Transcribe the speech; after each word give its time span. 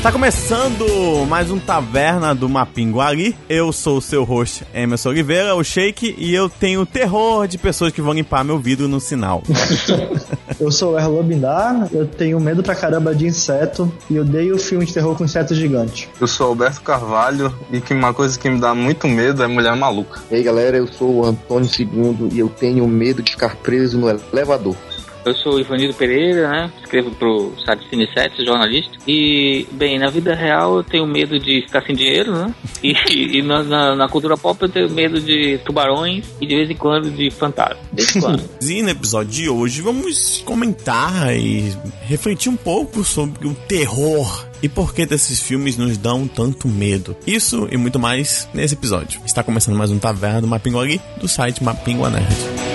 Está 0.00 0.10
começando 0.10 1.26
mais 1.28 1.50
um 1.50 1.58
Taverna 1.58 2.34
do 2.34 2.48
Mapinguari. 2.48 3.36
Eu 3.50 3.70
sou 3.70 3.98
o 3.98 4.00
seu 4.00 4.24
host, 4.24 4.66
Emerson 4.72 5.10
Oliveira, 5.10 5.54
o 5.54 5.62
Shake, 5.62 6.14
e 6.16 6.34
eu 6.34 6.48
tenho 6.48 6.86
terror 6.86 7.46
de 7.46 7.58
pessoas 7.58 7.92
que 7.92 8.00
vão 8.00 8.14
limpar 8.14 8.42
meu 8.42 8.58
vidro 8.58 8.88
no 8.88 8.98
sinal. 8.98 9.42
eu 10.58 10.72
sou 10.72 10.94
o 10.94 10.98
Erlo 10.98 11.22
Bindar, 11.22 11.86
eu 11.92 12.06
tenho 12.06 12.40
medo 12.40 12.62
pra 12.62 12.74
caramba 12.74 13.14
de 13.14 13.26
inseto 13.26 13.92
e 14.08 14.18
odeio 14.18 14.58
filme 14.58 14.86
de 14.86 14.94
terror 14.94 15.14
com 15.14 15.24
inseto 15.24 15.54
gigante. 15.54 16.08
Eu 16.18 16.26
sou 16.26 16.46
Alberto 16.46 16.80
Carvalho 16.80 17.54
e 17.70 17.78
que 17.78 17.92
uma 17.92 18.14
coisa 18.14 18.38
que 18.38 18.48
me 18.48 18.58
dá 18.58 18.74
muito 18.74 19.06
medo 19.06 19.42
é 19.42 19.46
mulher 19.46 19.76
maluca. 19.76 20.18
E 20.30 20.36
aí 20.36 20.42
galera, 20.42 20.78
eu 20.78 20.86
sou 20.86 21.16
o 21.16 21.26
Antônio 21.26 21.68
II 21.78 22.30
e 22.32 22.38
eu 22.38 22.48
tenho 22.48 22.88
medo 22.88 23.22
de 23.22 23.32
ficar 23.32 23.54
preso 23.56 23.98
no 23.98 24.08
elevador. 24.08 24.74
Eu 25.24 25.34
sou 25.34 25.60
Ivanildo 25.60 25.94
Pereira, 25.94 26.48
né? 26.48 26.72
Escrevo 26.82 27.10
pro 27.12 27.52
site 27.64 27.88
Cine 27.88 28.08
7, 28.12 28.44
jornalista. 28.44 28.92
E, 29.06 29.66
bem, 29.72 29.98
na 29.98 30.08
vida 30.08 30.34
real 30.34 30.76
eu 30.76 30.84
tenho 30.84 31.06
medo 31.06 31.38
de 31.38 31.62
ficar 31.62 31.82
sem 31.82 31.94
dinheiro, 31.94 32.32
né? 32.32 32.54
E, 32.82 32.94
e 33.38 33.42
na, 33.42 33.62
na, 33.62 33.96
na, 33.96 34.08
cultura 34.08 34.36
pop 34.36 34.60
eu 34.62 34.68
tenho 34.68 34.90
medo 34.90 35.20
de 35.20 35.58
tubarões 35.64 36.24
e 36.40 36.46
de 36.46 36.56
vez 36.56 36.70
em 36.70 36.76
quando 36.76 37.10
de 37.10 37.30
fantasmas. 37.30 37.78
e 38.62 38.82
no 38.82 38.88
episódio 38.90 39.30
de 39.30 39.48
hoje 39.48 39.82
vamos 39.82 40.42
comentar 40.44 41.36
e 41.36 41.72
refletir 42.06 42.50
um 42.50 42.56
pouco 42.56 43.04
sobre 43.04 43.46
o 43.46 43.54
terror 43.54 44.46
e 44.62 44.68
por 44.68 44.94
que 44.94 45.06
desses 45.06 45.40
filmes 45.40 45.76
nos 45.76 45.96
dão 45.96 46.26
tanto 46.26 46.68
medo. 46.68 47.16
Isso 47.26 47.68
e 47.70 47.76
muito 47.76 47.98
mais 47.98 48.48
nesse 48.54 48.74
episódio. 48.74 49.20
Está 49.24 49.42
começando 49.42 49.76
mais 49.76 49.90
um 49.90 49.98
Taverna 49.98 50.40
do 50.40 50.46
Mapinguari 50.46 51.00
do 51.20 51.28
site 51.28 51.62
Mapingua 51.62 52.10
Nerd. 52.10 52.69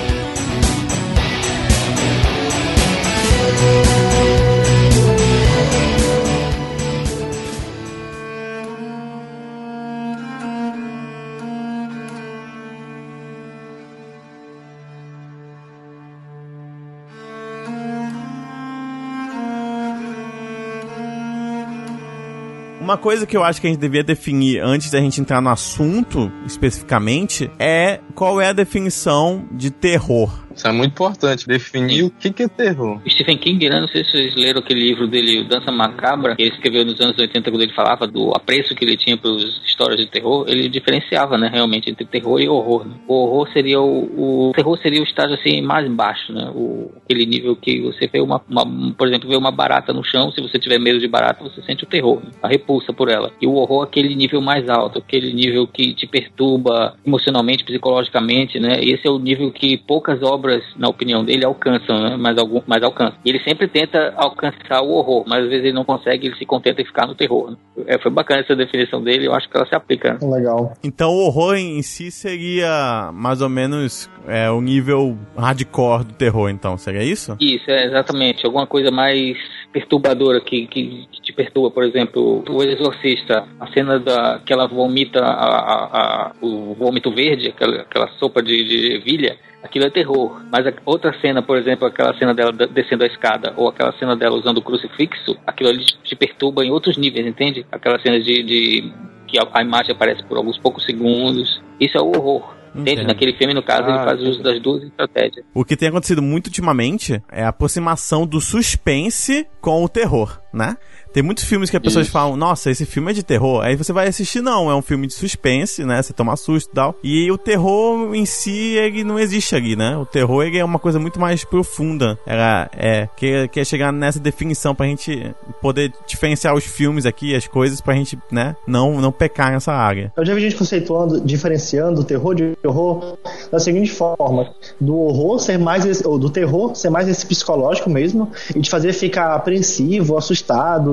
Uma 22.96 23.02
coisa 23.02 23.26
que 23.26 23.36
eu 23.36 23.44
acho 23.44 23.60
que 23.60 23.68
a 23.68 23.70
gente 23.70 23.80
devia 23.82 24.06
definir 24.06 24.62
antes 24.64 24.90
da 24.90 25.02
gente 25.02 25.20
entrar 25.20 25.42
no 25.42 25.50
assunto 25.50 26.32
especificamente 26.46 27.52
é 27.60 28.00
qual 28.16 28.40
é 28.40 28.48
a 28.48 28.54
definição 28.54 29.46
de 29.52 29.70
terror. 29.70 30.45
Isso 30.56 30.68
é 30.68 30.72
muito 30.72 30.92
importante, 30.92 31.48
definir 31.48 32.04
o 32.04 32.10
que, 32.10 32.32
que 32.32 32.44
é 32.44 32.48
terror. 32.48 33.00
Stephen 33.08 33.38
King, 33.38 33.70
né? 33.70 33.80
Não 33.80 33.88
sei 33.88 34.04
se 34.04 34.12
vocês 34.12 34.36
leram 34.36 34.60
aquele 34.60 34.82
livro 34.82 35.08
dele, 35.08 35.44
Dança 35.44 35.72
Macabra, 35.72 36.36
que 36.36 36.44
ele 36.44 36.52
escreveu 36.52 36.86
nos 36.86 37.00
anos 37.02 37.18
80, 37.18 37.52
quando 37.52 37.62
ele 37.62 37.74
falava 37.74 38.08
do 38.08 38.32
apreço 38.36 38.74
que 38.74 38.86
ele 38.86 38.96
tinha 38.96 39.18
para 39.18 39.32
as 39.32 39.44
histórias 39.66 40.00
de 40.00 40.08
terror, 40.08 40.46
ele 40.48 40.70
diferenciava, 40.70 41.38
né, 41.38 41.50
realmente, 41.52 41.90
entre 41.90 42.06
terror 42.06 42.40
e 42.40 42.48
horror. 42.48 42.86
Né? 42.86 42.96
O 43.08 43.14
horror 43.14 43.52
seria 43.52 43.82
o, 43.82 44.50
o, 44.50 44.52
terror 44.54 44.78
seria 44.82 45.02
o 45.02 45.04
estágio 45.04 45.36
assim 45.36 45.62
mais 45.62 45.90
baixo, 45.92 46.32
né? 46.32 46.50
O, 46.56 46.92
aquele 47.04 47.26
nível 47.26 47.56
que 47.56 47.82
você 47.82 48.08
vê 48.08 48.22
uma, 48.22 48.42
uma, 48.50 48.94
por 48.94 49.08
exemplo, 49.08 49.30
vê 49.30 49.36
uma 49.36 49.52
barata 49.52 49.92
no 49.92 50.04
chão, 50.04 50.32
se 50.32 50.42
você 50.42 50.58
tiver 50.58 50.80
medo 50.80 51.00
de 51.00 51.08
barata, 51.08 51.44
você 51.44 51.62
sente 51.64 51.84
o 51.84 51.88
terror, 51.88 52.22
né? 52.24 52.32
a 52.42 52.48
repulsa 52.48 52.94
por 52.94 53.10
ela. 53.10 53.32
E 53.42 53.48
o 53.48 53.56
horror 53.56 53.84
aquele 53.84 54.16
nível 54.16 54.42
mais 54.42 54.70
alto, 54.70 55.00
aquele 55.00 55.34
nível 55.34 55.68
que 55.68 55.94
te 55.94 56.08
perturba 56.08 56.96
emocionalmente, 57.06 57.64
psicologicamente, 57.64 58.60
né? 58.60 58.80
E 58.82 58.94
esse 58.94 59.08
é 59.08 59.12
o 59.12 59.20
nível 59.20 59.52
que 59.52 59.78
poucas 59.78 60.22
obras 60.22 60.45
obras, 60.46 60.64
na 60.78 60.88
opinião 60.88 61.26
dele, 61.26 61.44
alcançam, 61.44 62.00
né? 62.00 62.16
mas, 62.18 62.38
algum, 62.38 62.62
mas 62.68 62.84
alcançam. 62.84 63.18
E 63.26 63.30
ele 63.30 63.40
sempre 63.44 63.68
tenta 63.68 64.14
alcançar 64.16 64.82
o 64.82 64.92
horror, 64.92 65.24
mas 65.28 65.44
às 65.44 65.50
vezes 65.50 65.66
ele 65.66 65.74
não 65.74 65.84
consegue, 65.84 66.28
ele 66.28 66.38
se 66.38 66.46
contenta 66.46 66.82
em 66.82 66.86
ficar 66.86 67.08
no 67.08 67.16
terror. 67.16 67.52
Né? 67.52 67.58
É, 67.88 67.98
foi 68.00 68.12
bacana 68.12 68.42
essa 68.42 68.56
definição 68.56 69.04
dele, 69.04 69.28
eu 69.28 69.34
acho 69.34 69.50
que 69.50 69.58
ela 69.58 69.66
se 69.66 69.76
aplica. 69.76 70.14
Né? 70.14 70.20
Legal. 70.22 70.74
Então 70.84 71.12
o 71.12 71.26
horror 71.26 71.56
em 71.56 71.82
si 71.82 72.12
seria 72.12 73.12
mais 73.12 73.42
ou 73.42 73.50
menos 73.50 74.10
é, 74.28 74.50
o 74.50 74.62
nível 74.62 75.18
hardcore 75.36 76.06
do 76.06 76.14
terror, 76.14 76.50
então, 76.50 76.78
seria 76.78 77.04
isso? 77.04 77.36
Isso, 77.40 77.70
é 77.70 77.86
exatamente. 77.86 78.46
Alguma 78.46 78.68
coisa 78.68 78.92
mais 78.92 79.38
perturbadora 79.76 80.40
que, 80.40 80.68
que, 80.68 81.06
te 81.22 81.34
perturba, 81.34 81.70
por 81.70 81.84
exemplo, 81.84 82.42
o 82.48 82.64
exorcista, 82.64 83.46
a 83.60 83.68
cena 83.74 84.00
da 84.00 84.40
que 84.40 84.54
ela 84.54 84.68
vomita 84.68 85.20
a, 85.20 85.32
a, 85.34 85.84
a, 85.84 86.32
o 86.42 86.74
vômito 86.76 87.12
verde, 87.12 87.50
aquela, 87.50 87.82
aquela 87.82 88.08
sopa 88.18 88.42
de, 88.42 88.64
de 88.64 88.94
ervilha, 88.94 89.38
aquilo 89.62 89.84
é 89.84 89.90
terror. 89.90 90.42
Mas 90.50 90.66
outra 90.86 91.14
cena, 91.20 91.42
por 91.42 91.58
exemplo, 91.58 91.86
aquela 91.86 92.18
cena 92.18 92.34
dela 92.34 92.54
descendo 92.54 93.04
a 93.04 93.08
escada, 93.08 93.54
ou 93.58 93.68
aquela 93.68 93.92
cena 94.00 94.16
dela 94.16 94.38
usando 94.38 94.60
o 94.60 94.62
crucifixo, 94.62 95.38
aquilo 95.46 95.70
ali 95.72 95.84
te 95.84 96.16
perturba 96.16 96.64
em 96.64 96.72
outros 96.72 96.96
níveis, 96.96 97.28
entende? 97.28 97.66
Aquela 97.70 98.00
cena 98.00 98.18
de, 98.18 98.44
de 98.44 98.94
que 99.28 99.38
a, 99.38 99.46
a 99.52 99.62
imagem 99.62 99.94
aparece 99.94 100.24
por 100.24 100.38
alguns 100.38 100.58
poucos 100.58 100.86
segundos. 100.86 101.62
Isso 101.82 101.98
é 101.98 102.02
o 102.02 102.16
horror. 102.16 102.55
Entende? 102.76 103.04
Naquele 103.04 103.34
filme, 103.34 103.54
no 103.54 103.64
caso, 103.64 103.84
ah, 103.84 103.96
ele 103.96 104.04
faz 104.06 104.22
uso 104.22 104.44
das 104.44 104.62
duas 104.62 104.84
estratégias. 104.84 105.46
O 105.54 105.64
que 105.64 105.78
tem 105.78 105.90
acontecido 105.90 106.22
muito 106.22 106.48
ultimamente 106.48 107.22
é 107.32 107.44
a 107.44 107.50
aproximação 107.50 108.28
do 108.28 108.42
suspense 108.42 109.48
com 109.62 109.84
o 109.84 109.90
terror, 109.90 110.42
né? 110.56 110.78
Tem 111.14 111.24
muitos 111.24 111.46
filmes 111.46 111.70
que 111.70 111.78
as 111.78 111.82
pessoas 111.82 112.08
Isso. 112.08 112.12
falam, 112.12 112.36
nossa, 112.36 112.70
esse 112.70 112.86
filme 112.86 113.12
é 113.12 113.14
de 113.14 113.24
terror. 113.24 113.62
Aí 113.64 113.78
você 113.78 113.94
vai 113.94 114.08
assistir, 114.08 114.42
não, 114.42 114.70
é 114.70 114.76
um 114.76 114.82
filme 114.82 115.08
de 115.08 115.14
suspense, 115.14 115.86
né? 115.86 116.02
Você 116.02 116.12
toma 116.12 116.36
susto 116.36 116.70
e 116.70 116.74
tal. 116.74 116.96
E 117.02 117.32
o 117.32 117.38
terror 117.38 118.14
em 118.14 118.26
si, 118.26 118.76
ele 118.76 119.02
não 119.04 119.18
existe 119.18 119.56
ali, 119.56 119.78
né? 119.78 119.96
O 119.96 120.06
terror, 120.06 120.44
ele 120.44 120.58
é 120.58 120.66
uma 120.66 120.78
coisa 120.78 121.00
muito 121.00 121.18
mais 121.18 121.46
profunda. 121.46 122.20
Era, 122.26 122.70
é, 122.76 123.08
quer, 123.16 123.48
quer 123.48 123.66
chegar 123.66 123.94
nessa 123.94 124.20
definição 124.20 124.76
pra 124.76 124.88
gente 124.88 125.34
poder 125.62 125.94
diferenciar 126.06 126.54
os 126.54 126.66
filmes 126.66 127.06
aqui, 127.06 127.34
as 127.34 127.48
coisas, 127.48 127.80
pra 127.80 127.94
gente, 127.94 128.20
né, 128.30 128.56
não, 128.68 129.00
não 129.00 129.12
pecar 129.12 129.54
nessa 129.54 129.72
área. 129.72 130.12
Eu 130.18 130.26
já 130.26 130.34
vi 130.34 130.42
gente 130.42 130.58
conceituando, 130.58 131.22
diferenciando 131.22 132.02
o 132.02 132.04
terror 132.04 132.36
de 132.36 132.58
horror 132.64 133.18
da 133.50 133.60
seguinte 133.60 133.92
forma: 133.92 134.54
do 134.82 134.98
horror 134.98 135.40
ser 135.40 135.58
mais, 135.58 135.86
esse, 135.86 136.06
ou 136.06 136.20
do 136.20 136.30
terror 136.30 136.76
ser 136.76 136.90
mais 136.90 137.08
esse 137.08 137.26
psicológico 137.26 137.90
mesmo, 137.90 138.32
e 138.54 138.60
de 138.60 138.70
fazer 138.70 138.92
ficar 138.92 139.34
apreensivo, 139.34 140.18
assustado 140.18 140.45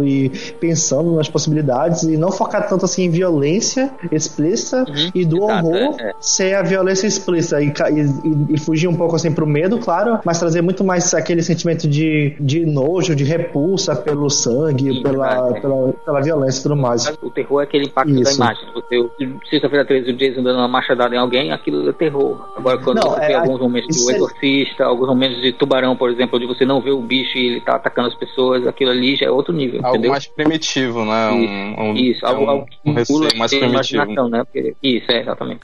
e 0.05 0.31
pensando 0.61 1.17
nas 1.17 1.29
possibilidades 1.29 2.03
e 2.05 2.17
não 2.17 2.31
focar 2.31 2.69
tanto 2.69 2.85
assim 2.85 3.05
em 3.05 3.11
violência 3.11 3.91
explícita 4.11 4.85
uhum, 4.89 5.11
e 5.15 5.25
do 5.25 5.45
exato, 5.45 5.67
horror 5.67 5.97
é, 5.99 6.11
é. 6.11 6.15
ser 6.21 6.55
a 6.55 6.63
violência 6.63 7.07
explícita 7.07 7.61
e, 7.61 7.69
e, 7.69 8.55
e, 8.55 8.59
fugir 8.59 8.89
um 8.89 8.95
pouco 8.95 9.17
assim 9.17 9.33
pro 9.33 9.47
medo, 9.47 9.79
claro, 9.79 10.21
mas 10.25 10.39
trazer 10.39 10.63
muito 10.63 10.85
mais 10.85 11.13
aquele 11.15 11.43
sentimento 11.43 11.89
de, 11.89 12.35
de 12.41 12.65
nojo, 12.65 13.15
de 13.15 13.25
repulsa 13.25 13.95
pelo 13.97 14.31
sangue, 14.31 14.95
Sim, 14.95 15.03
pela, 15.03 15.51
é. 15.51 15.61
pela, 15.61 15.93
pela 16.05 16.21
violência 16.21 16.61
e 16.61 16.63
tudo 16.63 16.77
mais. 16.77 17.07
O 17.23 17.31
terror 17.31 17.61
é 17.61 17.65
aquele 17.65 17.87
impacto 17.87 18.11
Isso. 18.11 18.25
da 18.25 18.33
imagem. 18.33 18.69
Você, 18.75 19.11
sexta-feira 19.51 19.85
13, 19.85 20.11
o 20.11 20.17
Jason 20.17 20.43
dando 20.43 20.59
uma 20.59 20.69
machadada 20.69 21.15
em 21.15 21.19
alguém, 21.19 21.53
aquilo 21.53 21.89
é 21.89 21.93
terror. 21.93 22.49
Agora, 22.57 22.79
quando 22.79 23.03
não, 23.03 23.11
você 23.11 23.33
é, 23.33 23.35
alguns 23.35 23.61
momentos 23.61 23.97
de 23.97 24.13
exorcista, 24.13 24.85
alguns 24.85 25.09
momentos 25.09 25.41
de 25.41 25.53
tubarão, 25.53 25.97
por 25.97 26.11
exemplo, 26.11 26.39
onde 26.39 26.47
você 26.47 26.65
não 26.65 26.81
vê 26.81 26.91
o 26.91 27.01
bicho 27.01 27.37
e 27.37 27.47
ele 27.47 27.61
tá 27.61 27.77
atacando 27.77 28.09
as 28.09 28.15
pessoas, 28.15 28.67
aquilo 28.67 28.91
ali 28.91 29.17
já 29.17 29.27
é 29.27 29.31
outro 29.33 29.53
nível 29.53 29.85
algo 29.85 30.09
mais 30.09 30.27
primitivo, 30.27 31.05
né? 31.05 31.35
Isso, 31.35 31.53
um, 31.53 31.91
um, 31.91 31.95
isso 31.97 32.27
algo, 32.27 32.45
algo 32.51 32.67
que 32.67 32.91
um 32.91 32.95
receio 32.95 33.39
mais 33.39 33.51
primitivo. 33.51 34.29
Né? 34.29 34.45
Porque, 34.45 34.75
isso, 34.83 35.11
é, 35.11 35.21
exatamente. 35.21 35.61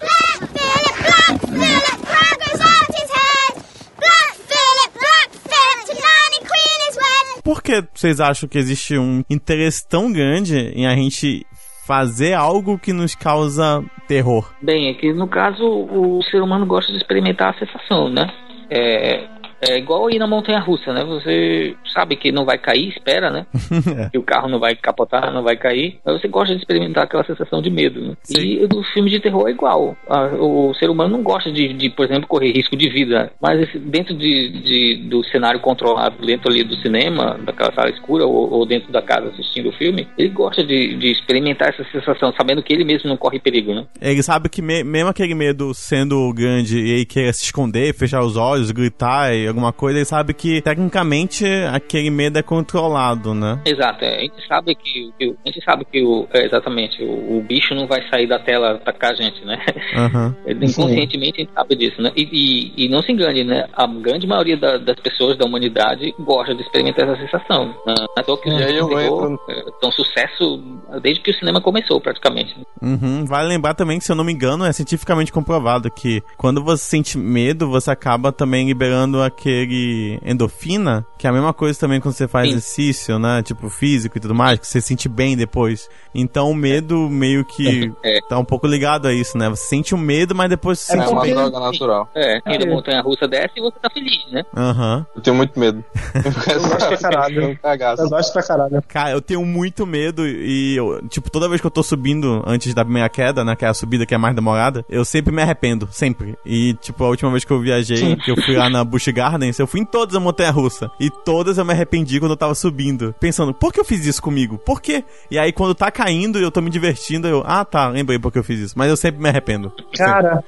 Por 7.49 7.63
que 7.63 7.83
vocês 7.95 8.21
acham 8.21 8.47
que 8.47 8.59
existe 8.59 8.99
um 8.99 9.23
interesse 9.31 9.89
tão 9.89 10.13
grande 10.13 10.55
em 10.55 10.87
a 10.87 10.95
gente 10.95 11.47
fazer 11.87 12.35
algo 12.35 12.79
que 12.79 12.93
nos 12.93 13.15
causa 13.15 13.83
terror? 14.07 14.53
Bem, 14.61 14.91
é 14.91 14.95
que 14.95 15.15
no 15.15 15.27
caso 15.27 15.65
o 15.65 16.23
ser 16.25 16.43
humano 16.43 16.67
gosta 16.67 16.93
de 16.93 16.99
experimentar 16.99 17.55
a 17.55 17.59
sensação, 17.59 18.11
né? 18.11 18.31
É, 18.69 19.27
é 19.61 19.79
igual 19.79 20.11
ir 20.11 20.19
na 20.19 20.27
montanha 20.27 20.61
russa, 20.61 20.93
né? 20.93 21.05
Você 21.05 21.75
sabe 21.93 22.17
que 22.17 22.31
não 22.31 22.45
vai 22.45 22.59
cair, 22.59 22.89
espera, 22.89 23.31
né? 23.31 23.47
é. 24.05 24.11
Que 24.11 24.19
o 24.19 24.23
carro 24.23 24.49
não 24.49 24.59
vai 24.59 24.75
capotar, 24.75 25.33
não 25.33 25.43
vai 25.43 25.57
cair. 25.57 25.99
Mas 26.05 26.21
você 26.21 26.29
gosta 26.29 26.55
de 26.55 26.61
experimentar 26.61 27.05
aquela 27.05 27.25
sensação 27.25 27.61
de 27.61 27.71
medo, 27.71 28.01
né? 28.01 28.15
E 28.31 28.67
do 28.67 28.83
filme 28.83 29.11
de 29.11 29.21
terror 29.21 29.49
é 29.49 29.53
igual. 29.53 29.97
O 30.39 30.73
ser 30.75 30.89
humano 30.89 31.17
não 31.17 31.23
gosta 31.23 31.51
de, 31.51 31.73
de 31.73 31.91
por 31.91 32.05
exemplo, 32.05 32.29
correr 32.29 32.53
risco 32.53 32.77
de 32.77 32.89
vida. 32.89 33.33
Mas 33.41 33.69
dentro 33.75 34.15
de, 34.15 34.51
de, 34.63 35.09
do 35.09 35.25
cenário 35.25 35.61
controlado, 35.61 36.25
dentro 36.25 36.51
ali 36.51 36.63
do 36.63 36.77
cinema, 36.77 37.39
daquela 37.45 37.73
sala 37.73 37.91
escura, 37.91 38.25
ou, 38.25 38.51
ou 38.51 38.67
dentro 38.67 38.93
da 38.93 39.03
casa 39.03 39.29
assistindo 39.29 39.71
o 39.71 39.73
filme, 39.73 40.07
ele 40.17 40.29
gosta 40.29 40.65
de, 40.65 40.97
de, 40.97 41.11
experimentar 41.11 41.69
essa 41.69 41.85
sensação, 41.91 42.33
sabendo 42.37 42.63
que 42.63 42.73
ele 42.73 42.85
mesmo 42.85 43.09
não 43.09 43.17
corre 43.17 43.41
perigo, 43.41 43.75
né? 43.75 43.87
Ele 44.01 44.23
sabe 44.23 44.49
que 44.49 44.63
me, 44.63 44.85
mesmo 44.85 45.11
aquele 45.11 45.35
medo 45.35 45.75
sendo 45.75 46.33
grande 46.33 46.79
e 46.79 46.91
ele 46.91 47.05
quer 47.07 47.33
se 47.33 47.45
esconder, 47.45 47.95
fechar 47.95 48.23
os 48.23 48.37
olhos, 48.37 48.71
gritar 48.71 49.35
e 49.35 49.48
alguma 49.49 49.73
coisa, 49.73 49.99
ele 49.99 50.05
sabe 50.05 50.33
que 50.35 50.61
tecnicamente 50.63 51.45
aquele 51.73 52.11
medo 52.11 52.39
é 52.39 52.43
controlado, 52.43 53.35
né? 53.35 53.61
Exato, 53.65 54.05
é, 54.05 54.17
a 54.19 54.21
gente 54.21 54.47
sabe 54.47 54.75
que, 54.75 55.11
que 55.19 55.29
o- 55.29 55.37
a 55.45 55.49
gente 55.51 55.65
sabe 55.65 55.85
que 55.85 56.03
o, 56.03 56.27
é, 56.33 56.45
exatamente 56.47 57.03
o, 57.03 57.39
o 57.39 57.43
bicho 57.43 57.75
não 57.75 57.87
vai 57.87 58.03
sair 58.09 58.27
da 58.27 58.39
tela 58.39 58.73
atacar 58.73 59.13
a 59.13 59.15
gente, 59.15 59.45
né? 59.45 59.59
Ele, 60.47 60.67
Inconscientemente 60.67 61.41
a 61.41 61.45
gente 61.45 61.53
sabe 61.55 61.77
disso, 61.77 62.01
né? 62.03 62.13
E, 62.17 62.29
e, 62.77 62.85
e 62.87 62.89
não 62.89 63.03
se 63.03 63.13
engane, 63.13 63.45
né? 63.45 63.67
A 63.73 63.87
grande 63.87 64.27
maioria 64.27 64.57
da- 64.57 64.77
das 64.79 64.99
pessoas 65.01 65.37
da 65.37 65.45
humanidade 65.47 66.13
gosta 66.21 66.55
de 66.55 66.63
experimentar 66.63 67.09
essa 67.09 67.21
sensação. 67.23 67.75
Né? 67.87 67.95
Toa 68.25 68.41
que 68.41 68.49
E 68.49 68.57
de 68.57 68.67
terror, 68.67 69.01
entro- 69.01 69.41
é, 69.49 69.65
são 69.81 69.91
sucesso 69.93 70.63
desde 71.03 71.21
que 71.23 71.31
o 71.31 71.35
cinema 71.35 71.61
começou, 71.61 72.01
praticamente. 72.01 72.55
Uhum. 72.83 73.25
Vale 73.25 73.49
lembrar 73.49 73.75
também 73.75 73.99
que, 73.99 74.05
se 74.05 74.13
eu 74.13 74.17
não 74.17 74.25
me 74.25 74.33
engano, 74.33 74.65
é 74.65 74.73
cientificamente 74.73 75.33
comprovado 75.33 75.91
que 75.91 76.23
quando 76.37 76.63
você 76.63 76.85
sente 76.85 77.17
medo, 77.19 77.69
você 77.71 77.91
acaba 77.91 78.31
também 78.33 78.67
liberando 78.67 79.23
aquele 79.39 80.19
endorfina, 80.25 81.07
que 81.17 81.27
é 81.27 81.31
a 81.31 81.33
mesma 81.33 81.53
coisa 81.55 81.79
também 81.79 82.01
quando 82.01 82.15
você 82.15 82.27
faz 82.27 82.47
Sim. 82.49 82.51
exercício, 82.57 83.19
né? 83.19 83.43
Tipo 83.43 83.71
físico 83.71 84.19
e 84.19 84.21
tudo 84.21 84.35
mais, 84.35 84.59
que 84.59 84.67
você 84.67 84.81
se 84.81 84.89
sente 84.89 85.09
bem 85.09 85.37
depois. 85.37 85.89
Então 86.15 86.51
o 86.51 86.55
medo 86.55 87.09
meio 87.09 87.45
que 87.45 87.93
É. 88.05 88.19
tá 88.29 88.39
um 88.39 88.45
pouco 88.45 88.67
ligado 88.67 89.07
a 89.07 89.13
isso, 89.13 89.39
né? 89.39 89.49
Você 89.49 89.69
sente 89.69 89.95
o 89.95 89.99
medo, 89.99 90.35
mas 90.35 90.51
depois 90.51 90.81
você 90.81 90.93
É 90.93 90.97
É 90.97 91.01
sente 91.03 91.13
uma 91.13 91.23
bem. 91.23 91.35
droga 91.35 91.61
natural. 91.61 92.11
É, 92.15 92.41
É. 92.45 92.67
montanha 92.67 93.01
russa 93.01 93.29
desce 93.29 93.55
e 93.57 93.61
você 93.61 93.77
tá 93.81 93.89
feliz, 93.91 94.31
né? 94.33 94.43
Aham. 94.57 95.07
Eu 95.15 95.23
tenho 95.23 95.37
muito 95.37 95.59
medo. 95.59 95.85
Eu 96.49 96.61
gosto 96.63 96.89
pra 96.89 96.97
caralho. 96.97 97.59
Eu 97.99 98.09
gosto 98.09 98.33
pra 98.33 98.43
caralho. 98.43 98.83
Cara, 98.89 99.11
eu 99.13 99.21
tenho 99.21 99.45
muito 99.45 99.87
medo 99.87 100.27
e, 100.27 100.77
eu, 100.77 101.01
tipo, 101.09 101.31
toda 101.31 101.49
vez 101.49 101.61
que 101.61 101.67
eu 101.67 101.71
tô 101.71 101.83
subindo 101.83 102.43
antes 102.47 102.75
da 102.75 102.85
primeira 102.85 103.09
queda, 103.09 103.45
né, 103.45 103.55
que 103.55 103.65
é 103.65 103.69
a 103.69 103.75
subida 103.75 104.05
que 104.07 104.15
é 104.15 104.19
mais 104.19 104.35
demorada, 104.35 104.85
eu 104.89 105.05
sempre 105.05 105.33
me 105.35 105.43
arrependo, 105.43 105.89
sempre. 105.93 106.37
E, 106.45 106.75
tipo, 106.75 107.05
a 107.05 107.09
última 107.09 107.31
vez 107.31 107.45
que 107.45 107.53
eu 107.53 107.61
viajei, 107.61 108.17
que 108.17 108.31
eu 108.31 108.37
fui 108.43 108.57
lá 108.57 108.69
na 108.69 108.83
Busch 108.85 109.09
Gardens, 109.29 109.59
eu 109.59 109.67
fui 109.67 109.81
em 109.81 109.85
todas 109.85 110.15
a 110.17 110.21
montanha 110.21 110.51
russa. 110.51 110.91
E 110.99 111.11
todas 111.11 111.59
eu 111.59 111.65
me 111.65 111.73
arrependi 111.73 112.19
quando 112.19 112.33
eu 112.33 112.37
tava 112.37 112.55
subindo, 112.55 113.15
pensando, 113.21 113.53
por 113.53 113.73
que 113.73 113.81
eu 113.81 113.85
fiz 113.85 114.05
isso 114.07 114.23
comigo? 114.23 114.59
Por 114.59 114.81
quê? 114.81 115.05
E 115.31 115.39
aí, 115.39 115.53
quando 115.53 115.75
tá 115.75 115.91
caindo 115.91 116.39
e 116.39 116.43
eu 116.43 116.51
tô 116.51 116.61
me 116.61 116.71
divertindo, 116.71 117.29
eu, 117.29 117.43
ah, 117.45 117.65
tá, 117.65 117.89
lembrei 117.89 118.19
por 118.19 118.33
que 118.33 118.39
eu 118.39 118.45
fiz 118.45 118.59
isso. 118.61 118.75
Mas 118.77 118.89
eu 118.89 118.97
sempre 118.97 119.21
me 119.21 119.29
arrependo. 119.29 119.73
Cara, 119.95 120.43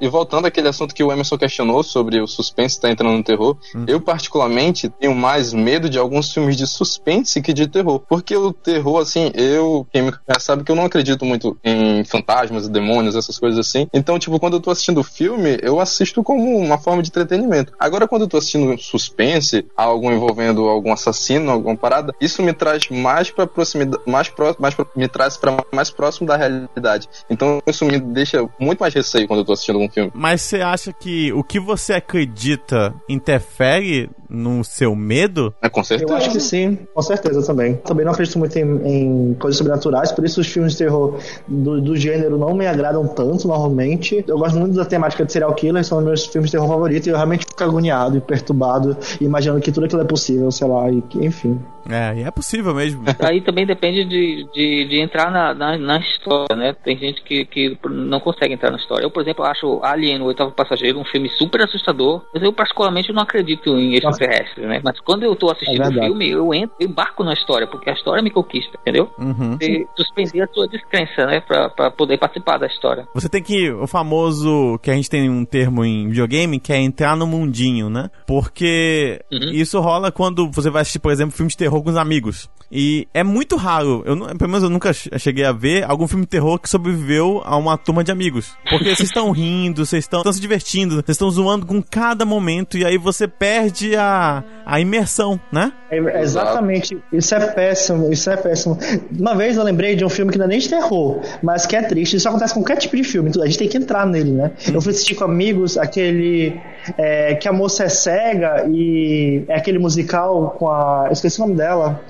E 0.00 0.08
voltando 0.08 0.46
àquele 0.46 0.68
assunto 0.68 0.94
que 0.94 1.02
o 1.02 1.12
Emerson 1.12 1.36
questionou 1.36 1.82
sobre 1.82 2.20
o 2.20 2.26
suspense 2.26 2.80
tá 2.80 2.90
entrando 2.90 3.16
no 3.16 3.22
terror, 3.22 3.56
eu 3.86 4.00
particularmente 4.00 4.88
tenho 4.88 5.14
mais 5.14 5.52
medo 5.52 5.88
de 5.88 5.98
alguns 5.98 6.32
filmes 6.32 6.56
de 6.56 6.66
suspense 6.66 7.40
que 7.42 7.52
de 7.52 7.66
terror. 7.66 8.00
Porque 8.08 8.36
o 8.36 8.52
terror, 8.52 9.00
assim, 9.00 9.30
eu, 9.34 9.86
quem 9.92 10.02
me 10.02 10.12
conhece 10.12 10.46
sabe 10.46 10.64
que 10.64 10.70
eu 10.70 10.76
não 10.76 10.84
acredito 10.84 11.24
muito 11.24 11.58
em 11.64 12.04
fantasmas, 12.04 12.68
demônios, 12.68 13.16
essas 13.16 13.38
coisas 13.38 13.58
assim. 13.58 13.86
Então, 13.92 14.18
tipo, 14.18 14.38
quando 14.38 14.54
eu 14.54 14.60
tô 14.60 14.70
assistindo 14.70 15.00
o 15.00 15.04
filme, 15.04 15.58
eu 15.62 15.80
assisto 15.80 16.22
como 16.22 16.56
uma 16.58 16.78
forma 16.78 17.02
de 17.02 17.08
entretenimento. 17.08 17.72
Agora, 17.80 18.06
quando 18.06 18.22
eu 18.22 18.28
tô 18.28 18.36
assistindo 18.36 18.76
suspense, 18.78 19.64
algo 19.74 20.12
envolvendo 20.12 20.68
algum 20.68 20.92
assassino, 20.92 21.50
alguma 21.50 21.74
parada, 21.76 22.14
isso 22.20 22.42
me 22.42 22.52
traz 22.52 22.88
mais 22.90 23.30
pra 23.30 23.46
proximidade, 23.46 24.02
mais, 24.06 24.28
pró 24.28 24.54
mais 24.58 24.74
pro- 24.74 24.86
me 24.94 25.08
traz 25.08 25.38
para 25.38 25.56
mais 25.72 25.88
próximo 25.90 26.26
da 26.28 26.36
realidade. 26.36 27.08
Então, 27.30 27.60
isso 27.66 27.84
me 27.86 27.98
deixa 27.98 28.46
muito 28.58 28.80
mais 28.80 28.92
receio 28.92 29.26
quando 29.26 29.40
eu 29.40 29.44
tô 29.46 29.54
assistindo 29.54 29.76
algum 29.76 29.88
filme. 29.90 30.10
Mas 30.14 30.42
você 30.42 30.60
acha 30.60 30.92
que 30.92 31.32
o 31.32 31.42
que 31.42 31.58
você 31.58 31.94
acredita 31.94 32.94
interfere 33.08 34.10
no 34.28 34.62
seu 34.62 34.94
medo? 34.94 35.52
É, 35.62 35.68
com 35.68 35.82
certeza. 35.82 36.12
eu 36.12 36.16
acho 36.16 36.30
que 36.30 36.40
sim, 36.40 36.78
com 36.94 37.02
certeza 37.02 37.44
também. 37.44 37.76
Também 37.76 38.04
não 38.04 38.12
acredito 38.12 38.38
muito 38.38 38.56
em, 38.58 39.30
em 39.30 39.34
coisas 39.34 39.56
sobrenaturais, 39.58 40.12
por 40.12 40.24
isso 40.24 40.40
os 40.40 40.46
filmes 40.46 40.72
de 40.72 40.78
terror 40.78 41.18
do, 41.48 41.80
do 41.80 41.96
gênero 41.96 42.38
não 42.38 42.54
me 42.54 42.66
agradam 42.66 43.06
tanto 43.08 43.48
normalmente. 43.48 44.24
Eu 44.28 44.38
gosto 44.38 44.58
muito 44.58 44.74
da 44.74 44.84
temática 44.84 45.24
de 45.24 45.32
serial 45.32 45.54
killer, 45.54 45.84
são 45.84 45.98
os 45.98 46.04
meus 46.04 46.26
filmes 46.26 46.50
de 46.50 46.56
terror 46.56 46.68
favoritos, 46.68 47.06
e 47.06 47.10
eu 47.10 47.16
realmente 47.16 47.40
fico 47.40 47.56
agoniado 47.70 48.16
e 48.16 48.20
perturbado, 48.20 48.96
imaginando 49.20 49.60
que 49.60 49.72
tudo 49.72 49.86
aquilo 49.86 50.02
é 50.02 50.04
possível, 50.06 50.50
sei 50.50 50.68
lá, 50.68 50.90
e 50.90 51.00
que- 51.02 51.24
enfim. 51.24 51.60
É, 51.88 52.14
e 52.18 52.22
é 52.22 52.30
possível 52.30 52.74
mesmo. 52.74 53.02
Aí 53.20 53.40
também 53.40 53.66
depende 53.66 54.04
de, 54.04 54.46
de, 54.52 54.84
de 54.88 55.00
entrar 55.00 55.30
na, 55.30 55.54
na, 55.54 55.78
na 55.78 55.98
história, 55.98 56.54
né? 56.54 56.74
Tem 56.84 56.96
gente 56.98 57.22
que, 57.22 57.44
que 57.46 57.76
não 57.88 58.20
consegue 58.20 58.52
entrar 58.54 58.70
na 58.70 58.76
história. 58.76 59.04
Eu, 59.04 59.10
por 59.10 59.22
exemplo, 59.22 59.44
acho 59.44 59.80
Alien, 59.82 60.20
o 60.20 60.26
Oitavo 60.26 60.52
Passageiro, 60.52 60.98
um 61.00 61.04
filme 61.04 61.28
super 61.30 61.62
assustador, 61.62 62.22
mas 62.34 62.42
eu 62.42 62.52
particularmente 62.52 63.12
não 63.12 63.22
acredito 63.22 63.70
em 63.76 63.94
extraterrestres, 63.94 64.66
né? 64.68 64.80
Mas 64.84 65.00
quando 65.00 65.22
eu 65.22 65.34
tô 65.34 65.50
assistindo 65.50 65.78
É 65.82 65.86
o 65.86 65.88
verdade. 65.88 66.06
filme, 66.06 66.30
eu 66.30 66.52
entro, 66.54 66.76
eu 66.78 66.88
embarco 66.88 67.24
na 67.24 67.32
história, 67.32 67.66
porque 67.66 67.88
a 67.88 67.94
história 67.94 68.22
me 68.22 68.30
conquista, 68.30 68.78
entendeu? 68.82 69.10
Uhum. 69.18 69.56
Você 69.58 69.86
suspender 69.96 70.42
a 70.42 70.46
sua 70.48 70.68
descrença, 70.68 71.26
né? 71.26 71.40
Pra, 71.40 71.70
pra 71.70 71.90
poder 71.90 72.18
participar 72.18 72.58
da 72.58 72.66
história. 72.66 73.08
Você 73.14 73.28
tem 73.28 73.42
que. 73.42 73.70
O 73.70 73.86
famoso. 73.86 74.78
Que 74.82 74.90
a 74.90 74.94
gente 74.94 75.08
tem 75.10 75.28
um 75.30 75.44
termo 75.44 75.84
em 75.84 76.08
videogame 76.08 76.58
que 76.60 76.72
é 76.72 76.80
entrar 76.80 77.16
no 77.16 77.26
mundinho, 77.26 77.59
né? 77.90 78.10
Porque 78.26 79.20
Uhum. 79.32 79.50
isso 79.52 79.78
rola 79.80 80.10
quando 80.10 80.50
você 80.50 80.70
vai 80.70 80.82
assistir, 80.82 80.98
por 80.98 81.12
exemplo, 81.12 81.36
filme 81.36 81.50
de 81.50 81.56
terror 81.56 81.82
com 81.82 81.90
os 81.90 81.96
amigos. 81.96 82.48
E 82.72 83.08
é 83.12 83.24
muito 83.24 83.56
raro, 83.56 84.02
eu, 84.06 84.16
pelo 84.36 84.48
menos 84.50 84.62
eu 84.62 84.70
nunca 84.70 84.92
che- 84.92 85.10
cheguei 85.18 85.44
a 85.44 85.50
ver 85.50 85.82
algum 85.82 86.06
filme 86.06 86.24
de 86.24 86.30
terror 86.30 86.56
que 86.58 86.68
sobreviveu 86.70 87.42
a 87.44 87.56
uma 87.56 87.76
turma 87.76 88.04
de 88.04 88.12
amigos. 88.12 88.54
Porque 88.68 88.84
vocês 88.94 89.08
estão 89.08 89.32
rindo, 89.32 89.84
vocês 89.84 90.04
estão 90.04 90.22
se 90.32 90.40
divertindo, 90.40 90.94
vocês 90.94 91.08
estão 91.16 91.28
zoando 91.30 91.66
com 91.66 91.82
cada 91.82 92.24
momento 92.24 92.78
e 92.78 92.84
aí 92.84 92.96
você 92.96 93.26
perde 93.26 93.96
a, 93.96 94.44
a 94.70 94.78
imersão, 94.80 95.40
né? 95.52 95.72
É, 95.90 95.98
exatamente, 96.22 96.96
isso 97.12 97.34
é 97.34 97.40
péssimo, 97.46 98.12
isso 98.12 98.30
é 98.30 98.36
péssimo. 98.36 98.78
Uma 99.18 99.34
vez 99.34 99.56
eu 99.56 99.64
lembrei 99.64 99.96
de 99.96 100.04
um 100.04 100.08
filme 100.08 100.30
que 100.30 100.38
não 100.38 100.44
é 100.44 100.48
nem 100.48 100.58
de 100.60 100.68
terror, 100.68 101.20
mas 101.42 101.66
que 101.66 101.74
é 101.74 101.82
triste. 101.82 102.16
Isso 102.16 102.28
acontece 102.28 102.54
com 102.54 102.60
qualquer 102.60 102.76
tipo 102.76 102.96
de 102.96 103.02
filme, 103.04 103.30
a 103.42 103.46
gente 103.46 103.58
tem 103.58 103.68
que 103.68 103.76
entrar 103.76 104.06
nele, 104.06 104.30
né? 104.30 104.52
Eu 104.72 104.80
fui 104.80 104.92
assistir 104.92 105.16
com 105.16 105.24
amigos 105.24 105.76
aquele 105.76 106.60
é, 106.96 107.34
que 107.34 107.48
a 107.48 107.52
moça 107.52 107.84
é 107.84 107.88
cega 107.88 108.64
e 108.70 109.44
é 109.48 109.56
aquele 109.56 109.78
musical 109.78 110.54
com 110.58 110.68
a. 110.68 111.04
Eu 111.08 111.12
esqueci 111.12 111.38
o 111.40 111.46
nome 111.46 111.56
dela. 111.56 112.00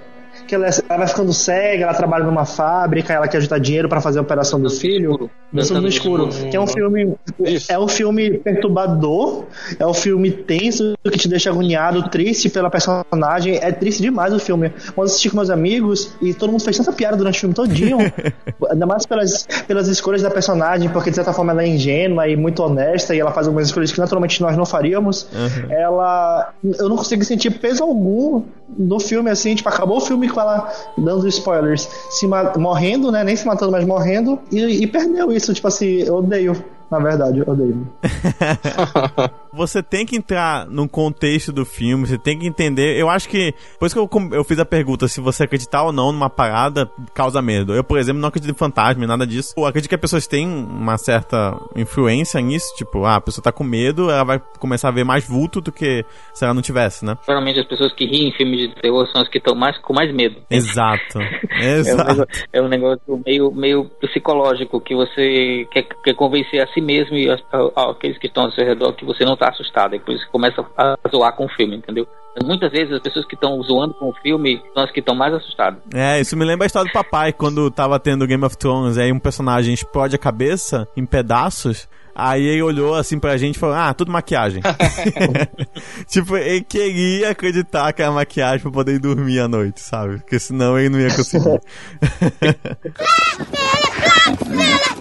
Que 0.46 0.54
ela, 0.54 0.66
é- 0.66 0.70
ela 0.88 0.98
vai 0.98 1.08
ficando 1.08 1.32
cega, 1.32 1.84
ela 1.84 1.94
trabalha 1.94 2.24
numa 2.24 2.44
fábrica, 2.44 3.12
ela 3.12 3.26
quer 3.26 3.40
juntar 3.40 3.58
dinheiro 3.58 3.88
pra 3.88 4.00
fazer 4.00 4.20
a 4.20 4.22
operação 4.22 4.60
do 4.60 4.70
filho. 4.70 5.28
Dançando 5.52 5.82
no 5.82 5.88
escuro. 5.88 6.28
Que 6.28 6.56
é 6.56 6.60
um 6.60 6.66
filme. 6.66 7.14
Isso. 7.40 7.72
É 7.72 7.78
um 7.78 7.88
filme 7.88 8.38
perturbador, 8.38 9.44
é 9.78 9.86
um 9.86 9.94
filme 9.94 10.30
tenso, 10.30 10.94
que 11.02 11.18
te 11.18 11.28
deixa 11.28 11.50
agoniado, 11.50 12.08
triste 12.08 12.48
pela 12.48 12.70
personagem. 12.70 13.58
É 13.60 13.72
triste 13.72 14.00
demais 14.00 14.32
o 14.32 14.38
filme. 14.38 14.70
Quando 14.70 14.98
eu 14.98 15.04
assisti 15.04 15.28
com 15.28 15.36
meus 15.36 15.50
amigos 15.50 16.12
e 16.22 16.32
todo 16.32 16.50
mundo 16.50 16.62
fez 16.62 16.76
tanta 16.76 16.92
piada 16.92 17.16
durante 17.16 17.36
o 17.36 17.40
filme 17.40 17.54
todinho. 17.54 17.98
ainda 18.70 18.86
mais 18.86 19.06
pelas, 19.06 19.46
pelas 19.66 19.88
escolhas 19.88 20.22
da 20.22 20.30
personagem, 20.30 20.88
porque 20.88 21.10
de 21.10 21.16
certa 21.16 21.32
forma 21.32 21.52
ela 21.52 21.62
é 21.62 21.68
ingênua 21.68 22.28
e 22.28 22.36
muito 22.36 22.62
honesta 22.62 23.14
e 23.14 23.20
ela 23.20 23.32
faz 23.32 23.46
algumas 23.46 23.66
escolhas 23.66 23.90
que 23.90 23.98
naturalmente 23.98 24.40
nós 24.40 24.56
não 24.56 24.64
faríamos. 24.64 25.26
Ela. 25.68 26.52
Eu 26.78 26.88
não 26.88 26.96
consegui 26.96 27.24
sentir 27.24 27.50
peso 27.50 27.82
algum 27.82 28.42
no 28.78 29.00
filme, 29.00 29.30
assim, 29.30 29.54
tipo, 29.54 29.68
acabou 29.68 29.96
o 29.96 30.00
filme 30.00 30.28
com 30.28 30.40
ela 30.40 30.72
dando 30.96 31.26
spoilers, 31.28 31.88
se 32.10 32.26
morrendo, 32.56 33.10
né? 33.10 33.24
Nem 33.24 33.34
se 33.36 33.46
matando, 33.46 33.72
mas 33.72 33.84
morrendo, 33.84 34.38
e, 34.50 34.82
e 34.82 34.86
perdeu 34.86 35.32
isso, 35.32 35.39
tipo 35.54 35.66
assim, 35.68 36.02
eu 36.02 36.16
odeio. 36.16 36.52
Na 36.90 36.98
verdade, 36.98 37.38
eu 37.38 37.44
odeio. 37.46 37.86
Você 39.52 39.82
tem 39.82 40.06
que 40.06 40.16
entrar 40.16 40.66
num 40.66 40.86
contexto 40.86 41.52
do 41.52 41.64
filme, 41.64 42.06
você 42.06 42.16
tem 42.16 42.38
que 42.38 42.46
entender. 42.46 42.96
Eu 42.96 43.10
acho 43.10 43.28
que. 43.28 43.52
Por 43.78 43.86
isso 43.86 43.94
que 43.94 44.00
eu, 44.00 44.28
eu 44.32 44.44
fiz 44.44 44.58
a 44.60 44.64
pergunta 44.64 45.08
se 45.08 45.20
você 45.20 45.42
acreditar 45.42 45.82
ou 45.82 45.92
não 45.92 46.12
numa 46.12 46.30
parada 46.30 46.88
causa 47.12 47.42
medo. 47.42 47.74
Eu, 47.74 47.82
por 47.82 47.98
exemplo, 47.98 48.20
não 48.20 48.28
acredito 48.28 48.50
em 48.50 48.56
fantasma, 48.56 49.06
nada 49.06 49.26
disso. 49.26 49.54
Eu 49.56 49.66
acredito 49.66 49.88
que 49.88 49.94
as 49.96 50.00
pessoas 50.00 50.26
têm 50.28 50.46
uma 50.46 50.96
certa 50.96 51.58
influência 51.74 52.40
nisso. 52.40 52.72
Tipo, 52.76 53.04
ah, 53.04 53.16
a 53.16 53.20
pessoa 53.20 53.42
tá 53.42 53.50
com 53.50 53.64
medo, 53.64 54.08
ela 54.08 54.22
vai 54.22 54.40
começar 54.60 54.88
a 54.88 54.92
ver 54.92 55.04
mais 55.04 55.26
vulto 55.26 55.60
do 55.60 55.72
que 55.72 56.04
se 56.32 56.44
ela 56.44 56.54
não 56.54 56.62
tivesse, 56.62 57.04
né? 57.04 57.18
Geralmente 57.26 57.58
as 57.58 57.66
pessoas 57.66 57.92
que 57.92 58.06
riem 58.06 58.28
em 58.28 58.32
filmes 58.32 58.60
de 58.60 58.74
terror 58.76 59.06
são 59.08 59.20
as 59.20 59.28
que 59.28 59.38
estão 59.38 59.54
mais, 59.54 59.76
com 59.78 59.92
mais 59.92 60.14
medo. 60.14 60.36
Exato. 60.50 61.18
É 61.60 61.74
um, 61.74 61.80
Exato. 61.80 62.08
negócio, 62.08 62.26
é 62.52 62.62
um 62.62 62.68
negócio 62.68 63.22
meio, 63.26 63.52
meio 63.52 63.84
psicológico 64.00 64.80
que 64.80 64.94
você 64.94 65.66
quer, 65.70 65.82
quer 66.02 66.14
convencer 66.14 66.62
a 66.62 66.66
si 66.68 66.79
mesmo 66.80 67.16
e 67.16 67.28
aqueles 67.76 68.18
que 68.18 68.26
estão 68.26 68.44
ao 68.44 68.52
seu 68.52 68.64
redor 68.64 68.92
que 68.92 69.04
você 69.04 69.24
não 69.24 69.36
tá 69.36 69.48
assustado. 69.48 69.94
E 69.94 70.00
por 70.00 70.14
isso 70.14 70.24
que 70.24 70.32
começa 70.32 70.64
a 70.76 70.96
zoar 71.10 71.34
com 71.34 71.46
o 71.46 71.48
filme, 71.48 71.76
entendeu? 71.76 72.06
Muitas 72.44 72.70
vezes 72.70 72.92
as 72.92 73.00
pessoas 73.00 73.26
que 73.26 73.34
estão 73.34 73.60
zoando 73.62 73.94
com 73.94 74.08
o 74.08 74.14
filme 74.14 74.62
são 74.72 74.84
as 74.84 74.90
que 74.90 75.00
estão 75.00 75.14
mais 75.14 75.34
assustadas. 75.34 75.80
É, 75.92 76.20
isso 76.20 76.36
me 76.36 76.44
lembra 76.44 76.64
a 76.64 76.68
história 76.68 76.88
do 76.88 76.92
papai, 76.92 77.32
quando 77.32 77.70
tava 77.70 77.98
tendo 77.98 78.26
Game 78.26 78.44
of 78.44 78.56
Thrones, 78.56 78.98
aí 78.98 79.12
um 79.12 79.18
personagem 79.18 79.74
explode 79.74 80.14
a 80.14 80.18
cabeça 80.18 80.86
em 80.96 81.04
pedaços. 81.04 81.88
Aí 82.14 82.44
ele 82.44 82.62
olhou 82.62 82.94
assim 82.94 83.18
pra 83.18 83.36
gente 83.36 83.56
e 83.56 83.58
falou: 83.58 83.74
Ah, 83.74 83.92
tudo 83.94 84.12
maquiagem. 84.12 84.62
tipo, 86.06 86.36
ele 86.36 86.62
queria 86.62 87.30
acreditar 87.30 87.92
que 87.92 88.02
era 88.02 88.12
maquiagem 88.12 88.60
pra 88.60 88.70
poder 88.70 88.94
ir 88.94 88.98
dormir 88.98 89.40
à 89.40 89.48
noite, 89.48 89.80
sabe? 89.80 90.18
Porque 90.18 90.38
senão 90.38 90.78
ele 90.78 90.90
não 90.90 91.00
ia 91.00 91.14
conseguir. 91.14 91.60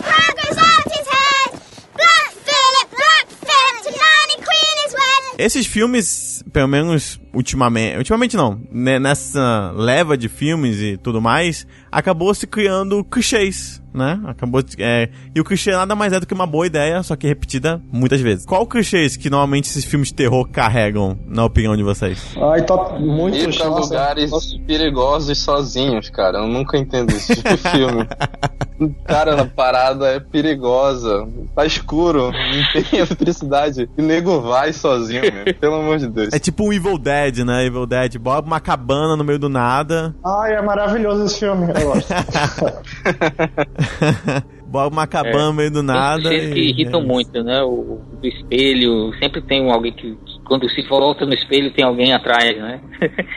Esses 5.39 5.65
filmes, 5.65 6.43
pelo 6.51 6.67
menos 6.67 7.17
ultimamente, 7.33 7.97
ultimamente 7.97 8.35
não, 8.35 8.59
né, 8.71 8.99
nessa 8.99 9.71
leva 9.75 10.17
de 10.17 10.27
filmes 10.27 10.79
e 10.79 10.97
tudo 10.97 11.21
mais, 11.21 11.65
acabou 11.91 12.33
se 12.33 12.47
criando 12.47 13.03
clichês, 13.03 13.81
né? 13.93 14.19
Acabou 14.25 14.63
é, 14.77 15.09
e 15.33 15.39
o 15.39 15.43
clichê 15.43 15.71
nada 15.71 15.95
mais 15.95 16.13
é 16.13 16.19
do 16.19 16.25
que 16.25 16.33
uma 16.33 16.45
boa 16.45 16.65
ideia, 16.65 17.01
só 17.03 17.15
que 17.15 17.27
repetida 17.27 17.81
muitas 17.91 18.21
vezes. 18.21 18.45
Qual 18.45 18.65
clichês 18.65 19.15
que 19.15 19.29
normalmente 19.29 19.69
esses 19.69 19.85
filmes 19.85 20.09
de 20.09 20.15
terror 20.15 20.47
carregam, 20.49 21.17
na 21.27 21.45
opinião 21.45 21.75
de 21.75 21.83
vocês? 21.83 22.35
Ai, 22.51 22.63
top, 22.65 23.01
muitos. 23.01 23.41
Ir 23.41 23.57
pra 23.57 23.67
nossa. 23.67 23.81
lugares 23.81 24.31
perigosos 24.67 25.37
sozinhos, 25.39 26.09
cara. 26.09 26.39
Eu 26.39 26.47
nunca 26.47 26.77
entendo 26.77 27.11
esse 27.11 27.35
tipo 27.35 27.49
de 27.49 27.57
filme. 27.57 28.07
Cara, 29.03 29.41
a 29.41 29.45
parada 29.45 30.07
é 30.07 30.19
perigosa. 30.19 31.27
Tá 31.53 31.65
escuro, 31.65 32.31
não 32.31 32.63
tem 32.71 32.85
eletricidade. 32.99 33.89
E 33.97 34.01
nego 34.01 34.39
vai 34.39 34.71
sozinho, 34.71 35.21
meu. 35.21 35.53
Pelo 35.55 35.75
amor 35.75 35.97
de 35.97 36.07
Deus. 36.07 36.29
É 36.31 36.39
tipo 36.39 36.63
um 36.63 36.71
Evil 36.71 36.97
Dead, 36.97 37.18
né? 37.45 37.65
Evil 37.65 37.85
Dead, 37.85 38.17
bota 38.17 38.47
uma 38.47 38.59
cabana 38.59 39.15
no 39.15 39.23
meio 39.23 39.39
do 39.39 39.49
nada, 39.49 40.15
Ai, 40.25 40.53
é 40.53 40.61
maravilhoso 40.61 41.25
esse 41.25 41.39
filme. 41.39 41.67
Eu 41.73 41.85
gosto. 41.91 42.13
bota 44.65 44.93
uma 44.93 45.07
cabana 45.07 45.47
no 45.47 45.53
meio 45.53 45.71
do 45.71 45.79
Tem 45.79 45.87
nada. 45.87 46.21
clichês 46.21 46.53
que 46.53 46.59
irritam 46.59 47.01
é 47.01 47.05
muito, 47.05 47.43
né? 47.43 47.61
O 47.63 47.99
do 48.21 48.27
espelho, 48.27 49.11
sempre 49.19 49.41
tem 49.41 49.71
alguém 49.71 49.93
que 49.93 50.17
quando 50.49 50.67
se 50.69 50.81
volta 50.81 51.25
no 51.25 51.33
espelho 51.33 51.71
tem 51.71 51.85
alguém 51.85 52.13
atrás, 52.13 52.57
né? 52.57 52.81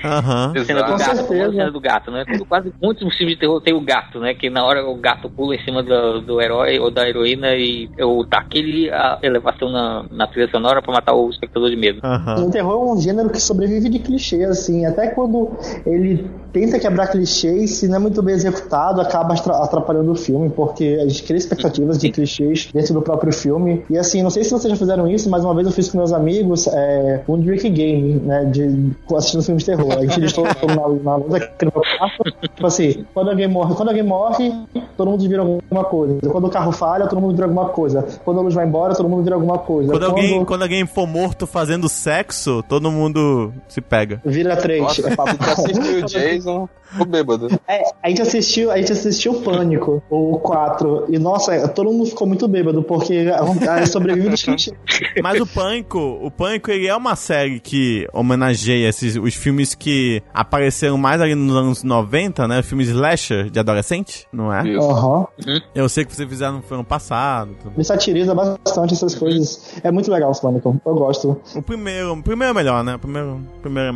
Aham. 0.04 0.52
A 0.58 0.64
cena 0.64 0.80
do 0.82 0.92
Com 0.92 0.98
gato, 0.98 1.16
certeza. 1.16 1.26
famosa 1.28 1.52
cena 1.52 1.70
do 1.70 1.80
gato, 1.80 2.10
né? 2.10 2.24
Quando 2.26 2.44
quase 2.46 2.72
muitos 2.82 3.16
filmes 3.16 3.34
de 3.34 3.40
terror 3.40 3.60
tem 3.60 3.74
o 3.74 3.80
gato, 3.80 4.18
né? 4.18 4.34
Que 4.34 4.48
na 4.50 4.64
hora 4.64 4.84
o 4.88 4.96
gato 4.96 5.28
pula 5.30 5.54
em 5.54 5.62
cima 5.64 5.82
do, 5.82 6.20
do 6.22 6.40
herói 6.40 6.78
ou 6.80 6.90
da 6.90 7.08
heroína 7.08 7.54
e 7.54 7.88
ou 8.00 8.24
tá 8.26 8.38
aquele 8.38 8.90
a 8.90 9.18
elevação 9.22 9.68
na, 9.70 10.04
na 10.10 10.26
trilha 10.26 10.48
sonora 10.50 10.80
pra 10.82 10.92
matar 10.92 11.14
o 11.14 11.28
espectador 11.30 11.68
de 11.70 11.76
medo. 11.76 12.00
Aham. 12.02 12.46
O 12.46 12.50
terror 12.50 12.88
é 12.88 12.92
um 12.94 13.00
gênero 13.00 13.28
que 13.30 13.40
sobrevive 13.40 13.88
de 13.88 13.98
clichê, 13.98 14.44
assim. 14.44 14.86
Até 14.86 15.08
quando 15.08 15.50
ele 15.84 16.30
tenta 16.52 16.78
quebrar 16.78 17.08
clichês, 17.08 17.70
se 17.72 17.88
não 17.88 17.96
é 17.96 17.98
muito 17.98 18.22
bem 18.22 18.34
executado, 18.34 19.00
acaba 19.00 19.34
atra- 19.34 19.62
atrapalhando 19.62 20.12
o 20.12 20.14
filme, 20.16 20.50
porque 20.50 20.98
a 21.00 21.06
gente 21.08 21.22
cria 21.24 21.38
expectativas 21.38 21.98
de 21.98 22.10
clichês 22.10 22.68
dentro 22.72 22.94
do 22.94 23.02
próprio 23.02 23.32
filme. 23.32 23.84
E 23.90 23.96
assim, 23.98 24.22
não 24.22 24.30
sei 24.30 24.44
se 24.44 24.50
vocês 24.50 24.70
já 24.70 24.76
fizeram 24.78 25.06
isso, 25.08 25.28
mas 25.30 25.44
uma 25.44 25.54
vez 25.54 25.66
eu 25.66 25.72
fiz 25.72 25.88
com 25.90 25.98
meus 25.98 26.12
amigos 26.12 26.66
é, 26.66 27.01
um 27.28 27.40
drink 27.40 27.68
game, 27.70 28.14
né? 28.20 28.44
De 28.44 28.92
assistindo 29.16 29.42
filmes 29.42 29.64
de 29.64 29.70
terror. 29.70 29.92
A 29.92 30.02
gente 30.02 30.20
listou 30.20 30.44
na, 30.68 30.88
na 31.02 31.16
luz 31.16 31.34
aqui 31.34 31.64
no 31.64 31.72
meu 31.74 31.82
quarto. 31.98 32.24
Tipo 32.40 32.66
assim, 32.66 33.06
quando 33.14 33.30
alguém 33.30 33.48
morre, 33.48 33.74
quando 33.74 33.88
alguém 33.88 34.02
morre, 34.02 34.52
todo 34.96 35.10
mundo 35.10 35.28
vira 35.28 35.42
alguma 35.42 35.84
coisa. 35.84 36.20
Quando 36.28 36.46
o 36.46 36.50
carro 36.50 36.72
falha, 36.72 37.06
todo 37.06 37.20
mundo 37.20 37.34
vira 37.34 37.46
alguma 37.46 37.68
coisa. 37.68 38.06
Quando 38.24 38.40
a 38.40 38.42
luz 38.42 38.54
vai 38.54 38.66
embora, 38.66 38.94
todo 38.94 39.08
mundo 39.08 39.22
vira 39.22 39.36
alguma 39.36 39.58
coisa. 39.58 39.92
Quando 39.92 40.04
alguém, 40.04 40.44
quando 40.44 40.62
alguém 40.62 40.86
for 40.86 41.06
morto 41.06 41.46
fazendo 41.46 41.88
sexo, 41.88 42.62
todo 42.68 42.90
mundo 42.90 43.52
se 43.68 43.80
pega. 43.80 44.20
Vira 44.24 44.56
três. 44.56 44.82
Nossa, 44.82 45.08
É 45.08 45.16
papo. 45.16 45.36
assistiu 45.42 46.02
Jason, 46.02 46.68
o 46.98 47.04
bêbado. 47.04 47.48
É, 47.66 47.82
a 48.02 48.08
gente 48.08 48.22
assistiu, 48.22 48.70
a 48.70 48.76
gente 48.78 48.92
assistiu 48.92 49.34
Pânico, 49.42 50.02
o 50.10 50.38
4, 50.38 51.06
e 51.08 51.18
nossa, 51.18 51.68
todo 51.68 51.90
mundo 51.90 52.06
ficou 52.06 52.26
muito 52.26 52.46
bêbado, 52.46 52.82
porque 52.82 53.30
a, 53.32 53.74
a 53.74 53.86
sobrevive 53.86 54.36
clichês. 54.36 54.70
Mas 55.22 55.40
o 55.40 55.46
Pânico, 55.46 55.98
o 55.98 56.30
Pânico, 56.30 56.70
ele 56.70 56.86
é 56.86 56.91
uma 56.96 57.16
série 57.16 57.60
que 57.60 58.06
homenageia 58.12 58.88
esses, 58.88 59.16
os 59.16 59.34
filmes 59.34 59.74
que 59.74 60.22
apareceram 60.32 60.96
mais 60.96 61.20
ali 61.20 61.34
nos 61.34 61.56
anos 61.56 61.82
90, 61.82 62.48
né? 62.48 62.62
Filmes 62.62 62.88
slasher 62.88 63.50
de 63.50 63.58
adolescente, 63.58 64.26
não 64.32 64.52
é? 64.52 64.60
Aham. 64.76 65.26
Eu 65.74 65.88
sei 65.88 66.04
que 66.04 66.14
vocês 66.14 66.28
fizeram 66.28 66.62
no 66.68 66.74
ano 66.74 66.84
passado. 66.84 67.54
tudo. 67.62 67.74
Ele 67.76 67.84
satiriza 67.84 68.34
bastante 68.34 68.94
essas 68.94 69.14
coisas. 69.14 69.80
É 69.82 69.90
muito 69.90 70.10
legal 70.10 70.30
o 70.30 70.40
Pânico, 70.40 70.80
eu 70.84 70.94
gosto. 70.94 71.40
O 71.54 71.62
primeiro, 71.62 72.12
o 72.14 72.22
primeiro 72.22 72.50
é 72.50 72.54
melhor, 72.54 72.82
né? 72.82 72.96
O 72.96 72.98
primeiro, 72.98 73.36
o 73.36 73.60
primeiro 73.60 73.90
é 73.90 73.92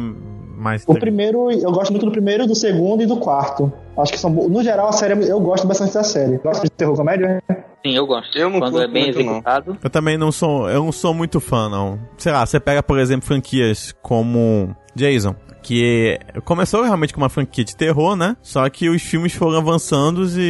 mais... 0.56 0.84
O 0.86 0.94
primeiro, 0.94 1.50
eu 1.50 1.72
gosto 1.72 1.90
muito 1.90 2.06
do 2.06 2.12
primeiro, 2.12 2.46
do 2.46 2.54
segundo 2.54 3.02
e 3.02 3.06
do 3.06 3.16
quarto. 3.16 3.72
Acho 3.96 4.12
que 4.12 4.18
são. 4.18 4.30
No 4.30 4.62
geral, 4.62 4.88
a 4.88 4.92
série, 4.92 5.14
eu 5.28 5.40
gosto 5.40 5.66
bastante 5.66 5.94
da 5.94 6.04
série. 6.04 6.38
Gosta 6.38 6.64
de 6.64 6.70
terror 6.70 6.94
comédia? 6.94 7.42
né? 7.48 7.64
Sim, 7.84 7.94
eu 7.96 8.06
gosto. 8.06 8.36
Eu 8.36 8.50
não 8.50 8.58
Quando 8.60 8.80
é 8.82 8.88
bem 8.88 9.04
muito, 9.04 9.18
não. 9.22 9.32
executado. 9.32 9.78
Eu 9.82 9.90
também 9.90 10.18
não 10.18 10.32
sou, 10.32 10.68
eu 10.68 10.84
não 10.84 10.92
sou 10.92 11.14
muito 11.14 11.40
fã, 11.40 11.68
não. 11.68 11.98
Sei 12.18 12.32
lá, 12.32 12.44
você 12.44 12.58
pega, 12.58 12.82
por 12.82 12.98
exemplo, 12.98 13.26
franquias 13.26 13.94
como 14.02 14.74
Jason, 14.94 15.34
que 15.62 16.18
começou 16.44 16.82
realmente 16.82 17.12
com 17.14 17.20
uma 17.20 17.28
franquia 17.28 17.64
de 17.64 17.76
terror, 17.76 18.16
né? 18.16 18.36
Só 18.42 18.68
que 18.68 18.88
os 18.88 19.02
filmes 19.02 19.34
foram 19.34 19.58
avançando 19.58 20.24
e, 20.24 20.40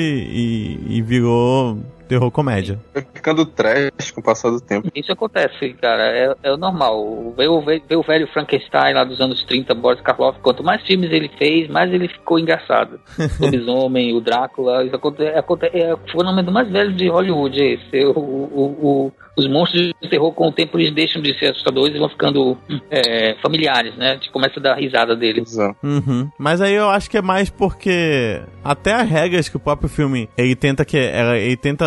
e, 0.90 0.96
e 0.96 1.02
virou 1.02 1.78
terror 2.08 2.30
comédia. 2.30 2.78
Ficando 3.14 3.44
trash 3.46 4.10
com 4.12 4.20
o 4.20 4.24
passar 4.24 4.50
do 4.50 4.60
tempo. 4.60 4.88
Isso 4.94 5.10
acontece, 5.12 5.72
cara, 5.74 6.02
é, 6.16 6.34
é 6.42 6.52
o 6.52 6.56
normal. 6.56 7.32
Ver 7.36 7.48
o, 7.48 7.60
ve- 7.60 7.82
ver 7.88 7.96
o 7.96 8.02
velho 8.02 8.26
Frankenstein 8.28 8.94
lá 8.94 9.04
dos 9.04 9.20
anos 9.20 9.42
30, 9.44 9.74
Boris 9.74 10.00
Karloff, 10.00 10.38
quanto 10.40 10.62
mais 10.62 10.82
filmes 10.86 11.10
ele 11.10 11.28
fez, 11.38 11.68
mais 11.68 11.92
ele 11.92 12.08
ficou 12.08 12.38
engraçado. 12.38 13.00
O 13.40 13.42
Lobisomem, 13.44 14.14
o 14.14 14.20
Drácula, 14.20 14.84
isso 14.84 14.94
aconte, 14.96 15.22
aconte, 15.26 15.66
é 15.72 15.94
o 15.94 15.98
fenômeno 16.10 16.52
mais 16.52 16.68
velho 16.70 16.92
de 16.92 17.08
Hollywood, 17.08 17.60
esse. 17.62 18.04
O, 18.06 18.18
o, 18.18 18.64
o- 19.08 19.12
os 19.36 19.48
monstros 19.48 19.92
de 20.02 20.08
terror, 20.08 20.32
com 20.32 20.48
o 20.48 20.52
tempo, 20.52 20.78
eles 20.78 20.94
deixam 20.94 21.20
de 21.20 21.38
ser 21.38 21.46
assustadores 21.50 21.94
e 21.94 21.98
vão 21.98 22.08
ficando 22.08 22.56
é, 22.90 23.36
familiares, 23.42 23.94
né? 23.96 24.12
A 24.12 24.14
gente 24.14 24.30
começa 24.30 24.58
a 24.58 24.62
dar 24.62 24.74
risada 24.76 25.14
deles. 25.14 25.56
Uhum. 25.82 26.28
Mas 26.38 26.60
aí 26.60 26.74
eu 26.74 26.88
acho 26.88 27.10
que 27.10 27.18
é 27.18 27.22
mais 27.22 27.50
porque 27.50 28.40
até 28.64 28.94
as 28.94 29.08
regras 29.08 29.48
que 29.48 29.56
o 29.56 29.60
próprio 29.60 29.88
filme 29.88 30.28
ele 30.36 30.54
tenta 30.56 30.84
que 30.84 30.96
ela- 30.96 31.36
ele 31.36 31.56
tenta 31.56 31.84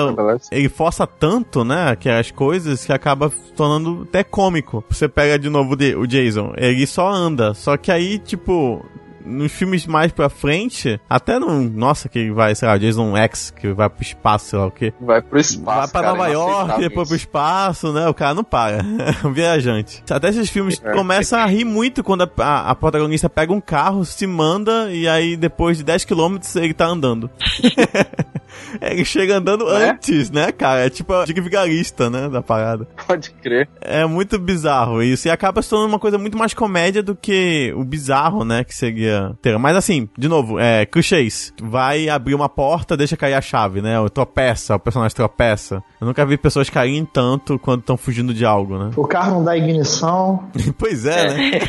ele 0.52 0.70
força 0.70 1.08
tanto, 1.08 1.64
né, 1.64 1.96
que 2.00 2.08
as 2.10 2.30
coisas 2.32 2.86
que 2.86 2.94
acaba 2.94 3.30
se 3.30 3.54
tornando 3.54 4.04
até 4.04 4.24
cômico. 4.24 4.84
Você 4.90 5.08
pega 5.08 5.38
de 5.40 5.50
novo 5.50 5.74
o 5.98 6.08
Jason, 6.08 6.54
ele 6.58 6.86
só 6.86 7.10
anda, 7.10 7.54
só 7.54 7.76
que 7.78 7.92
aí 7.92 8.20
tipo 8.20 8.86
nos 9.26 9.52
filmes 9.52 9.86
mais 9.86 10.12
pra 10.12 10.30
frente, 10.30 11.00
até 11.10 11.38
no. 11.40 11.62
Nossa, 11.70 12.08
que 12.10 12.32
vai, 12.32 12.54
sei 12.56 12.68
lá, 12.68 12.78
Jason 12.78 13.16
X, 13.18 13.52
que 13.52 13.72
vai 13.74 13.90
pro 13.90 14.02
espaço, 14.02 14.46
sei 14.50 14.60
lá 14.60 14.66
o 14.68 14.72
quê. 14.72 14.94
Vai 15.00 15.22
pro 15.22 15.40
espaço. 15.40 15.64
Vai 15.80 15.88
pra 15.88 16.02
cara, 16.02 16.14
Nova 16.14 16.28
York, 16.28 16.52
inaceitável 16.52 16.90
depois 16.90 17.08
pro 17.08 17.18
espaço, 17.18 17.94
né? 17.94 18.08
O 18.08 18.14
cara 18.14 18.34
não 18.34 18.44
para. 18.44 18.80
É 19.24 19.28
um 19.28 19.32
viajante. 19.34 20.04
Até 20.10 20.30
esses 20.30 20.50
filmes 20.50 20.82
É. 20.84 20.92
começam 20.94 21.40
a 21.40 21.46
rir 21.46 21.66
muito 21.66 22.04
quando 22.04 22.22
a, 22.24 22.30
a- 22.38 22.70
a 22.72 22.76
protagonista 22.76 23.30
pega 23.30 23.52
um 23.52 23.62
carro, 23.62 24.06
se 24.06 24.26
manda 24.28 24.92
e 24.92 25.08
aí 25.08 25.36
depois 25.36 25.78
de 25.78 25.84
10 25.84 26.06
km 26.06 26.38
ele 26.56 26.74
tá 26.74 26.86
andando. 26.86 27.30
ele 28.82 29.04
chega 29.06 29.38
andando 29.38 29.70
É? 29.70 29.90
antes, 29.92 30.30
né, 30.32 30.52
cara? 30.52 30.86
É 30.86 30.90
tipo 30.90 31.14
a 31.14 31.26
dica 31.26 31.42
vigarista, 31.42 32.10
né, 32.10 32.30
da 32.30 32.42
parada. 32.42 32.88
Pode 33.08 33.32
crer. 33.32 33.68
É 33.82 34.06
muito 34.06 34.38
bizarro 34.40 35.02
isso. 35.02 35.28
E 35.28 35.32
acaba 35.32 35.62
se 35.62 35.70
tornando 35.70 35.90
uma 35.94 36.00
coisa 36.00 36.18
muito 36.18 36.38
mais 36.38 36.54
comédia 36.54 37.02
do 37.02 37.16
que 37.16 37.74
o 37.76 37.84
bizarro, 37.84 38.44
né? 38.44 38.64
Que 38.64 38.76
seria. 38.76 39.09
Ter. 39.42 39.58
Mas 39.58 39.76
assim, 39.76 40.10
de 40.18 40.28
novo, 40.28 40.60
é. 40.60 40.86
Clichês. 40.86 41.54
Vai 41.62 42.10
abrir 42.10 42.36
uma 42.36 42.50
porta, 42.50 42.98
deixa 42.98 43.18
cair 43.18 43.34
a 43.34 43.42
chave, 43.42 43.82
né? 43.82 44.00
Ou 44.00 44.10
tropeça, 44.10 44.76
o 44.76 44.80
personagem 44.80 45.16
tropeça. 45.16 45.84
Eu 46.00 46.08
nunca 46.08 46.26
vi 46.26 46.38
pessoas 46.38 46.70
caírem 46.70 47.06
tanto 47.06 47.60
quando 47.60 47.82
estão 47.82 47.98
fugindo 47.98 48.34
de 48.34 48.46
algo, 48.46 48.78
né? 48.78 48.92
O 48.96 49.08
carro 49.08 49.36
não 49.36 49.44
dá 49.44 49.58
ignição. 49.58 50.44
pois 50.78 51.06
é, 51.06 51.34
né? 51.34 51.60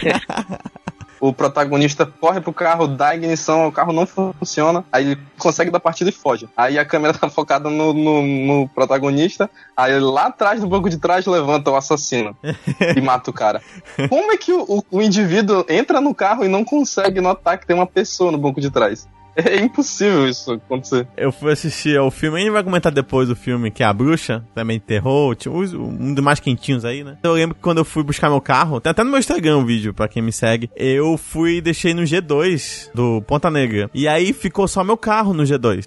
O 1.21 1.33
protagonista 1.35 2.07
corre 2.07 2.41
pro 2.41 2.53
carro, 2.53 2.87
dá 2.89 3.15
ignição, 3.15 3.67
o 3.69 3.73
carro 3.73 3.93
não 3.93 4.07
funciona, 4.07 4.85
aí 4.91 5.13
ele 5.13 5.21
consegue 5.39 5.71
dar 5.71 5.79
partida 5.79 6.09
e 6.09 6.13
foge. 6.13 6.49
Aí 6.57 6.79
a 6.79 6.85
câmera 6.85 7.13
tá 7.19 7.29
focada 7.29 7.69
no, 7.69 7.93
no, 7.93 8.23
no 8.23 8.69
protagonista, 8.71 9.51
aí 9.77 9.99
lá 10.01 10.27
atrás, 10.27 10.61
no 10.63 10.67
banco 10.69 10.89
de 10.89 10.97
trás, 10.99 11.27
levanta 11.27 11.71
o 11.71 11.77
assassino 11.77 12.35
e 12.97 13.01
mata 13.03 13.31
o 13.31 13.35
cara. 13.35 13.61
Como 14.09 14.33
é 14.33 14.37
que 14.39 14.53
o, 14.53 14.63
o- 14.63 14.85
o 14.91 15.03
indivíduo 15.03 15.65
entra 15.69 16.01
no 16.01 16.15
carro 16.15 16.45
e 16.45 16.49
não 16.49 16.65
consegue 16.65 17.21
notar 17.21 17.59
que 17.59 17.67
tem 17.67 17.77
uma 17.77 17.87
pessoa 17.87 18.33
no 18.33 18.39
banco 18.39 18.61
de 18.61 18.71
trás? 18.71 19.07
É 19.51 19.57
impossível 19.61 20.29
isso 20.29 20.53
acontecer. 20.53 21.07
Eu 21.17 21.33
fui 21.33 21.53
assistir 21.53 21.97
ao 21.99 22.11
filme, 22.11 22.37
a 22.39 22.41
gente 22.41 22.51
vai 22.51 22.63
comentar 22.65 22.93
depois 22.93 23.31
o 23.31 23.37
filme, 23.37 23.71
que 23.71 23.83
é 23.83 23.87
A 23.87 23.93
Bruxa, 23.93 24.45
também 24.55 24.79
terror, 24.79 25.37
uns- 25.49 25.73
um 25.75 26.13
dos 26.15 26.23
mais 26.25 26.41
quentinhos 26.41 26.85
aí, 26.85 27.03
né? 27.05 27.17
Eu 27.23 27.33
lembro 27.33 27.55
que 27.55 27.61
quando 27.63 27.79
eu 27.79 27.85
fui 27.85 28.03
buscar 28.03 28.29
meu 28.29 28.41
carro, 28.41 28.81
tem 28.81 28.91
até 28.91 29.03
no 29.05 29.11
meu 29.11 29.19
Instagram 29.19 29.59
um 29.59 29.65
vídeo, 29.65 29.95
pra 29.95 30.09
quem 30.09 30.23
me 30.23 30.33
segue, 30.33 30.71
eu 30.77 31.17
fui 31.17 31.57
e 31.57 31.61
deixei 31.61 31.95
no 31.95 32.03
G2 32.03 32.91
do 32.95 33.23
Ponta 33.23 33.51
Negra. 33.51 33.89
E 33.95 34.07
aí 34.07 34.33
ficou 34.33 34.67
só 34.69 34.85
meu 34.85 34.97
carro 34.97 35.33
no 35.33 35.43
G2. 35.45 35.87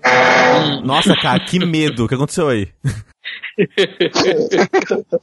Nossa, 0.83 1.15
cara, 1.15 1.39
que 1.39 1.59
medo. 1.63 2.05
O 2.05 2.07
que 2.07 2.15
aconteceu 2.15 2.49
aí? 2.49 2.67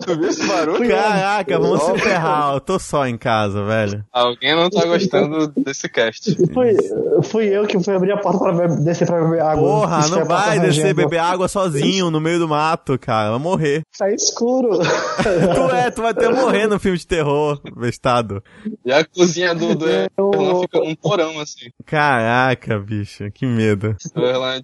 Tu 0.04 0.16
viu 0.18 0.28
esse 0.28 0.46
barulho? 0.46 0.88
Caraca, 0.88 1.58
vamos 1.58 1.82
se 1.82 1.98
ferrar. 1.98 2.54
Eu 2.54 2.60
tô 2.60 2.78
só 2.78 3.06
em 3.06 3.16
casa, 3.18 3.64
velho. 3.64 4.04
Alguém 4.12 4.54
não 4.54 4.70
tá 4.70 4.84
gostando 4.86 5.48
desse 5.56 5.88
cast. 5.88 6.34
Fui, 6.52 6.76
fui 7.22 7.46
eu 7.48 7.66
que 7.66 7.82
fui 7.82 7.94
abrir 7.94 8.12
a 8.12 8.16
porta 8.18 8.38
pra 8.38 8.52
beber- 8.52 8.84
descer 8.84 9.06
pra 9.06 9.20
beber 9.22 9.42
água. 9.42 9.62
Porra, 9.68 10.08
não 10.08 10.20
é 10.20 10.24
vai 10.24 10.60
descer 10.60 10.94
beber 10.94 11.18
água 11.18 11.48
sozinho 11.48 12.10
no 12.10 12.20
meio 12.20 12.38
do 12.38 12.48
mato, 12.48 12.98
cara. 12.98 13.30
Vai 13.30 13.38
morrer. 13.38 13.82
Tá 13.98 14.10
escuro. 14.12 14.70
Tu 15.20 15.74
é, 15.76 15.90
tu 15.90 16.02
vai 16.02 16.12
até 16.12 16.28
morrer 16.28 16.66
no 16.66 16.78
filme 16.78 16.96
de 16.96 17.06
terror, 17.06 17.60
bestado. 17.76 18.42
E 18.84 18.92
a 18.92 19.04
cozinha 19.04 19.54
do, 19.54 19.74
do 19.74 19.86
Erlan 19.88 20.60
fica 20.62 20.78
num 20.78 20.94
porão, 20.94 21.38
assim. 21.40 21.68
Caraca, 21.84 22.78
bicho, 22.78 23.30
que 23.32 23.44
medo. 23.46 23.96
O 24.16 24.20
Erlan, 24.20 24.60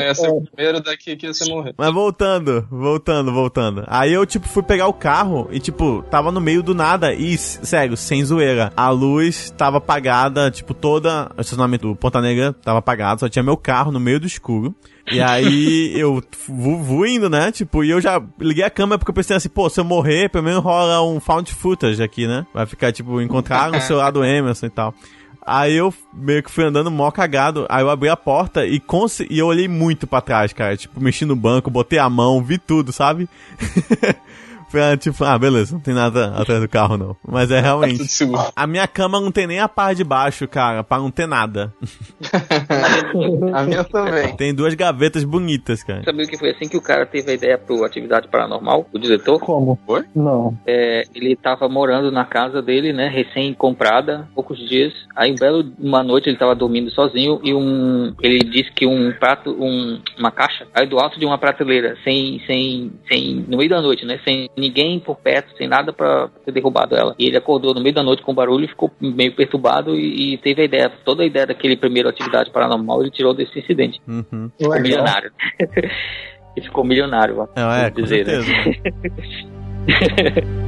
ia 0.00 0.14
ser 0.14 0.28
o 0.28 0.40
primeiro 0.42 0.80
daqui 0.80 1.16
que 1.16 1.26
ia 1.26 1.34
se 1.34 1.48
morrer. 1.50 1.74
Mas 1.76 1.92
voltando, 1.92 2.61
voltando, 2.70 3.32
voltando, 3.32 3.32
voltando. 3.32 3.84
Aí 3.86 4.12
eu, 4.12 4.24
tipo, 4.24 4.48
fui 4.48 4.62
pegar 4.62 4.86
o 4.86 4.92
carro 4.92 5.48
e, 5.50 5.60
tipo, 5.60 6.02
tava 6.10 6.30
no 6.30 6.40
meio 6.40 6.62
do 6.62 6.74
nada 6.74 7.12
e, 7.12 7.36
sério, 7.36 7.96
sem 7.96 8.24
zoeira. 8.24 8.72
A 8.76 8.88
luz 8.90 9.50
tava 9.56 9.78
apagada, 9.78 10.50
tipo, 10.50 10.74
toda. 10.74 11.30
O 11.36 11.40
estacionamento 11.40 11.88
do 11.88 11.96
Ponta 11.96 12.20
Negra 12.20 12.52
tava 12.52 12.78
apagado, 12.78 13.20
só 13.20 13.28
tinha 13.28 13.42
meu 13.42 13.56
carro 13.56 13.92
no 13.92 14.00
meio 14.00 14.20
do 14.20 14.26
escuro. 14.26 14.74
E 15.10 15.20
aí 15.20 15.92
eu 15.98 16.22
vou, 16.48 16.78
vou 16.82 17.06
indo, 17.06 17.28
né? 17.28 17.50
Tipo, 17.52 17.84
e 17.84 17.90
eu 17.90 18.00
já 18.00 18.22
liguei 18.38 18.64
a 18.64 18.70
câmera 18.70 18.98
porque 18.98 19.10
eu 19.10 19.14
pensei 19.14 19.36
assim, 19.36 19.48
pô, 19.48 19.68
se 19.68 19.80
eu 19.80 19.84
morrer, 19.84 20.28
pelo 20.30 20.44
menos 20.44 20.62
rola 20.62 21.02
um 21.02 21.20
found 21.20 21.52
footage 21.52 22.02
aqui, 22.02 22.26
né? 22.26 22.46
Vai 22.54 22.66
ficar, 22.66 22.92
tipo, 22.92 23.20
encontrar 23.20 23.70
no 23.70 23.80
celular 23.82 24.10
do 24.10 24.24
Emerson 24.24 24.66
e 24.66 24.70
tal. 24.70 24.94
Aí 25.44 25.74
eu 25.74 25.92
meio 26.14 26.42
que 26.42 26.50
fui 26.50 26.64
andando 26.64 26.90
mó 26.90 27.10
cagado. 27.10 27.66
Aí 27.68 27.82
eu 27.82 27.90
abri 27.90 28.08
a 28.08 28.16
porta 28.16 28.64
e, 28.64 28.80
e 29.28 29.38
eu 29.38 29.46
olhei 29.46 29.66
muito 29.66 30.06
pra 30.06 30.20
trás, 30.20 30.52
cara. 30.52 30.76
Tipo, 30.76 31.00
mexi 31.00 31.24
no 31.24 31.34
banco, 31.34 31.70
botei 31.70 31.98
a 31.98 32.08
mão, 32.08 32.42
vi 32.42 32.58
tudo, 32.58 32.92
sabe? 32.92 33.28
Ah, 34.78 34.96
tipo, 34.96 35.24
ah, 35.24 35.38
beleza, 35.38 35.74
não 35.74 35.80
tem 35.80 35.94
nada 35.94 36.34
atrás 36.36 36.60
do 36.60 36.68
carro 36.68 36.96
não. 36.96 37.16
Mas 37.26 37.50
é 37.50 37.56
Tudo 37.62 37.64
realmente. 37.64 38.04
A 38.54 38.66
minha 38.66 38.86
cama 38.86 39.20
não 39.20 39.30
tem 39.30 39.46
nem 39.46 39.60
a 39.60 39.68
parte 39.68 39.98
de 39.98 40.04
baixo, 40.04 40.46
cara, 40.48 40.82
pra 40.82 40.98
não 40.98 41.10
ter 41.10 41.26
nada. 41.26 41.72
A 43.52 43.62
minha 43.64 43.84
também. 43.84 44.36
Tem 44.36 44.54
duas 44.54 44.74
gavetas 44.74 45.24
bonitas, 45.24 45.82
cara. 45.82 46.02
Sabia 46.04 46.26
que 46.26 46.38
foi 46.38 46.50
assim 46.50 46.68
que 46.68 46.76
o 46.76 46.82
cara 46.82 47.06
teve 47.06 47.30
a 47.30 47.34
ideia 47.34 47.58
pro 47.58 47.84
Atividade 47.84 48.28
Paranormal, 48.28 48.86
o 48.92 48.98
diretor? 48.98 49.38
Como? 49.38 49.78
Foi? 49.86 50.04
Não. 50.14 50.56
É, 50.66 51.04
ele 51.14 51.36
tava 51.36 51.68
morando 51.68 52.10
na 52.10 52.24
casa 52.24 52.62
dele, 52.62 52.92
né, 52.92 53.08
recém-comprada, 53.08 54.28
poucos 54.34 54.58
dias. 54.68 54.92
Aí, 55.14 55.32
um 55.32 55.36
belo, 55.36 55.64
uma 55.78 56.02
noite, 56.02 56.28
ele 56.28 56.38
tava 56.38 56.54
dormindo 56.54 56.90
sozinho 56.90 57.40
e 57.42 57.52
um, 57.54 58.14
ele 58.22 58.38
disse 58.38 58.72
que 58.72 58.86
um 58.86 59.12
prato, 59.12 59.50
um, 59.50 60.00
uma 60.18 60.30
caixa, 60.30 60.66
aí 60.74 60.86
do 60.86 60.98
alto 60.98 61.18
de 61.18 61.26
uma 61.26 61.38
prateleira, 61.38 61.96
sem, 62.04 62.40
sem, 62.46 62.92
sem, 63.08 63.44
no 63.48 63.58
meio 63.58 63.70
da 63.70 63.80
noite, 63.80 64.04
né, 64.04 64.18
sem 64.24 64.48
ninguém 64.62 65.00
por 65.00 65.16
perto, 65.16 65.56
sem 65.56 65.68
nada 65.68 65.92
pra 65.92 66.28
ter 66.44 66.52
derrubado 66.52 66.94
ela. 66.94 67.14
E 67.18 67.26
ele 67.26 67.36
acordou 67.36 67.74
no 67.74 67.80
meio 67.80 67.94
da 67.94 68.02
noite 68.02 68.22
com 68.22 68.34
barulho, 68.34 68.68
ficou 68.68 68.90
meio 69.00 69.34
perturbado 69.34 69.96
e, 69.96 70.34
e 70.34 70.38
teve 70.38 70.62
a 70.62 70.64
ideia, 70.64 70.92
toda 71.04 71.22
a 71.22 71.26
ideia 71.26 71.46
daquele 71.46 71.76
primeiro 71.76 72.08
Atividade 72.08 72.50
Paranormal, 72.50 73.02
ele 73.02 73.10
tirou 73.10 73.34
desse 73.34 73.58
incidente. 73.58 74.00
Uhum. 74.06 74.50
Ficou 74.56 74.80
milionário. 74.80 75.32
ele 76.56 76.66
ficou 76.66 76.84
milionário, 76.84 77.34
vamos 77.34 77.50
É, 77.56 77.86
é, 77.86 77.90
com 77.90 78.02
dizer, 78.02 78.26
né? 78.26 78.34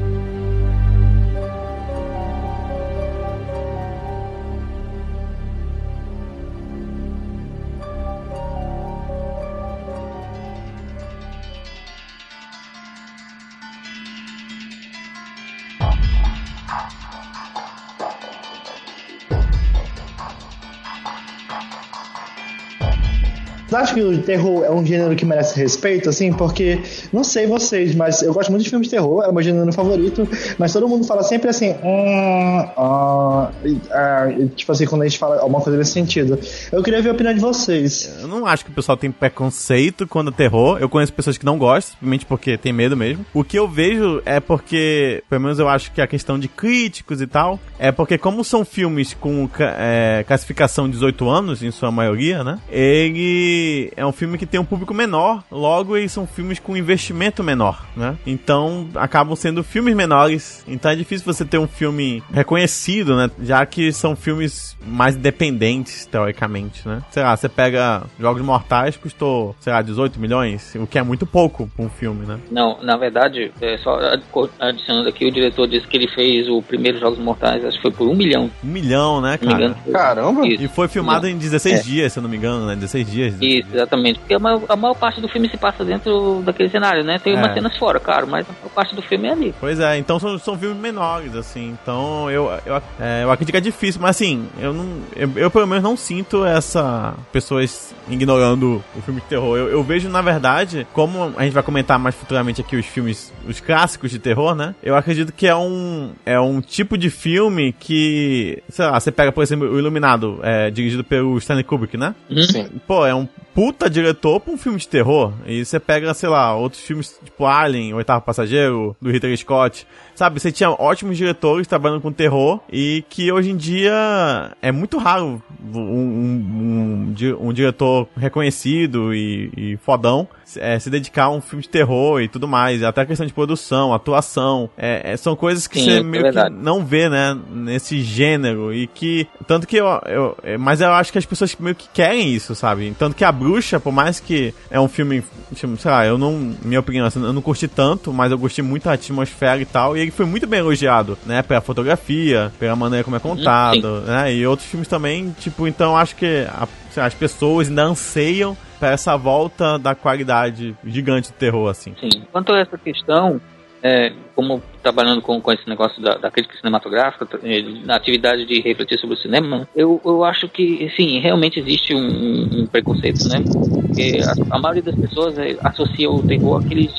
o 24.15 24.23
terror 24.23 24.65
é 24.65 24.71
um 24.71 24.85
gênero 24.85 25.15
que 25.15 25.25
merece 25.25 25.59
respeito, 25.59 26.09
assim? 26.09 26.33
Porque, 26.33 26.81
não 27.13 27.25
sei 27.25 27.47
vocês, 27.47 27.95
mas 27.95 28.23
eu 28.23 28.33
gosto 28.33 28.51
muito 28.51 28.65
de 28.65 28.71
filmes 28.71 28.89
de 28.89 28.95
terror, 28.97 29.23
é 29.25 29.29
o 29.29 29.33
meu 29.33 29.43
gênero 29.43 29.73
favorito, 29.73 30.29
mas 30.59 30.73
todo 30.73 30.89
mundo 30.89 31.05
fala 31.05 31.23
sempre 31.23 31.51
assim, 31.51 31.71
hum, 31.71 32.65
ah, 32.77 33.51
ah, 33.91 34.27
tipo 34.55 34.73
assim, 34.73 34.87
quando 34.87 35.03
a 35.03 35.09
gente 35.09 35.19
fala 35.19 35.41
alguma 35.41 35.61
coisa 35.61 35.79
nesse 35.79 35.93
sentido. 35.93 36.39
Eu 36.73 36.83
queria 36.83 37.01
ver 37.03 37.11
a 37.11 37.13
opinião 37.13 37.35
de 37.35 37.41
vocês. 37.41 38.15
Eu 38.21 38.29
não 38.29 38.47
acho 38.47 38.65
que 38.65 38.71
o 38.71 38.75
pessoal 38.75 38.97
tem 38.97 39.11
preconceito 39.11 40.07
quando 40.07 40.31
é 40.31 40.35
terror. 40.35 40.79
Eu 40.81 40.89
conheço 40.89 41.13
pessoas 41.13 41.39
que 41.39 41.45
não 41.45 41.59
gostam, 41.59 41.93
simplesmente 41.93 42.27
porque 42.27 42.57
tem 42.57 42.73
medo 42.73 42.97
mesmo. 42.97 43.25
O 43.33 43.45
que 43.45 43.59
eu 43.59 43.69
vejo 43.69 44.23
é 44.25 44.41
porque, 44.41 45.23
pelo 45.29 45.43
menos 45.43 45.59
eu 45.59 45.69
acho 45.69 45.93
que 45.93 46.01
a 46.01 46.07
questão 46.07 46.39
de 46.39 46.49
críticos 46.49 47.21
e 47.21 47.27
tal, 47.27 47.59
é 47.79 47.91
porque 47.91 48.19
como 48.19 48.45
são 48.45 48.65
filmes 48.65 49.15
com 49.15 49.49
é, 49.59 50.25
classificação 50.27 50.89
18 50.89 51.29
anos, 51.29 51.63
em 51.63 51.71
sua 51.71 51.91
maioria, 51.91 52.45
né? 52.45 52.59
Ele 52.71 53.93
é 53.97 54.04
um 54.07 54.13
filme 54.13 54.39
que 54.39 54.47
tem 54.47 54.61
um 54.61 54.65
público 54.65 54.93
menor, 54.95 55.43
logo 55.51 55.97
eles 55.97 56.13
são 56.13 56.27
filmes 56.27 56.59
com 56.59 56.77
investimento 56.77 57.43
menor, 57.43 57.85
né? 57.97 58.17
Então 58.27 58.89
acabam 58.95 59.35
sendo 59.37 59.63
filmes 59.63 59.95
menores. 59.95 60.65
Então 60.67 60.91
é 60.91 60.97
difícil 60.97 61.25
você 61.25 61.45
ter 61.45 61.59
um 61.59 61.67
filme 61.69 62.23
reconhecido, 62.33 63.17
né? 63.17 63.31
Já 63.43 63.65
que 63.67 63.93
são 63.93 64.15
filmes 64.17 64.77
mais 64.87 65.17
independentes, 65.17 66.07
teoricamente, 66.07 66.87
né? 66.87 67.03
Sei 67.11 67.23
lá, 67.23 67.37
você 67.37 67.49
pega 67.49 68.03
Jogos 68.19 68.43
Mortais, 68.43 68.97
custou, 68.97 69.55
sei 69.61 69.73
lá, 69.73 69.83
18 69.83 70.19
milhões, 70.21 70.75
o 70.77 70.87
que 70.87 70.99
é 70.99 71.03
muito 71.03 71.27
pouco 71.27 71.69
pra 71.75 71.85
um 71.85 71.89
filme, 71.89 72.27
né? 72.27 72.39
Não, 72.51 72.83
na 72.83 72.97
verdade, 72.97 73.51
é, 73.61 73.77
só 73.79 73.97
ad- 73.99 74.23
adicionando 74.61 75.09
aqui, 75.09 75.25
o 75.27 75.33
diretor 75.33 75.67
disse 75.67 75.87
que 75.87 75.97
ele 75.97 76.09
fez 76.09 76.49
o 76.49 76.63
primeiro 76.63 76.99
Jogos 76.99 77.19
Mortais, 77.19 77.65
acho 77.65 77.77
que 77.77 77.83
foi 77.83 77.91
por 77.93 78.09
um 78.09 78.15
milhão, 78.15 78.51
Um 78.63 78.69
milhão, 78.69 79.21
né, 79.21 79.39
se 79.39 79.45
não 79.45 79.53
me 79.53 79.59
cara? 79.61 79.65
engano. 79.67 79.83
foi- 79.85 79.93
Caramba! 79.93 80.47
Isso, 80.47 80.63
E 80.63 80.69
foi 80.69 80.89
filmado 80.89 81.27
em 81.27 81.37
16 81.37 81.81
É. 81.81 81.83
dias, 81.83 82.13
se 82.13 82.19
eu 82.19 82.23
não 82.23 82.31
me 82.31 82.37
engano, 82.37 82.67
né? 82.67 82.75
16 82.75 83.11
dias. 83.11 83.35
isso, 83.41 83.69
exatamente. 83.73 83.94
Porque 84.19 84.35
a 84.35 84.39
maior, 84.39 84.63
a 84.69 84.77
maior 84.77 84.95
parte 84.95 85.21
do 85.21 85.29
filme 85.29 85.49
se 85.49 85.57
passa 85.57 85.85
dentro 85.85 86.43
daquele 86.45 86.69
cenário, 86.69 87.05
né? 87.05 87.19
Tem 87.19 87.35
É. 87.35 87.37
umas 87.37 87.53
cenas 87.55 87.77
fora, 87.77 87.99
claro, 88.01 88.27
mas 88.27 88.47
a 88.49 88.53
maior 88.53 88.71
parte 88.75 88.95
do 88.95 89.03
filme 89.03 89.29
é 89.29 89.33
ali. 89.33 89.55
Pois 89.61 89.79
é, 89.81 89.97
então 89.99 90.19
são, 90.19 90.39
são 90.39 90.59
filmes 90.59 90.79
menores, 90.79 91.35
assim. 91.37 91.77
Então 91.83 92.31
eu, 92.31 92.51
eu, 92.67 92.83
é, 93.01 93.23
eu 93.25 93.31
acredito 93.31 93.53
que 93.53 93.59
é 93.59 93.61
difícil, 93.61 94.01
mas 94.01 94.11
assim, 94.17 94.47
eu 94.61 94.73
não. 94.73 94.87
Eu, 95.15 95.31
eu, 95.37 95.51
pelo 95.51 95.67
menos 95.67 95.83
não 95.85 95.97
sinto 95.97 96.45
essa. 96.45 97.15
pessoas 97.33 97.95
ignorando 98.09 98.83
o 98.97 99.03
filme 99.03 99.21
de 99.21 99.27
terror. 99.27 99.57
Eu, 99.57 99.69
eu 99.69 99.83
vejo, 99.83 100.09
na 100.09 100.21
verdade, 100.23 100.87
como 100.93 101.33
a 101.37 101.45
gente 101.45 101.53
vai 101.53 101.63
comentar 101.63 101.99
mais 101.99 102.15
futuramente 102.15 102.61
aqui 102.61 102.77
os 102.77 102.87
filmes, 102.87 103.33
os 103.49 103.61
clássicos 103.61 104.11
de 104.11 104.19
terror, 104.19 104.55
né? 104.55 104.75
Eu 104.83 104.97
acredito 104.97 105.33
que 105.33 105.47
é 105.47 105.55
um. 105.57 106.11
É 106.25 106.39
um 106.39 106.61
tipo 106.61 106.97
de 106.99 107.11
filme 107.11 107.73
que. 107.73 108.63
Sei 108.69 108.85
lá, 108.85 108.99
você 108.99 109.11
pega, 109.13 109.33
por 109.33 109.43
exemplo, 109.43 109.69
o 109.71 109.79
Iluminado, 109.79 110.41
é, 110.43 110.71
dirigido 110.71 111.05
pelo 111.05 111.37
Stanley 111.39 111.65
Kubrick, 111.65 111.97
né? 111.97 112.15
Sim. 112.51 112.69
Pô, 112.87 113.07
é 113.07 113.15
um 113.15 113.27
puta 113.55 113.84
diretor 113.89 114.41
pra 114.41 114.53
um 114.53 114.59
filme 114.59 114.79
de 114.79 114.89
terror. 114.89 115.33
E 115.47 115.65
você 115.65 115.79
pega, 115.79 116.13
sei 116.15 116.29
lá, 116.29 116.55
outros 116.57 116.83
filmes 116.83 117.19
tipo 117.25 117.47
Alien, 117.47 117.95
Oitavo 117.95 118.25
Passageiro, 118.25 118.97
do 119.01 119.11
Ridley 119.11 119.37
Scott. 119.37 119.87
Sabe, 120.15 120.41
você 120.41 120.53
tinha 120.53 120.71
ótimos 120.71 121.17
diretores 121.17 121.67
trabalhando 121.67 122.01
com 122.01 122.13
terror 122.13 122.61
e 122.71 123.05
que 123.09 123.31
hoje 123.33 123.51
em 123.51 123.57
dia 123.57 124.53
é 124.63 124.71
muito 124.71 124.99
raro 124.99 125.43
um, 125.73 125.79
um, 125.79 127.15
um, 127.21 127.49
um 127.49 127.53
diretor 127.53 128.09
reconhecido 128.17 129.15
e, 129.15 129.51
e 129.57 129.77
fodão 129.79 130.29
é, 130.57 130.79
se 130.79 130.91
dedicar 130.91 131.25
a 131.25 131.31
um 131.31 131.41
filme 131.41 131.63
de 131.63 131.69
terror 131.69 132.21
e 132.21 132.29
tudo 132.29 132.47
mais. 132.47 132.83
Até 132.83 133.03
a 133.03 133.07
questão 133.07 133.27
de 133.27 133.33
produção, 133.33 133.93
atuação. 133.93 134.69
É, 134.77 135.13
é, 135.13 135.17
são 135.17 135.35
coisas 135.35 135.67
que 135.67 135.79
Sim, 135.79 135.85
você 135.85 135.99
é 135.99 136.03
meio 136.03 136.33
que 136.33 136.51
não 136.51 136.85
vê, 136.85 137.09
né, 137.09 137.37
nesse 137.51 138.03
gênero 138.03 138.73
e 138.73 138.87
que 138.87 139.27
tanto 139.47 139.67
que 139.67 139.77
eu, 139.77 139.87
eu 140.07 140.37
é, 140.43 140.57
mas 140.57 140.81
eu 140.81 140.93
acho 140.93 141.13
que 141.13 141.19
as 141.19 141.27
pessoas 141.27 141.55
meio 141.57 141.75
que 141.75 141.89
querem 141.93 142.33
isso, 142.33 142.55
sabe? 142.55 142.95
Tanto 142.99 143.17
que 143.17 143.25
a 143.25 143.33
bruxa, 143.33 143.81
por 143.81 143.93
mais 143.93 144.21
que 144.21 144.55
é 144.71 144.81
um 144.81 144.89
filme, 144.89 145.23
tipo, 145.55 145.77
sei 145.77 145.91
lá, 145.91 146.07
eu 146.07 146.19
não, 146.19 146.55
minha 146.63 146.81
opinião, 146.81 147.07
assim, 147.07 147.23
eu 147.23 147.33
não 147.33 147.43
curti 147.43 147.69
tanto, 147.69 148.13
mas 148.13 148.31
eu 148.31 148.39
gostei 148.39 148.65
muito 148.65 148.85
da 148.85 148.93
atmosfera 148.93 149.61
e 149.61 149.67
tal, 149.67 149.97
e 149.97 150.04
ele 150.05 150.11
foi 150.13 150.27
muito 150.27 150.47
bem 150.47 150.61
elogiado, 150.61 151.19
né, 151.27 151.43
pela 151.43 151.61
fotografia, 151.61 152.53
pela 152.59 152.77
maneira 152.77 153.05
como 153.05 153.17
é 153.17 153.21
contado, 153.21 154.01
né? 154.03 154.33
E 154.35 154.47
outros 154.47 154.69
filmes 154.69 154.89
também, 154.89 155.35
tipo, 155.41 155.67
então 155.67 155.97
acho 155.97 156.15
que 156.17 156.47
a- 156.49 156.69
lá, 156.97 157.07
as 157.07 157.15
pessoas 157.15 157.69
ainda 157.69 157.83
anseiam 157.85 158.57
pra 158.79 158.91
essa 158.91 159.17
volta 159.17 159.79
da 159.79 159.95
qualidade 159.95 160.77
gigante 160.85 161.31
do 161.33 161.35
terror, 161.35 161.69
assim. 161.71 161.95
Sim. 162.01 162.23
Quanto 162.31 162.53
a 162.53 162.59
essa 162.61 162.77
questão, 162.79 163.41
é, 163.83 164.13
como 164.35 164.63
trabalhando 164.83 165.21
com, 165.23 165.41
com 165.41 165.53
esse 165.53 165.69
negócio 165.69 166.01
da, 166.03 166.17
da 166.17 166.31
crítica 166.31 166.57
cinematográfica, 166.57 167.27
eh, 167.43 167.63
na 167.85 167.97
atividade 167.97 168.47
de 168.47 168.61
refletir 168.61 168.99
sobre 168.99 169.17
o 169.17 169.19
cinema, 169.19 169.69
eu, 169.75 170.01
eu 170.05 170.25
acho 170.25 170.49
que, 170.49 170.91
sim, 170.97 171.19
realmente 171.21 171.59
existe 171.61 171.95
um, 171.95 172.63
um- 172.63 172.67
preconceito, 172.67 173.29
né? 173.29 173.45
Porque 173.83 174.21
a, 174.51 174.57
a 174.57 174.59
maioria 174.59 174.83
das 174.83 174.95
pessoas 174.97 175.37
eh, 175.39 175.57
associa 175.63 176.11
o 176.11 176.23
terror 176.23 176.59
àqueles 176.65 176.91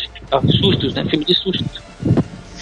sustos, 0.62 0.94
né? 0.94 1.06
Filme 1.10 1.26
de 1.26 1.36
sustos. 1.36 1.82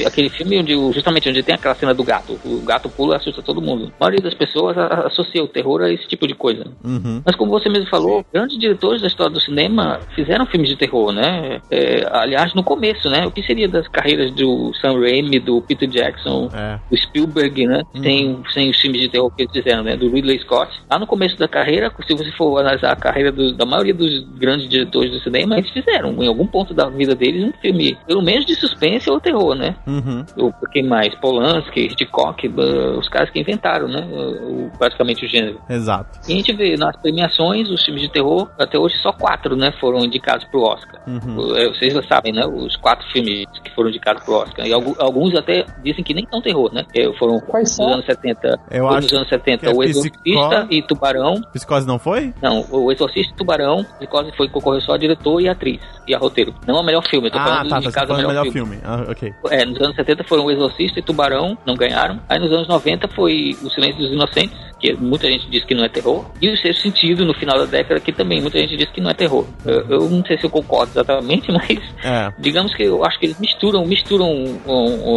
Aquele 0.06 0.30
filme 0.30 0.60
onde, 0.60 0.74
justamente 0.94 1.30
onde 1.30 1.44
tem 1.44 1.56
aquela 1.56 1.76
cena 1.76 1.94
do 1.94 2.04
gato. 2.04 2.40
O 2.44 2.62
gato 2.62 2.90
pula 2.90 3.16
e 3.16 3.18
assusta 3.18 3.42
todo 3.42 3.62
mundo. 3.62 3.92
A 4.00 4.04
maioria 4.06 4.22
das 4.24 4.34
pessoas 4.34 4.78
associa 4.78 5.44
o 5.44 5.48
terror 5.48 5.82
a 5.82 5.92
esse 5.92 6.08
tipo 6.08 6.28
de 6.28 6.34
coisa. 6.34 6.66
Uhum. 6.84 7.22
Mas 7.26 7.36
como 7.36 7.52
você 7.52 7.70
mesmo 7.70 7.88
falou, 7.90 8.26
grandes 8.34 8.58
diretores 8.58 9.02
da 9.02 9.08
história 9.08 9.32
do 9.34 9.40
cinema 9.40 10.00
fizeram 10.16 10.46
filmes 10.46 10.70
de 10.70 10.76
terror, 10.76 11.12
né? 11.12 11.62
É, 11.70 12.08
aliás, 12.12 12.54
no 12.54 12.64
começo, 12.64 13.10
né? 13.10 13.26
O 13.26 13.32
que 13.32 13.44
seria 13.44 13.68
das 13.68 13.88
carreiras 13.88 14.32
do 14.32 14.74
Sam 14.76 15.00
Raimi, 15.00 15.40
do 15.40 15.62
Peter 15.62 15.88
Jackson, 15.90 16.50
É. 16.54 16.80
do 16.90 16.98
Spielberg, 16.98 17.66
né? 17.68 17.82
Sem, 18.02 18.42
sem 18.54 18.70
os 18.70 18.80
filmes 18.80 19.02
de 19.02 19.10
terror 19.10 19.30
que 19.36 19.44
eles 19.44 19.52
fizeram, 19.54 19.84
né? 19.84 19.96
Do 19.96 20.10
Ridley 20.10 20.40
Scott. 20.40 20.72
Lá 20.90 20.98
no 21.00 21.08
começo 21.08 21.38
da 21.38 21.48
carreira, 21.48 21.92
se 22.08 22.14
você 22.14 22.32
for 22.32 22.60
analisar 22.60 22.92
a 22.92 22.96
carreira 22.96 23.32
do- 23.32 23.54
da 23.54 23.66
maioria 23.66 23.94
dos 23.94 24.20
grandes 24.38 24.68
diretores 24.70 25.12
do 25.12 25.20
cinema, 25.20 25.58
eles 25.58 25.70
fizeram, 25.72 26.22
em 26.24 26.28
algum 26.28 26.46
ponto 26.48 26.74
da 26.74 26.90
vida 26.90 27.16
deles, 27.16 27.44
um 27.44 27.54
filme, 27.62 27.98
pelo 28.08 28.22
menos 28.22 28.46
de 28.46 28.56
suspense 28.56 29.10
ou 29.10 29.20
terror, 29.20 29.56
né? 29.56 29.76
Uhum. 29.86 30.26
O, 30.38 30.52
quem 30.72 30.84
mais? 30.88 31.14
Polanski, 31.16 31.82
Hitchcock, 31.82 32.48
uh, 32.48 32.98
os 33.00 33.08
caras 33.10 33.30
que 33.30 33.40
inventaram, 33.40 33.88
né? 33.88 34.02
O, 34.12 34.72
basicamente 34.80 35.26
o 35.26 35.28
gênero. 35.30 35.60
Exato. 35.70 36.20
E 36.28 36.34
a 36.34 36.36
gente 36.38 36.54
vê 36.54 36.76
nas 36.78 36.96
premiações, 37.02 37.70
os 37.70 37.84
filmes 37.84 38.02
de 38.02 38.10
terror, 38.10 38.50
até 38.60 38.78
hoje 38.78 38.96
só 38.98 39.12
quatro, 39.12 39.56
né? 39.56 39.72
Foram 39.80 40.00
indicados 40.06 40.46
pro 40.46 40.62
Oscar. 40.62 41.02
Uhum. 41.08 41.38
Uh, 41.38 41.74
Vocês 41.74 41.94
já 41.94 42.04
sabem, 42.04 42.34
né? 42.34 42.46
Os 42.46 42.76
quatro 42.78 43.06
filmes 43.12 43.46
que 43.64 43.72
foram 43.76 43.90
indicados 43.90 44.24
pro 44.24 44.36
Oscar. 44.36 44.66
E 44.66 44.74
algu- 44.74 44.96
alguns 45.00 45.36
até 45.36 45.66
dizem 45.84 46.04
que 46.04 46.14
nem 46.14 46.26
são 46.30 46.42
terror, 46.42 46.72
né? 46.74 46.84
Foram 47.20 47.40
Quais 47.40 47.70
nos 47.70 47.76
são? 47.76 47.94
anos 47.94 48.06
70. 48.06 48.60
Eu 48.72 48.88
acho 48.88 49.02
nos 49.04 49.14
anos 49.14 49.30
70, 49.30 49.60
que 49.60 49.66
é 49.66 49.70
o 49.70 49.80
Psicó- 49.80 49.84
Exorcista 49.90 50.68
e 50.70 50.82
Tubarão. 50.82 51.42
Psicose 51.54 51.88
não 51.88 52.00
foi? 52.00 52.34
Não, 52.42 52.66
o 52.72 52.92
Exorcista 52.92 53.34
e 53.34 53.38
Tubarão, 53.38 53.84
Psicose 53.98 54.32
foi 54.38 54.48
concorreu 54.50 54.82
só 54.82 54.94
a 54.94 54.98
diretor 54.98 55.42
e 55.42 55.48
a 55.50 55.52
atriz. 55.52 55.82
E 56.08 56.14
a 56.14 56.18
roteiro. 56.18 56.54
Não 56.68 56.78
é 56.78 56.82
o 56.82 56.84
melhor 56.84 57.04
filme, 57.08 57.28
eu 57.28 57.32
tô 57.32 57.38
Ah, 57.40 57.46
falando 57.46 57.70
tá, 57.70 57.80
de 57.80 57.86
tá. 57.86 57.92
Casa 57.92 58.08
falando 58.08 58.28
melhor, 58.28 58.42
melhor 58.44 58.52
filme. 58.54 58.76
filme. 58.78 58.82
Ah, 58.86 59.06
ok. 59.10 59.34
É, 59.52 59.66
nos 59.74 59.82
anos 59.82 59.96
70 59.96 60.24
foram 60.24 60.46
o 60.46 60.52
Exorcista 60.52 61.00
e 61.00 61.04
Tubarão, 61.04 61.58
não 61.66 61.76
ganharam. 61.76 62.20
Aí 62.30 62.40
nos 62.40 62.52
anos 62.52 62.68
90 62.68 63.08
foi 63.10 63.58
O 63.62 63.70
Silêncio 63.70 64.02
dos 64.02 64.12
Inocentes, 64.12 64.58
que 64.84 64.94
muita 64.94 65.28
gente 65.28 65.50
diz 65.50 65.64
que 65.64 65.74
não 65.74 65.86
é 65.86 65.90
terror. 65.90 66.26
E 66.42 66.50
o 66.50 66.58
Sexto 66.58 66.82
Sentido, 66.82 67.26
no 67.26 67.34
final 67.34 67.58
da 67.58 67.66
década, 67.66 68.00
que 68.02 68.12
também 68.12 68.42
muita 68.42 68.60
gente 68.60 68.76
diz 68.76 68.90
que 68.90 69.00
não 69.00 69.10
é 69.10 69.14
terror. 69.14 69.46
Eu, 69.66 69.80
eu 69.90 70.10
não 70.10 70.24
sei 70.26 70.38
se 70.38 70.44
eu 70.46 70.50
concordo 70.50 70.92
exatamente, 70.92 71.50
mas 71.54 71.80
É. 72.04 72.30
digamos 72.40 72.76
que 72.76 72.84
eu 72.84 73.04
acho 73.06 73.18
que 73.18 73.28
eles 73.28 73.40
misturam, 73.40 73.86
misturam 73.86 74.30
um, 74.30 74.60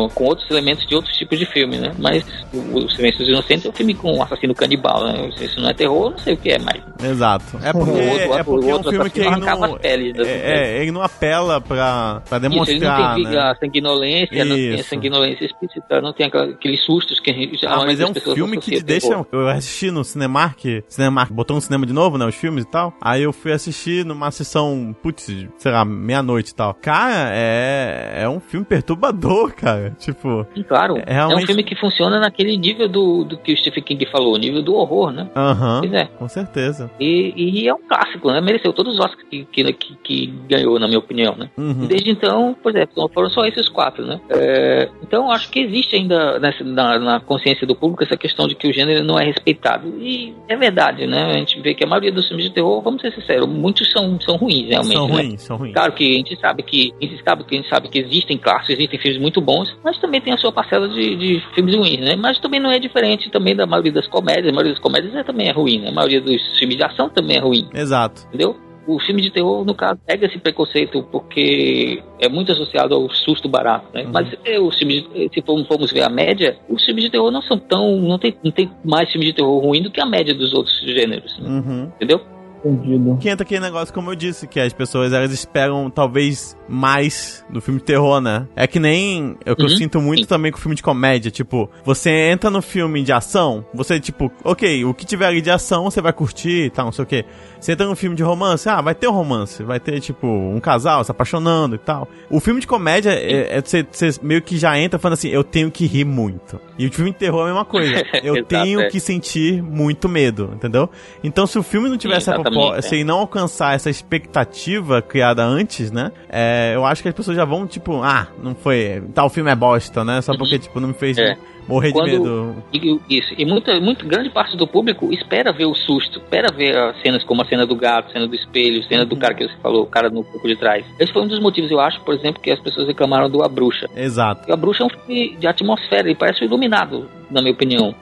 um, 0.04 0.08
com 0.10 0.24
outros 0.24 0.48
elementos 0.50 0.86
de 0.86 0.94
outros 0.94 1.16
tipos 1.16 1.38
de 1.38 1.46
filme, 1.46 1.78
né? 1.78 1.92
Mas 1.98 2.24
o, 2.54 2.58
o 2.78 2.90
Silêncio 2.90 3.18
dos 3.20 3.28
Inocentes 3.28 3.66
é 3.66 3.68
um 3.68 3.72
filme 3.72 3.94
com 3.94 4.12
um 4.16 4.22
assassino 4.22 4.54
canibal, 4.54 5.04
né? 5.04 5.30
Se 5.36 5.44
isso 5.46 5.60
não 5.60 5.68
é 5.70 5.74
terror, 5.74 6.06
eu 6.06 6.10
não 6.12 6.18
sei 6.18 6.34
o 6.34 6.36
que 6.36 6.50
é 6.50 6.58
mais. 6.60 6.80
Exato. 7.02 7.58
É 7.62 7.72
porque, 7.72 7.90
O 7.90 8.10
outro- 8.10 8.34
é, 8.34 8.42
porque 8.44 8.66
o 8.66 8.68
é 8.68 8.72
um 8.72 8.76
outro 8.76 8.90
filme 8.90 9.10
que 9.10 9.20
ele 9.20 9.36
não. 9.36 9.64
as 9.64 9.74
peles 9.78 10.14
das 10.14 10.28
É, 10.28 10.76
é, 10.76 10.82
ele 10.82 10.90
não 10.92 11.02
apela 11.02 11.60
pra, 11.60 12.22
pra 12.28 12.38
Isso, 12.38 12.46
ele 12.46 12.48
não 12.48 12.50
demonstrar. 12.50 13.14
tem 13.14 13.24
né? 13.24 13.30
viga 13.30 13.56
sanguinolência, 13.60 14.44
não 14.44 14.56
tem 14.56 14.74
Isso. 14.76 14.88
sanguinolência 14.88 15.44
explícita, 15.44 16.00
não 16.00 16.12
tem 16.12 16.26
aqueles 16.26 16.84
sustos 16.84 17.18
que 17.20 17.30
a 17.30 17.34
gente 17.34 17.66
Ah, 17.66 17.82
mas 17.84 17.98
é 18.00 18.06
um 18.06 18.14
filme 18.14 18.58
que 18.58 18.76
te 18.78 18.82
deixa. 18.84 19.26
Eu 19.32 19.48
assisti 19.58 19.90
no 19.90 20.04
Cinemark. 20.04 20.60
Cinemark 20.88 21.32
botou 21.32 21.54
no 21.54 21.60
cinema 21.60 21.86
de 21.86 21.92
novo, 21.92 22.16
né? 22.18 22.26
Os 22.26 22.34
filmes 22.34 22.64
e 22.64 22.68
tal. 22.68 22.92
Aí 23.00 23.22
eu 23.22 23.32
fui 23.32 23.52
assistir 23.52 24.04
numa 24.04 24.30
sessão, 24.30 24.94
putz, 25.02 25.26
sei 25.58 25.72
lá, 25.72 25.84
meia-noite 25.84 26.50
e 26.52 26.54
tal. 26.54 26.74
Cara, 26.74 27.30
é. 27.32 28.22
É 28.22 28.28
um 28.28 28.40
filme 28.40 28.64
perturbador, 28.64 29.52
cara. 29.54 29.90
Tipo. 29.98 30.46
Claro, 30.68 30.96
É, 30.98 31.04
é, 31.06 31.12
realmente- 31.14 31.44
um 31.44 31.46
filme 31.46 31.62
que 31.62 31.74
funciona 31.76 32.18
naquele 32.18 32.56
nível 32.56 32.88
do, 32.88 33.24
do 33.24 33.36
que 33.38 33.52
o 33.52 33.56
Stephen 33.56 33.82
King 33.82 34.06
falou, 34.06 34.36
nível 34.38 34.62
do 34.62 34.74
horror, 34.74 35.10
né? 35.12 35.28
Aham. 35.36 35.80
Pois 35.80 35.92
é. 35.92 36.04
Com 36.06 36.28
certeza. 36.28 36.90
E, 37.00 37.32
e 37.62 37.68
é 37.68 37.74
um 37.74 37.80
clássico, 37.86 38.30
né? 38.30 38.40
Mereceu 38.40 38.72
todos 38.72 38.94
os 38.94 39.00
Oscars 39.00 39.26
que, 39.28 39.44
que, 39.44 39.72
que, 39.72 39.96
que 40.02 40.26
ganhou, 40.48 40.78
na 40.78 40.86
minha 40.86 40.98
opinião, 40.98 41.34
né? 41.36 41.50
Uhum. 41.56 41.86
Desde 41.86 42.10
então, 42.10 42.56
por 42.62 42.70
exemplo, 42.74 43.10
foram 43.12 43.28
só 43.30 43.44
esses 43.46 43.68
quatro, 43.68 44.04
né? 44.06 44.20
É, 44.30 44.88
então, 45.02 45.30
acho 45.30 45.50
que 45.50 45.60
existe 45.60 45.96
ainda 45.96 46.38
nessa- 46.38 46.64
na, 46.64 46.98
na 46.98 47.20
consciência 47.20 47.66
do 47.66 47.74
público 47.74 48.02
essa 48.04 48.16
questão 48.16 48.46
de 48.48 48.54
que 48.54 48.68
o 48.68 48.72
gênero 48.72 49.04
não 49.04 49.18
é 49.18 49.28
respeitado. 49.46 49.88
E 49.98 50.34
é 50.48 50.56
verdade, 50.56 51.06
né? 51.06 51.30
A 51.30 51.38
gente 51.38 51.60
vê 51.60 51.74
que 51.74 51.84
a 51.84 51.86
maioria 51.86 52.10
dos 52.10 52.26
filmes 52.26 52.46
de 52.46 52.52
terror, 52.52 52.82
vamos 52.82 53.00
ser 53.00 53.12
sinceros, 53.12 53.48
muitos 53.48 53.90
são, 53.92 54.20
são 54.20 54.36
ruins, 54.36 54.68
realmente. 54.68 54.96
São 54.96 55.08
né? 55.08 55.14
ruins, 55.14 55.42
são 55.42 55.56
ruins. 55.56 55.72
Claro 55.72 55.92
que 55.92 56.10
a 56.10 56.16
gente 56.16 56.40
sabe 56.40 56.62
que 56.62 56.92
a 57.00 57.04
gente 57.04 57.22
sabe 57.22 57.44
que 57.44 57.54
a 57.54 57.58
gente 57.58 57.68
sabe 57.68 57.88
que 57.88 57.98
existem 57.98 58.36
clássicos, 58.36 58.70
existem 58.70 58.98
filmes 58.98 59.20
muito 59.20 59.40
bons, 59.40 59.74
mas 59.84 59.98
também 59.98 60.20
tem 60.20 60.32
a 60.32 60.36
sua 60.36 60.50
parcela 60.50 60.88
de, 60.88 61.16
de 61.16 61.42
filmes 61.54 61.74
ruins, 61.74 62.00
né? 62.00 62.16
Mas 62.16 62.38
também 62.38 62.58
não 62.58 62.70
é 62.70 62.78
diferente 62.78 63.30
também 63.30 63.54
da 63.54 63.66
maioria 63.66 63.92
das 63.92 64.08
comédias. 64.08 64.48
A 64.48 64.52
maioria 64.52 64.72
das 64.72 64.82
comédias 64.82 65.14
é, 65.14 65.22
também 65.22 65.48
é 65.48 65.52
ruim, 65.52 65.78
né? 65.78 65.88
A 65.88 65.92
maioria 65.92 66.20
dos 66.20 66.58
filmes 66.58 66.76
de 66.76 66.84
ação 66.84 67.08
também 67.08 67.36
é 67.36 67.40
ruim, 67.40 67.68
Exato. 67.72 68.22
entendeu? 68.28 68.56
O 68.86 69.00
filme 69.00 69.20
de 69.20 69.30
terror, 69.30 69.64
no 69.64 69.74
caso, 69.74 69.98
pega 70.06 70.26
esse 70.26 70.38
preconceito 70.38 71.02
porque 71.10 72.02
é 72.20 72.28
muito 72.28 72.52
associado 72.52 72.94
ao 72.94 73.10
susto 73.10 73.48
barato, 73.48 73.86
né? 73.92 74.04
Uhum. 74.04 74.10
Mas 74.12 74.28
é, 74.44 74.60
os 74.60 74.78
filmes, 74.78 75.02
de- 75.12 75.28
se 75.34 75.42
formos 75.42 75.90
ver 75.92 76.02
a 76.02 76.08
média, 76.08 76.56
os 76.68 76.84
filmes 76.84 77.02
de 77.04 77.10
terror 77.10 77.30
não 77.32 77.42
são 77.42 77.58
tão. 77.58 77.96
Não 78.00 78.18
tem, 78.18 78.36
não 78.44 78.52
tem 78.52 78.70
mais 78.84 79.10
filme 79.10 79.26
de 79.26 79.32
terror 79.32 79.58
ruim 79.58 79.82
do 79.82 79.90
que 79.90 80.00
a 80.00 80.06
média 80.06 80.32
dos 80.34 80.52
outros 80.54 80.78
gêneros, 80.82 81.36
né? 81.40 81.48
Uhum. 81.48 81.92
entendeu? 81.96 82.20
Entendido. 82.64 83.18
Que 83.20 83.28
entra 83.28 83.44
aquele 83.44 83.60
negócio, 83.60 83.94
como 83.94 84.10
eu 84.10 84.16
disse, 84.16 84.46
que 84.48 84.58
as 84.58 84.72
pessoas 84.72 85.12
elas 85.12 85.30
esperam 85.30 85.88
talvez 85.88 86.56
mais 86.68 87.44
do 87.48 87.60
filme 87.60 87.78
de 87.78 87.86
terror, 87.86 88.20
né? 88.20 88.48
É 88.56 88.66
que 88.66 88.80
nem 88.80 89.36
é 89.44 89.52
o 89.52 89.56
que 89.56 89.62
eu 89.62 89.68
Uhum, 89.68 89.76
sinto 89.76 90.00
muito 90.00 90.22
sim. 90.22 90.26
também 90.26 90.50
com 90.50 90.58
filme 90.58 90.74
de 90.74 90.82
comédia. 90.82 91.30
Tipo, 91.30 91.70
você 91.84 92.10
entra 92.30 92.50
no 92.50 92.60
filme 92.60 93.02
de 93.04 93.12
ação, 93.12 93.64
você, 93.72 94.00
tipo, 94.00 94.32
ok, 94.42 94.84
o 94.84 94.92
que 94.94 95.06
tiver 95.06 95.26
ali 95.26 95.40
de 95.40 95.50
ação 95.50 95.84
você 95.84 96.00
vai 96.00 96.12
curtir 96.12 96.64
e 96.66 96.70
tal, 96.70 96.86
não 96.86 96.92
sei 96.92 97.04
o 97.04 97.06
quê. 97.06 97.24
Você 97.66 97.72
entra 97.72 97.84
no 97.84 97.96
filme 97.96 98.14
de 98.14 98.22
romance, 98.22 98.68
ah, 98.68 98.80
vai 98.80 98.94
ter 98.94 99.08
um 99.08 99.12
romance, 99.12 99.60
vai 99.64 99.80
ter, 99.80 99.98
tipo, 99.98 100.24
um 100.24 100.60
casal 100.60 101.02
se 101.02 101.10
apaixonando 101.10 101.74
e 101.74 101.78
tal. 101.78 102.06
O 102.30 102.38
filme 102.38 102.60
de 102.60 102.66
comédia 102.66 103.10
é, 103.10 103.58
é 103.58 103.60
você, 103.60 103.84
você 103.90 104.10
meio 104.22 104.40
que 104.40 104.56
já 104.56 104.78
entra 104.78 105.00
falando 105.00 105.14
assim, 105.14 105.30
eu 105.30 105.42
tenho 105.42 105.68
que 105.68 105.84
rir 105.84 106.04
muito. 106.04 106.60
E 106.78 106.86
o 106.86 106.92
filme 106.92 107.10
de 107.10 107.16
terror 107.16 107.40
é 107.40 107.42
a 107.42 107.46
mesma 107.46 107.64
coisa. 107.64 108.04
Eu 108.22 108.44
tenho 108.44 108.82
é. 108.82 108.88
que 108.88 109.00
sentir 109.00 109.62
muito 109.62 110.08
medo, 110.08 110.52
entendeu? 110.54 110.88
Então, 111.24 111.44
se 111.46 111.58
o 111.58 111.62
filme 111.62 111.88
não 111.88 111.96
tivesse 111.96 112.30
a 112.30 112.38
propó- 112.38 112.76
é. 112.76 112.82
se 112.82 112.94
ele 112.94 113.04
não 113.04 113.18
alcançar 113.18 113.74
essa 113.74 113.90
expectativa 113.90 115.02
criada 115.02 115.44
antes, 115.44 115.90
né? 115.90 116.12
É, 116.28 116.72
eu 116.74 116.84
acho 116.84 117.02
que 117.02 117.08
as 117.08 117.14
pessoas 117.14 117.36
já 117.36 117.44
vão, 117.44 117.66
tipo, 117.66 118.00
ah, 118.02 118.28
não 118.40 118.54
foi. 118.54 119.02
Tal 119.12 119.28
filme 119.28 119.50
é 119.50 119.56
bosta, 119.56 120.04
né? 120.04 120.20
Só 120.20 120.36
porque, 120.36 120.58
tipo, 120.58 120.78
não 120.78 120.88
me 120.88 120.94
fez 120.94 121.18
É. 121.18 121.36
morrer 121.68 121.92
Quando- 121.92 122.06
de 122.10 122.18
medo. 122.18 122.56
E, 122.72 123.18
isso. 123.18 123.34
E 123.36 123.44
muita, 123.44 123.78
muito 123.80 124.06
grande 124.06 124.30
parte 124.30 124.56
do 124.56 124.66
público 124.66 125.12
espera 125.12 125.52
ver 125.52 125.66
o 125.66 125.74
susto, 125.74 126.18
espera 126.18 126.52
ver 126.52 126.76
as 126.76 127.00
cenas 127.02 127.22
como 127.24 127.42
a 127.42 127.44
cena 127.44 127.66
do 127.66 127.74
gato, 127.74 128.12
cena 128.12 128.26
do 128.26 128.34
espelho, 128.34 128.82
cena 128.84 129.04
do 129.04 129.16
cara 129.16 129.34
que 129.34 129.46
você 129.46 129.54
falou, 129.62 129.82
o 129.82 129.86
cara 129.86 130.08
no 130.10 130.22
pouco 130.24 130.46
de 130.46 130.56
trás. 130.56 130.84
Esse 130.98 131.12
foi 131.12 131.22
um 131.22 131.26
dos 131.28 131.40
motivos, 131.40 131.70
eu 131.70 131.80
acho, 131.80 132.00
por 132.02 132.14
exemplo, 132.14 132.40
que 132.40 132.50
as 132.50 132.60
pessoas 132.60 132.86
reclamaram 132.86 133.28
do 133.30 133.42
A 133.42 133.48
Bruxa. 133.48 133.88
Exato. 133.96 134.50
A 134.52 134.56
Bruxa 134.56 134.82
é 134.82 134.86
um 134.86 134.90
filme 134.90 135.36
de 135.38 135.46
atmosfera, 135.46 136.08
ele 136.08 136.14
parece 136.14 136.42
o 136.42 136.44
iluminado, 136.44 137.08
na 137.30 137.40
minha 137.40 137.52
opinião. 137.52 137.94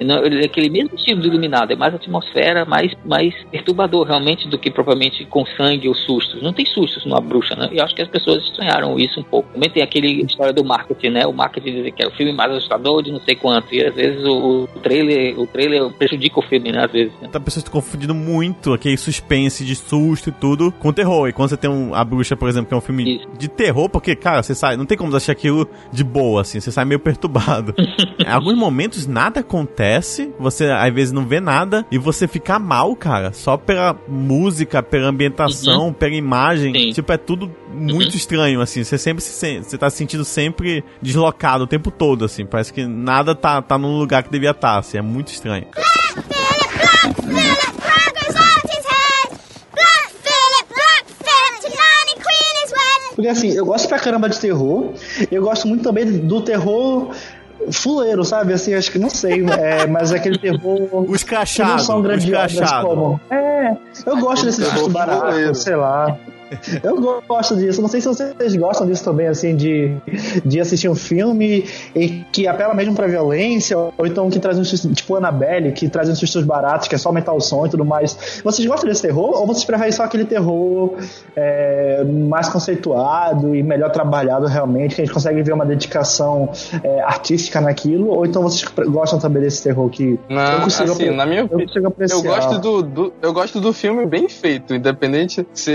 Não- 0.00 0.24
Ele 0.24 0.42
é 0.42 0.46
aquele 0.46 0.70
mesmo 0.70 0.94
estilo 0.96 1.20
do 1.20 1.26
iluminado, 1.28 1.70
é 1.72 1.76
mais 1.76 1.94
atmosfera, 1.94 2.64
mais, 2.64 2.92
mais 3.04 3.34
perturbador 3.50 4.06
realmente 4.06 4.48
do 4.48 4.58
que 4.58 4.70
propriamente 4.70 5.24
com 5.26 5.44
sangue 5.56 5.88
ou 5.88 5.94
sustos. 5.94 6.42
Não 6.42 6.52
tem 6.52 6.64
sustos 6.66 7.04
numa 7.04 7.20
bruxa, 7.20 7.54
né? 7.54 7.68
E 7.72 7.78
eu 7.78 7.84
acho 7.84 7.94
que 7.94 8.02
as 8.02 8.08
pessoas 8.08 8.42
estranharam 8.44 8.98
isso 8.98 9.20
um 9.20 9.22
pouco. 9.22 9.48
Também 9.52 9.68
tem 9.70 9.82
aquele 9.82 10.22
história 10.24 10.52
do 10.52 10.64
marketing, 10.64 11.10
né? 11.10 11.26
O 11.26 11.32
marketing 11.32 11.72
dizer 11.72 11.90
que 11.92 12.02
é 12.02 12.06
o 12.06 12.10
filme 12.12 12.32
mais 12.32 12.50
assustador 12.52 13.01
de 13.02 13.12
não 13.12 13.20
sei 13.20 13.34
quanto. 13.34 13.74
E 13.74 13.84
às 13.84 13.94
vezes 13.94 14.24
o, 14.24 14.64
o 14.64 14.66
trailer, 14.80 15.38
o 15.38 15.46
trailer 15.46 15.90
prejudica 15.92 16.38
o 16.38 16.42
filme, 16.42 16.72
né? 16.72 16.84
Às 16.84 16.92
vezes. 16.92 17.12
Né? 17.20 17.28
Tá 17.30 17.40
pessoas 17.40 17.68
confundindo 17.68 18.14
muito 18.14 18.72
aquele 18.72 18.96
suspense 18.96 19.64
de 19.64 19.74
susto 19.74 20.28
e 20.28 20.32
tudo 20.32 20.72
com 20.72 20.92
terror. 20.92 21.28
E 21.28 21.32
quando 21.32 21.50
você 21.50 21.56
tem 21.56 21.70
um, 21.70 21.94
A 21.94 22.04
Bruxa, 22.04 22.36
por 22.36 22.48
exemplo, 22.48 22.68
que 22.68 22.74
é 22.74 22.76
um 22.76 22.80
filme 22.80 23.16
Isso. 23.16 23.28
de 23.38 23.48
terror, 23.48 23.88
porque, 23.88 24.14
cara, 24.14 24.42
você 24.42 24.54
sai. 24.54 24.76
Não 24.76 24.86
tem 24.86 24.96
como 24.96 25.14
achar 25.16 25.32
aquilo 25.32 25.68
de 25.92 26.04
boa, 26.04 26.42
assim. 26.42 26.60
Você 26.60 26.70
sai 26.70 26.84
meio 26.84 27.00
perturbado. 27.00 27.74
em 28.18 28.28
alguns 28.28 28.54
momentos 28.54 29.06
nada 29.06 29.40
acontece, 29.40 30.32
você 30.38 30.66
às 30.66 30.92
vezes 30.92 31.12
não 31.12 31.26
vê 31.26 31.40
nada 31.40 31.84
e 31.90 31.98
você 31.98 32.28
fica 32.28 32.58
mal, 32.58 32.94
cara. 32.96 33.32
Só 33.32 33.56
pela 33.56 33.96
música, 34.08 34.82
pela 34.82 35.08
ambientação, 35.08 35.92
pela 35.92 36.14
imagem. 36.14 36.72
Sim. 36.72 36.90
Tipo, 36.92 37.12
é 37.12 37.16
tudo 37.16 37.50
muito 37.72 38.16
estranho, 38.16 38.60
assim. 38.60 38.84
Você 38.84 38.96
sempre 38.98 39.22
se 39.22 39.30
sen- 39.32 39.62
você 39.62 39.76
tá 39.78 39.88
se 39.90 39.96
sentindo 39.96 40.24
sempre 40.24 40.84
deslocado 41.00 41.64
o 41.64 41.66
tempo 41.66 41.90
todo, 41.90 42.24
assim. 42.24 42.44
Parece 42.46 42.72
que 42.72 42.84
nada 42.86 43.34
tá, 43.34 43.60
tá 43.62 43.76
no 43.78 43.88
lugar 43.98 44.22
que 44.22 44.30
devia 44.30 44.50
estar, 44.50 44.78
assim. 44.78 44.98
É 44.98 45.02
muito 45.02 45.32
estranho. 45.32 45.66
Porque 53.14 53.28
assim, 53.28 53.50
eu 53.52 53.64
gosto 53.66 53.88
pra 53.88 53.98
caramba 53.98 54.28
de 54.28 54.38
terror. 54.38 54.92
Eu 55.30 55.42
gosto 55.42 55.68
muito 55.68 55.82
também 55.84 56.06
do 56.06 56.40
terror 56.40 57.10
fuleiro, 57.70 58.24
sabe? 58.24 58.52
Assim, 58.54 58.74
acho 58.74 58.90
que 58.90 58.98
não 58.98 59.10
sei, 59.10 59.44
é, 59.50 59.86
mas 59.86 60.12
é 60.12 60.16
aquele 60.16 60.38
terror. 60.38 60.88
Os 61.08 61.22
que 61.22 61.30
não 61.30 61.38
crachados, 61.38 61.86
são 61.86 62.02
crachados. 62.02 62.88
como. 62.88 63.20
É, 63.30 63.76
eu 64.06 64.16
gosto 64.18 64.46
desse 64.46 64.62
Terror 64.62 64.88
barato, 64.88 65.54
sei 65.54 65.76
lá. 65.76 66.16
Eu 66.82 67.22
gosto 67.26 67.56
disso. 67.56 67.80
Não 67.80 67.88
sei 67.88 68.00
se 68.00 68.08
vocês 68.08 68.56
gostam 68.56 68.86
disso 68.86 69.04
também, 69.04 69.26
assim, 69.28 69.56
de, 69.56 69.94
de 70.44 70.60
assistir 70.60 70.88
um 70.88 70.94
filme 70.94 71.64
e 71.94 72.24
que 72.32 72.46
apela 72.46 72.74
mesmo 72.74 72.94
pra 72.94 73.06
violência, 73.06 73.76
ou 73.76 74.06
então 74.06 74.28
que 74.30 74.38
traz 74.38 74.58
um 74.58 74.92
tipo 74.92 75.14
Annabelle, 75.16 75.72
que 75.72 75.88
traz 75.88 76.08
uns 76.08 76.18
sustos 76.18 76.44
baratos, 76.44 76.88
que 76.88 76.94
é 76.94 76.98
só 76.98 77.08
aumentar 77.08 77.32
o 77.32 77.40
som 77.40 77.66
e 77.66 77.70
tudo 77.70 77.84
mais. 77.84 78.40
Vocês 78.44 78.66
gostam 78.66 78.88
desse 78.88 79.02
terror? 79.02 79.38
Ou 79.40 79.46
vocês 79.46 79.64
preferem 79.64 79.92
só 79.92 80.04
aquele 80.04 80.24
terror 80.24 80.94
é, 81.36 82.04
mais 82.04 82.48
conceituado 82.48 83.54
e 83.54 83.62
melhor 83.62 83.90
trabalhado 83.90 84.46
realmente, 84.46 84.94
que 84.94 85.02
a 85.02 85.04
gente 85.04 85.14
consegue 85.14 85.42
ver 85.42 85.52
uma 85.52 85.64
dedicação 85.66 86.50
é, 86.82 87.00
artística 87.02 87.60
naquilo? 87.60 88.08
Ou 88.08 88.26
então 88.26 88.42
vocês 88.42 88.64
gostam 88.88 89.18
também 89.18 89.42
desse 89.42 89.62
terror 89.62 89.88
que 89.88 90.18
Na, 90.28 90.54
eu 90.54 90.60
consigo, 90.62 90.92
assim, 90.92 91.10
na 91.10 91.26
minha 91.26 91.40
eu 91.40 91.44
opinião. 91.46 91.66
consigo 91.66 91.86
apreciar? 91.88 92.18
Eu 92.18 92.22
gosto 92.22 92.58
do, 92.60 92.82
do- 92.82 93.12
eu 93.22 93.32
gosto 93.32 93.60
do 93.60 93.72
filme 93.72 94.06
bem 94.06 94.28
feito, 94.28 94.74
independente 94.74 95.46
se 95.54 95.72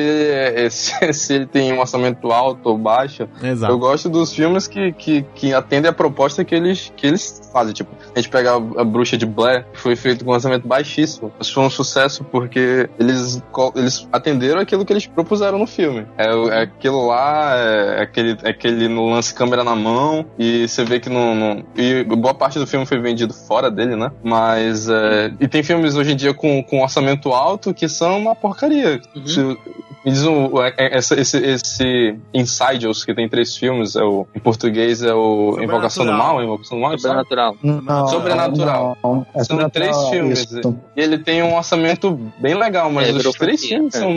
é, 0.67 0.69
se, 0.69 0.93
se 1.13 1.33
ele 1.33 1.45
tem 1.45 1.73
um 1.73 1.79
orçamento 1.79 2.31
alto 2.31 2.69
ou 2.69 2.77
baixo. 2.77 3.27
Exato. 3.41 3.71
Eu 3.73 3.79
gosto 3.79 4.09
dos 4.09 4.33
filmes 4.33 4.67
que, 4.67 4.91
que, 4.93 5.23
que 5.35 5.53
atendem 5.53 5.89
a 5.89 5.93
proposta 5.93 6.43
que 6.43 6.53
eles, 6.53 6.91
que 6.95 7.07
eles 7.07 7.49
fazem. 7.51 7.73
Tipo, 7.73 7.91
a 8.15 8.19
gente 8.19 8.29
pega 8.29 8.51
a, 8.53 8.81
a 8.81 8.83
Bruxa 8.83 9.17
de 9.17 9.25
Blair, 9.25 9.65
que 9.73 9.79
foi 9.79 9.95
feito 9.95 10.23
com 10.25 10.31
um 10.31 10.33
orçamento 10.33 10.67
baixíssimo. 10.67 11.31
Mas 11.37 11.49
foi 11.49 11.63
um 11.63 11.69
sucesso 11.69 12.23
porque 12.23 12.89
eles, 12.99 13.41
eles 13.75 14.07
atenderam 14.11 14.59
aquilo 14.61 14.85
que 14.85 14.93
eles 14.93 15.07
propuseram 15.07 15.57
no 15.57 15.67
filme. 15.67 16.05
É, 16.17 16.33
o- 16.33 16.49
é 16.51 16.61
aquilo 16.63 17.07
lá, 17.07 17.55
é 17.55 18.01
aquele, 18.01 18.37
é 18.43 18.49
aquele 18.49 18.87
no 18.87 19.09
lance 19.09 19.33
câmera 19.33 19.63
na 19.63 19.75
mão, 19.75 20.25
e 20.37 20.67
você 20.67 20.83
vê 20.83 20.99
que 20.99 21.09
não. 21.09 21.35
não- 21.35 21.63
e 21.75 22.03
boa 22.03 22.33
parte 22.33 22.59
do 22.59 22.67
filme 22.67 22.85
foi 22.85 22.99
vendido 22.99 23.33
fora 23.33 23.69
dele, 23.71 23.95
né? 23.95 24.11
Mas. 24.23 24.87
é, 24.89 25.31
e 25.39 25.47
tem 25.47 25.63
filmes 25.63 25.95
hoje 25.95 26.13
em 26.13 26.15
dia 26.15 26.33
com, 26.33 26.61
com 26.63 26.81
orçamento 26.81 27.29
alto 27.33 27.73
que 27.73 27.87
são 27.87 28.17
uma 28.17 28.35
porcaria. 28.35 29.01
Uhum. 29.15 29.27
Se- 29.27 29.57
me 30.05 30.11
diz 30.13 30.23
um, 30.25 30.56
é- 30.63 30.73
é- 30.77 30.97
essa- 30.97 31.19
esse, 31.19 31.37
esse 31.37 32.15
Insidious, 32.33 33.03
que 33.03 33.13
tem 33.13 33.27
três 33.29 33.55
filmes, 33.57 33.95
é 33.95 34.03
o, 34.03 34.25
em 34.35 34.39
português 34.39 35.01
é 35.03 35.13
o 35.13 35.57
Invocação 35.61 36.05
do. 36.05 36.11
Mal, 36.13 36.43
Invocação 36.43 36.77
do 36.77 36.81
Mal? 36.81 36.97
Sobrenatural. 36.97 37.57
Não, 37.63 38.07
Sobrenatural. 38.07 38.97
não, 39.03 39.25
é 39.35 39.43
São 39.43 39.69
três 39.69 39.97
filmes. 40.09 40.39
isso. 40.51 40.75
E 40.95 41.01
ele 41.01 41.17
tem 41.17 41.41
um 41.43 41.55
orçamento 41.55 42.19
bem 42.39 42.53
legal, 42.55 42.91
mas 42.91 43.09
É, 43.09 43.11
os 43.27 43.35
três 43.35 43.63
filmes 43.65 43.93
são, 43.93 44.11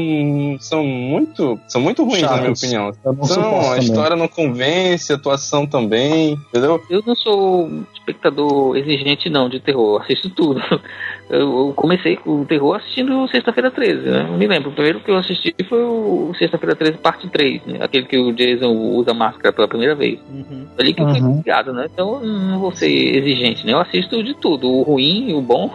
são 0.60 0.84
muito 0.84 1.58
são 1.68 1.80
muito 1.80 2.04
ruins, 2.04 2.22
na 2.22 2.36
minha 2.38 2.52
opinião. 2.52 2.92
São, 3.24 3.60
a 3.60 3.62
também. 3.64 3.78
história 3.80 4.16
não 4.16 4.28
convence, 4.28 5.12
a 5.12 5.16
atuação 5.16 5.66
também, 5.66 6.32
entendeu? 6.48 6.80
Eu 6.90 7.02
não 7.06 7.14
sou 7.14 7.66
um 7.66 7.84
espectador 7.94 8.76
exigente, 8.76 9.28
não, 9.30 9.48
de 9.48 9.60
terror. 9.60 10.02
Assisto 10.02 10.30
tudo. 10.30 10.60
Eu 11.30 11.72
comecei 11.76 12.16
com 12.16 12.40
o 12.40 12.44
terror 12.44 12.74
assistindo 12.76 13.26
Sexta-feira 13.28 13.70
13, 13.70 14.00
né? 14.08 14.26
Eu 14.28 14.36
me 14.36 14.46
lembro. 14.48 14.70
O 14.70 14.72
primeiro 14.72 14.98
que 15.00 15.10
eu 15.10 15.16
assisti 15.16 15.54
foi 15.68 15.82
o 15.82 16.32
Sexta-feira 16.36 16.74
13, 16.74 16.98
parte 16.98 17.28
3, 17.28 17.64
né? 17.66 17.78
Aquele 17.80 18.06
que 18.06 18.18
o 18.18 18.32
Jason 18.32 18.72
usa 18.72 19.14
máscara 19.14 19.52
pela 19.52 19.68
primeira 19.68 19.94
vez. 19.94 20.18
Uhum. 20.28 20.66
Ali 20.78 20.92
que 20.92 21.00
eu 21.02 21.08
fui 21.08 21.20
Uhum. 21.20 21.42
criado, 21.42 21.72
né? 21.72 21.86
Então 21.92 22.20
eu 22.22 22.26
não 22.28 22.58
vou 22.58 22.72
ser 22.72 22.88
exigente, 22.90 23.64
né? 23.64 23.72
Eu 23.72 23.78
assisto 23.80 24.22
de 24.24 24.34
tudo. 24.34 24.68
O 24.68 24.82
ruim, 24.82 25.32
o 25.32 25.40
bom 25.40 25.70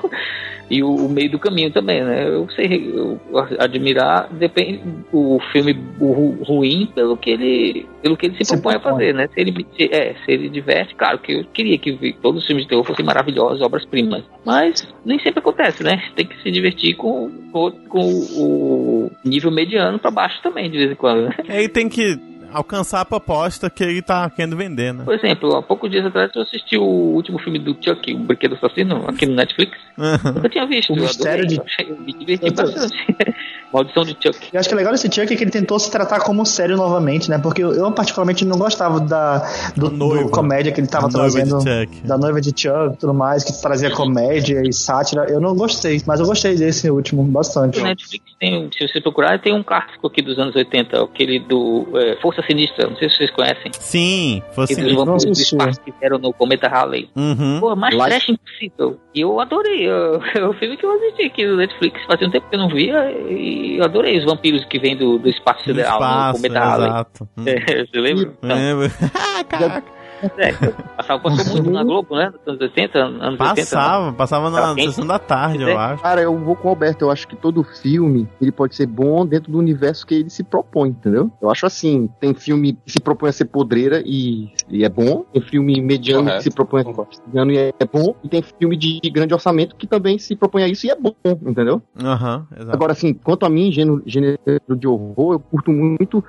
e 0.69 0.81
o, 0.81 0.89
o 0.95 1.09
meio 1.09 1.29
do 1.29 1.37
caminho 1.39 1.71
também, 1.71 2.03
né? 2.03 2.27
Eu 2.27 2.49
sei 2.49 2.91
eu 2.93 3.19
admirar 3.59 4.27
depende 4.33 4.81
o 5.11 5.39
filme 5.51 5.77
o 5.99 6.11
ru- 6.11 6.43
ruim 6.43 6.89
pelo 6.93 7.15
que 7.17 7.29
ele 7.29 7.85
pelo 8.01 8.17
que 8.17 8.25
ele 8.27 8.37
se, 8.37 8.45
Se 8.45 8.53
propõe 8.53 8.75
a 8.75 8.79
fazer, 8.79 9.13
né? 9.13 9.27
Se 9.33 9.39
ele 9.39 9.65
se- 9.77 9.89
é, 9.91 10.15
se 10.25 10.31
ele 10.31 10.49
diverte, 10.49 10.95
claro 10.95 11.19
que 11.19 11.33
eu 11.33 11.43
queria 11.53 11.77
que 11.77 12.15
todos 12.21 12.41
os 12.41 12.47
filmes 12.47 12.65
de 12.65 12.69
terror 12.69 12.83
fossem 12.83 13.05
maravilhosos, 13.05 13.61
obras 13.61 13.85
primas, 13.85 14.23
mas 14.45 14.87
nem 15.05 15.19
sempre 15.19 15.39
acontece, 15.39 15.83
né? 15.83 16.01
Tem 16.15 16.25
que 16.25 16.41
se 16.41 16.49
divertir 16.51 16.95
com 16.95 17.29
com, 17.51 17.71
com 17.87 17.99
o 18.35 19.11
nível 19.23 19.51
mediano 19.51 19.97
pra 19.99 20.11
baixo 20.11 20.41
também 20.41 20.69
de 20.69 20.77
vez 20.77 20.91
em 20.91 20.95
quando. 20.95 21.23
né? 21.29 21.35
E 21.47 21.51
aí 21.51 21.69
tem 21.69 21.87
que 21.87 22.17
alcançar 22.53 23.01
a 23.01 23.05
proposta 23.05 23.69
que 23.69 23.83
ele 23.83 24.01
tá 24.01 24.29
querendo 24.29 24.55
vender, 24.55 24.93
né? 24.93 25.03
Por 25.03 25.13
exemplo, 25.13 25.55
há 25.55 25.61
poucos 25.61 25.89
dias 25.89 26.05
atrás 26.05 26.31
eu 26.35 26.41
assisti 26.41 26.77
o 26.77 26.83
último 26.83 27.39
filme 27.39 27.59
do 27.59 27.75
Chuck, 27.81 28.13
o 28.13 28.19
Brinquedo 28.19 28.55
Assassino, 28.55 29.03
aqui 29.07 29.25
no 29.25 29.35
Netflix. 29.35 29.77
Nunca 29.97 30.49
tinha 30.49 30.65
visto. 30.65 30.93
O 30.93 30.97
eu 30.97 31.03
mistério 31.03 31.45
de- 31.47 31.55
eu 31.57 31.65
eu 31.87 31.99
me 31.99 32.13
diverti 32.13 32.45
Eu 32.47 32.53
bastante. 32.53 32.95
Maldição 33.73 34.03
de 34.03 34.11
Chuck. 34.11 34.49
Eu 34.53 34.59
acho 34.59 34.69
que 34.69 34.75
o 34.75 34.77
legal 34.77 34.93
desse 34.93 35.07
Chuck 35.07 35.33
é 35.33 35.35
que 35.35 35.43
ele 35.43 35.51
tentou 35.51 35.77
se 35.77 35.91
tratar 35.91 36.21
como 36.21 36.45
sério 36.45 36.77
novamente, 36.77 37.29
né? 37.29 37.37
Porque 37.37 37.61
eu, 37.61 37.73
eu 37.73 37.91
particularmente 37.91 38.45
não 38.45 38.57
gostava 38.57 38.99
da, 39.01 39.39
do, 39.75 39.89
do 39.89 40.29
comédia 40.29 40.71
que 40.71 40.79
ele 40.79 40.87
tava 40.87 41.09
trazendo. 41.09 41.57
Da 42.03 42.17
noiva 42.17 42.39
de 42.39 42.49
Chuck 42.49 42.93
e 42.93 42.97
tudo 42.97 43.13
mais, 43.13 43.43
que 43.43 43.51
trazia 43.61 43.91
comédia 43.91 44.61
e 44.65 44.71
sátira. 44.71 45.25
Eu 45.29 45.41
não 45.41 45.55
gostei, 45.55 46.01
mas 46.05 46.19
eu 46.19 46.25
gostei 46.25 46.55
desse 46.55 46.89
último 46.89 47.23
bastante. 47.23 47.79
O 47.79 47.83
Netflix 47.83 48.25
tem, 48.39 48.69
se 48.71 48.87
você 48.87 49.01
procurar, 49.01 49.39
tem 49.41 49.53
um 49.53 49.63
clássico 49.63 50.07
aqui 50.07 50.21
dos 50.21 50.37
anos 50.39 50.55
80, 50.55 51.03
aquele 51.03 51.39
do 51.39 51.87
é, 51.95 52.15
Força 52.21 52.41
Sinistra, 52.45 52.87
não 52.89 52.95
sei 52.97 53.09
se 53.09 53.17
vocês 53.17 53.31
conhecem. 53.31 53.71
Sim, 53.79 54.41
fosse. 54.53 54.75
Que 54.75 54.81
dos 54.81 54.93
vampiros 54.93 55.25
do 55.25 55.31
assisti. 55.31 55.55
espaço 55.55 55.81
que 55.81 55.91
fizeram 55.91 56.17
no 56.17 56.31
Cometa 56.33 56.67
Halley. 56.67 57.09
Uhum. 57.15 57.59
Pô, 57.59 57.75
mais 57.75 57.95
Lá- 57.95 58.05
trash 58.07 58.29
impossível. 58.29 58.99
E 59.13 59.21
eu 59.21 59.39
adorei. 59.39 59.87
eu- 59.87 60.21
É 60.35 60.45
o 60.45 60.53
filme 60.53 60.77
que 60.77 60.85
eu 60.85 60.91
assisti 60.91 61.23
aqui 61.23 61.45
no 61.45 61.57
Netflix. 61.57 62.03
Fazia 62.05 62.27
um 62.27 62.31
tempo 62.31 62.47
que 62.49 62.55
eu 62.55 62.59
não 62.59 62.69
via 62.69 63.11
e 63.29 63.77
eu 63.77 63.83
adorei 63.83 64.17
os 64.17 64.25
vampiros 64.25 64.63
que 64.65 64.77
vêm 64.79 64.95
do, 64.95 65.17
do 65.17 65.29
espaço 65.29 65.59
No 65.59 65.65
sideral 65.75 65.99
no 66.27 66.33
Cometa 66.33 66.59
Halley. 66.59 66.87
exato. 66.87 67.29
É, 67.45 67.85
você 67.85 67.99
lembra? 67.99 68.33
Então, 68.43 68.57
Lembro. 68.57 68.91
Caraca. 69.49 70.04
É, 70.37 70.51
passava, 70.97 71.21
passou 71.21 71.53
muito 71.53 71.71
na 71.71 71.83
Globo, 71.83 72.15
né? 72.15 72.31
Nos 72.31 72.47
anos 72.47 72.61
80, 72.61 72.99
anos 72.99 73.39
80. 73.39 73.55
Passava, 73.55 74.13
passava 74.13 74.49
na 74.49 74.75
quente. 74.75 74.87
sessão 74.87 75.05
da 75.05 75.19
tarde, 75.19 75.63
eu 75.63 75.77
acho. 75.77 76.01
Cara, 76.01 76.21
eu 76.21 76.37
vou 76.37 76.55
com 76.55 76.67
o 76.67 76.71
Alberto. 76.71 77.05
Eu 77.05 77.11
acho 77.11 77.27
que 77.27 77.35
todo 77.35 77.63
filme 77.63 78.27
ele 78.41 78.51
pode 78.51 78.75
ser 78.75 78.85
bom 78.85 79.25
dentro 79.25 79.51
do 79.51 79.57
universo 79.57 80.05
que 80.05 80.15
ele 80.15 80.29
se 80.29 80.43
propõe, 80.43 80.89
entendeu? 80.89 81.31
Eu 81.41 81.49
acho 81.49 81.65
assim: 81.65 82.09
tem 82.19 82.33
filme 82.33 82.73
que 82.85 82.91
se 82.91 82.99
propõe 82.99 83.29
a 83.29 83.33
ser 83.33 83.45
podreira 83.45 84.01
e, 84.05 84.51
e 84.69 84.83
é 84.83 84.89
bom, 84.89 85.25
tem 85.33 85.41
filme 85.41 85.81
mediano 85.81 86.23
Correto. 86.23 86.37
que 86.37 86.43
se 86.43 86.55
propõe 86.55 86.81
a 86.81 86.83
ser 86.83 87.21
mediano 87.27 87.51
e 87.51 87.57
é, 87.57 87.73
é 87.79 87.85
bom, 87.85 88.15
e 88.23 88.29
tem 88.29 88.41
filme 88.41 88.77
de 88.77 88.99
grande 89.09 89.33
orçamento 89.33 89.75
que 89.75 89.87
também 89.87 90.17
se 90.17 90.35
propõe 90.35 90.63
a 90.63 90.67
isso 90.67 90.85
e 90.85 90.89
é 90.89 90.95
bom, 90.95 91.13
entendeu? 91.25 91.81
Aham, 92.01 92.47
exato. 92.55 92.71
Agora, 92.71 92.91
assim, 92.93 93.13
quanto 93.13 93.45
a 93.45 93.49
mim, 93.49 93.71
gênero, 93.71 94.01
gênero 94.05 94.39
de 94.77 94.87
horror, 94.87 95.33
eu 95.33 95.39
curto 95.39 95.71
muito 95.71 96.23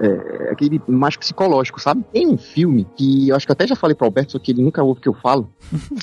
é, 0.00 0.50
aquele 0.50 0.80
mais 0.88 1.16
psicológico, 1.16 1.80
sabe? 1.80 2.02
Tem 2.12 2.26
um 2.26 2.38
filme 2.38 2.86
que 2.96 3.28
eu 3.28 3.36
acho 3.36 3.46
que 3.46 3.52
até 3.52 3.66
já 3.66 3.76
falei 3.76 3.94
pro 3.94 4.06
Alberto, 4.06 4.32
só 4.32 4.38
que 4.38 4.50
ele 4.52 4.62
nunca 4.62 4.82
ouve 4.82 4.98
o 4.98 5.02
que 5.02 5.08
eu 5.08 5.14
falo. 5.14 5.52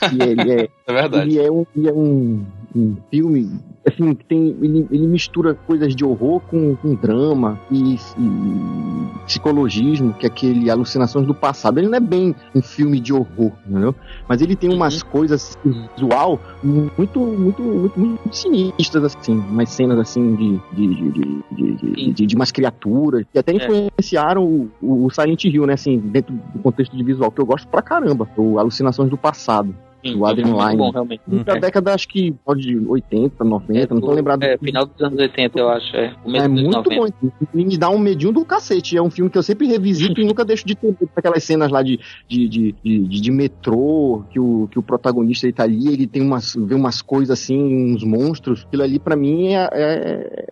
Que 0.10 0.22
ele 0.22 0.52
é, 0.52 0.70
É 0.86 0.94
verdade. 0.94 1.30
ele 1.30 1.40
é 1.40 1.52
um, 1.52 1.66
ele 1.76 1.90
é 1.90 1.94
um, 1.94 2.46
um 2.76 2.98
filme, 3.10 3.60
assim, 3.90 4.14
tem, 4.14 4.56
ele, 4.62 4.88
ele 4.92 5.08
mistura 5.08 5.54
coisas 5.54 5.96
de 5.96 6.04
horror 6.04 6.42
com, 6.42 6.76
com 6.76 6.96
drama 6.96 7.60
e, 7.72 7.96
e, 7.96 9.26
psicologismo, 9.26 10.14
que 10.14 10.26
é 10.26 10.30
aquele 10.30 10.70
alucinações 10.70 11.26
do 11.26 11.34
passado. 11.34 11.80
Ele 11.80 11.88
não 11.88 11.98
é 11.98 12.00
bem 12.00 12.36
um 12.54 12.62
filme 12.62 13.00
de 13.00 13.14
horror, 13.14 13.52
entendeu? 13.68 13.96
Mas 14.28 14.42
ele 14.42 14.56
tem 14.56 14.70
uhum. 14.70 14.76
umas 14.76 15.02
uhum. 15.02 15.10
coisas 15.10 15.58
assim, 15.58 15.88
visual 15.96 16.40
muito, 16.64 17.20
muito, 17.20 17.62
muito, 17.62 18.00
muito 18.00 18.36
sinistras, 18.36 19.16
assim, 19.16 19.34
umas 19.34 19.70
cenas 19.70 20.00
assim 20.00 20.36
de, 20.36 20.60
de, 20.74 21.12
de, 21.12 21.44
de, 21.52 22.14
de, 22.14 22.26
de 22.26 22.36
umas 22.36 22.52
criaturas 22.52 23.26
que 23.32 23.40
até 23.40 23.52
é. 23.52 23.56
influenciaram 23.56 24.42
é. 24.42 24.86
o, 24.86 25.06
o 25.06 25.10
Silent 25.10 25.46
Hill, 25.46 25.66
né? 25.66 25.74
Assim, 25.74 25.98
dentro 25.98 26.34
do 26.54 26.60
contexto 26.60 26.96
de 26.96 27.04
visual, 27.04 27.32
que 27.32 27.40
eu 27.40 27.46
gosto 27.46 27.68
pra 27.68 27.82
caramba, 27.82 28.28
o 28.38 28.60
Alucinações 28.60 29.10
do 29.10 29.18
Passado. 29.18 29.74
Sim, 30.12 30.18
do 30.18 30.26
Adrian 30.26 30.48
muito 30.48 30.64
Lyne. 30.66 30.78
bom, 30.78 30.92
realmente. 30.92 31.22
Da 31.46 31.56
década, 31.56 31.94
acho 31.94 32.08
que 32.08 32.32
pode 32.46 32.78
80, 32.78 33.44
90, 33.44 33.94
não 33.94 34.02
tô 34.02 34.08
do- 34.08 34.14
lembrado. 34.14 34.44
É, 34.44 34.58
final 34.58 34.86
dos 34.86 35.00
anos 35.02 35.20
80, 35.20 35.60
eu 35.60 35.70
acho. 35.70 35.96
É, 35.96 36.14
É 36.36 36.48
muito 36.48 36.72
90. 36.90 36.96
bom. 36.96 37.08
Me 37.54 37.78
dá 37.78 37.90
um 37.90 38.00
medinho 38.00 38.32
do 38.32 38.46
cacete. 38.46 38.98
É 38.98 39.02
um 39.02 39.10
filme 39.10 39.30
que 39.30 39.38
eu 39.38 39.44
sempre 39.44 39.68
revisito 39.68 40.20
e 40.22 40.26
nunca 40.26 40.44
deixo 40.46 40.66
de 40.68 40.76
ter 40.76 40.96
aquelas 41.16 41.44
cenas 41.44 41.72
lá 41.72 41.82
de, 41.82 42.00
de, 42.28 42.48
de, 42.48 42.76
de, 42.84 43.22
de 43.22 43.32
metrô, 43.32 44.24
que 44.30 44.40
o, 44.40 44.68
que 44.72 44.80
o 44.80 44.84
protagonista 44.84 45.46
ele 45.46 45.54
tá 45.54 45.64
ali, 45.64 45.88
ele 45.88 46.08
tem 46.08 46.22
umas, 46.22 46.54
vê 46.56 46.76
umas 46.76 47.02
coisas 47.02 47.32
assim, 47.40 47.94
uns 47.94 48.04
monstros. 48.04 48.64
Aquilo 48.68 48.84
ali, 48.84 49.00
pra 49.00 49.16
mim, 49.16 49.54
é, 49.54 49.70
é- 49.74 50.46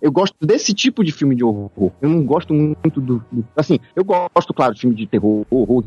Eu 0.00 0.10
gosto 0.10 0.34
desse 0.40 0.74
tipo 0.74 1.04
de 1.04 1.12
filme 1.12 1.34
de 1.36 1.44
horror. 1.44 1.70
Eu 2.00 2.08
não 2.08 2.24
gosto 2.24 2.52
muito 2.52 3.00
do. 3.00 3.22
do- 3.30 3.44
assim, 3.56 3.78
eu 3.94 4.04
gosto, 4.04 4.52
claro, 4.52 4.74
de 4.74 4.80
filme 4.80 4.96
de 4.96 5.06
terror, 5.06 5.44
horror, 5.50 5.84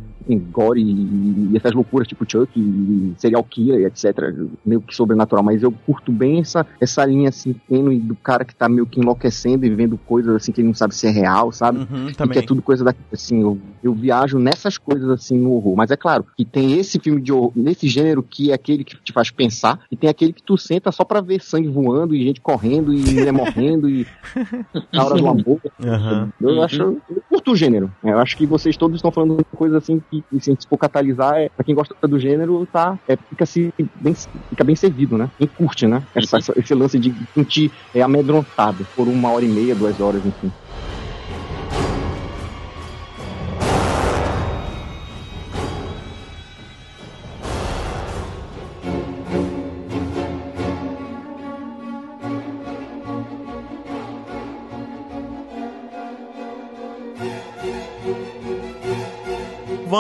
gore 0.51 0.81
e, 0.81 1.51
e 1.51 1.57
essas 1.57 1.73
loucuras 1.73 2.07
tipo 2.07 2.25
Chuck 2.29 2.49
e 2.57 3.13
serial 3.21 3.43
killer, 3.43 3.85
etc. 3.87 4.33
Meio 4.65 4.81
que 4.81 4.95
sobrenatural, 4.95 5.43
mas 5.43 5.61
eu 5.63 5.71
curto 5.71 6.11
bem 6.11 6.39
essa, 6.39 6.65
essa 6.79 7.05
linha 7.05 7.29
assim, 7.29 7.53
tênue 7.67 7.99
do 7.99 8.15
cara 8.15 8.45
que 8.45 8.55
tá 8.55 8.67
meio 8.67 8.85
que 8.85 8.99
enlouquecendo 8.99 9.65
e 9.65 9.69
vendo 9.69 9.97
coisas 9.97 10.35
assim 10.35 10.51
que 10.51 10.61
ele 10.61 10.67
não 10.67 10.75
sabe 10.75 10.95
se 10.95 11.07
é 11.07 11.09
real, 11.09 11.51
sabe? 11.51 11.79
Uhum, 11.79 12.07
E 12.09 12.13
que 12.29 12.39
é 12.39 12.41
tudo 12.41 12.61
coisa 12.61 12.83
da. 12.83 12.93
Assim, 13.11 13.41
eu, 13.41 13.57
eu 13.83 13.93
viajo 13.93 14.39
nessas 14.39 14.77
coisas 14.77 15.09
assim 15.09 15.37
no 15.37 15.51
horror. 15.53 15.75
Mas 15.75 15.91
é 15.91 15.97
claro 15.97 16.25
que 16.35 16.45
tem 16.45 16.77
esse 16.77 16.99
filme 16.99 17.21
de 17.21 17.31
horror, 17.31 17.51
nesse 17.55 17.87
gênero 17.87 18.23
que 18.23 18.51
é 18.51 18.53
aquele 18.53 18.83
que 18.83 18.97
te 18.97 19.13
faz 19.13 19.31
pensar, 19.31 19.79
e 19.91 19.95
tem 19.95 20.09
aquele 20.09 20.33
que 20.33 20.43
tu 20.43 20.57
senta 20.57 20.91
só 20.91 21.03
pra 21.03 21.21
ver 21.21 21.41
sangue 21.41 21.67
voando 21.67 22.15
e 22.15 22.23
gente 22.23 22.41
correndo 22.41 22.93
e 22.93 22.97
mulher 22.97 23.31
morrendo 23.31 23.89
e 23.89 24.05
na 24.91 25.05
hora 25.05 25.15
do 25.15 25.27
amor. 25.27 25.59
Aham. 25.83 26.29
Eu 26.41 26.61
acho. 26.61 26.81
Eu 26.81 27.01
curto 27.45 27.51
o 27.51 27.55
gênero. 27.55 27.91
Eu 28.03 28.17
acho 28.19 28.35
que 28.35 28.47
vocês 28.47 28.75
todos 28.75 28.97
estão 28.97 29.11
falando 29.11 29.37
de 29.37 29.45
coisa 29.55 29.77
assim 29.77 29.99
que, 29.99 30.25
se 30.39 30.49
a 30.49 30.53
gente 30.53 30.67
for 30.67 30.77
catalisar, 30.77 31.35
é, 31.37 31.49
pra 31.55 31.63
quem 31.63 31.75
gosta 31.75 31.95
do 32.07 32.19
gênero, 32.19 32.65
tá, 32.65 32.97
é, 33.07 33.15
fica, 33.29 33.45
se, 33.45 33.71
bem, 33.95 34.13
fica 34.49 34.63
bem 34.63 34.75
servido, 34.75 35.17
né? 35.17 35.29
Quem 35.37 35.47
curte, 35.47 35.87
né? 35.87 36.03
Essa, 36.15 36.37
essa- 36.37 36.53
esse 36.57 36.73
lance 36.73 36.99
de 36.99 37.13
sentir 37.37 37.71
é, 37.93 38.01
amedrontado 38.01 38.87
por 38.95 39.07
uma 39.07 39.31
hora 39.31 39.45
e 39.45 39.49
meia, 39.49 39.75
duas 39.75 39.99
horas, 39.99 40.25
enfim. 40.25 40.51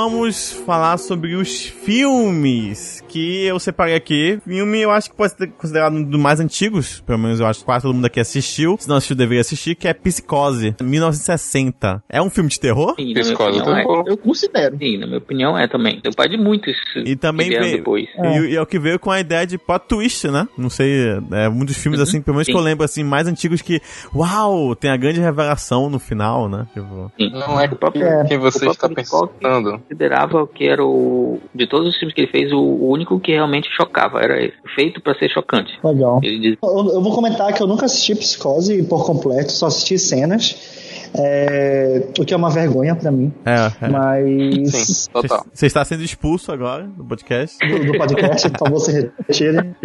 Vamos 0.05 0.51
falar 0.51 0.97
sobre 0.99 1.33
os 1.35 1.65
filmes 1.65 3.03
que 3.07 3.43
eu 3.45 3.57
separei 3.57 3.95
aqui. 3.95 4.39
Filme 4.45 4.81
eu 4.81 4.91
acho 4.91 5.09
que 5.09 5.15
pode 5.15 5.33
ser 5.33 5.47
considerado 5.47 5.95
um 5.95 6.03
dos 6.03 6.21
mais 6.21 6.39
antigos, 6.39 7.01
pelo 7.01 7.17
menos 7.17 7.39
eu 7.39 7.47
acho 7.47 7.61
que 7.61 7.65
quase 7.65 7.81
todo 7.81 7.95
mundo 7.95 8.05
aqui 8.05 8.19
assistiu. 8.19 8.77
Se 8.79 8.87
não 8.87 8.97
assistiu, 8.97 9.15
deveria 9.15 9.41
assistir, 9.41 9.73
que 9.73 9.87
é 9.87 9.93
Psicose, 9.95 10.75
1960. 10.79 12.03
É 12.07 12.21
um 12.21 12.29
filme 12.29 12.51
de 12.51 12.59
terror? 12.59 12.93
Sim, 12.99 13.15
Psicose 13.15 13.59
opinião, 13.59 13.77
é. 13.77 13.81
terror. 13.81 14.03
Eu 14.05 14.17
considero. 14.17 14.77
Sim, 14.77 14.97
na 14.97 15.07
minha 15.07 15.17
opinião 15.17 15.57
é 15.57 15.67
também. 15.67 15.99
Deu 16.03 16.13
pai 16.13 16.29
de 16.29 16.37
muitos 16.37 16.75
E 17.03 17.15
também 17.15 17.49
que 17.49 17.59
veio, 17.59 17.77
depois. 17.77 18.07
E, 18.15 18.51
e 18.51 18.55
é 18.55 18.61
o 18.61 18.65
que 18.67 18.77
veio 18.77 18.99
com 18.99 19.09
a 19.09 19.19
ideia 19.19 19.47
de 19.47 19.57
plot 19.57 19.85
twist, 19.87 20.27
né? 20.27 20.47
Não 20.55 20.69
sei, 20.69 21.17
é 21.31 21.49
um 21.49 21.65
dos 21.65 21.77
filmes, 21.77 21.99
Uhum, 21.99 22.03
assim, 22.03 22.21
pelo 22.21 22.35
menos 22.35 22.45
sim. 22.45 22.51
que 22.51 22.57
eu 22.57 22.61
lembro, 22.61 22.85
assim, 22.85 23.03
mais 23.03 23.27
antigos 23.27 23.63
que, 23.63 23.81
uau, 24.13 24.75
tem 24.75 24.91
a 24.91 24.97
grande 24.97 25.19
revelação 25.19 25.89
no 25.89 25.97
final, 25.97 26.47
né? 26.47 26.67
Tipo, 26.75 27.11
Sim. 27.17 27.31
Não 27.31 27.59
é 27.59 27.65
o 27.65 27.75
próprio, 27.75 28.05
quem 28.27 28.37
você 28.37 28.67
o 28.67 28.71
está 28.71 28.87
pensando. 28.87 29.81
Considerava 29.95 30.45
que 30.47 30.67
era 30.67 30.83
o 30.83 31.39
de 31.53 31.65
todos 31.65 31.87
os 31.87 31.95
filmes 31.95 32.13
que 32.13 32.21
ele 32.21 32.31
fez 32.31 32.51
o, 32.51 32.61
único 32.61 33.19
que 33.19 33.31
realmente 33.31 33.69
chocava 33.71 34.21
era 34.21 34.43
esse, 34.43 34.55
feito 34.75 35.01
pra 35.01 35.15
ser 35.15 35.29
chocante. 35.29 35.71
Legal. 35.83 36.19
Ele 36.21 36.39
diz 36.39 36.57
Eu, 36.61 36.93
eu 36.93 37.01
vou 37.01 37.13
comentar 37.13 37.53
que 37.53 37.63
eu 37.63 37.67
nunca 37.67 37.85
assisti 37.85 38.13
Psicose 38.15 38.83
por 38.83 39.05
completo, 39.05 39.51
só 39.51 39.67
assisti 39.67 39.97
cenas. 39.97 40.83
É, 41.17 42.07
o 42.19 42.25
que 42.25 42.33
é 42.33 42.37
uma 42.37 42.49
vergonha 42.49 42.93
pra 42.93 43.09
mim. 43.09 43.31
é, 43.45 43.85
é. 43.85 43.89
Mas. 43.89 44.71
Sim, 44.71 45.11
total. 45.11 45.45
Você 45.53 45.65
está 45.65 45.85
sendo 45.85 46.03
expulso 46.03 46.51
agora 46.51 46.83
do 46.83 47.05
podcast? 47.05 47.57
do, 47.65 47.85
do 47.85 47.97
podcast, 47.97 48.49
por 48.49 48.59
favor, 48.59 48.79
se 48.79 49.11
retire. 49.27 49.75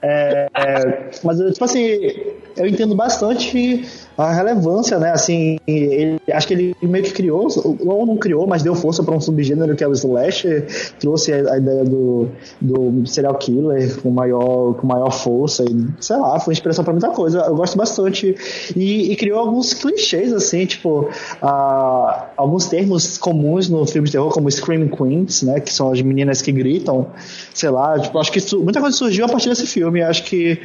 É, 0.00 0.48
é, 0.54 1.10
mas, 1.24 1.38
tipo 1.52 1.64
assim, 1.64 1.80
eu 2.56 2.66
entendo 2.66 2.94
bastante 2.94 3.84
a 4.28 4.32
relevância, 4.32 4.98
né? 4.98 5.10
Assim, 5.10 5.58
ele, 5.66 6.20
acho 6.32 6.46
que 6.46 6.54
ele 6.54 6.76
meio 6.82 7.04
que 7.04 7.12
criou, 7.12 7.48
ou 7.80 8.06
não 8.06 8.16
criou, 8.16 8.46
mas 8.46 8.62
deu 8.62 8.74
força 8.74 9.02
para 9.02 9.14
um 9.14 9.20
subgênero 9.20 9.74
que 9.76 9.84
é 9.84 9.88
o 9.88 9.92
slasher, 9.92 10.66
trouxe 10.98 11.32
a, 11.32 11.52
a 11.54 11.58
ideia 11.58 11.84
do, 11.84 12.28
do 12.60 13.06
serial 13.06 13.34
killer 13.34 14.00
com 14.00 14.10
maior, 14.10 14.74
com 14.74 14.86
maior 14.86 15.10
força, 15.10 15.64
e 15.64 15.86
sei 16.00 16.16
lá, 16.16 16.38
foi 16.40 16.52
inspiração 16.54 16.84
para 16.84 16.92
muita 16.92 17.08
coisa. 17.10 17.40
Eu 17.40 17.54
gosto 17.56 17.76
bastante. 17.76 18.34
E, 18.76 19.12
e 19.12 19.16
criou 19.16 19.38
alguns 19.38 19.74
clichês, 19.74 20.32
assim, 20.32 20.66
tipo, 20.66 21.08
alguns 22.36 22.66
termos 22.66 23.18
comuns 23.18 23.68
no 23.68 23.86
filme 23.86 24.06
de 24.06 24.12
terror, 24.12 24.30
como 24.32 24.50
Scream 24.50 24.88
Queens, 24.88 25.42
né? 25.42 25.60
Que 25.60 25.72
são 25.72 25.90
as 25.90 26.00
meninas 26.02 26.42
que 26.42 26.52
gritam, 26.52 27.06
sei 27.54 27.70
lá, 27.70 27.98
tipo, 27.98 28.18
acho 28.18 28.32
que 28.32 28.38
isso- 28.38 28.60
muita 28.62 28.80
coisa 28.80 28.96
surgiu 28.96 29.24
a 29.24 29.28
partir 29.28 29.48
desse 29.48 29.66
filme. 29.66 30.02
Acho 30.02 30.24
que, 30.24 30.58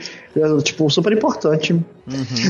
tipo, 0.63 0.89
super 0.89 1.11
importante. 1.13 1.73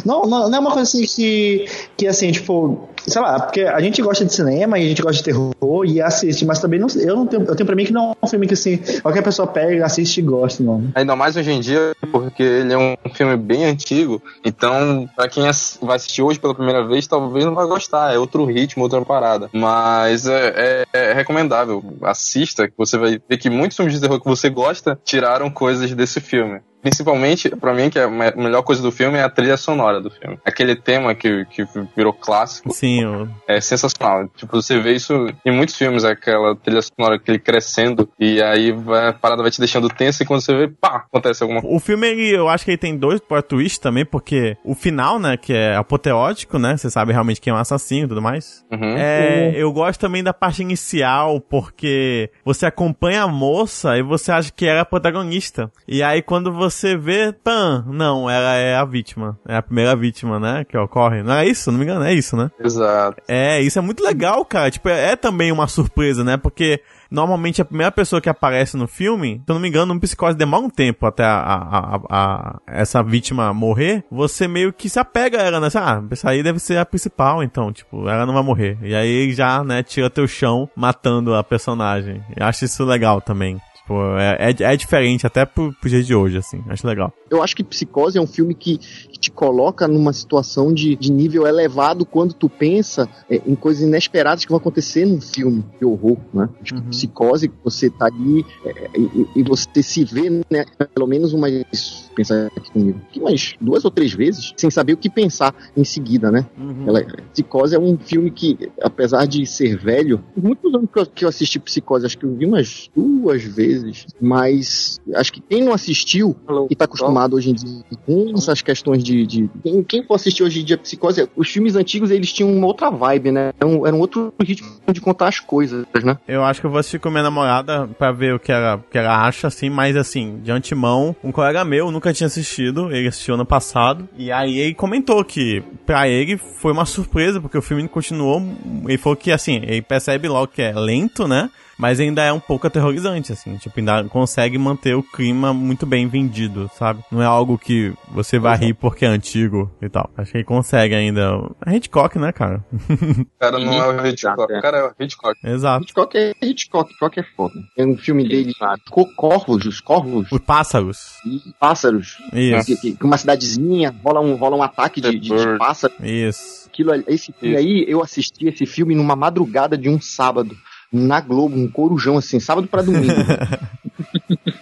Não, 0.05 0.23
não, 0.23 0.49
não 0.49 0.57
é 0.57 0.59
uma 0.59 0.71
coisa 0.71 0.83
assim 0.83 1.05
que, 1.05 1.65
que 1.97 2.07
assim, 2.07 2.31
tipo, 2.31 2.89
sei 3.05 3.21
lá, 3.21 3.39
porque 3.39 3.61
a 3.61 3.79
gente 3.79 4.01
gosta 4.01 4.25
de 4.25 4.33
cinema 4.33 4.77
e 4.79 4.85
a 4.85 4.89
gente 4.89 5.01
gosta 5.01 5.17
de 5.17 5.23
terror 5.23 5.85
e 5.85 6.01
assiste, 6.01 6.45
mas 6.45 6.59
também 6.59 6.79
não, 6.79 6.87
eu 6.99 7.15
não 7.15 7.25
tenho, 7.27 7.43
eu 7.43 7.55
tenho 7.55 7.65
pra 7.65 7.75
mim 7.75 7.85
que 7.85 7.93
não 7.93 8.11
é 8.11 8.25
um 8.25 8.27
filme 8.27 8.47
que 8.47 8.53
assim, 8.53 8.77
qualquer 9.01 9.21
pessoa 9.23 9.47
pega, 9.47 9.85
assiste 9.85 10.17
e 10.17 10.21
gosta, 10.23 10.61
não. 10.63 10.89
Ainda 10.95 11.15
mais 11.15 11.35
hoje 11.37 11.51
em 11.51 11.59
dia, 11.59 11.93
porque 12.11 12.43
ele 12.43 12.73
é 12.73 12.77
um 12.77 12.95
filme 13.13 13.37
bem 13.37 13.65
antigo. 13.65 14.21
Então, 14.43 15.07
pra 15.15 15.27
quem 15.29 15.43
vai 15.81 15.95
assistir 15.95 16.21
hoje 16.21 16.39
pela 16.39 16.53
primeira 16.55 16.85
vez, 16.85 17.07
talvez 17.07 17.45
não 17.45 17.55
vai 17.55 17.65
gostar. 17.67 18.13
É 18.13 18.17
outro 18.19 18.45
ritmo, 18.45 18.83
outra 18.83 19.01
parada. 19.03 19.49
Mas 19.53 20.27
é, 20.27 20.85
é- 20.93 21.11
é 21.11 21.13
recomendável. 21.13 21.83
Assista, 22.01 22.67
que 22.67 22.73
você 22.77 22.97
vai 22.97 23.19
ver 23.29 23.37
que 23.37 23.49
muitos 23.49 23.75
filmes 23.77 23.93
de 23.95 24.01
terror 24.01 24.19
que 24.19 24.27
você 24.27 24.49
gosta 24.49 24.99
tiraram 25.03 25.49
coisas 25.49 25.91
desse 25.93 26.19
filme. 26.19 26.59
Principalmente, 26.89 27.49
pra 27.49 27.73
mim, 27.73 27.89
que 27.89 27.97
é 27.97 28.03
a 28.03 28.07
me- 28.07 28.31
melhor 28.35 28.61
coisa 28.61 28.79
do 28.79 28.91
filme 28.91 29.17
é 29.17 29.23
a 29.23 29.29
trilha 29.29 29.57
sonora 29.57 29.99
do 29.99 30.11
filme. 30.11 30.37
Aquele 30.45 30.75
tema 30.75 31.15
que, 31.15 31.43
que 31.45 31.65
virou 31.97 32.13
clássico 32.13 32.71
Sim, 32.71 33.03
o- 33.03 33.27
é 33.47 33.59
sensacional. 33.59 34.27
Tipo, 34.35 34.61
você 34.61 34.79
vê 34.79 34.93
isso 34.93 35.27
em 35.43 35.51
muitos 35.51 35.75
filmes, 35.75 36.03
aquela 36.05 36.55
trilha 36.55 36.83
sonora, 36.83 37.15
aquele 37.15 37.39
crescendo, 37.39 38.07
e 38.19 38.39
aí 38.39 38.71
vai, 38.71 39.07
a 39.07 39.13
parada 39.13 39.41
vai 39.41 39.49
te 39.49 39.59
deixando 39.59 39.89
tensa, 39.89 40.21
e 40.21 40.27
quando 40.27 40.41
você 40.41 40.55
vê, 40.55 40.67
pá, 40.67 41.05
acontece 41.11 41.41
alguma 41.41 41.59
coisa. 41.59 41.75
O 41.75 41.79
filme, 41.79 42.07
ele, 42.07 42.29
eu 42.37 42.47
acho 42.47 42.63
que 42.63 42.69
ele 42.69 42.77
tem 42.77 42.95
dois 42.95 43.19
plot 43.19 43.47
twists 43.47 43.79
também, 43.79 44.05
porque 44.05 44.55
o 44.63 44.75
final, 44.75 45.17
né, 45.17 45.37
que 45.37 45.53
é 45.53 45.75
apoteótico, 45.75 46.59
né, 46.59 46.77
você 46.77 46.91
sabe 46.91 47.11
realmente 47.11 47.41
quem 47.41 47.49
é 47.49 47.55
o 47.55 47.57
assassino 47.59 48.05
e 48.05 48.09
tudo 48.09 48.21
mais. 48.21 48.63
Uhum. 48.71 48.95
É, 48.95 49.53
eu 49.55 49.73
gosto 49.73 49.99
também 49.99 50.23
da 50.23 50.33
parte 50.35 50.61
inicial, 50.61 51.41
porque 51.41 52.29
você 52.45 52.67
acompanha 52.67 53.23
a 53.23 53.27
moça 53.27 53.97
e 53.97 54.03
você 54.03 54.31
acha 54.31 54.51
que 54.51 54.67
ela 54.67 54.77
é 54.77 54.81
a 54.81 54.85
protagonista. 54.85 55.71
E 55.87 56.03
aí 56.03 56.21
quando 56.21 56.51
você 56.53 56.74
vê, 56.97 57.31
pã, 57.31 57.83
não, 57.87 58.29
ela 58.29 58.53
é 58.55 58.75
a 58.75 58.83
vítima. 58.85 59.37
É 59.47 59.55
a 59.55 59.61
primeira 59.61 59.95
vítima, 59.95 60.39
né, 60.39 60.63
que 60.63 60.77
ocorre. 60.77 61.21
Não 61.23 61.33
é 61.33 61.45
isso? 61.47 61.71
Não 61.71 61.77
me 61.79 61.85
engano, 61.85 62.03
é 62.05 62.13
isso, 62.13 62.35
né? 62.35 62.49
Exato. 62.59 63.21
É, 63.27 63.61
isso 63.61 63.77
é 63.79 63.81
muito 63.81 64.03
legal, 64.03 64.43
cara. 64.45 64.69
Tipo, 64.71 64.89
é, 64.89 65.11
é 65.11 65.15
também 65.15 65.51
uma 65.51 65.67
surpresa, 65.67 66.23
né? 66.23 66.37
Porque 66.37 66.81
normalmente 67.09 67.61
a 67.61 67.65
primeira 67.65 67.91
pessoa 67.91 68.19
que 68.19 68.27
aparece 68.29 68.75
no 68.75 68.87
filme, 68.87 69.35
se 69.45 69.51
eu 69.51 69.53
não 69.55 69.61
me 69.61 69.67
engano, 69.69 69.93
um 69.93 69.99
psicose 69.99 70.35
demora 70.37 70.63
um 70.63 70.69
tempo 70.69 71.05
até 71.05 71.23
a, 71.23 71.37
a, 71.37 71.95
a- 71.95 72.01
a- 72.09 72.59
essa 72.67 73.01
vítima 73.03 73.53
morrer. 73.53 74.03
Você 74.11 74.47
meio 74.47 74.73
que 74.73 74.89
se 74.89 74.99
apega 74.99 75.39
a 75.39 75.43
ela, 75.43 75.59
né? 75.59 75.69
Você, 75.69 75.77
Ah, 75.77 76.01
essa 76.11 76.29
aí 76.29 76.41
deve 76.43 76.59
ser 76.59 76.77
a 76.77 76.85
principal, 76.85 77.43
então, 77.43 77.71
tipo, 77.71 78.09
ela 78.09 78.25
não 78.25 78.33
vai 78.33 78.43
morrer. 78.43 78.77
E 78.81 78.93
aí 78.95 79.31
já, 79.33 79.63
né, 79.63 79.83
tira 79.83 80.09
teu 80.09 80.27
chão 80.27 80.69
matando 80.75 81.33
a 81.35 81.43
personagem. 81.43 82.21
Eu 82.35 82.45
acho 82.45 82.65
isso 82.65 82.83
legal 82.83 83.21
também. 83.21 83.59
Tipo, 83.85 84.17
é, 84.17 84.49
é, 84.49 84.73
é 84.73 84.75
diferente 84.75 85.27
até 85.27 85.45
pro, 85.45 85.71
pro 85.79 85.87
dia 85.87 86.01
de 86.01 86.15
hoje, 86.15 86.37
assim. 86.37 86.63
Acho 86.67 86.87
legal. 86.87 87.13
Eu 87.29 87.43
acho 87.43 87.55
que 87.55 87.63
Psicose 87.63 88.17
é 88.17 88.21
um 88.21 88.25
filme 88.25 88.55
que, 88.55 88.79
que 88.79 89.19
te 89.19 89.29
coloca 89.29 89.87
numa 89.87 90.11
situação 90.11 90.73
de, 90.73 90.95
de 90.95 91.11
nível 91.11 91.45
elevado 91.45 92.03
quando 92.03 92.33
tu 92.33 92.49
pensa 92.49 93.07
é, 93.29 93.39
em 93.45 93.53
coisas 93.53 93.83
inesperadas 93.83 94.43
que 94.43 94.49
vão 94.49 94.57
acontecer 94.57 95.05
num 95.05 95.21
filme 95.21 95.63
de 95.79 95.85
horror, 95.85 96.17
né? 96.33 96.49
Tipo, 96.63 96.75
Uhum. 96.75 96.89
Psicose, 96.89 97.51
você 97.63 97.89
tá 97.89 98.07
ali 98.07 98.45
é, 98.65 98.89
e, 98.97 99.39
e 99.39 99.43
você 99.43 99.81
se 99.81 100.03
vê, 100.03 100.29
né, 100.29 100.65
pelo 100.93 101.07
menos 101.07 101.31
umas, 101.31 102.04
pensa 102.15 102.51
aqui 102.55 102.71
comigo, 102.71 102.99
que 103.11 103.19
umas 103.19 103.53
duas 103.59 103.83
ou 103.85 103.91
três 103.91 104.13
vezes, 104.13 104.53
sem 104.57 104.69
saber 104.69 104.93
o 104.93 104.97
que 104.97 105.09
pensar 105.09 105.53
em 105.75 105.83
seguida, 105.83 106.31
né? 106.31 106.45
Ela, 106.87 107.03
Psicose 107.33 107.75
é 107.75 107.79
um 107.79 107.97
filme 107.97 108.31
que, 108.31 108.57
apesar 108.81 109.25
de 109.25 109.45
ser 109.45 109.77
velho, 109.77 110.23
muitos 110.35 110.73
anos 110.73 110.89
que 110.91 110.99
eu, 110.99 111.05
que 111.05 111.25
eu 111.25 111.29
assisti 111.29 111.59
Psicose, 111.59 112.05
acho 112.05 112.17
que 112.17 112.25
eu 112.25 112.35
vi 112.35 112.45
umas 112.45 112.89
duas 112.95 113.43
vezes, 113.43 114.07
mas 114.21 114.99
acho 115.15 115.31
que 115.33 115.41
quem 115.41 115.63
não 115.63 115.73
assistiu 115.73 116.35
e 116.69 116.75
tá 116.75 116.85
acostumado 116.85 117.35
hoje 117.35 117.51
em 117.51 117.53
dia 117.53 117.83
com 118.05 118.33
essas 118.35 118.61
questões 118.61 119.03
de. 119.03 119.25
de- 119.25 119.49
quem, 119.63 119.83
quem 119.83 120.03
for 120.03 120.15
assistir 120.15 120.43
hoje 120.43 120.61
em 120.61 120.65
dia 120.65 120.77
Psicose, 120.77 121.27
os 121.35 121.49
filmes 121.49 121.75
antigos 121.75 122.11
eles 122.11 122.31
tinham 122.31 122.51
uma 122.51 122.67
outra 122.67 122.89
vibe, 122.89 123.31
né? 123.31 123.51
Era 123.59 123.69
um, 123.69 123.85
era 123.87 123.95
um 123.95 123.99
outro 123.99 124.33
ritmo 124.41 124.69
de 124.91 125.01
contar 125.01 125.27
as 125.27 125.39
coisas, 125.39 125.85
né? 126.03 126.17
Eu 126.27 126.43
acho 126.43 126.59
que 126.61 126.67
eu 126.67 126.71
vou 126.71 126.79
assistir 126.79 126.99
com 126.99 127.09
minha 127.09 127.23
namorada 127.23 127.87
pra 127.97 128.11
ver 128.11 128.33
o 128.35 128.39
que 128.39 128.51
ela, 128.51 128.75
o 128.75 128.83
que 128.91 128.97
ela 128.97 129.25
acha, 129.25 129.47
assim, 129.47 129.69
mas 129.69 129.95
assim, 129.95 130.39
de 130.43 130.51
antemão, 130.51 131.15
um 131.23 131.31
colega 131.31 131.63
meu 131.65 131.91
nunca 131.91 132.04
tinha 132.13 132.27
assistido, 132.27 132.91
ele 132.91 133.07
assistiu 133.07 133.35
ano 133.35 133.45
passado, 133.45 134.07
e 134.17 134.31
aí 134.31 134.57
ele 134.59 134.73
comentou 134.73 135.23
que 135.23 135.63
pra 135.85 136.07
ele 136.07 136.37
foi 136.37 136.71
uma 136.71 136.85
surpresa, 136.85 137.39
porque 137.41 137.57
o 137.57 137.61
filme 137.61 137.87
continuou, 137.87 138.41
ele 138.87 138.97
falou 138.97 139.15
que 139.15 139.31
assim, 139.31 139.55
ele 139.63 139.81
percebe 139.81 140.27
logo 140.27 140.47
que 140.47 140.61
é 140.61 140.73
lento, 140.73 141.27
né? 141.27 141.49
Mas 141.77 141.99
ainda 141.99 142.23
é 142.23 142.31
um 142.31 142.39
pouco 142.39 142.67
aterrorizante, 142.67 143.31
assim, 143.33 143.57
tipo, 143.57 143.77
ainda 143.79 144.05
consegue 144.05 144.57
manter 144.57 144.95
o 144.95 145.03
clima 145.03 145.53
muito 145.53 145.85
bem 145.85 146.07
vendido, 146.07 146.69
sabe? 146.77 147.03
Não 147.11 147.21
é 147.21 147.25
algo 147.25 147.57
que 147.57 147.93
você 148.11 148.39
vai 148.39 148.57
rir 148.57 148.73
porque 148.73 149.03
é 149.05 149.07
antigo 149.09 149.69
e 149.81 149.89
tal. 149.89 150.09
Acho 150.17 150.31
que 150.31 150.37
ele 150.37 150.43
consegue 150.45 150.95
ainda. 150.95 151.31
É 151.65 151.75
Hitchcock, 151.75 152.17
né, 152.17 152.31
cara? 152.31 152.63
O 152.71 153.25
cara 153.39 153.59
não 153.59 153.73
é 153.73 153.87
o 154.01 154.07
Hitchcock, 154.07 154.35
Exato, 154.39 154.53
é. 154.53 154.57
o 154.57 154.61
cara 154.61 154.77
é 154.77 154.83
o 154.85 155.03
Hitchcock. 155.03 155.39
Exato. 155.43 155.83
Hitchcock 155.83 156.17
é 156.17 156.33
Hitchcock, 156.41 156.91
Hitchcock 156.91 157.19
é 157.19 157.23
foda. 157.35 157.55
É 157.77 157.85
um 157.85 157.97
filme 157.97 158.27
dele, 158.27 158.53
Co- 158.89 159.13
Corvos, 159.15 159.65
os 159.65 159.81
Corvos 159.81 160.31
Os 160.31 160.39
pássaros. 160.39 161.15
e 161.25 161.41
Pássaros. 161.59 162.17
Isso. 162.33 162.65
Que, 162.65 162.77
que- 162.77 162.97
que 162.97 163.03
uma 163.05 163.17
cidadezinha, 163.17 163.93
rola 164.03 164.21
um, 164.21 164.35
rola 164.35 164.55
um 164.55 164.63
ataque 164.63 165.01
de, 165.01 165.11
de, 165.11 165.19
de 165.19 165.29
Bird. 165.33 165.57
pássaro. 165.57 165.93
Isso. 166.01 166.65
Aquilo, 166.67 166.91
esse 167.07 167.31
filme 167.33 167.55
Isso. 167.55 167.65
aí, 167.65 167.85
eu 167.87 168.01
assisti 168.03 168.47
esse 168.47 168.65
filme 168.65 168.95
numa 168.95 169.15
madrugada 169.15 169.77
de 169.77 169.87
um 169.89 169.99
sábado, 169.99 170.55
na 170.95 171.19
Globo, 171.19 171.57
um 171.57 171.67
corujão 171.67 172.17
assim, 172.17 172.39
sábado 172.39 172.67
pra 172.67 172.81
domingo. 172.81 173.13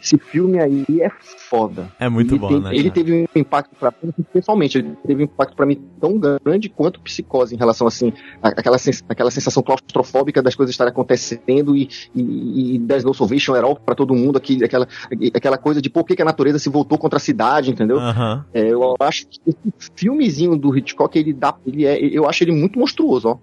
esse 0.00 0.18
filme 0.18 0.58
aí 0.60 0.84
é 1.00 1.10
foda. 1.48 1.88
É 1.98 2.08
muito 2.08 2.32
ele 2.34 2.38
bom, 2.40 2.48
tem- 2.48 2.60
né? 2.60 2.70
Ele 2.74 2.82
cara? 2.90 2.94
teve 2.94 3.12
um 3.34 3.38
impacto 3.40 3.74
pra 3.78 3.92
pessoalmente, 4.32 4.78
ele 4.78 4.96
teve 5.06 5.22
um 5.22 5.24
impacto 5.24 5.56
pra 5.56 5.66
mim 5.66 5.80
tão 6.00 6.18
grande 6.44 6.68
quanto 6.68 7.00
psicose 7.00 7.54
em 7.54 7.58
relação 7.58 7.86
assim, 7.86 8.12
a- 8.42 8.48
aquela, 8.48 8.78
sens- 8.78 9.04
aquela 9.08 9.30
sensação 9.30 9.62
claustrofóbica 9.62 10.42
das 10.42 10.54
coisas 10.54 10.72
estarem 10.74 10.90
acontecendo 10.92 11.76
e, 11.76 11.88
e, 12.14 12.76
e 12.76 12.78
there's 12.80 13.04
no 13.04 13.14
salvation 13.14 13.54
at 13.54 13.64
all 13.64 13.76
pra 13.76 13.94
todo 13.94 14.14
mundo, 14.14 14.36
aqui, 14.38 14.62
aquela, 14.62 14.86
aquela 15.34 15.58
coisa 15.58 15.80
de 15.82 15.88
por 15.90 16.04
que, 16.04 16.14
que 16.16 16.22
a 16.22 16.24
natureza 16.24 16.58
se 16.58 16.68
voltou 16.68 16.98
contra 16.98 17.16
a 17.16 17.20
cidade, 17.20 17.70
entendeu? 17.70 17.98
Aham. 17.98 18.44
É, 18.52 18.62
eu 18.72 18.94
acho 19.00 19.26
que 19.26 19.38
esse 19.46 19.90
filmezinho 19.96 20.56
do 20.56 20.76
Hitchcock, 20.76 21.18
ele 21.18 21.32
dá. 21.32 21.54
Ele 21.66 21.84
é, 21.86 21.98
eu 21.98 22.28
acho 22.28 22.44
ele 22.44 22.52
muito 22.52 22.78
monstruoso, 22.78 23.28
ó. 23.28 23.38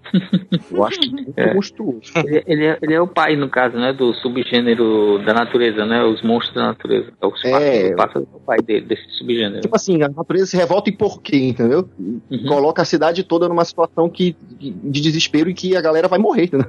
Eu 0.70 0.84
acho 0.84 1.00
ele 1.00 1.10
muito 1.12 1.32
É. 1.36 1.54
monstruoso. 1.54 2.00
Ele, 2.16 2.42
ele 2.46 2.64
é, 2.64 2.78
ele 2.82 2.94
é 2.94 3.00
o 3.00 3.06
pai, 3.06 3.36
no 3.36 3.48
caso, 3.48 3.76
né? 3.76 3.92
Do 3.92 4.14
subgênero 4.14 5.18
da 5.24 5.34
natureza, 5.34 5.84
né? 5.84 6.02
Os 6.04 6.22
monstros 6.22 6.55
da 6.56 6.66
natureza. 6.66 7.12
É 7.20 7.26
o 7.26 7.32
É. 7.44 7.50
pássaro, 7.50 7.92
o 7.92 7.96
pássaro 7.96 8.26
do 8.32 8.40
pai 8.40 8.58
dele, 8.58 8.86
desse 8.86 9.02
subgênero. 9.18 9.60
Tipo 9.60 9.76
assim, 9.76 10.02
a 10.02 10.08
natureza 10.08 10.46
se 10.46 10.56
revolta 10.56 10.90
e 10.90 10.96
por 10.96 11.20
quê, 11.22 11.36
entendeu? 11.36 11.88
Uhum. 11.98 12.20
Coloca 12.48 12.82
a 12.82 12.84
cidade 12.84 13.22
toda 13.24 13.48
numa 13.48 13.64
situação 13.64 14.08
que, 14.08 14.36
de 14.58 15.00
desespero 15.00 15.50
e 15.50 15.54
que 15.54 15.76
a 15.76 15.80
galera 15.80 16.08
vai 16.08 16.18
morrer, 16.18 16.44
entendeu? 16.44 16.66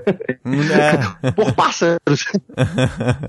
É. 1.23 1.31
por 1.31 1.53
pássaros. 1.53 2.25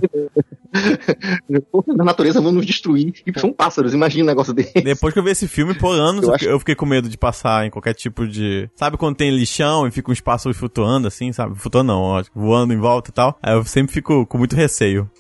a 1.98 2.04
natureza 2.04 2.40
vão 2.40 2.52
nos 2.52 2.66
destruir 2.66 3.12
e 3.26 3.40
são 3.40 3.52
pássaros, 3.52 3.94
imagina 3.94 4.24
um 4.24 4.26
negócio 4.26 4.52
desse. 4.52 4.72
Depois 4.82 5.12
que 5.14 5.20
eu 5.20 5.24
vi 5.24 5.30
esse 5.30 5.48
filme, 5.48 5.74
por 5.74 5.92
anos, 5.94 6.22
Eu 6.24 6.28
eu, 6.28 6.34
acho- 6.34 6.44
eu 6.44 6.58
fiquei 6.58 6.74
com 6.74 6.84
medo 6.86 7.08
de 7.08 7.16
passar 7.16 7.66
em 7.66 7.70
qualquer 7.70 7.94
tipo 7.94 8.26
de. 8.26 8.68
Sabe 8.76 8.96
quando 8.96 9.16
tem 9.16 9.30
lixão 9.30 9.86
e 9.86 9.90
fica 9.90 10.10
uns 10.12 10.20
pássaros 10.20 10.56
flutuando 10.58 11.08
assim, 11.08 11.32
sabe? 11.32 11.58
Flutuando 11.58 11.92
não, 11.92 12.00
ó, 12.00 12.22
voando 12.34 12.72
em 12.74 12.78
volta 12.78 13.10
e 13.10 13.14
tal. 13.14 13.38
Aí 13.42 13.54
eu 13.54 13.64
sempre 13.64 13.92
fico 13.92 14.26
com 14.26 14.38
muito 14.38 14.54
receio. 14.56 15.08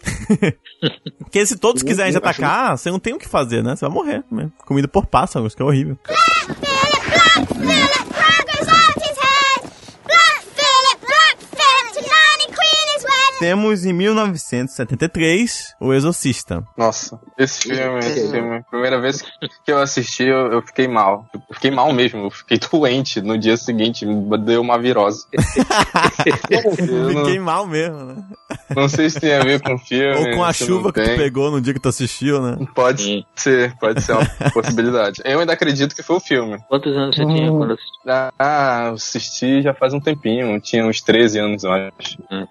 Porque 1.18 1.44
se 1.44 1.56
todos 1.56 1.82
Eu- 1.82 1.88
quiserem 1.88 2.12
te 2.12 2.16
eu 2.16 2.18
atacar, 2.18 2.76
você 2.78 2.90
não 2.90 2.98
tem 2.98 3.14
o 3.14 3.18
que 3.18 3.28
fazer, 3.28 3.62
né? 3.62 3.74
Você 3.76 3.84
vai 3.86 3.94
morrer. 3.94 4.24
né? 4.30 4.48
Comida 4.64 4.86
por 4.88 5.06
pássaros, 5.06 5.54
que 5.54 5.62
é 5.62 5.64
horrível. 5.64 5.98
Temos 13.38 13.84
em 13.84 13.92
1973 13.92 15.74
O 15.80 15.92
Exorcista. 15.92 16.64
Nossa, 16.76 17.20
esse 17.38 17.68
filme, 17.68 17.98
esse 18.00 18.30
filme, 18.30 18.62
primeira 18.70 19.00
vez 19.00 19.22
que 19.64 19.70
eu 19.72 19.78
assisti, 19.78 20.24
eu, 20.24 20.52
eu 20.52 20.62
fiquei 20.62 20.88
mal. 20.88 21.26
Eu 21.32 21.54
fiquei 21.54 21.70
mal 21.70 21.92
mesmo, 21.92 22.24
eu 22.24 22.30
fiquei 22.30 22.58
doente 22.70 23.20
no 23.20 23.38
dia 23.38 23.56
seguinte, 23.56 24.04
me 24.04 24.38
deu 24.38 24.60
uma 24.60 24.78
virose. 24.78 25.24
Não, 27.14 27.24
Fiquei 27.24 27.38
mal 27.38 27.66
mesmo, 27.66 28.04
né? 28.04 28.24
não 28.74 28.88
sei 28.88 29.08
se 29.08 29.20
tem 29.20 29.34
a 29.34 29.40
ver 29.42 29.60
com 29.60 29.74
o 29.74 29.78
filme. 29.78 30.30
Ou 30.30 30.36
com 30.36 30.44
a 30.44 30.52
chuva 30.52 30.92
que 30.92 31.02
tu 31.02 31.16
pegou 31.16 31.50
no 31.50 31.60
dia 31.60 31.72
que 31.74 31.80
tu 31.80 31.88
assistiu, 31.88 32.40
né? 32.40 32.66
Pode 32.74 33.02
Sim. 33.02 33.24
ser, 33.34 33.74
pode 33.78 34.02
ser 34.02 34.12
uma 34.12 34.26
possibilidade. 34.52 35.22
Eu 35.24 35.40
ainda 35.40 35.52
acredito 35.52 35.94
que 35.94 36.02
foi 36.02 36.16
o 36.16 36.20
filme. 36.20 36.58
Quantos 36.68 36.96
anos 36.96 37.16
você 37.16 37.26
tinha 37.26 37.50
quando 37.50 37.72
assistiu? 37.72 38.32
Ah, 38.38 38.84
eu 38.86 38.94
assisti 38.94 39.62
já 39.62 39.74
faz 39.74 39.92
um 39.94 40.00
tempinho, 40.00 40.60
tinha 40.60 40.84
uns 40.86 41.00
13 41.00 41.38
anos, 41.38 41.64
eu 41.64 41.72
acho. 41.72 42.18
Hum. 42.30 42.46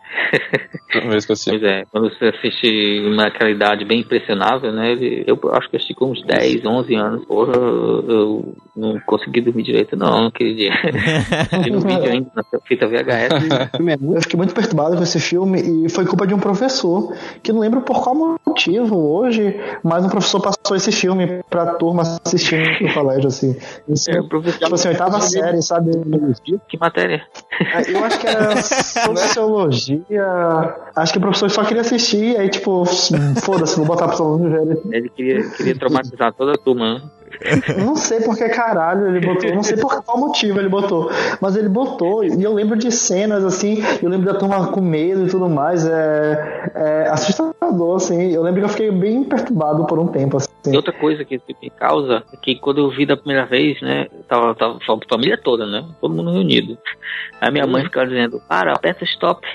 Pois 1.50 1.64
é, 1.64 1.86
quando 1.92 2.10
você 2.10 2.26
assiste 2.26 3.02
naquela 3.16 3.50
idade 3.50 3.86
bem 3.86 4.02
impressionável, 4.02 4.72
né? 4.72 4.92
ele- 4.92 5.24
eu 5.28 5.36
acho 5.54 5.70
que 5.70 5.76
eu 5.76 5.78
assisti 5.78 5.94
com 5.94 6.12
uns 6.12 6.24
10, 6.26 6.66
11 6.66 6.96
anos. 6.96 7.26
Porra, 7.26 7.54
eu, 7.56 8.06
eu 8.08 8.56
não 8.76 9.00
consegui 9.06 9.42
dormir 9.42 9.64
direito, 9.64 9.96
não, 9.96 10.28
aquele 10.28 10.56
dia. 10.56 10.72
No 11.72 11.80
vídeo 11.82 12.10
ainda, 12.12 12.32
na 12.36 12.44
fita 12.66 12.88
VHS. 12.88 13.78
Eu 14.18 14.22
fiquei 14.22 14.38
muito 14.38 14.54
perturbado 14.54 14.96
com 14.98 15.04
esse 15.04 15.20
filme 15.20 15.86
e 15.86 15.90
foi 15.90 16.06
culpa 16.06 16.26
de 16.26 16.34
um 16.34 16.40
professor, 16.40 17.14
que 17.44 17.52
não 17.52 17.60
lembro 17.60 17.82
por 17.82 18.02
qual 18.04 18.38
motivo 18.46 18.98
hoje, 18.98 19.60
mas 19.84 20.04
um 20.06 20.10
professor 20.10 20.42
passou 20.42 20.76
esse 20.76 20.92
filme 20.92 21.42
pra 21.50 21.74
turma 21.76 22.04
assistindo 22.26 22.64
no 22.82 22.94
colégio, 22.94 23.28
assim. 23.28 23.56
Isso, 23.88 24.10
É, 24.10 24.22
professor, 24.24 24.60
tipo 24.60 24.76
assim, 24.76 24.88
oitava 24.90 25.20
série, 25.22 25.62
sabe? 25.62 25.92
que 26.68 26.78
matéria? 26.80 27.22
É, 27.60 27.92
Eu 27.92 28.04
acho 28.04 28.20
que 28.20 28.28
era 28.28 28.58
sociologia. 28.62 30.67
Acho 30.96 31.14
que 31.14 31.18
o 31.20 31.22
professor 31.22 31.50
só 31.50 31.64
queria 31.64 31.82
assistir, 31.82 32.38
aí 32.38 32.50
tipo, 32.50 32.84
foda-se, 33.42 33.76
vou 33.78 33.86
botar 33.86 34.08
pro 34.08 34.24
aluno 34.24 34.50
velho. 34.50 34.82
Ele 34.92 35.10
queria, 35.10 35.50
queria 35.50 35.76
traumatizar 35.78 36.34
toda 36.34 36.54
a 36.54 36.58
turma. 36.58 37.12
Não 37.78 37.96
sei 37.96 38.22
por 38.22 38.38
que 38.38 38.48
caralho 38.50 39.08
ele 39.08 39.26
botou, 39.26 39.54
não 39.54 39.64
sei 39.64 39.78
por 39.78 40.02
qual 40.04 40.18
motivo 40.18 40.60
ele 40.60 40.70
botou, 40.70 41.12
mas 41.42 41.56
ele 41.56 41.68
botou, 41.68 42.24
e 42.24 42.42
eu 42.42 42.54
lembro 42.54 42.78
de 42.78 42.92
cenas 42.92 43.44
assim, 43.44 43.84
eu 44.02 44.10
lembro 44.10 44.26
da 44.32 44.40
turma 44.40 44.68
com 44.68 44.82
medo 44.82 45.26
e 45.26 45.30
tudo 45.30 45.50
mais, 45.50 45.86
é, 45.86 46.72
é 46.74 47.08
assustador, 47.10 47.98
assim, 47.98 48.32
eu 48.32 48.42
lembro 48.42 48.62
que 48.62 48.66
eu 48.66 48.70
fiquei 48.70 48.92
bem 48.92 49.24
perturbado 49.24 49.86
por 49.86 50.00
um 50.00 50.08
tempo, 50.08 50.38
assim. 50.38 50.48
E 50.68 50.76
outra 50.76 50.94
coisa 50.94 51.24
que 51.26 51.40
me 51.62 51.70
causa 51.70 52.24
é 52.34 52.38
que 52.38 52.56
quando 52.56 52.80
eu 52.80 52.90
vi 52.90 53.06
da 53.06 53.18
primeira 53.18 53.46
vez, 53.46 53.82
né, 53.82 54.08
tava, 54.28 54.56
tava 54.56 54.78
a 54.78 55.10
família 55.10 55.38
toda, 55.38 55.66
né, 55.66 55.86
todo 56.00 56.14
mundo 56.14 56.32
reunido. 56.32 56.78
Aí 57.42 57.52
minha 57.52 57.68
mãe 57.68 57.84
ficava 57.84 58.08
dizendo, 58.08 58.42
para, 58.48 58.74
aperta 58.74 59.04
stop. 59.04 59.46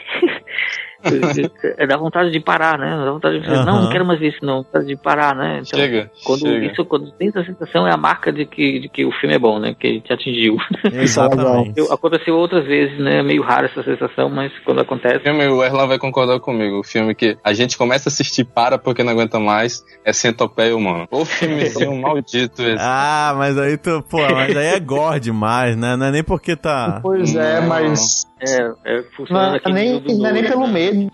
É 1.78 1.86
dá 1.86 1.96
vontade 1.96 2.30
de 2.30 2.38
parar, 2.38 2.78
né? 2.78 2.90
Dá 3.04 3.10
vontade 3.10 3.36
de 3.36 3.42
dizer, 3.42 3.64
não, 3.64 3.74
Aham. 3.74 3.82
não 3.82 3.90
quero 3.90 4.06
mais 4.06 4.20
ver 4.20 4.28
isso, 4.28 4.44
não. 4.44 4.58
Dá 4.58 4.62
vontade 4.62 4.86
de 4.86 4.96
parar, 4.96 5.34
né? 5.34 5.60
Então, 5.66 5.80
Chega, 5.80 6.10
quando 6.24 6.46
chega. 6.46 6.66
isso, 6.66 6.84
quando 6.84 7.10
tem 7.12 7.28
essa 7.28 7.44
sensação, 7.44 7.71
é 7.74 7.92
a 7.92 7.96
marca 7.96 8.32
de 8.32 8.44
que, 8.44 8.80
de 8.80 8.88
que 8.88 9.04
o 9.04 9.12
filme 9.12 9.34
é 9.34 9.38
bom, 9.38 9.58
né? 9.58 9.74
Que 9.78 10.00
te 10.00 10.12
atingiu. 10.12 10.56
Exatamente. 10.92 11.78
Eu, 11.78 11.92
aconteceu 11.92 12.34
outras 12.36 12.64
vezes, 12.66 12.98
né? 12.98 13.20
É 13.20 13.22
meio 13.22 13.42
raro 13.42 13.66
essa 13.66 13.82
sensação, 13.82 14.28
mas 14.28 14.52
quando 14.64 14.80
acontece. 14.80 15.16
O 15.16 15.20
filme, 15.20 15.46
o 15.46 15.62
Erlan 15.62 15.86
vai 15.86 15.98
concordar 15.98 16.38
comigo. 16.40 16.80
O 16.80 16.84
filme 16.84 17.14
que 17.14 17.36
a 17.42 17.52
gente 17.52 17.76
começa 17.76 18.08
a 18.08 18.10
assistir 18.10 18.44
para 18.44 18.78
porque 18.78 19.02
não 19.02 19.12
aguenta 19.12 19.38
mais 19.38 19.82
é 20.04 20.12
Centopeia 20.12 20.76
Humano. 20.76 21.06
O 21.10 21.24
filmezinho 21.24 21.94
maldito 22.00 22.62
esse. 22.62 22.76
Ah, 22.78 23.34
mas 23.36 23.58
aí 23.58 23.76
tu, 23.76 24.02
pô, 24.08 24.18
mas 24.18 24.56
aí 24.56 24.66
é 24.66 24.80
gore 24.80 25.20
demais, 25.20 25.76
né? 25.76 25.96
Não 25.96 26.06
é 26.06 26.10
nem 26.10 26.24
porque 26.24 26.56
tá. 26.56 27.00
Pois 27.02 27.34
é, 27.34 27.60
Não. 27.60 27.68
mas 27.68 28.26
É, 28.42 28.72
é 28.84 29.02
funciona 29.16 29.40
não 29.42 29.48
é 29.48 29.52
naquele 29.52 29.74
nem, 29.74 30.00
do 30.00 30.18
não 30.18 30.26
é 30.28 30.32
nem 30.32 30.44
pelo 30.44 30.66
né? 30.66 30.72
medo, 30.72 31.10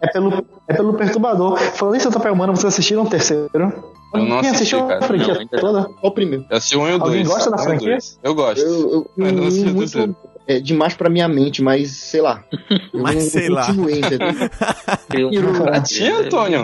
é 0.00 0.06
pelo, 0.08 0.44
é 0.68 0.74
pelo 0.74 0.94
perturbador. 0.94 1.58
Falando 1.58 1.96
em 1.96 2.00
Santa 2.00 2.20
Pé 2.20 2.30
Humana, 2.30 2.52
vocês 2.52 2.66
assistiram 2.72 3.02
o 3.04 3.08
terceiro? 3.08 3.48
Eu 3.54 3.60
não 3.60 4.40
Quem 4.40 4.50
assisti, 4.50 4.76
assistiu 4.76 4.84
a 4.84 4.88
cara. 4.88 5.02
franquia 5.02 5.34
Não, 5.34 5.40
ainda 5.40 5.58
toda? 5.58 5.84
Qual 5.84 5.96
o 6.02 6.10
primeiro? 6.12 6.44
Eu 6.50 6.56
assisti 6.56 6.76
um 6.76 6.86
e 6.88 6.90
o 6.92 7.02
Alguém 7.02 7.22
dois. 7.22 7.28
gosta 7.28 7.50
da 7.50 7.58
franquia? 7.58 7.90
dois. 7.90 8.18
Eu 8.22 8.34
gosto. 8.34 8.60
Eu, 8.64 8.90
eu, 8.92 9.10
Mas 9.16 9.32
não 9.32 9.46
assisti 9.46 9.68
o 9.68 9.74
muito, 9.74 9.78
terceiro. 9.92 10.16
é 10.46 10.60
demais 10.60 10.94
pra 10.94 11.08
minha 11.10 11.28
mente, 11.28 11.62
mas 11.62 11.90
sei 11.90 12.20
lá. 12.20 12.44
Mas 12.94 13.14
não- 13.14 13.20
sei 13.22 13.48
eu 13.48 13.52
lá. 13.52 13.66
continuei, 13.66 13.98
entendeu? 14.00 14.28
Ah, 15.72 15.80
tinha, 15.80 16.18
Antônio? 16.18 16.62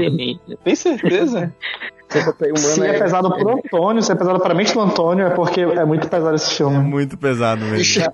Tem 0.65 0.75
certeza? 0.75 1.53
Se 2.21 2.77
humana 2.79 2.93
é 2.95 2.99
pesado 2.99 3.31
pro 3.31 3.51
Antônio, 3.51 4.03
se 4.03 4.13
é 4.13 4.15
pesado 4.15 4.41
pra 4.41 4.55
mente 4.55 4.75
do 4.75 4.81
Antônio, 4.81 5.27
é 5.27 5.31
porque 5.31 5.61
é 5.61 5.85
muito 5.85 6.09
pesado 6.09 6.35
esse 6.37 6.53
É 6.53 6.57
filme. 6.57 6.79
muito 6.79 7.17
pesado 7.17 7.65
mesmo. 7.65 8.05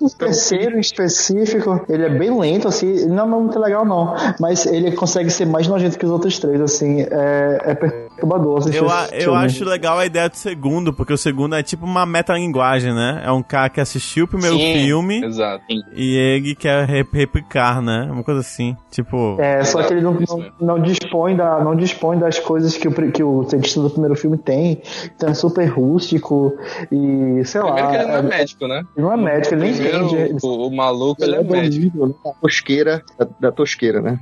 O 0.00 0.08
terceiro 0.10 0.76
em 0.76 0.80
específico, 0.80 1.84
ele 1.88 2.04
é 2.04 2.08
bem 2.08 2.38
lento, 2.38 2.68
assim, 2.68 2.88
ele 2.88 3.06
não 3.06 3.24
é 3.24 3.40
muito 3.40 3.58
legal 3.58 3.84
não, 3.84 4.14
mas 4.38 4.66
ele 4.66 4.92
consegue 4.92 5.30
ser 5.30 5.46
mais 5.46 5.66
nojento 5.66 5.98
que 5.98 6.04
os 6.04 6.10
outros 6.12 6.38
três, 6.38 6.60
assim, 6.60 7.02
é, 7.02 7.60
é 7.64 7.74
perturbador 8.20 8.60
Eu, 8.72 9.20
eu 9.20 9.34
acho 9.34 9.64
legal 9.64 9.98
a 9.98 10.06
ideia 10.06 10.28
do 10.28 10.36
segundo, 10.36 10.92
porque 10.92 11.12
o 11.12 11.16
segundo 11.18 11.54
é 11.54 11.62
tipo 11.62 11.84
uma 11.84 12.04
metalinguagem, 12.06 12.94
né? 12.94 13.22
É 13.24 13.30
um 13.32 13.42
cara 13.42 13.68
que 13.68 13.80
assistiu 13.80 14.24
o 14.24 14.28
primeiro 14.28 14.56
Sim, 14.56 14.72
filme 14.74 15.24
Exato. 15.24 15.64
e 15.94 16.16
ele 16.16 16.54
quer 16.54 16.86
re- 16.86 17.06
replicar, 17.12 17.80
né? 17.82 18.08
Uma 18.10 18.22
coisa 18.22 18.40
assim. 18.40 18.76
Tipo. 18.90 19.36
É, 19.40 19.62
só 19.64 19.82
que 19.82 19.92
ele 19.94 20.00
não, 20.02 20.14
não, 20.14 20.52
não 20.60 20.82
dispõe 20.82 21.34
da, 21.36 21.62
não 21.62 21.74
dispõe 21.76 22.18
das 22.18 22.38
coisas 22.38 22.76
que 22.76 22.88
o, 22.88 23.12
que 23.12 23.22
o 23.22 23.44
cientista 23.48 23.80
do 23.80 23.90
primeiro 23.90 24.14
filme 24.16 24.36
tem. 24.36 24.82
Então 25.16 25.28
é 25.30 25.34
super 25.34 25.64
rústico 25.66 26.52
e, 26.90 27.42
sei 27.44 27.60
lá. 27.62 27.74
Primeiro 27.74 27.90
que 27.90 27.96
ele 27.96 28.06
não 28.06 28.14
é 28.14 28.18
é- 28.18 28.22
médico, 28.22 28.66
né? 28.68 28.82
ele 28.96 29.06
não 29.06 29.12
é 29.12 29.16
médico, 29.16 29.54
ele 29.54 29.62
nem 29.62 29.72
Primeiro, 29.74 30.04
entende. 30.06 30.16
Ele- 30.16 30.38
o, 30.42 30.66
o 30.68 30.76
maluco, 30.76 31.22
ele 31.22 31.36
Ele 31.36 31.36
é 31.36 31.40
é 31.58 31.62
médico. 31.62 32.08
da 32.24 32.32
tosqueira, 32.40 33.02
da, 33.18 33.28
da 33.40 33.52
tosqueira, 33.52 34.00
né? 34.02 34.18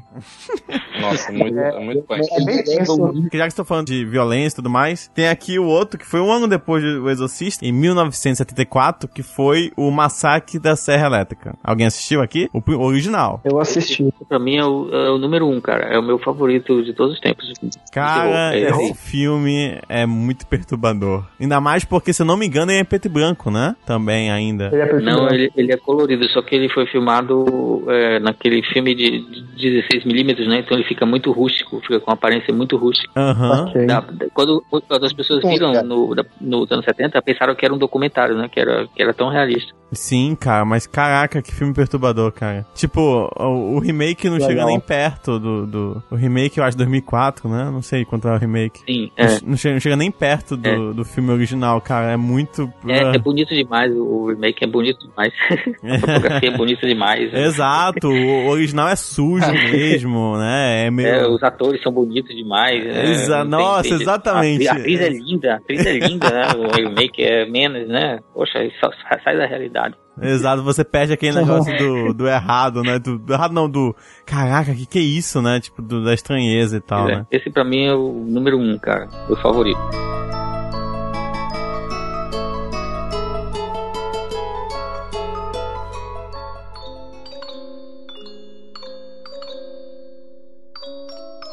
Nossa, 1.01 1.33
muito, 1.33 1.59
é, 1.59 1.81
muito 1.85 2.03
punk. 2.03 2.21
é 2.31 2.45
bem 2.45 2.63
tenso. 2.65 2.97
Já 3.33 3.43
que 3.45 3.49
estou 3.49 3.65
falando 3.65 3.87
de 3.89 4.05
violência 4.05 4.55
e 4.55 4.57
tudo 4.57 4.71
mais, 4.71 5.09
tem 5.15 5.29
aqui 5.29 5.59
o 5.59 5.65
outro 5.65 5.99
que 5.99 6.07
foi 6.07 6.21
um 6.21 6.31
ano 6.31 6.47
depois 6.47 6.83
do 6.83 7.09
Exorcista, 7.11 7.65
em 7.65 7.73
1974, 7.73 9.09
que 9.09 9.23
foi 9.23 9.73
o 9.77 9.91
Massacre 9.91 10.59
da 10.59 10.77
Serra 10.77 11.07
Elétrica. 11.07 11.57
Alguém 11.63 11.87
assistiu 11.87 12.21
aqui? 12.23 12.49
O 12.53 12.63
original. 12.85 13.41
Eu 13.45 13.59
assisti. 13.61 14.13
Pra 14.29 14.39
mim 14.39 14.57
é 14.57 14.65
o, 14.65 14.89
é 14.93 15.11
o 15.11 15.19
número 15.19 15.49
um, 15.49 15.61
cara. 15.61 15.85
É 15.85 15.99
o 15.99 16.03
meu 16.03 16.19
favorito 16.19 16.83
de 16.83 16.93
todos 16.93 17.15
os 17.15 17.21
tempos. 17.21 17.53
Cara, 17.93 18.55
É, 18.55 18.71
esse 18.71 18.95
filme 18.95 19.79
é 19.89 20.07
muito 20.07 20.47
perturbador. 20.47 21.25
Ainda 21.41 21.61
mais 21.61 21.85
porque, 21.85 22.13
se 22.13 22.23
eu 22.23 22.27
não 22.27 22.37
me 22.37 22.47
engano, 22.47 22.71
ele 22.71 22.79
é 22.79 22.83
em 22.83 22.85
preto 22.85 23.07
e 23.07 23.09
branco, 23.09 23.51
né? 23.51 23.75
Também 23.87 24.31
ainda. 24.31 24.71
Ele 24.73 24.83
é. 24.83 25.01
Não, 25.01 25.29
ele, 25.29 25.51
ele 25.57 25.73
é 25.73 25.77
colorido, 25.77 26.29
só 26.31 26.43
que 26.43 26.55
ele 26.55 26.69
foi 26.69 26.87
filmado 26.87 27.85
é, 27.89 28.19
naquele 28.21 28.63
filme 28.63 28.95
de, 28.95 29.21
de 29.57 29.83
16mm, 29.91 30.47
né? 30.47 30.61
Então 30.61 30.77
ele 30.77 30.87
fica 30.87 31.07
muito 31.07 31.31
rústico, 31.33 31.81
fica 31.81 32.01
com 32.01 32.11
uma 32.11 32.15
aparência 32.15 32.53
muito 32.55 32.77
rústica. 32.77 33.09
Aham. 33.17 33.67
Ok. 33.69 33.78
Da- 33.87 34.01
da- 34.01 34.27
quando, 34.33 34.63
quando 34.71 35.05
as 35.05 35.13
pessoas 35.13 35.43
viram 35.43 35.73
cara. 35.73 35.85
no, 35.87 36.15
da- 36.15 36.25
nos 36.41 36.71
anos 36.71 36.85
70, 36.85 37.21
pensaram 37.23 37.55
que 37.55 37.65
era 37.65 37.75
um 37.75 37.79
documentário, 37.79 38.37
né? 38.37 38.49
Que 38.51 38.61
era, 38.61 38.87
que 38.95 39.03
era 39.03 39.13
tão 39.15 39.29
realista. 39.31 39.73
Sim, 39.91 40.37
cara, 40.39 40.67
mas 40.67 40.87
caraca, 40.87 41.41
que 41.41 41.51
filme 41.51 41.73
perturbador, 41.73 42.31
cara. 42.31 42.67
Tipo, 42.75 43.01
o, 43.39 43.77
o 43.77 43.79
remake 43.79 44.27
não 44.27 44.35
Legal. 44.35 44.49
chega 44.51 44.65
nem 44.67 44.79
perto 44.79 45.39
do, 45.39 45.67
do. 45.67 46.03
O 46.11 46.15
remake, 46.15 46.59
eu 46.59 46.65
acho, 46.65 46.77
2004, 46.77 47.49
né? 47.49 47.71
Não 47.73 47.81
sei 47.81 48.05
quanto 48.05 48.29
é 48.29 48.35
o 48.35 48.37
remake. 48.39 48.81
Sim, 48.87 49.11
Não 49.17 49.25
é. 49.25 49.29
che- 49.29 49.45
Não, 49.47 49.57
chega, 49.57 49.75
não 49.75 49.81
chega 49.81 49.97
nem 49.97 50.11
perto 50.11 50.59
do, 50.59 50.93
do 50.93 51.05
filme 51.07 51.31
original, 51.31 51.81
cara. 51.81 52.13
É 52.13 52.17
muito. 52.19 52.71
É, 52.87 52.99
ah, 53.03 53.13
é 53.15 53.19
bonito 53.19 53.55
demais, 53.55 53.91
o 53.97 54.27
remake 54.29 54.63
é 54.63 54.67
bonito 54.67 54.99
demais. 55.09 55.33
A 55.83 55.99
fotografia 56.01 56.51
é 56.51 56.57
bonita 56.57 56.87
demais. 56.87 57.33
Exato, 57.33 58.09
o 58.09 58.47
original 58.49 58.89
é 58.89 58.97
sujo 58.97 59.51
mesmo, 59.73 60.37
né? 60.37 60.87
É 60.87 60.91
meio. 60.91 61.09
É, 61.09 61.27
os 61.29 61.43
atores 61.43 61.83
são 61.83 61.91
bonitos 61.91 62.37
demais. 62.37 62.85
né? 62.85 63.11
Exa- 63.11 63.43
Não 63.43 63.58
tem- 63.58 63.58
nossa, 63.59 63.83
tem- 63.83 64.01
exatamente. 64.01 64.69
A, 64.69 64.73
a 64.73 64.77
atriz 64.77 65.01
é 65.01 65.09
linda, 65.09 65.53
a 65.53 65.57
atriz 65.57 65.87
é 65.87 65.93
linda, 65.99 66.31
né? 66.31 66.47
O 66.57 66.75
remake 66.75 67.23
é 67.23 67.49
menos, 67.49 67.89
né? 67.89 68.19
Poxa, 68.35 68.65
isso 68.65 68.77
só 68.81 68.91
sai 69.23 69.37
da 69.37 69.47
realidade. 69.47 69.95
Exato, 70.21 70.63
você 70.65 70.83
perde 70.85 71.13
aquele 71.13 71.37
negócio 71.37 71.77
do, 71.79 72.13
do 72.13 72.29
errado, 72.29 72.83
né? 72.83 72.99
Do, 72.99 73.19
do 73.19 73.33
errado 73.33 73.53
não, 73.53 73.71
do. 73.71 73.95
Caraca, 74.27 74.75
que 74.75 74.85
que 74.85 74.99
é 74.99 75.03
isso, 75.03 75.41
né? 75.41 75.61
Tipo, 75.61 75.81
do- 75.81 76.03
da 76.03 76.13
estranheza 76.13 76.77
e 76.77 76.81
tal, 76.81 77.09
é. 77.09 77.17
né? 77.19 77.27
Esse 77.31 77.51
pra 77.51 77.65
mim 77.65 77.85
é 77.85 77.95
o 77.95 78.25
número 78.27 78.59
um, 78.59 78.77
cara. 78.79 79.09
Meu 79.29 79.37
favorito. 79.37 79.79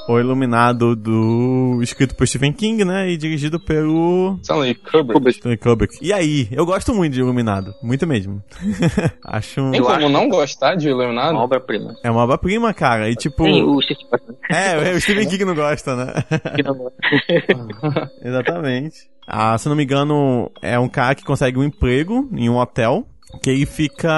O 0.08 0.20
Iluminado 0.20 0.96
do. 0.96 1.80
escrito 1.82 2.16
por 2.16 2.28
Stephen 2.28 2.54
King, 2.54 2.86
né? 2.86 3.10
E 3.10 3.18
dirigido 3.18 3.60
pelo. 3.60 4.38
Stanley 4.44 4.76
Kubrick. 4.76 5.30
Stanley 5.30 5.58
Kubrick. 5.58 5.98
E 6.02 6.14
aí, 6.14 6.48
eu 6.52 6.64
gosto 6.66 6.94
muito 6.94 7.14
de 7.14 7.22
Iluminado. 7.22 7.74
Muito 7.82 8.06
mesmo. 8.06 8.44
Acho 9.26 9.62
um. 9.62 9.72
Tem 9.72 9.82
como 9.82 10.08
não 10.10 10.30
gostar 10.30 10.76
de 10.76 10.90
Iluminado? 10.90 11.32
Uma 11.32 11.44
obra-prima. 11.44 11.96
É 12.04 12.12
uma 12.12 12.22
obra-prima, 12.24 12.72
cara. 12.74 13.10
E 13.10 13.16
tipo. 13.16 13.44
Tem 13.44 13.64
o 13.64 13.82
Steve 13.82 14.00
Martin, 14.12 14.34
É, 14.52 14.94
o 14.94 15.02
Stephen 15.02 15.28
King 15.28 15.44
não 15.46 15.56
gosta, 15.56 15.96
né? 15.96 16.14
que 16.56 16.62
não 16.64 16.78
gosta. 16.78 18.12
Exatamente. 18.24 19.10
Ah, 19.28 19.58
se 19.58 19.68
eu 19.68 19.72
não 19.72 19.76
me 19.78 19.84
engano, 19.84 20.52
é 20.62 20.78
um 20.78 20.88
cara 20.88 21.16
que 21.16 21.24
consegue 21.24 21.58
um 21.58 21.64
emprego 21.64 22.30
em 22.32 22.48
um 22.48 22.58
hotel. 22.58 23.08
Que 23.42 23.50
ele 23.52 23.66
fica. 23.66 24.12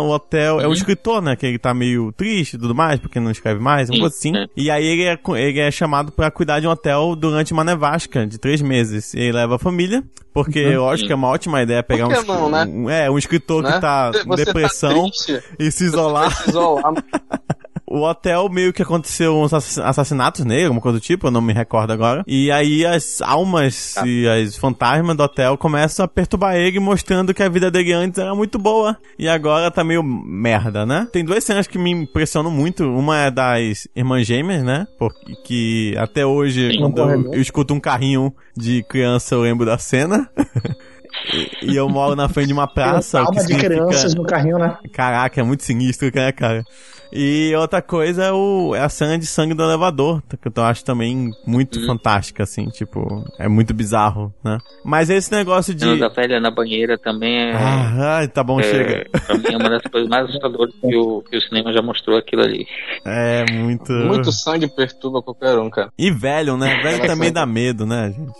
O 0.00 0.10
hotel. 0.10 0.60
É 0.60 0.64
o 0.64 0.68
Uhum. 0.68 0.72
escritor, 0.74 1.20
né? 1.22 1.36
Que 1.36 1.46
ele 1.46 1.58
tá 1.58 1.72
meio 1.74 2.12
triste 2.12 2.54
e 2.54 2.58
tudo 2.58 2.74
mais, 2.74 2.98
porque 3.00 3.18
não 3.20 3.30
escreve 3.30 3.60
mais, 3.60 3.88
coisa 3.88 4.06
assim. 4.06 4.36
é. 4.36 4.46
E 4.56 4.70
aí 4.70 4.84
ele 4.86 5.04
é, 5.04 5.18
ele 5.40 5.60
é 5.60 5.70
chamado 5.70 6.10
pra 6.12 6.30
cuidar 6.30 6.60
de 6.60 6.66
um 6.66 6.70
hotel 6.70 7.14
durante 7.16 7.52
uma 7.52 7.64
nevasca 7.64 8.26
de 8.26 8.38
três 8.38 8.60
meses. 8.62 9.14
E 9.14 9.20
ele 9.20 9.32
leva 9.32 9.56
a 9.56 9.58
família, 9.58 10.02
porque 10.32 10.58
eu 10.58 10.88
acho 10.88 11.04
que 11.04 11.12
é 11.12 11.14
uma 11.16 11.28
ótima 11.28 11.62
ideia 11.62 11.82
pegar 11.82 12.08
um, 12.08 12.22
não, 12.24 12.50
né? 12.50 12.64
um- 12.68 12.90
É, 12.90 13.10
um 13.10 13.18
escritor 13.18 13.62
né? 13.62 13.72
que 13.72 13.80
tá 13.80 14.10
em 14.14 14.26
Você 14.28 14.44
depressão 14.44 15.10
Tá 15.10 15.40
e 15.58 15.70
se 15.70 15.84
isolar. 15.84 16.30
vai 16.30 16.42
se 16.44 16.50
isolar. 16.50 16.92
O 17.94 18.04
hotel 18.08 18.48
meio 18.48 18.72
que 18.72 18.82
aconteceu 18.82 19.36
uns 19.36 19.52
assass- 19.52 19.78
assassinatos 19.78 20.44
nele, 20.46 20.64
alguma 20.64 20.80
coisa 20.80 20.98
do 20.98 21.02
tipo, 21.02 21.26
eu 21.26 21.30
não 21.30 21.42
me 21.42 21.52
recordo 21.52 21.92
agora. 21.92 22.24
E 22.26 22.50
aí 22.50 22.86
as 22.86 23.20
almas 23.20 23.96
e 24.04 24.26
as 24.26 24.56
fantasmas 24.56 25.14
do 25.16 25.22
hotel 25.22 25.58
começam 25.58 26.02
a 26.04 26.08
perturbar 26.08 26.56
ele, 26.56 26.80
mostrando 26.80 27.34
que 27.34 27.42
a 27.42 27.48
vida 27.50 27.70
dele 27.70 27.92
antes 27.92 28.18
era 28.18 28.34
muito 28.34 28.58
boa. 28.58 28.96
E 29.18 29.28
agora 29.28 29.70
tá 29.70 29.84
meio 29.84 30.02
merda, 30.02 30.86
né? 30.86 31.06
Tem 31.12 31.22
duas 31.24 31.44
cenas 31.44 31.66
que 31.66 31.76
me 31.78 31.90
impressionam 31.90 32.50
muito. 32.50 32.82
Uma 32.84 33.18
é 33.18 33.30
das 33.30 33.86
irmãs 33.94 34.26
gêmeas, 34.26 34.62
né? 34.62 34.86
Porque 34.98 35.32
que 35.44 35.94
até 35.98 36.24
hoje, 36.24 36.70
Sim. 36.72 36.78
quando 36.78 36.98
eu, 36.98 37.04
corredor. 37.04 37.34
eu 37.34 37.40
escuto 37.42 37.74
um 37.74 37.80
carrinho 37.80 38.32
de 38.56 38.82
criança, 38.84 39.34
eu 39.34 39.42
lembro 39.42 39.66
da 39.66 39.76
cena. 39.76 40.30
e, 41.62 41.76
eu 41.76 41.88
moro 41.88 42.16
na 42.16 42.28
frente 42.28 42.46
de 42.48 42.52
uma 42.52 42.66
praça. 42.66 43.20
Alma 43.20 43.32
de 43.34 43.40
significa- 43.42 43.68
crianças 43.68 44.14
no 44.14 44.24
carrinho, 44.24 44.58
né? 44.58 44.76
Caraca, 44.92 45.40
é 45.40 45.44
muito 45.44 45.62
sinistro, 45.62 46.10
né, 46.14 46.32
cara? 46.32 46.64
E 47.12 47.54
outra 47.56 47.82
coisa 47.82 48.24
é, 48.24 48.32
o, 48.32 48.74
é 48.74 48.80
a 48.80 48.88
cena 48.88 49.18
de 49.18 49.26
sangue 49.26 49.52
do 49.54 49.62
elevador, 49.62 50.22
que 50.40 50.48
eu 50.58 50.64
acho 50.64 50.84
também 50.84 51.30
muito 51.46 51.78
Hum. 51.78 51.86
fantástica, 51.86 52.42
assim, 52.42 52.66
tipo, 52.70 53.24
é 53.38 53.48
muito 53.48 53.74
bizarro, 53.74 54.32
né? 54.42 54.58
Mas 54.84 55.10
esse 55.10 55.30
negócio 55.30 55.74
de. 55.74 55.84
A 55.84 55.88
cena 55.88 56.08
da 56.08 56.14
velha 56.14 56.40
na 56.40 56.50
banheira 56.50 56.96
também 56.98 57.36
é. 57.38 57.52
Ah, 57.54 58.16
ai, 58.18 58.28
tá 58.28 58.42
bom, 58.42 58.60
é, 58.60 58.62
chega. 58.62 59.06
Pra 59.26 59.36
mim 59.36 59.44
é 59.52 59.56
uma 59.56 59.68
das 59.70 59.82
coisas 59.82 60.08
mais 60.08 60.24
assustadoras 60.28 60.74
que 60.80 60.96
o, 60.96 61.22
que 61.22 61.36
o 61.36 61.40
cinema 61.42 61.72
já 61.72 61.82
mostrou 61.82 62.16
aquilo 62.16 62.42
ali. 62.42 62.66
É 63.04 63.44
muito. 63.52 63.92
Muito 63.92 64.32
sangue 64.32 64.66
perturba 64.68 65.20
qualquer 65.22 65.58
um, 65.58 65.68
cara. 65.68 65.90
E 65.98 66.10
velho, 66.10 66.56
né? 66.56 66.80
Velho 66.82 67.06
também 67.06 67.30
dá 67.32 67.44
medo, 67.44 67.84
né, 67.84 68.14
gente? 68.16 68.32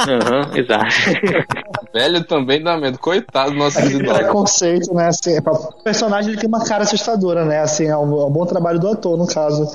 Aham, 0.00 0.50
exato. 0.56 0.86
Velho 1.92 2.24
também 2.24 2.62
dá 2.62 2.76
medo. 2.78 2.98
Coitado 2.98 3.50
do 3.52 3.56
nosso 3.58 3.80
idoso. 3.80 4.14
preconceito, 4.14 4.94
né? 4.94 5.08
Assim, 5.08 5.36
é 5.36 5.40
pra- 5.40 5.52
o 5.52 5.82
personagem 5.82 6.30
ele 6.32 6.40
tem 6.40 6.48
uma 6.48 6.64
cara 6.64 6.84
assustadora, 6.84 7.44
né? 7.44 7.60
Assim, 7.60 7.86
é 7.86 7.96
um, 7.96 8.09
é 8.09 8.09
um 8.12 8.30
bom 8.30 8.44
trabalho 8.44 8.80
do 8.80 8.88
ator, 8.88 9.16
no 9.16 9.26
caso. 9.26 9.66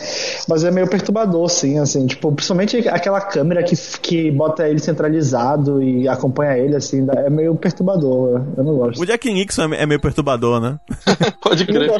Mas 0.48 0.64
é 0.64 0.72
meio 0.72 0.88
perturbador, 0.88 1.50
sim, 1.50 1.80
assim. 1.80 2.06
Tipo, 2.06 2.32
principalmente 2.32 2.88
aquela 2.90 3.22
câmera 3.22 3.64
que, 3.64 3.76
que 4.02 4.30
bota 4.32 4.68
ele 4.68 4.80
centralizado 4.80 5.82
e 5.82 6.08
acompanha 6.08 6.58
ele, 6.58 6.76
assim, 6.76 7.08
é 7.10 7.30
meio 7.30 7.56
perturbador. 7.56 8.42
Eu 8.58 8.64
não 8.64 8.76
gosto. 8.76 9.02
O 9.02 9.06
Jack 9.06 9.32
Nixon 9.32 9.74
é 9.74 9.86
é 9.86 9.88
meio 9.88 10.00
perturbador, 10.00 10.60
né? 10.60 10.80
Pode 11.42 11.66
crer. 11.66 11.92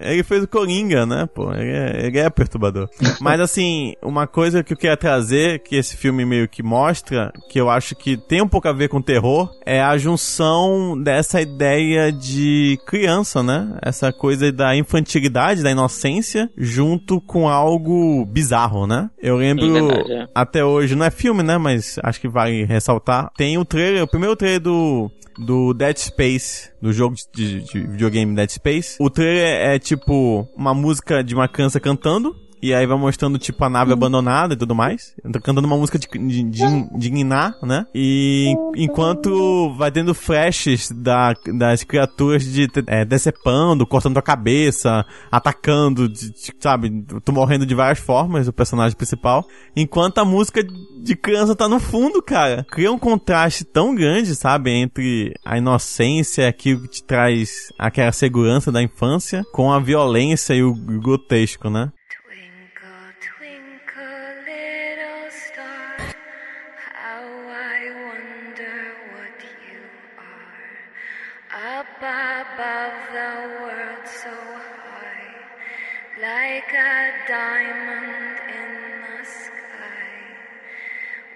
Ele 0.00 0.22
fez 0.22 0.44
o 0.44 0.48
Coringa, 0.48 1.06
né, 1.06 1.28
pô? 1.32 1.52
Ele 1.52 1.70
é, 1.70 2.06
ele 2.06 2.18
é 2.18 2.28
perturbador. 2.30 2.88
Mas 3.20 3.38
assim, 3.40 3.94
uma 4.02 4.26
coisa 4.26 4.64
que 4.64 4.72
eu 4.72 4.76
queria 4.76 4.96
trazer, 4.96 5.60
que 5.60 5.76
esse 5.76 5.96
filme 5.96 6.24
meio 6.24 6.48
que 6.48 6.62
mostra, 6.62 7.32
que 7.48 7.60
eu 7.60 7.68
acho 7.68 7.94
que 7.94 8.16
tem 8.16 8.42
um 8.42 8.48
pouco 8.48 8.66
a 8.66 8.72
ver 8.72 8.88
com 8.88 9.00
terror, 9.00 9.50
é 9.64 9.80
a 9.80 9.96
junção 9.96 11.00
dessa 11.00 11.40
ideia 11.40 12.10
de 12.10 12.78
criança, 12.86 13.42
né? 13.42 13.76
Essa 13.82 14.12
coisa 14.12 14.50
da 14.50 14.74
infantilidade, 14.74 15.62
da 15.68 15.72
inocência, 15.72 16.50
junto 16.56 17.20
com 17.20 17.48
algo 17.48 18.24
bizarro, 18.24 18.86
né? 18.86 19.10
Eu 19.18 19.36
lembro, 19.36 19.70
verdade, 19.72 20.12
é. 20.12 20.28
até 20.34 20.64
hoje, 20.64 20.94
não 20.96 21.04
é 21.04 21.10
filme, 21.10 21.42
né? 21.42 21.58
Mas 21.58 21.98
acho 22.02 22.20
que 22.20 22.28
vale 22.28 22.64
ressaltar. 22.64 23.30
Tem 23.36 23.58
o 23.58 23.64
trailer, 23.64 24.02
o 24.02 24.08
primeiro 24.08 24.34
trailer 24.36 24.60
do 24.60 25.10
do 25.38 25.72
Dead 25.72 25.96
Space, 25.96 26.68
do 26.82 26.92
jogo 26.92 27.14
de, 27.32 27.60
de- 27.60 27.72
de 27.72 27.80
videogame 27.86 28.34
Dead 28.34 28.50
Space. 28.50 28.96
O 28.98 29.08
trailer 29.08 29.44
é 29.68 29.78
tipo 29.78 30.48
uma 30.56 30.74
música 30.74 31.22
de 31.22 31.32
uma 31.32 31.46
criança 31.46 31.78
cantando. 31.78 32.34
E 32.62 32.74
aí 32.74 32.86
vai 32.86 32.96
mostrando, 32.98 33.38
tipo, 33.38 33.62
a 33.64 33.68
nave 33.70 33.92
abandonada 33.92 34.54
e 34.54 34.56
tudo 34.56 34.74
mais. 34.74 35.14
Tô 35.32 35.40
cantando 35.40 35.66
uma 35.66 35.76
música 35.76 35.98
de, 35.98 36.06
de, 36.08 36.42
de, 36.42 36.98
de 36.98 37.10
Niná, 37.10 37.54
né? 37.62 37.86
E 37.94 38.52
enquanto 38.76 39.72
vai 39.76 39.90
tendo 39.92 40.14
flashes 40.14 40.90
da, 40.90 41.34
das 41.56 41.84
criaturas 41.84 42.44
de, 42.44 42.66
é, 42.86 43.04
decepando, 43.04 43.86
cortando 43.86 44.18
a 44.18 44.22
cabeça, 44.22 45.04
atacando, 45.30 46.08
de- 46.08 46.30
de- 46.32 46.52
sabe? 46.58 47.04
Tô 47.24 47.32
morrendo 47.32 47.64
de 47.66 47.74
várias 47.74 47.98
formas, 47.98 48.48
o 48.48 48.52
personagem 48.52 48.96
principal. 48.96 49.46
Enquanto 49.76 50.18
a 50.18 50.24
música 50.24 50.62
de 50.64 51.14
criança 51.14 51.54
tá 51.54 51.68
no 51.68 51.78
fundo, 51.78 52.20
cara. 52.22 52.66
Cria 52.70 52.90
um 52.90 52.98
contraste 52.98 53.64
tão 53.64 53.94
grande, 53.94 54.34
sabe? 54.34 54.70
Entre 54.72 55.32
a 55.44 55.56
inocência, 55.58 56.48
aquilo 56.48 56.82
que 56.82 56.88
te 56.88 57.04
traz 57.04 57.72
aquela 57.78 58.12
segurança 58.12 58.72
da 58.72 58.82
infância, 58.82 59.44
com 59.52 59.72
a 59.72 59.78
violência 59.78 60.54
e 60.54 60.62
o 60.62 60.74
grotesco, 60.74 61.70
né? 61.70 61.90
Up 72.00 72.04
above 72.04 72.92
the 73.12 73.32
world 73.60 74.06
so 74.06 74.30
high, 74.30 75.34
like 76.20 76.72
a 76.72 77.10
diamond 77.26 78.38
in 78.54 78.72
the 79.02 79.24
sky. 79.24 80.12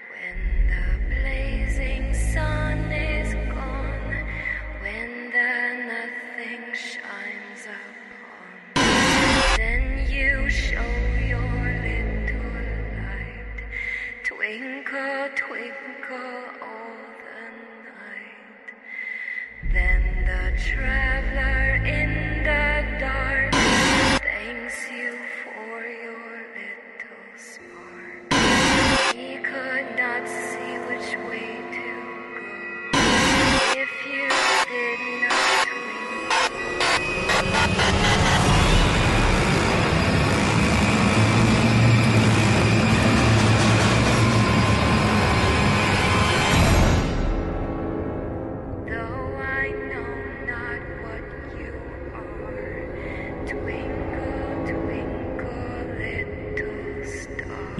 When 0.09 0.39
the 0.69 1.15
blazing 1.15 2.13
sun 2.13 2.91
is 2.93 3.33
gone, 3.51 4.25
when 4.79 5.31
the 5.31 5.51
nothing 5.91 6.73
shines 6.73 7.65
upon. 7.65 8.85
Then 9.57 10.07
you 10.09 10.49
show 10.49 10.95
your 11.27 11.41
little 11.83 12.51
light. 13.03 13.59
Twinkle, 14.23 15.27
twinkle 15.35 16.62
could 29.53 29.97
not 29.97 30.27
see 30.27 30.77
which 30.87 31.17
way 31.27 31.42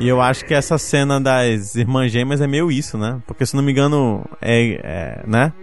E 0.03 0.07
eu 0.07 0.21
acho 0.21 0.45
que 0.45 0.53
essa 0.53 0.77
cena 0.77 1.19
das 1.19 1.75
irmãs 1.75 2.11
gêmeas 2.11 2.41
é 2.41 2.47
meio 2.47 2.69
isso, 2.71 2.97
né? 2.97 3.21
Porque 3.25 3.45
se 3.45 3.55
não 3.55 3.63
me 3.63 3.71
engano, 3.71 4.25
é, 4.41 4.79
é 4.83 5.23
né? 5.25 5.53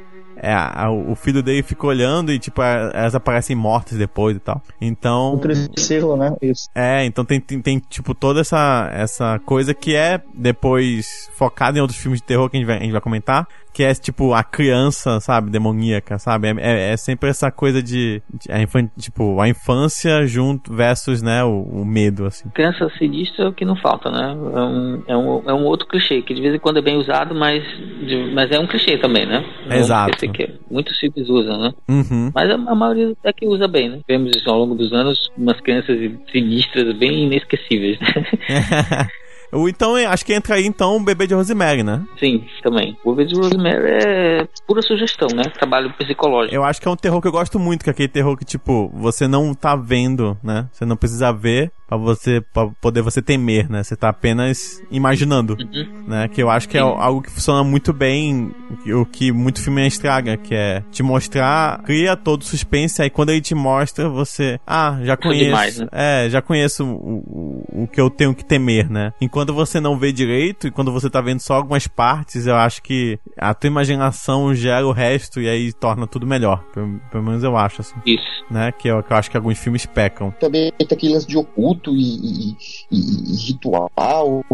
É, 0.43 0.55
a- 0.55 0.91
o 0.91 1.15
filho 1.15 1.43
dele 1.43 1.63
fica 1.63 1.87
olhando 1.87 2.33
e, 2.33 2.39
tipo, 2.39 2.63
a- 2.63 2.91
elas 2.95 3.15
aparecem 3.15 3.55
mortas 3.55 3.99
depois 3.99 4.35
e 4.35 4.41
tal. 4.41 4.63
Então. 4.81 5.35
Um 5.35 5.39
triciclo, 5.39 6.17
né? 6.17 6.35
Isso. 6.41 6.71
É, 6.75 7.05
então 7.05 7.27
tem, 7.27 7.39
tem, 7.39 7.61
tem, 7.61 7.79
tipo, 7.79 8.15
toda 8.15 8.41
essa, 8.41 8.89
essa 8.95 9.39
coisa 9.41 9.75
que 9.75 9.95
é 9.95 10.19
depois 10.35 11.29
focada 11.37 11.77
em 11.77 11.83
outros 11.83 11.99
filmes 12.01 12.21
de 12.23 12.27
terror 12.27 12.49
que 12.49 12.57
a 12.57 12.61
gente 12.61 12.67
vai, 12.67 12.79
a 12.79 12.81
gente 12.81 12.93
vai 12.93 13.01
comentar, 13.03 13.47
que 13.73 13.83
é 13.85 13.95
tipo 13.95 14.33
a 14.35 14.43
criança, 14.43 15.21
sabe, 15.21 15.51
demoníaca, 15.51 16.19
sabe? 16.19 16.49
É, 16.49 16.55
é- 16.61 16.93
é 16.93 16.97
sempre 16.97 17.29
essa 17.31 17.51
coisa 17.51 17.83
de, 17.83 18.23
de 18.33 18.51
a 18.53 18.61
infan- 18.61 18.91
tipo, 18.99 19.41
a 19.41 19.49
infância 19.49 20.27
junto 20.27 20.73
versus, 20.75 21.23
né, 21.23 21.43
o, 21.45 21.63
o 21.63 21.85
medo, 21.85 22.27
assim. 22.27 22.49
Criança 22.51 22.91
sinistra 22.99 23.45
é 23.45 23.49
o 23.49 23.53
que 23.53 23.65
não 23.65 23.77
falta, 23.77 24.11
né? 24.11 24.33
É 24.33 24.63
um, 24.63 25.03
é, 25.07 25.17
um, 25.17 25.51
é 25.51 25.55
um 25.55 25.65
outro 25.65 25.87
clichê, 25.87 26.23
que 26.23 26.35
de 26.35 26.41
vez 26.43 26.55
em 26.55 26.59
quando 26.59 26.79
é 26.79 26.83
bem 26.83 26.97
usado, 26.97 27.35
mas, 27.35 27.63
de- 28.07 28.31
mas 28.35 28.51
é 28.51 28.59
um 28.59 28.67
clichê 28.67 28.99
também, 28.99 29.27
né? 29.27 29.41
Não 29.63 29.69
vamos 29.69 29.79
Exato. 29.87 30.33
que 30.33 30.51
muitos 30.71 30.99
filmes 30.99 31.29
usam, 31.29 31.59
né? 31.61 31.73
Uhum. 31.89 32.31
Mas 32.35 32.51
a, 32.51 32.55
a 32.55 32.75
maioria 32.75 33.13
é 33.25 33.33
que 33.33 33.47
usa 33.47 33.67
bem, 33.69 33.89
né? 33.89 34.01
Vemos 34.09 34.33
isso 34.37 34.49
ao 34.51 34.59
longo 34.59 34.75
dos 34.75 34.93
anos, 34.93 35.31
umas 35.37 35.61
crianças 35.61 35.97
sinistras 36.33 36.97
bem 36.97 37.25
inesquecíveis. 37.27 37.99
né? 38.01 38.27
Ou 39.53 39.69
então, 39.69 39.99
eu 39.99 40.09
acho 40.09 40.25
que 40.25 40.33
entra 40.33 40.55
aí, 40.55 40.67
então, 40.67 40.97
o 40.97 41.01
bebê 41.01 41.27
de 41.27 41.35
Rosemary, 41.35 41.83
né? 41.83 42.05
Sim, 42.19 42.45
também. 42.63 42.97
O 43.05 43.15
Bebê 43.15 43.29
de 43.29 43.35
Rosemary 43.35 44.05
é 44.05 44.49
pura 44.67 44.83
sugestão, 44.83 45.29
né? 45.35 45.45
Trabalho 45.55 45.93
psicológico. 45.95 46.55
Eu 46.55 46.65
acho 46.65 46.81
que 46.81 46.87
é 46.87 46.91
um 46.91 46.97
terror 46.97 47.21
que 47.21 47.29
eu 47.29 47.33
gosto 47.33 47.59
muito, 47.59 47.83
que 47.83 47.91
é 47.91 47.93
aquele 47.93 48.09
terror 48.09 48.37
que, 48.37 48.45
tipo, 48.45 48.91
você 48.95 49.27
não 49.27 49.53
tá 49.55 49.75
vendo, 49.75 50.37
né? 50.43 50.69
Você 50.73 50.85
não 50.85 50.97
precisa 50.97 51.33
ver 51.33 51.73
pra 51.91 51.99
você, 51.99 52.41
pra 52.41 52.69
poder 52.81 53.03
você 53.03 53.21
temer, 53.21 53.69
né? 53.69 53.83
Você 53.83 53.97
tá 53.97 54.09
apenas 54.11 54.81
imaginando, 54.93 55.57
Uhum. 55.61 56.05
né? 56.07 56.29
Que 56.29 56.41
eu 56.41 56.49
acho 56.49 56.69
que 56.69 56.79
é 56.79 56.81
Sim. 56.81 56.87
algo 56.87 57.21
que 57.21 57.31
funciona 57.31 57.65
muito 57.65 57.93
bem, 57.93 58.53
o 58.95 59.05
que 59.05 59.33
muito 59.33 59.61
filme 59.61 59.85
estraga, 59.87 60.37
que 60.37 60.55
é 60.55 60.85
te 60.93 61.03
mostrar, 61.03 61.83
cria 61.83 62.17
todo 62.17 62.43
o 62.43 62.45
suspense, 62.45 63.03
aí 63.03 63.11
quando 63.11 63.31
ele 63.31 63.41
te 63.41 63.57
mostra, 63.57 64.09
você, 64.09 64.61
ah, 64.65 64.99
já 65.03 65.03
Isso 65.03 65.13
é 65.13 65.17
conheço, 65.17 65.45
demais, 65.47 65.79
né? 65.81 65.89
é, 65.91 66.31
já 66.31 66.41
conheço 66.41 66.85
o, 66.85 67.65
o, 67.75 67.83
o 67.83 67.89
que 67.89 68.01
eu 68.01 68.09
tenho 68.09 68.33
que 68.35 68.45
temer, 68.45 68.89
né? 68.89 69.13
Enquanto 69.21 69.53
você 69.53 69.81
não 69.81 69.99
vê 69.99 70.13
direito, 70.13 70.69
e 70.69 70.71
quando 70.71 70.93
você 70.93 71.11
tá 71.11 71.21
vendo 71.21 71.41
só 71.41 71.55
algumas 71.55 71.89
partes, 71.89 72.47
eu 72.47 72.55
acho 72.55 72.81
que 72.83 73.19
a 73.37 73.53
tua 73.53 73.67
imaginação 73.69 74.55
gera 74.55 74.87
o 74.87 74.93
resto 74.93 75.41
e 75.41 75.49
aí 75.49 75.73
torna 75.73 76.07
tudo 76.07 76.25
melhor. 76.25 76.63
Pelo, 76.73 77.01
pelo 77.11 77.25
menos 77.25 77.43
eu 77.43 77.57
acho, 77.57 77.81
assim, 77.81 77.97
Isso. 78.07 78.45
né? 78.49 78.71
Que 78.71 78.87
eu, 78.89 79.03
que 79.03 79.13
eu 79.13 79.17
acho 79.17 79.29
que 79.31 79.37
alguns 79.37 79.59
filmes 79.59 79.85
pecam. 79.87 80.31
Também 80.39 80.71
tem 80.79 80.87
aquele 80.91 81.15
lance 81.15 81.27
de 81.27 81.37
oculto 81.37 81.80
e, 81.97 82.03
e- 82.03 82.57
e- 82.91 83.33
e 83.33 83.37
ritual 83.47 83.91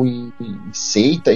e, 0.05 0.33
e 0.41 0.57
seita. 0.73 1.33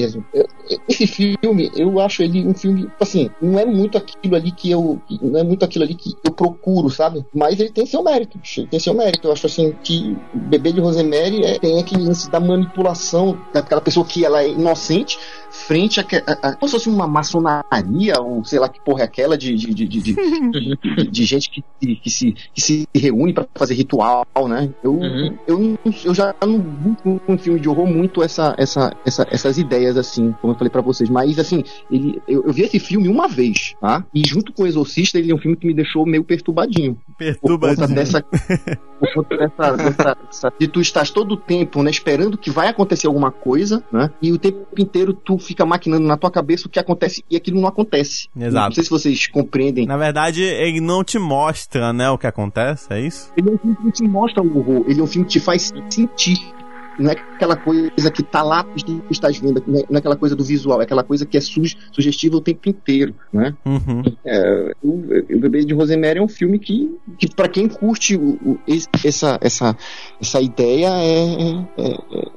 esse 0.88 1.06
filme, 1.06 1.70
eu 1.74 1.98
acho 2.00 2.22
ele 2.22 2.46
um 2.46 2.54
filme, 2.54 2.88
assim, 3.00 3.30
não 3.40 3.58
é 3.58 3.64
muito 3.66 3.98
aquilo 3.98 4.34
ali 4.36 4.52
que 4.52 4.70
eu. 4.70 5.00
Não 5.22 5.40
é 5.40 5.42
muito 5.42 5.64
aquilo 5.64 5.84
ali 5.84 5.94
que 5.94 6.14
eu 6.24 6.32
procuro, 6.32 6.90
sabe? 6.90 7.24
Mas 7.34 7.58
ele 7.58 7.70
tem 7.70 7.86
seu 7.86 8.02
mérito, 8.02 8.38
ele 8.56 8.66
tem 8.66 8.80
seu 8.80 8.94
mérito. 8.94 9.28
Eu 9.28 9.32
acho 9.32 9.46
assim 9.46 9.72
que 9.82 10.16
bebê 10.32 10.72
de 10.72 10.80
Rosemary 10.80 11.44
é- 11.44 11.58
tem 11.58 11.78
aquele 11.80 12.02
lance 12.04 12.30
da 12.30 12.38
manipulação 12.40 13.38
daquela 13.52 13.80
pessoa 13.80 14.06
que 14.06 14.24
ela 14.24 14.42
é 14.42 14.48
inocente 14.50 15.18
frente 15.50 16.00
a, 16.00 16.04
que- 16.04 16.16
a, 16.26 16.32
a 16.48 16.56
como 16.56 16.68
se 16.68 16.72
fosse 16.76 16.88
uma 16.88 17.06
maçonaria 17.06 18.14
ou 18.20 18.44
sei 18.44 18.58
lá 18.58 18.68
que 18.68 18.80
porra 18.80 19.02
é 19.02 19.04
aquela 19.04 19.36
de, 19.36 19.54
de, 19.54 19.74
de, 19.74 19.86
de, 19.86 20.00
de- 20.00 21.06
de- 21.10 21.24
gente 21.24 21.50
que, 21.50 21.96
que, 21.96 22.10
se, 22.10 22.32
que 22.54 22.60
se 22.60 22.84
reúne 22.94 23.32
pra 23.32 23.46
fazer 23.54 23.74
ritual, 23.74 24.24
né? 24.48 24.70
Eu, 24.82 24.94
Uhum. 24.94 25.38
eu, 25.46 25.58
não- 25.58 25.78
eu 26.04 26.14
já 26.14 26.34
não 26.44 26.58
busco 26.58 27.20
com 27.26 27.38
filme 27.38 27.58
de 27.60 27.68
horror 27.68 27.86
muito 27.86 28.22
essa, 28.22 28.54
essa, 28.58 28.94
essa, 29.04 29.26
essas 29.30 29.58
ideias, 29.58 29.96
assim, 29.96 30.32
como 30.40 30.52
eu 30.52 30.56
falei 30.56 30.70
pra 30.70 30.80
vocês. 30.82 31.08
Mas, 31.08 31.38
assim, 31.38 31.62
ele, 31.90 32.20
eu, 32.28 32.44
eu 32.46 32.52
vi 32.52 32.62
esse 32.62 32.78
filme 32.78 33.08
uma 33.08 33.26
vez, 33.28 33.74
tá? 33.80 34.04
E 34.14 34.22
junto 34.26 34.52
com 34.52 34.62
o 34.62 34.66
Exorcista, 34.66 35.18
ele 35.18 35.30
é 35.30 35.34
um 35.34 35.38
filme 35.38 35.56
que 35.56 35.66
me 35.66 35.74
deixou 35.74 36.04
meio 36.06 36.22
perturbadinho. 36.24 36.94
Por 37.06 37.16
Perturba 37.16 37.68
conta 37.74 37.88
dessa. 37.88 38.22
por 38.22 39.12
conta 39.14 39.36
dessa, 39.36 39.76
dessa, 39.76 40.16
dessa- 40.26 40.52
De 40.58 40.68
tu 40.68 40.80
estás 40.80 41.10
todo 41.10 41.32
o 41.32 41.36
tempo, 41.36 41.82
né? 41.82 41.90
Esperando 41.90 42.36
que 42.38 42.50
vai 42.50 42.68
acontecer 42.68 43.06
alguma 43.06 43.30
coisa, 43.30 43.82
né? 43.92 44.10
E 44.20 44.32
o 44.32 44.38
tempo 44.38 44.66
inteiro 44.78 45.12
tu 45.14 45.38
fica 45.40 45.64
maquinando 45.66 46.06
na 46.06 46.16
tua 46.16 46.30
cabeça 46.30 46.66
o 46.66 46.70
que 46.70 46.78
acontece 46.78 47.24
e 47.30 47.36
aquilo 47.36 47.60
não 47.60 47.68
acontece. 47.68 48.28
Exato. 48.38 48.66
Não 48.68 48.74
sei 48.74 48.84
se 48.84 48.90
vocês 48.90 49.26
compreendem. 49.26 49.86
Na 49.86 49.96
verdade, 49.96 50.42
ele 50.42 50.80
não 50.80 51.02
te 51.02 51.18
mostra, 51.18 51.92
né, 51.92 52.08
o 52.10 52.18
que 52.18 52.26
acontece, 52.26 52.86
é 52.92 53.00
isso? 53.00 53.32
Ele 53.36 53.48
é 53.50 53.52
um 53.52 53.58
filme 53.58 53.76
que 53.76 53.84
não 53.84 53.90
te 53.90 54.02
mostra 54.04 54.42
o 54.42 54.58
horror, 54.58 54.84
ele 54.88 55.00
é 55.00 55.02
um 55.02 55.06
filme 55.06 55.26
que 55.26 55.32
te 55.32 55.40
faz 55.40 55.72
sentir. 55.90 56.38
Não 56.98 57.10
é 57.10 57.14
aquela 57.14 57.56
coisa 57.56 58.10
que 58.10 58.22
tá 58.22 58.42
lá 58.42 58.62
que 58.62 59.00
estás 59.10 59.38
vendo, 59.38 59.62
não 59.66 59.80
é 59.80 59.84
não 59.88 59.96
é 59.96 59.98
aquela 60.00 60.16
coisa 60.16 60.36
do 60.36 60.44
visual, 60.44 60.80
é 60.82 60.84
aquela 60.84 61.02
coisa 61.02 61.24
que 61.24 61.38
é 61.38 61.40
su 61.40 61.62
sugestiva 61.92 62.36
o 62.36 62.42
tempo 62.42 62.68
inteiro, 62.68 63.14
né? 63.32 63.54
Uhum. 63.64 64.02
É, 64.22 64.74
o, 64.82 64.90
o 65.34 65.40
Bebê 65.40 65.64
de 65.64 65.72
Rosemary 65.72 66.18
é 66.18 66.22
um 66.22 66.28
filme 66.28 66.58
que, 66.58 66.94
que 67.16 67.26
para 67.34 67.48
quem 67.48 67.68
curte 67.68 68.16
o- 68.16 68.38
o- 68.44 68.58
esse- 68.68 68.88
essa, 69.02 69.38
essa, 69.40 69.74
essa 70.20 70.40
ideia 70.42 70.88
é, 70.88 71.54
é, 71.78 71.90
é- 72.18 72.28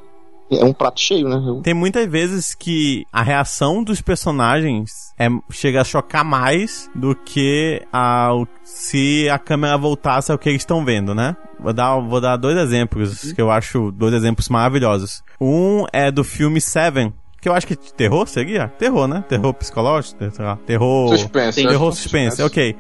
é 0.59 0.63
um 0.65 0.73
prato 0.73 0.99
cheio, 0.99 1.27
né? 1.27 1.35
Eu- 1.45 1.61
Tem 1.61 1.73
muitas 1.73 2.05
vezes 2.09 2.53
que 2.55 3.05
a 3.11 3.21
reação 3.21 3.83
dos 3.83 4.01
personagens 4.01 4.89
é, 5.19 5.27
chega 5.51 5.81
a 5.81 5.83
chocar 5.83 6.23
mais 6.25 6.89
do 6.95 7.15
que 7.15 7.81
a, 7.91 8.29
se 8.63 9.29
a 9.29 9.37
câmera 9.37 9.77
voltasse 9.77 10.31
ao 10.31 10.37
que 10.37 10.49
eles 10.49 10.61
estão 10.61 10.83
vendo, 10.83 11.13
né? 11.13 11.35
Vou 11.59 11.71
dar, 11.73 11.97
vou 11.99 12.19
dar 12.19 12.35
dois 12.37 12.57
exemplos 12.57 13.31
que 13.31 13.41
eu 13.41 13.49
acho 13.51 13.91
dois 13.91 14.13
exemplos 14.13 14.49
maravilhosos. 14.49 15.23
Um 15.39 15.85
é 15.93 16.11
do 16.11 16.23
filme 16.23 16.59
Seven, 16.59 17.13
que 17.43 17.49
eu 17.49 17.53
acho 17.53 17.67
que 17.67 17.75
terror 17.75 18.25
seria? 18.25 18.69
Terror, 18.69 19.05
né? 19.05 19.23
Terror 19.27 19.53
psicológico, 19.53 20.17
lá. 20.39 20.57
Terror. 20.65 21.09
Suspense. 21.09 21.61
Sim. 21.61 21.67
Terror 21.67 21.89
acho 21.89 21.97
que 21.97 22.03
suspense, 22.03 22.41
ok. 22.41 22.75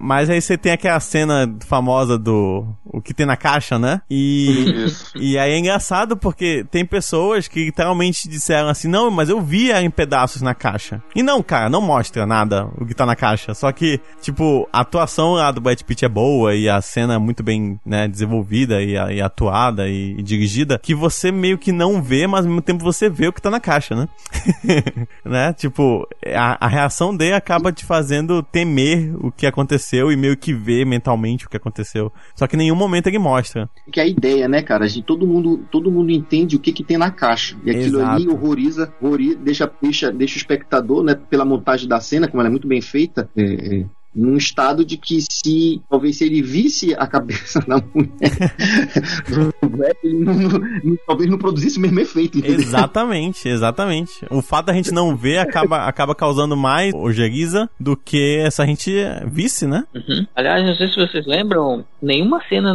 Mas 0.00 0.30
aí 0.30 0.40
você 0.40 0.56
tem 0.56 0.72
aquela 0.72 0.98
cena 0.98 1.54
famosa 1.66 2.18
do. 2.18 2.66
O 2.84 3.00
que 3.02 3.12
tem 3.12 3.26
na 3.26 3.36
caixa, 3.36 3.78
né? 3.78 4.00
E. 4.10 4.86
Isso. 4.86 5.12
E 5.14 5.38
aí 5.38 5.52
é 5.52 5.58
engraçado 5.58 6.16
porque 6.16 6.64
tem 6.70 6.86
pessoas 6.86 7.46
que 7.48 7.66
literalmente 7.66 8.28
disseram 8.28 8.68
assim: 8.68 8.88
não, 8.88 9.10
mas 9.10 9.28
eu 9.28 9.40
via 9.42 9.82
em 9.82 9.90
pedaços 9.90 10.40
na 10.40 10.54
caixa. 10.54 11.02
E 11.14 11.22
não, 11.22 11.42
cara, 11.42 11.68
não 11.68 11.82
mostra 11.82 12.24
nada 12.24 12.68
o 12.78 12.86
que 12.86 12.94
tá 12.94 13.04
na 13.04 13.14
caixa. 13.14 13.52
Só 13.52 13.70
que, 13.72 14.00
tipo, 14.22 14.66
a 14.72 14.80
atuação 14.80 15.34
lá 15.34 15.50
do 15.52 15.60
Brad 15.60 15.80
Pitt 15.82 16.04
é 16.04 16.08
boa 16.08 16.54
e 16.54 16.66
a 16.66 16.80
cena 16.80 17.14
é 17.14 17.18
muito 17.18 17.42
bem, 17.42 17.78
né, 17.84 18.08
desenvolvida 18.08 18.80
e, 18.80 18.92
e 18.92 19.20
atuada 19.20 19.86
e, 19.86 20.16
e 20.18 20.22
dirigida, 20.22 20.78
que 20.78 20.94
você 20.94 21.30
meio 21.30 21.58
que 21.58 21.72
não 21.72 22.02
vê, 22.02 22.26
mas 22.26 22.40
ao 22.40 22.50
mesmo 22.50 22.62
tempo 22.62 22.82
você 22.82 23.10
vê 23.10 23.28
o 23.28 23.32
que 23.32 23.42
tá 23.42 23.50
na 23.50 23.60
caixa, 23.60 23.81
né? 23.90 24.08
né? 25.24 25.52
Tipo, 25.52 26.06
a, 26.26 26.66
a 26.66 26.68
reação 26.68 27.16
dele 27.16 27.34
acaba 27.34 27.72
te 27.72 27.84
fazendo 27.84 28.42
temer 28.42 29.14
o 29.16 29.30
que 29.30 29.46
aconteceu 29.46 30.10
e 30.10 30.16
meio 30.16 30.36
que 30.36 30.54
ver 30.54 30.86
mentalmente 30.86 31.46
o 31.46 31.50
que 31.50 31.56
aconteceu. 31.56 32.12
Só 32.34 32.46
que 32.46 32.56
em 32.56 32.58
nenhum 32.58 32.76
momento 32.76 33.08
ele 33.08 33.18
mostra. 33.18 33.68
que 33.90 34.00
é 34.00 34.04
a 34.04 34.06
ideia, 34.06 34.48
né, 34.48 34.62
cara? 34.62 34.88
De 34.88 35.02
todo 35.02 35.26
mundo, 35.26 35.64
todo 35.70 35.90
mundo 35.90 36.10
entende 36.10 36.56
o 36.56 36.60
que 36.60 36.72
que 36.72 36.84
tem 36.84 36.96
na 36.96 37.10
caixa. 37.10 37.56
E 37.64 37.70
aquilo 37.70 37.98
Exato. 37.98 38.16
ali 38.16 38.28
horroriza, 38.28 38.92
horroriza 39.00 39.32
deixa, 39.36 39.70
deixa, 39.80 40.12
deixa 40.12 40.34
o 40.34 40.38
espectador, 40.38 41.02
né, 41.02 41.14
pela 41.14 41.44
montagem 41.44 41.88
da 41.88 42.00
cena, 42.00 42.28
como 42.28 42.40
ela 42.40 42.48
é 42.48 42.50
muito 42.50 42.68
bem 42.68 42.80
feita, 42.80 43.28
é, 43.36 43.42
é, 43.42 43.84
num 44.14 44.36
estado 44.36 44.84
de 44.84 44.96
que 44.96 45.20
se 45.22 45.80
talvez 45.88 46.18
se 46.18 46.24
ele 46.24 46.42
visse 46.42 46.94
a 46.98 47.06
cabeça 47.06 47.60
da 47.66 47.76
mulher 47.94 49.52
do 49.60 49.68
Brad, 49.68 49.96
ele 50.04 50.18
não, 50.24 50.34
não- 50.34 50.58
não- 50.84 50.96
talvez 51.06 51.30
não 51.30 51.38
produzisse 51.38 51.78
o 51.78 51.80
mesmo 51.80 52.00
efeito, 52.00 52.38
entendeu? 52.38 52.60
Exatamente, 52.60 53.48
exatamente. 53.48 54.12
O 54.30 54.42
fato 54.42 54.66
da 54.66 54.72
gente 54.74 54.90
não 54.92 55.16
ver 55.16 55.38
acaba, 55.38 55.86
acaba 55.86 56.14
causando 56.14 56.56
mais 56.56 56.92
ojeriza 56.94 57.68
do 57.78 57.96
que 57.96 58.48
se 58.50 58.60
a 58.62 58.66
gente 58.66 58.90
visse, 59.26 59.66
né? 59.66 59.84
Uhum. 59.94 60.26
Aliás, 60.34 60.64
não 60.64 60.74
sei 60.74 60.88
se 60.88 60.96
vocês 60.96 61.26
lembram, 61.26 61.84
nenhuma 62.00 62.40
cena 62.48 62.74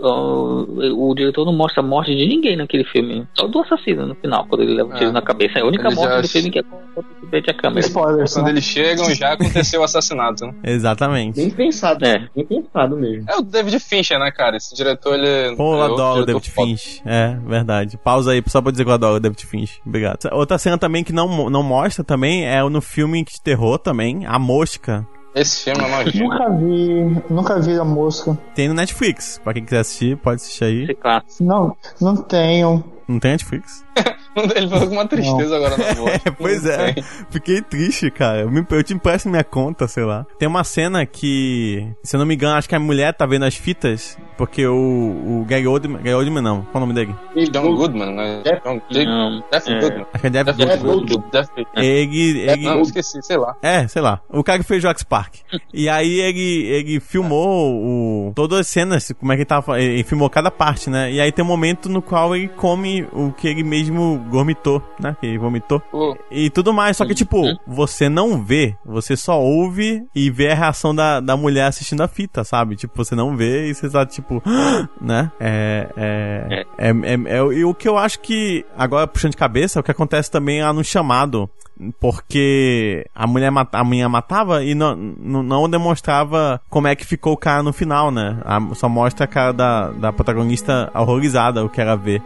ó, 0.00 0.64
o 0.94 1.14
diretor 1.14 1.44
não 1.44 1.52
mostra 1.52 1.82
a 1.82 1.86
morte 1.86 2.14
de 2.14 2.26
ninguém 2.26 2.56
naquele 2.56 2.84
filme. 2.84 3.26
Só 3.38 3.46
do 3.46 3.60
assassino 3.60 4.06
no 4.06 4.14
final, 4.14 4.46
quando 4.46 4.62
ele 4.62 4.74
leva 4.74 4.88
um 4.90 4.94
tiro 4.96 5.10
É. 5.10 5.12
na 5.12 5.22
cabeça. 5.22 5.58
É 5.58 5.62
a 5.62 5.66
única 5.66 5.86
Ele 5.88 5.94
morte 5.96 6.10
já- 6.10 6.20
do 6.20 6.28
filme 6.28 6.50
que 6.50 6.58
acontece 6.60 7.08
frente 7.30 7.50
à 7.50 7.54
câmera. 7.54 7.80
Spoilers, 7.86 8.32
Quando 8.34 8.44
né? 8.46 8.50
eles 8.52 8.64
chegam, 8.64 9.14
já 9.14 9.32
aconteceu 9.34 9.80
o 9.80 9.84
assassinato, 9.84 10.46
né? 10.46 10.54
Exatamente. 10.78 11.36
Bem 11.40 11.50
pensado, 11.50 12.04
É. 12.04 12.28
bem 12.34 12.44
pensado 12.46 12.96
mesmo. 12.96 13.24
É 13.28 13.36
o 13.36 13.42
David 13.42 13.78
Fincher, 13.80 14.18
né, 14.18 14.30
cara? 14.30 14.56
Esse 14.56 14.74
diretor, 14.74 15.14
ele. 15.18 15.56
Pô, 15.56 15.74
eu 15.76 15.82
é 15.82 15.86
adoro 15.86 16.22
o 16.22 16.26
David 16.26 16.50
foda. 16.50 16.68
Finch. 16.68 17.02
É, 17.04 17.36
verdade. 17.46 17.98
Pausa 17.98 18.32
aí 18.32 18.42
só 18.46 18.62
pra 18.62 18.70
dizer 18.70 18.84
que 18.84 18.90
eu 18.90 18.94
adoro 18.94 19.16
o 19.16 19.20
David 19.20 19.44
Finch. 19.46 19.80
Obrigado. 19.84 20.18
Outra 20.32 20.56
cena 20.58 20.78
também 20.78 21.02
que 21.02 21.12
não, 21.12 21.50
não 21.50 21.62
mostra 21.62 22.04
também 22.04 22.46
é 22.46 22.62
no 22.62 22.80
filme 22.80 23.24
de 23.24 23.40
terror 23.42 23.78
também, 23.78 24.24
A 24.26 24.38
Mosca. 24.38 25.06
Esse 25.34 25.64
filme 25.64 25.84
é 25.84 25.90
nojento. 25.90 26.18
Nunca 26.18 26.50
vi, 26.50 27.22
nunca 27.30 27.60
vi 27.60 27.78
a 27.78 27.84
mosca. 27.84 28.36
Tem 28.54 28.66
no 28.66 28.74
Netflix. 28.74 29.38
Pra 29.44 29.52
quem 29.52 29.64
quiser 29.64 29.80
assistir, 29.80 30.16
pode 30.16 30.36
assistir 30.36 30.64
aí. 30.64 30.96
Não, 31.40 31.76
não 32.00 32.16
tenho. 32.16 32.82
Não 33.06 33.18
tem 33.20 33.32
Netflix? 33.32 33.84
Ele 34.54 34.68
falou 34.68 34.86
com 34.86 34.94
uma 34.94 35.06
tristeza 35.06 35.56
agora 35.56 35.76
na 35.76 35.92
voz. 35.94 36.20
É, 36.24 36.30
pois 36.36 36.64
é. 36.64 36.94
Fiquei 37.30 37.60
triste, 37.60 38.10
cara. 38.10 38.42
Eu, 38.42 38.50
me, 38.50 38.64
eu 38.70 38.82
te 38.84 38.94
empresto 38.94 39.28
minha 39.28 39.42
conta, 39.42 39.88
sei 39.88 40.04
lá. 40.04 40.24
Tem 40.38 40.48
uma 40.48 40.62
cena 40.64 41.04
que, 41.04 41.86
se 42.02 42.14
eu 42.14 42.18
não 42.20 42.26
me 42.26 42.34
engano, 42.34 42.56
acho 42.56 42.68
que 42.68 42.74
a 42.74 42.80
mulher 42.80 43.12
tá 43.14 43.26
vendo 43.26 43.44
as 43.44 43.56
fitas, 43.56 44.16
porque 44.36 44.64
o, 44.66 44.74
o 44.74 45.44
Gary 45.48 45.66
Oldman, 45.66 45.98
Gary 46.02 46.14
Oldman 46.14 46.42
não, 46.42 46.62
qual 46.62 46.74
é 46.74 46.76
o 46.76 46.80
nome 46.80 46.94
dele? 46.94 47.14
John 47.50 47.74
Goodman, 47.74 48.14
né? 48.14 48.42
Jeff- 48.44 48.62
John 48.64 48.80
Jeff 48.90 49.06
Não, 49.06 49.42
Jeff 49.52 49.70
é. 49.70 49.80
Goodman. 49.80 50.06
Acho 50.12 50.20
que 50.20 50.26
é 50.26 50.30
Jeff. 50.30 50.52
Jeff 51.30 51.50
Ele, 51.76 52.40
ele, 52.40 52.62
Não, 52.64 52.80
esqueci, 52.82 53.22
sei 53.22 53.36
lá. 53.36 53.56
É, 53.62 53.88
sei 53.88 54.02
lá. 54.02 54.20
O 54.28 54.44
cara 54.44 54.58
que 54.58 54.64
fez 54.64 54.82
Jurassic 54.82 55.08
Park. 55.08 55.34
e 55.72 55.88
aí 55.88 56.20
ele, 56.20 56.66
ele 56.66 57.00
filmou 57.00 58.28
o, 58.28 58.32
todas 58.34 58.60
as 58.60 58.66
cenas, 58.68 59.12
como 59.18 59.32
é 59.32 59.36
que 59.36 59.42
ele 59.42 59.46
tava. 59.46 59.80
Ele 59.80 60.02
filmou 60.04 60.28
cada 60.30 60.50
parte, 60.50 60.90
né? 60.90 61.10
E 61.12 61.20
aí 61.20 61.32
tem 61.32 61.44
um 61.44 61.48
momento 61.48 61.88
no 61.88 62.00
qual 62.02 62.34
ele 62.36 62.48
come 62.48 63.06
o 63.12 63.32
que 63.32 63.48
ele 63.48 63.62
mesmo 63.64 63.87
vomitou, 63.90 64.82
né? 65.00 65.16
Que 65.20 65.36
vomitou. 65.38 65.82
E 66.30 66.50
tudo 66.50 66.72
mais, 66.72 66.96
só 66.96 67.04
que 67.06 67.14
tipo, 67.14 67.38
Uhum. 67.40 67.56
você 67.66 68.08
não 68.08 68.42
vê, 68.44 68.74
você 68.84 69.16
só 69.16 69.40
ouve 69.40 70.02
e 70.14 70.30
vê 70.30 70.50
a 70.50 70.54
reação 70.54 70.94
da, 70.94 71.20
da 71.20 71.36
mulher 71.36 71.66
assistindo 71.66 72.00
a 72.02 72.08
fita, 72.08 72.44
sabe? 72.44 72.76
Tipo, 72.76 72.96
você 73.04 73.14
não 73.14 73.36
vê 73.36 73.68
e 73.68 73.74
você 73.74 73.88
tá 73.88 74.04
tipo, 74.06 74.42
né? 75.00 75.30
É. 75.40 75.88
É. 75.96 76.64
é, 76.78 76.90
é, 76.90 77.14
é- 77.38 77.38
e 77.54 77.64
o 77.64 77.74
que 77.74 77.88
eu 77.88 77.96
acho 77.96 78.20
que, 78.20 78.64
agora 78.76 79.06
puxando 79.06 79.32
de 79.32 79.36
cabeça, 79.36 79.78
é 79.78 79.80
o 79.80 79.82
que 79.84 79.90
acontece 79.90 80.30
também 80.30 80.62
lá 80.62 80.72
no 80.72 80.82
chamado. 80.84 81.48
Porque 82.00 83.06
a 83.14 83.26
mulher, 83.26 83.50
mata- 83.50 83.78
a 83.78 83.84
mulher 83.84 84.08
matava 84.08 84.64
e 84.64 84.74
não, 84.74 84.94
não, 84.96 85.68
demonstrava 85.68 86.60
como 86.68 86.88
é 86.88 86.94
que 86.96 87.04
ficou 87.06 87.32
o 87.32 87.36
cara 87.36 87.62
no 87.62 87.72
final, 87.72 88.10
né? 88.10 88.38
A- 88.44 88.74
só 88.74 88.88
mostra 88.88 89.24
a 89.24 89.28
cara 89.28 89.52
da, 89.52 89.88
da 89.90 90.12
protagonista 90.12 90.90
horrorizada, 90.94 91.64
o 91.64 91.68
que 91.68 91.80
era 91.80 91.96
ver. 91.96 92.22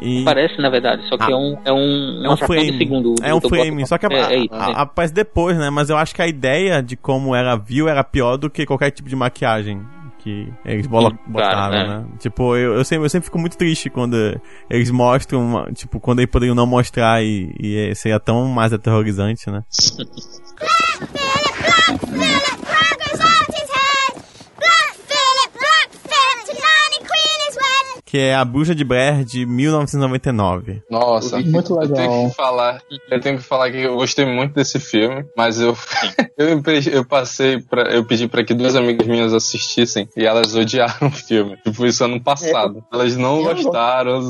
E... 0.00 0.24
Parece, 0.24 0.60
na 0.60 0.68
verdade, 0.68 1.06
só 1.08 1.16
que 1.16 1.24
Ah. 1.24 1.30
é 1.32 1.36
um. 1.36 1.56
É 1.64 1.72
um, 1.72 2.20
É 2.24 2.28
uma 2.28 2.32
um 2.32 2.34
de 2.36 2.46
frame. 2.46 2.78
segundo. 2.78 3.14
É 3.22 3.34
um 3.34 3.40
frame. 3.40 3.86
Só 3.86 3.96
que 3.96 4.06
a- 4.06 4.08
é, 4.10 4.34
é 4.34 4.38
isso, 4.38 4.48
a- 4.54 4.70
é. 4.70 4.72
a- 4.74 4.82
aparece 4.82 5.14
depois, 5.14 5.56
né? 5.56 5.70
Mas 5.70 5.88
eu 5.90 5.96
acho 5.96 6.14
que 6.14 6.20
a 6.22 6.26
ideia 6.26 6.82
de 6.82 6.96
como 6.96 7.34
ela 7.34 7.56
viu 7.56 7.88
era 7.88 8.02
pior 8.02 8.36
do 8.36 8.50
que 8.50 8.66
qualquer 8.66 8.90
tipo 8.90 9.08
de 9.08 9.16
maquiagem 9.16 9.80
que 10.24 10.50
eles 10.64 10.86
botaram, 10.86 11.18
claro, 11.32 11.72
né? 11.88 12.04
Tipo, 12.18 12.56
eu, 12.56 12.74
eu, 12.76 12.84
sempre, 12.84 13.04
eu 13.04 13.10
sempre 13.10 13.26
fico 13.26 13.38
muito 13.38 13.56
triste 13.58 13.90
quando 13.90 14.16
eles 14.70 14.90
mostram, 14.90 15.40
uma- 15.40 15.70
tipo, 15.72 16.00
quando 16.00 16.20
eles 16.20 16.30
poderiam 16.30 16.54
não 16.54 16.66
mostrar 16.66 17.22
e, 17.22 17.54
e 17.60 17.94
seria 17.94 18.18
tão 18.18 18.48
mais 18.48 18.72
aterrorizante, 18.72 19.50
né? 19.50 19.62
Que 28.14 28.18
é 28.20 28.32
A 28.36 28.44
Bruxa 28.44 28.76
de 28.76 28.84
Blair 28.84 29.24
de 29.24 29.44
1999. 29.44 30.82
Nossa, 30.88 31.36
Muito 31.40 31.72
eu 31.74 31.88
tenho 31.88 31.96
legal. 31.96 32.30
que 32.30 32.36
falar, 32.36 32.80
eu 33.10 33.20
tenho 33.20 33.38
que 33.38 33.42
falar 33.42 33.72
que 33.72 33.78
eu 33.78 33.96
gostei 33.96 34.24
muito 34.24 34.54
desse 34.54 34.78
filme, 34.78 35.24
mas 35.36 35.60
eu 35.60 35.76
eu, 36.38 36.62
eu 36.92 37.04
passei 37.04 37.60
para 37.60 37.92
eu 37.92 38.04
pedi 38.04 38.28
pra 38.28 38.44
que 38.44 38.54
duas 38.54 38.76
amigas 38.76 39.04
minhas 39.08 39.34
assistissem 39.34 40.08
e 40.16 40.24
elas 40.24 40.54
odiaram 40.54 41.08
o 41.08 41.10
filme. 41.10 41.56
Tipo 41.64 41.86
isso 41.86 42.04
ano 42.04 42.20
passado. 42.20 42.84
Elas 42.92 43.16
não 43.16 43.38
Eu 43.38 43.52
gostaram, 43.56 44.20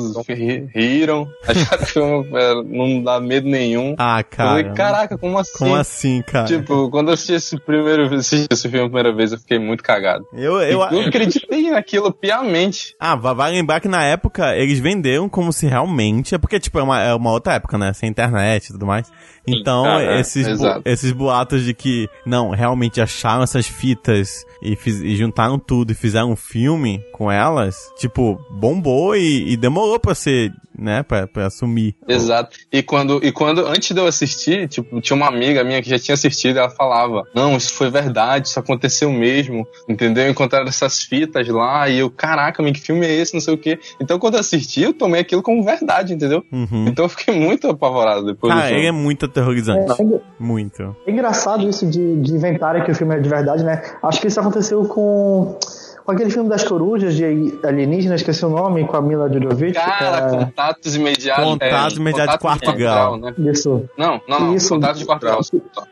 riram, 0.75 1.29
acharam 1.47 1.85
que 1.85 1.99
o 1.99 2.25
filme 2.25 2.29
não 2.65 3.03
dá 3.03 3.21
medo 3.21 3.47
nenhum. 3.49 3.95
Ah, 3.99 4.21
Eu 4.21 4.25
cara. 4.25 4.49
falei, 4.49 4.65
caraca, 4.73 5.19
como 5.19 5.39
assim? 5.39 5.59
Como 5.59 5.75
assim, 5.75 6.23
cara? 6.23 6.47
Tipo, 6.47 6.89
quando 6.91 7.09
eu 7.09 7.15
assisti 7.15 7.35
esse 7.35 7.59
primeiro 7.61 8.15
assisti 8.15 8.47
esse 8.51 8.63
filme 8.67 8.87
a 8.87 8.89
primeira 8.89 9.13
vez, 9.13 9.33
eu 9.33 9.39
fiquei 9.39 9.59
muito 9.59 9.83
cagado. 9.83 10.25
eu, 10.33 10.55
Eu, 10.63 10.81
eu, 10.81 10.91
eu 10.91 11.01
acreditei 11.09 11.71
naquilo 11.71 12.11
piamente. 12.13 12.95
Ah, 12.99 13.15
va- 13.15 13.35
vai 13.35 13.51
lembrar 13.53 13.74
que 13.81 13.89
na 13.89 14.03
época 14.05 14.57
eles 14.57 14.79
venderam 14.79 15.29
como 15.29 15.53
se 15.53 15.67
realmente. 15.67 16.35
É 16.35 16.39
porque, 16.39 16.59
tipo, 16.61 16.79
é 16.79 16.83
uma, 16.83 17.01
é 17.03 17.15
uma 17.15 17.31
outra 17.31 17.55
época, 17.55 17.79
né? 17.79 17.93
Sem 17.93 18.09
internet 18.09 18.67
e 18.67 18.73
tudo 18.73 18.87
mais. 18.87 19.11
Então, 19.47 19.85
ah, 19.85 20.03
é, 20.03 20.21
esses, 20.21 20.47
bo- 20.59 20.83
esses 20.85 21.13
boatos 21.13 21.65
de 21.65 21.75
que, 21.75 22.09
não, 22.25 22.51
realmente 22.51 23.01
acharam 23.01 23.43
essas 23.43 23.67
fitas 23.67 24.45
e, 24.63 24.77
e 25.03 25.17
juntaram 25.17 25.59
tudo 25.59 25.93
e 25.93 25.95
fizeram 25.95 26.31
um 26.33 26.37
filme 26.37 27.03
com 27.13 27.31
elas, 27.31 27.77
tipo, 27.99 28.41
bombou 28.51 29.15
e, 29.17 29.53
e 29.53 29.57
demorou 29.57 30.01
pra 30.01 30.15
ser, 30.15 30.51
né? 30.77 31.03
Pra, 31.03 31.27
pra 31.27 31.47
assumir. 31.47 31.95
Exato. 32.09 32.57
E 32.73 32.83
quando, 32.83 33.21
e 33.23 33.31
quando, 33.31 33.67
antes 33.67 33.91
de 33.95 34.01
eu 34.01 34.07
assistir, 34.07 34.67
tipo, 34.69 35.01
tinha 35.01 35.17
uma 35.17 35.29
amiga 35.29 35.63
minha 35.63 35.83
que 35.83 35.91
já 35.91 35.99
tinha 35.99 36.15
assistido, 36.15 36.59
ela 36.59 36.71
falava, 36.71 37.23
não, 37.35 37.57
isso 37.57 37.73
foi 37.75 37.91
verdade, 37.91 38.49
isso 38.49 38.59
aconteceu 38.59 39.13
mesmo, 39.13 39.67
entendeu? 39.89 40.29
Encontraram 40.29 40.67
essas 40.67 41.03
fitas 41.03 41.47
lá, 41.49 41.89
e 41.89 41.99
eu, 41.99 42.11
caraca, 42.11 42.63
mas 42.63 42.73
que 42.73 42.81
filme 42.81 43.07
é 43.07 43.13
esse, 43.15 43.35
não 43.35 43.41
sei 43.41 43.55
o 43.55 43.59
quê. 43.59 43.79
Então, 44.01 44.19
quando 44.19 44.35
eu 44.35 44.41
assisti, 44.41 44.81
eu 44.83 44.93
tomei 44.95 45.21
aquilo 45.21 45.43
como 45.43 45.63
verdade, 45.63 46.15
entendeu? 46.15 46.43
Uhum. 46.51 46.87
Então 46.89 47.05
eu 47.05 47.09
fiquei 47.09 47.39
muito 47.39 47.69
apavorado 47.69 48.25
depois 48.25 48.53
Cara, 48.53 48.67
do 48.67 48.71
filme. 48.73 48.87
é 48.87 48.93
muito 48.93 49.27
aterrorizante. 49.41 50.01
É, 50.01 50.21
Muito. 50.39 50.97
É 51.07 51.11
engraçado 51.11 51.69
isso 51.69 51.87
de, 51.87 52.21
de 52.21 52.35
inventarem 52.35 52.83
que 52.85 52.91
o 52.91 52.95
filme 52.95 53.15
é 53.17 53.19
de 53.21 53.29
verdade, 53.29 53.65
né? 53.65 53.83
Acho 54.03 54.21
que 54.21 54.29
isso 54.29 54.39
aconteceu 54.41 54.85
com, 54.85 55.59
com 56.05 56.13
aquele 56.13 56.31
filme 56.31 56.49
das 56.49 56.65
corujas 56.65 57.15
de 57.15 57.25
alienígenas, 57.65 58.21
esqueci 58.21 58.45
o 58.45 58.49
nome, 58.49 58.87
com 58.87 58.97
a 58.97 59.03
Mila 59.03 59.31
Jovovich. 59.33 59.75
Cara, 59.75 60.29
é, 60.29 60.45
contatos 60.45 60.95
imediatos. 60.97 61.45
Contatos 61.45 61.97
é, 61.97 62.01
imediatos 62.01 62.35
de 62.35 62.41
quarto 62.41 62.73
grau. 62.73 63.17
né? 63.17 63.35
Isso. 63.39 63.89
Não, 63.99 64.21
não, 64.29 64.41
não. 64.41 64.55
Isso. 64.55 64.69
Contatos 64.69 65.01
de 65.01 65.07
quarto 65.07 65.23
grau. 65.23 65.41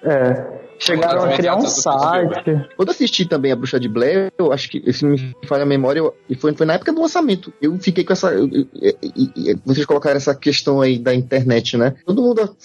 É. 0.03 0.63
Chegaram 0.83 1.25
a 1.25 1.33
criar 1.37 1.57
um 1.57 1.67
site. 1.67 2.69
Quando 2.77 2.91
assisti 2.91 3.25
também 3.25 3.53
a 3.53 3.57
Bruxa 3.57 3.79
de 3.79 3.89
Blair, 3.89 4.33
eu 4.37 4.53
acho 4.53 4.69
que, 4.69 4.93
se 4.93 5.05
não 5.05 5.13
me 5.13 5.35
falha 5.47 5.63
a 5.63 5.67
memória, 5.67 6.01
eu- 6.01 6.15
e 6.29 6.35
foi, 6.35 6.53
foi 6.55 6.67
na 6.67 6.75
época 6.75 6.93
do 6.93 7.01
lançamento. 7.01 7.53
Eu 7.63 7.79
fiquei 7.79 8.05
com 8.05 8.13
essa. 8.13 8.33
eu- 8.33 8.49
eu- 8.53 8.67
e- 8.81 8.97
e- 9.17 9.51
e- 9.51 9.57
vocês 9.65 9.87
colocaram 9.87 10.17
essa 10.17 10.35
questão 10.35 10.81
aí 10.81 10.99
da 10.99 11.15
internet, 11.15 11.77
né? 11.77 11.95
Todo 12.05 12.21
mundo. 12.23 12.57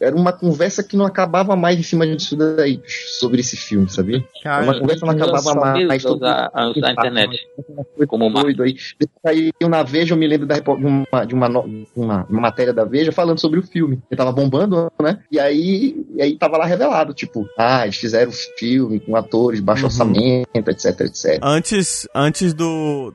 Era 0.00 0.16
uma 0.16 0.32
conversa 0.32 0.82
que 0.82 0.96
não 0.96 1.04
acabava 1.04 1.54
mais 1.54 1.78
em 1.78 1.82
cima 1.82 2.06
disso 2.06 2.36
daí, 2.36 2.80
sobre 3.18 3.40
esse 3.40 3.56
filme, 3.56 3.88
sabia? 3.90 4.24
Era 4.44 4.62
uma 4.64 4.78
conversa 4.80 5.00
que 5.00 5.06
não 5.06 5.14
acabava 5.14 5.54
mais. 5.86 6.02
Todo 6.02 6.16
usar, 6.16 6.50
a 6.54 6.68
usar 6.68 6.86
a 6.88 6.92
internet. 6.92 7.38
Foi 7.96 8.06
Como 8.06 8.30
doido 8.30 8.62
aí. 8.62 8.76
Saiu 9.22 9.68
na 9.68 9.82
Veja, 9.82 10.14
eu 10.14 10.18
me 10.18 10.26
lembro 10.26 10.46
da, 10.46 10.58
de, 10.58 10.70
uma, 10.70 11.24
de 11.24 11.34
uma, 11.34 11.48
uma, 11.48 12.26
uma 12.28 12.40
matéria 12.40 12.72
da 12.72 12.84
Veja 12.84 13.12
falando 13.12 13.40
sobre 13.40 13.58
o 13.58 13.62
filme. 13.62 14.00
Ele 14.10 14.18
tava 14.18 14.32
bombando, 14.32 14.90
né? 15.00 15.18
E 15.30 15.38
aí, 15.38 16.04
e 16.14 16.22
aí 16.22 16.36
tava 16.38 16.56
lá 16.56 16.64
revelado, 16.64 17.12
tipo, 17.14 17.33
eles 17.84 17.96
fizeram 17.96 18.30
filme 18.58 19.00
com 19.00 19.16
atores, 19.16 19.60
baixo 19.60 19.82
Uhum. 19.82 19.86
orçamento, 19.86 20.48
etc, 20.70 21.00
etc. 21.00 21.38
Antes, 21.42 22.08
antes 22.14 22.54
do, 22.54 23.12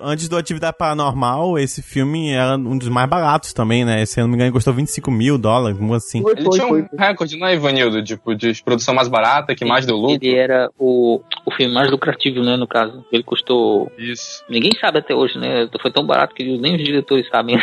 antes 0.00 0.28
do 0.28 0.36
Atividade 0.36 0.76
Paranormal, 0.76 1.58
esse 1.58 1.82
filme 1.82 2.30
era 2.32 2.56
um 2.56 2.76
dos 2.78 2.88
mais 2.88 3.08
baratos 3.08 3.52
também, 3.52 3.84
né? 3.84 4.04
Se 4.06 4.20
eu 4.20 4.24
não 4.24 4.28
me 4.30 4.36
engano, 4.36 4.52
custou 4.52 4.74
25 4.74 5.10
mil 5.10 5.38
dólares, 5.38 5.78
algo 5.80 5.94
assim. 5.94 6.22
Foi, 6.22 6.32
Ele 6.32 6.42
foi, 6.42 6.52
tinha 6.58 6.68
foi. 6.68 6.82
um 6.82 6.96
recorde, 6.98 7.36
não 7.38 7.46
é, 7.46 7.54
Ivanildo? 7.54 8.02
Tipo, 8.02 8.34
de 8.34 8.62
produção 8.62 8.94
mais 8.94 9.08
barata, 9.08 9.54
que 9.54 9.64
mais 9.64 9.86
deu 9.86 9.96
lucro. 9.96 10.18
Ele 10.26 10.34
era 10.36 10.70
o, 10.78 11.20
o 11.46 11.50
filme 11.50 11.72
mais 11.72 11.90
lucrativo, 11.90 12.42
né, 12.42 12.56
no 12.56 12.66
caso. 12.66 13.04
Ele 13.12 13.22
custou. 13.22 13.90
Isso. 13.98 14.44
Ninguém 14.48 14.72
sabe 14.80 14.98
até 14.98 15.14
hoje, 15.14 15.38
né? 15.38 15.68
Foi 15.80 15.90
tão 15.90 16.06
barato 16.06 16.34
que 16.34 16.58
nem 16.58 16.76
os 16.76 16.82
diretores 16.84 17.28
sabem. 17.28 17.58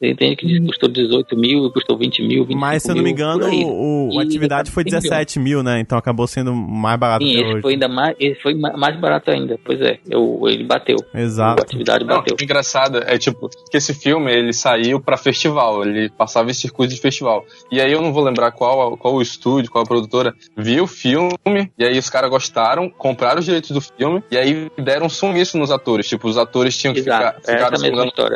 Tem 0.00 0.16
gente 0.30 0.36
que 0.46 0.60
custou 0.66 0.88
18 0.88 1.36
mil, 1.36 1.70
custou 1.70 1.96
20 1.96 2.20
mil, 2.22 2.42
25 2.44 2.60
Mas, 2.60 2.82
se 2.82 2.90
eu 2.90 2.94
não 2.94 3.02
me 3.02 3.12
mil, 3.12 3.12
engano, 3.12 3.46
aí. 3.46 3.64
o, 3.64 4.10
o 4.14 4.18
Atividade 4.20 4.70
foi 4.70 4.82
100 4.82 4.90
milhões. 4.90 5.02
17 5.04 5.38
mil, 5.38 5.62
né? 5.62 5.80
Então 5.80 5.96
acabou 5.96 6.26
sendo 6.26 6.54
mais 6.54 6.98
barato 6.98 7.24
Sim, 7.24 7.34
esse 7.34 7.44
hoje. 7.52 7.62
foi 7.62 7.72
ainda 7.74 7.88
mais, 7.88 8.16
esse 8.20 8.40
foi 8.42 8.54
ma- 8.54 8.76
mais 8.76 8.98
barato 9.00 9.30
ainda. 9.30 9.58
Pois 9.64 9.80
é, 9.80 9.98
eu, 10.10 10.40
ele 10.46 10.64
bateu. 10.64 10.96
Exato. 11.14 11.60
A 11.62 11.64
atividade 11.64 12.04
Não, 12.04 12.16
bateu. 12.16 12.36
o 12.38 12.42
engraçado 12.44 12.98
é 13.06 13.16
tipo 13.18 13.48
que 13.70 13.76
esse 13.76 13.94
filme 13.94 14.30
ele 14.32 14.52
saiu 14.52 15.00
pra 15.00 15.16
festival, 15.16 15.84
ele 15.84 16.10
passava 16.10 16.50
em 16.50 16.54
circuito 16.54 16.92
de 16.94 17.00
festival. 17.00 17.44
E 17.70 17.80
aí 17.80 17.92
eu 17.92 18.02
não 18.02 18.12
vou 18.12 18.22
lembrar 18.24 18.50
qual 18.52 18.96
qual 18.96 19.14
o 19.14 19.22
estúdio, 19.22 19.70
qual 19.70 19.84
a 19.84 19.86
produtora 19.86 20.34
viu 20.56 20.84
o 20.84 20.86
filme 20.86 21.70
e 21.78 21.84
aí 21.84 21.98
os 21.98 22.10
caras 22.10 22.30
gostaram, 22.30 22.90
compraram 22.90 23.38
os 23.38 23.44
direitos 23.44 23.70
do 23.70 23.80
filme 23.80 24.22
e 24.30 24.36
aí 24.36 24.70
deram 24.78 25.08
sumiço 25.08 25.56
nos 25.58 25.70
atores. 25.70 26.06
Tipo, 26.08 26.28
os 26.28 26.36
atores 26.36 26.76
tinham 26.76 26.92
que 26.94 27.00
Exato, 27.00 27.40
ficar 27.40 27.52
é 27.52 27.56
ficaram, 27.56 27.78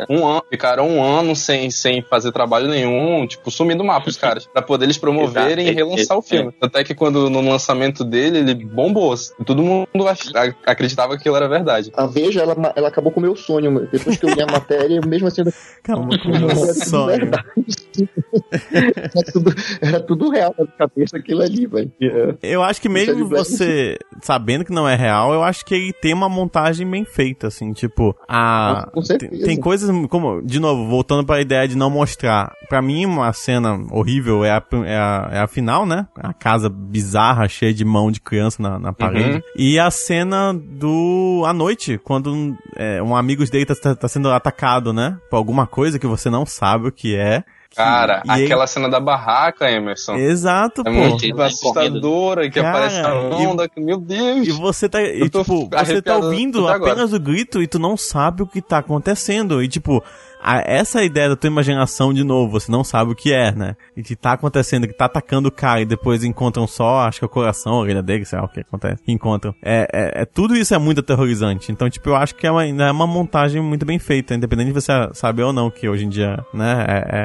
não 0.07 0.17
um 0.17 0.27
ano, 0.27 0.43
ficaram 0.49 0.89
um 0.89 1.03
ano 1.03 1.35
sem, 1.35 1.48
sem 1.71 2.01
fazer 2.01 2.31
trabalho 2.31 2.67
nenhum, 2.67 3.25
tipo, 3.25 3.49
sumindo 3.49 3.79
do 3.79 3.85
mapa 3.85 4.09
os 4.09 4.17
caras, 4.17 4.45
pra 4.45 4.61
poder 4.61 4.85
eles 4.85 4.97
promoverem 4.97 5.65
Exato, 5.67 5.71
e 5.71 5.71
relançar 5.71 6.17
o 6.17 6.21
filme. 6.21 6.51
Tanto 6.59 6.77
é 6.77 6.83
que 6.83 6.93
quando 6.93 7.29
no 7.29 7.41
lançamento 7.41 8.03
dele, 8.03 8.39
ele 8.39 8.53
bombou. 8.53 9.15
Todo 9.45 9.63
mundo 9.63 9.87
acreditava 10.65 11.13
que 11.13 11.21
aquilo 11.21 11.35
era 11.35 11.47
verdade. 11.47 11.91
A 11.95 12.05
Veja, 12.05 12.41
ela, 12.41 12.73
ela 12.75 12.87
acabou 12.89 13.11
com 13.11 13.19
o 13.19 13.23
meu 13.23 13.35
sonho. 13.35 13.87
Depois 13.91 14.17
que 14.17 14.25
eu 14.25 14.33
li 14.33 14.41
a 14.41 14.45
matéria, 14.45 14.99
mesmo 15.01 15.27
assim, 15.27 15.43
Calma, 15.83 16.09
com 16.19 16.27
o 16.27 16.31
meu 16.31 16.49
era 16.49 16.55
tudo 16.55 16.85
sonho. 16.85 17.31
era, 18.71 19.31
tudo, 19.31 19.55
era 19.81 19.99
tudo 19.99 20.29
real 20.29 20.53
na 20.57 20.67
cabeça 20.67 21.17
aquilo 21.17 21.41
ali, 21.41 21.65
velho. 21.65 21.91
É. 22.01 22.35
Eu 22.43 22.61
acho 22.61 22.81
que 22.81 22.89
mesmo 22.89 23.27
você 23.27 23.97
sabendo 24.21 24.65
que 24.65 24.71
não 24.71 24.87
é 24.87 24.95
real, 24.95 25.33
eu 25.33 25.43
acho 25.43 25.65
que 25.65 25.73
ele 25.73 25.93
tem 25.93 26.13
uma 26.13 26.29
montagem 26.29 26.89
bem 26.89 27.05
feita, 27.05 27.47
assim, 27.47 27.71
tipo, 27.71 28.15
a. 28.27 28.89
Com 28.93 29.01
certeza. 29.01 29.31
Tem, 29.31 29.45
tem 29.45 29.57
coisas 29.57 29.89
como, 30.07 30.41
de 30.41 30.59
novo, 30.59 30.87
voltando 30.87 31.25
pra 31.25 31.38
ideia 31.41 31.67
de 31.67 31.75
não 31.77 31.89
mostrar. 31.89 32.51
Pra 32.67 32.81
mim, 32.81 33.05
uma 33.05 33.31
cena 33.33 33.79
horrível 33.91 34.43
é 34.45 34.51
a, 34.51 34.63
é 34.85 34.95
a, 34.97 35.29
é 35.33 35.39
a 35.39 35.47
final, 35.47 35.85
né? 35.85 36.07
A 36.15 36.33
casa 36.33 36.69
bizarra, 36.69 37.47
cheia 37.47 37.73
de 37.73 37.83
mão 37.85 38.11
de 38.11 38.19
criança 38.21 38.61
na, 38.61 38.77
na 38.79 38.93
parede. 38.93 39.35
Uhum. 39.37 39.41
E 39.55 39.79
a 39.79 39.89
cena 39.91 40.53
do. 40.53 41.43
à 41.45 41.53
noite, 41.53 41.97
quando 42.03 42.55
é, 42.75 43.01
um 43.01 43.15
amigo 43.15 43.43
dele 43.49 43.65
tá, 43.65 43.95
tá- 43.95 44.07
sendo 44.07 44.31
atacado, 44.31 44.91
né? 44.93 45.17
Por 45.29 45.37
alguma 45.37 45.65
coisa 45.67 45.97
que 45.99 46.07
você 46.07 46.29
não 46.29 46.45
sabe 46.45 46.87
o 46.87 46.91
que 46.91 47.15
é. 47.15 47.43
que- 47.69 47.75
Cara, 47.75 48.23
e 48.25 48.45
aquela 48.45 48.65
cena 48.67 48.89
da 48.89 48.99
barraca, 48.99 49.69
Emerson. 49.71 50.15
Exato, 50.15 50.81
É 50.81 50.83
pô. 50.85 50.91
muito 50.91 51.23
Ele 51.23 51.41
assustadora, 51.43 52.49
que 52.49 52.59
Cara, 52.61 52.69
aparece 52.69 52.99
a 52.99 53.09
e- 53.13 53.45
onda, 53.47 53.69
que, 53.69 53.79
meu 53.79 53.99
Deus. 53.99 54.47
E 54.47 54.51
você 54.51 54.89
tá, 54.89 55.01
e, 55.01 55.29
tipo, 55.29 55.69
você 55.69 56.01
tá 56.01 56.17
ouvindo 56.17 56.65
até 56.67 56.75
agora. 56.75 56.91
apenas 56.93 57.13
o 57.13 57.19
grito 57.19 57.61
e 57.61 57.67
tu 57.67 57.77
não 57.77 57.95
sabe 57.95 58.41
o 58.41 58.47
que 58.47 58.61
tá 58.61 58.79
acontecendo. 58.79 59.61
E 59.63 59.67
tipo, 59.67 60.03
a- 60.41 60.63
essa 60.65 61.03
ideia 61.03 61.29
da 61.29 61.35
tua 61.35 61.47
imaginação 61.47 62.13
de 62.13 62.23
novo, 62.23 62.59
você 62.59 62.71
não 62.71 62.83
sabe 62.83 63.11
o 63.11 63.15
que 63.15 63.33
é, 63.33 63.51
né? 63.51 63.75
E 63.95 64.03
que 64.03 64.15
tá 64.15 64.33
acontecendo, 64.33 64.87
que 64.87 64.93
tá 64.93 65.05
atacando 65.05 65.49
o 65.49 65.51
cara 65.51 65.81
e 65.81 65.85
depois 65.85 66.23
encontram 66.23 66.65
só, 66.67 67.01
acho 67.01 67.19
que 67.19 67.25
é 67.25 67.27
o 67.27 67.29
coração, 67.29 67.73
a 67.73 67.79
orelha 67.79 68.01
dele, 68.03 68.25
sei 68.25 68.39
lá 68.39 68.45
o 68.45 68.49
que 68.49 68.61
acontece, 68.61 69.03
que 69.03 69.11
encontram. 69.11 69.53
É, 69.63 69.87
é, 69.91 70.21
é- 70.21 70.25
tudo 70.25 70.55
isso 70.55 70.73
é 70.73 70.77
muito 70.77 70.99
aterrorizante. 70.99 71.71
Então, 71.71 71.89
tipo, 71.89 72.09
eu 72.09 72.15
acho 72.15 72.35
que 72.35 72.47
é 72.47 72.51
uma, 72.51 72.65
é 72.65 72.91
uma 72.91 73.07
montagem 73.07 73.61
muito 73.61 73.85
bem 73.85 73.99
feita, 73.99 74.33
independente 74.35 74.67
de 74.67 74.73
você 74.73 74.91
saber 75.13 75.43
ou 75.43 75.53
não 75.53 75.69
que 75.69 75.87
hoje 75.89 76.05
em 76.05 76.09
dia, 76.09 76.43
né, 76.53 76.85
é, 76.87 77.17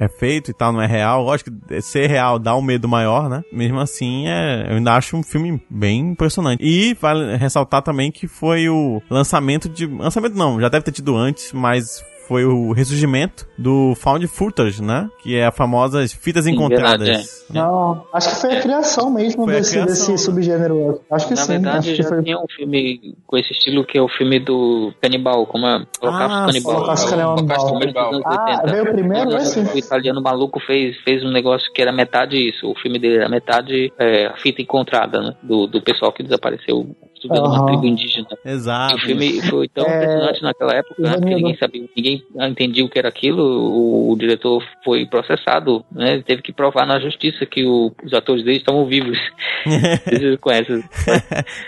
é, 0.00 0.04
é 0.04 0.08
feito 0.08 0.50
e 0.50 0.54
tal, 0.54 0.72
não 0.72 0.80
é 0.82 0.86
real. 0.86 1.22
Lógico 1.22 1.50
que 1.68 1.80
ser 1.82 2.06
real 2.08 2.38
dá 2.38 2.54
um 2.56 2.62
medo 2.62 2.88
maior, 2.88 3.28
né? 3.28 3.42
Mesmo 3.52 3.80
assim, 3.80 4.28
é, 4.28 4.66
eu 4.70 4.76
ainda 4.76 4.94
acho 4.94 5.16
um 5.16 5.22
filme 5.22 5.60
bem 5.68 6.00
impressionante. 6.10 6.62
E 6.62 6.94
vale 6.94 7.36
ressaltar 7.36 7.82
também 7.82 8.10
que 8.12 8.26
foi 8.28 8.68
o 8.68 9.02
lançamento 9.10 9.68
de. 9.68 9.86
Lançamento 9.86 10.34
não, 10.36 10.60
já 10.60 10.68
deve 10.68 10.84
ter 10.84 10.92
tido 10.92 11.16
antes, 11.16 11.52
mas 11.52 12.04
foi 12.30 12.44
o 12.44 12.70
ressurgimento 12.70 13.44
do 13.58 13.92
Found 13.96 14.24
Footage, 14.28 14.80
né? 14.80 15.10
Que 15.20 15.34
é 15.36 15.46
a 15.46 15.50
famosa 15.50 16.06
fitas 16.06 16.44
Sim, 16.44 16.52
encontradas. 16.52 17.08
verdade, 17.08 17.28
Não, 17.50 18.04
acho 18.12 18.28
que 18.30 18.36
foi 18.36 18.56
a 18.56 18.60
criação 18.62 19.10
mesmo 19.10 19.46
desse, 19.46 19.72
criação, 19.72 19.86
desse 19.86 20.10
né? 20.12 20.16
subgênero. 20.16 21.00
Acho 21.10 21.26
que 21.26 21.34
Na 21.34 21.40
sim. 21.42 21.52
verdade, 21.54 21.78
acho 21.78 21.88
que 21.96 22.02
já 22.04 22.08
foi. 22.08 22.22
tinha 22.22 22.38
um 22.38 22.46
filme 22.48 23.16
com 23.26 23.36
esse 23.36 23.52
estilo 23.52 23.84
que 23.84 23.98
é 23.98 24.00
o 24.00 24.08
filme 24.08 24.38
do 24.38 24.92
Canibal, 25.02 25.44
como 25.44 25.66
é? 25.66 25.84
Holocausto 26.00 26.36
Ah, 26.36 26.46
Canibal. 26.46 26.76
Holocausto 26.76 27.04
É 27.04 27.08
o- 27.08 27.10
Canibal. 27.10 27.32
Holocausto 27.36 27.72
Canibal. 27.80 28.10
dos 28.10 28.14
anos 28.14 28.26
Ah, 28.26 28.44
80. 28.60 28.70
veio 28.72 28.92
primeiro 28.92 29.36
esse? 29.36 29.58
O 29.60 29.76
italiano 29.78 30.22
maluco 30.22 30.60
fez, 30.60 30.96
fez 31.02 31.24
um 31.24 31.32
negócio 31.32 31.72
que 31.72 31.82
era 31.82 31.90
metade 31.92 32.36
isso. 32.36 32.70
O 32.70 32.76
filme 32.78 33.00
dele 33.00 33.16
era 33.16 33.28
metade 33.28 33.92
é, 33.98 34.26
a 34.26 34.36
fita 34.36 34.62
encontrada, 34.62 35.20
né? 35.20 35.34
Do, 35.42 35.66
do 35.66 35.82
pessoal 35.82 36.12
que 36.12 36.22
desapareceu 36.22 36.94
estudando 37.20 37.46
uma 37.46 37.56
Aham. 37.58 37.66
tribo 37.66 37.86
indígena. 37.86 38.26
Exato. 38.44 38.96
o 38.96 38.98
filme 39.00 39.40
foi 39.42 39.68
tão 39.68 39.84
É, 39.86 39.96
impressionante 39.96 40.42
naquela 40.42 40.74
época, 40.74 40.94
né? 41.02 41.10
Porque 41.10 41.16
Ivanildo. 41.26 41.36
ninguém 41.36 41.56
sabia, 41.58 41.84
ninguém 41.96 42.22
entendia 42.48 42.84
o 42.84 42.88
que 42.88 42.98
era 42.98 43.08
aquilo. 43.08 43.42
O, 43.42 44.12
o 44.12 44.16
diretor 44.18 44.62
foi 44.84 45.06
processado, 45.06 45.84
né? 45.92 46.14
Ele 46.14 46.22
teve 46.22 46.42
que 46.42 46.52
provar 46.52 46.86
na 46.86 46.98
justiça 46.98 47.44
que 47.46 47.64
o- 47.66 47.92
os 48.04 48.12
atores 48.14 48.44
dele 48.44 48.58
estavam 48.58 48.86
vivos. 48.86 49.18
Vocês 50.06 50.38
conhecem? 50.40 50.82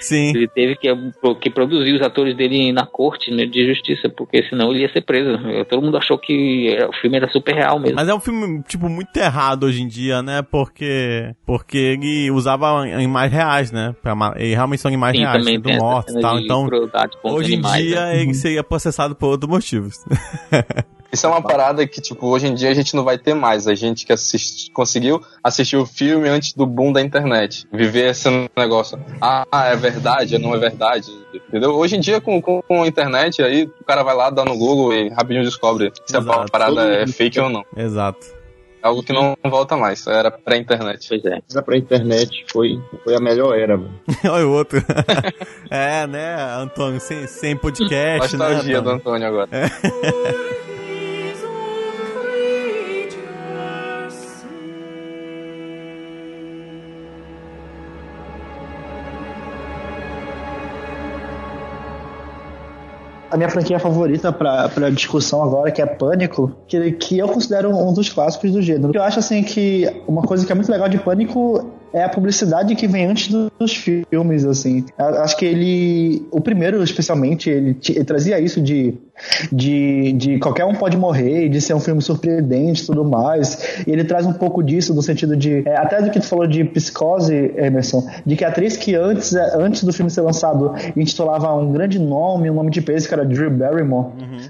Sim. 0.00 0.30
Ele 0.34 0.48
teve 0.48 0.76
que, 0.76 0.88
que 1.40 1.50
produzir 1.50 1.92
os 1.92 2.02
atores 2.02 2.36
dele 2.36 2.72
na 2.72 2.86
corte 2.86 3.30
né, 3.30 3.44
de 3.46 3.66
justiça, 3.66 4.08
porque 4.08 4.42
senão 4.48 4.70
ele 4.70 4.80
ia 4.82 4.92
ser 4.92 5.02
preso. 5.02 5.38
Todo 5.68 5.82
mundo 5.82 5.96
achou 5.96 6.18
que 6.18 6.68
era- 6.68 6.88
o 6.88 6.92
filme 6.94 7.16
era 7.16 7.28
super 7.30 7.54
real 7.54 7.78
mesmo. 7.78 7.96
Mas 7.96 8.08
é 8.08 8.14
um 8.14 8.20
filme, 8.20 8.62
tipo, 8.62 8.88
muito 8.88 9.14
errado 9.16 9.64
hoje 9.64 9.82
em 9.82 9.88
dia, 9.88 10.22
né? 10.22 10.42
Porque, 10.42 11.34
porque 11.46 11.76
ele 11.78 12.30
usava 12.30 12.68
animais 12.82 13.32
reais, 13.32 13.70
né? 13.72 13.94
Pra 14.02 14.14
E 14.38 14.54
realmente 14.54 14.80
são 14.80 14.88
animais 14.88 15.14
Sim, 15.16 15.22
reais, 15.22 15.41
também 15.44 15.60
tem 15.60 15.76
e 15.76 15.78
cena 16.06 16.20
tal. 16.20 16.38
Então, 16.38 16.68
hoje 17.24 17.52
em 17.52 17.54
animais, 17.54 17.84
dia, 17.84 18.00
né? 18.06 18.20
ele 18.22 18.34
seria 18.34 18.64
processado 18.64 19.14
por 19.14 19.26
outros 19.26 19.50
motivos. 19.50 20.04
Isso 21.12 21.26
é 21.26 21.28
uma 21.28 21.42
parada 21.42 21.86
que, 21.86 22.00
tipo, 22.00 22.26
hoje 22.26 22.46
em 22.46 22.54
dia 22.54 22.70
a 22.70 22.74
gente 22.74 22.96
não 22.96 23.04
vai 23.04 23.18
ter 23.18 23.34
mais. 23.34 23.68
A 23.68 23.74
gente 23.74 24.06
que 24.06 24.14
assist... 24.14 24.70
conseguiu 24.72 25.22
assistir 25.44 25.76
o 25.76 25.84
filme 25.84 26.26
antes 26.26 26.54
do 26.54 26.64
boom 26.64 26.90
da 26.90 27.02
internet. 27.02 27.66
Viver 27.70 28.12
esse 28.12 28.26
negócio. 28.56 28.98
Ah, 29.20 29.44
é 29.52 29.76
verdade, 29.76 30.38
não 30.38 30.54
é 30.54 30.58
verdade. 30.58 31.12
Entendeu? 31.34 31.72
Hoje 31.72 31.96
em 31.96 32.00
dia, 32.00 32.18
com, 32.18 32.40
com, 32.40 32.62
com 32.62 32.82
a 32.82 32.86
internet, 32.86 33.42
aí 33.42 33.64
o 33.64 33.84
cara 33.84 34.02
vai 34.02 34.16
lá, 34.16 34.30
dá 34.30 34.42
no 34.42 34.56
Google 34.56 34.94
e 34.94 35.10
rapidinho 35.10 35.44
descobre 35.44 35.92
se 36.06 36.16
a 36.16 36.20
Exato. 36.20 36.50
parada 36.50 36.82
é 36.82 37.06
fake 37.06 37.38
ou 37.38 37.50
não. 37.50 37.62
Exato. 37.76 38.41
É 38.82 38.88
algo 38.88 39.02
que 39.02 39.12
não 39.12 39.36
volta 39.44 39.76
mais. 39.76 40.06
Era 40.06 40.30
pré-internet. 40.30 41.06
Pois 41.08 41.24
é. 41.24 41.40
Era 41.50 41.62
pra 41.62 41.76
internet, 41.76 42.44
foi, 42.50 42.80
foi 43.04 43.14
a 43.14 43.20
melhor 43.20 43.56
era, 43.56 43.76
mano. 43.76 43.94
Olha 44.28 44.46
o 44.46 44.52
outro. 44.52 44.82
é, 45.70 46.06
né, 46.06 46.36
Antônio, 46.56 47.00
sem, 47.00 47.26
sem 47.28 47.56
podcast, 47.56 48.36
né? 48.36 48.48
Nostalgia 48.48 48.80
do 48.82 48.90
Antônio? 48.90 49.26
Antônio 49.26 49.28
agora. 49.28 49.50
a 63.32 63.36
minha 63.36 63.48
franquia 63.48 63.78
favorita 63.78 64.30
pra 64.32 64.90
discussão 64.90 65.42
agora, 65.42 65.70
que 65.70 65.80
é 65.80 65.86
Pânico, 65.86 66.54
que, 66.68 66.92
que 66.92 67.18
eu 67.18 67.26
considero 67.28 67.70
um 67.74 67.92
dos 67.92 68.08
clássicos 68.10 68.52
do 68.52 68.60
gênero. 68.62 68.92
Eu 68.94 69.02
acho 69.02 69.18
assim 69.18 69.42
que 69.42 69.88
uma 70.06 70.22
coisa 70.22 70.44
que 70.46 70.52
é 70.52 70.54
muito 70.54 70.70
legal 70.70 70.88
de 70.88 70.98
Pânico 70.98 71.72
é 71.94 72.04
a 72.04 72.08
publicidade 72.08 72.74
que 72.74 72.86
vem 72.86 73.04
antes 73.06 73.28
do- 73.28 73.52
dos 73.58 73.74
filmes, 73.76 74.44
assim. 74.46 74.84
Acho 74.96 75.36
que 75.36 75.44
ele, 75.44 76.26
o 76.30 76.40
primeiro 76.40 76.82
especialmente, 76.82 77.50
ele, 77.50 77.76
ele 77.90 78.04
trazia 78.04 78.40
isso 78.40 78.60
de, 78.62 78.94
de, 79.50 80.12
de 80.12 80.38
qualquer 80.38 80.64
um 80.64 80.74
pode 80.74 80.96
morrer, 80.96 81.48
de 81.48 81.60
ser 81.60 81.74
um 81.74 81.80
filme 81.80 82.02
surpreendente 82.02 82.82
e 82.82 82.86
tudo 82.86 83.04
mais. 83.04 83.82
E 83.86 83.90
ele 83.90 84.04
traz 84.04 84.26
um 84.26 84.32
pouco 84.32 84.62
disso, 84.62 84.94
no 84.94 85.02
sentido 85.02 85.36
de, 85.36 85.62
é, 85.66 85.76
até 85.76 86.00
do 86.00 86.10
que 86.10 86.20
tu 86.20 86.26
falou 86.26 86.46
de 86.46 86.64
psicose, 86.64 87.52
Emerson, 87.56 88.06
de 88.24 88.36
que 88.36 88.44
a 88.44 88.48
atriz 88.48 88.76
que 88.76 88.94
antes, 88.94 89.34
é, 89.34 89.56
antes 89.56 89.84
do 89.84 89.92
filme 89.92 90.10
ser 90.10 90.22
lançado 90.22 90.72
intitulava 90.96 91.54
um 91.54 91.72
grande 91.72 91.98
nome, 91.98 92.50
um 92.50 92.54
nome 92.54 92.70
de 92.70 92.80
peso, 92.80 93.08
que 93.08 93.14
era 93.14 93.24
Drew 93.24 93.50
Barrymore, 93.50 94.08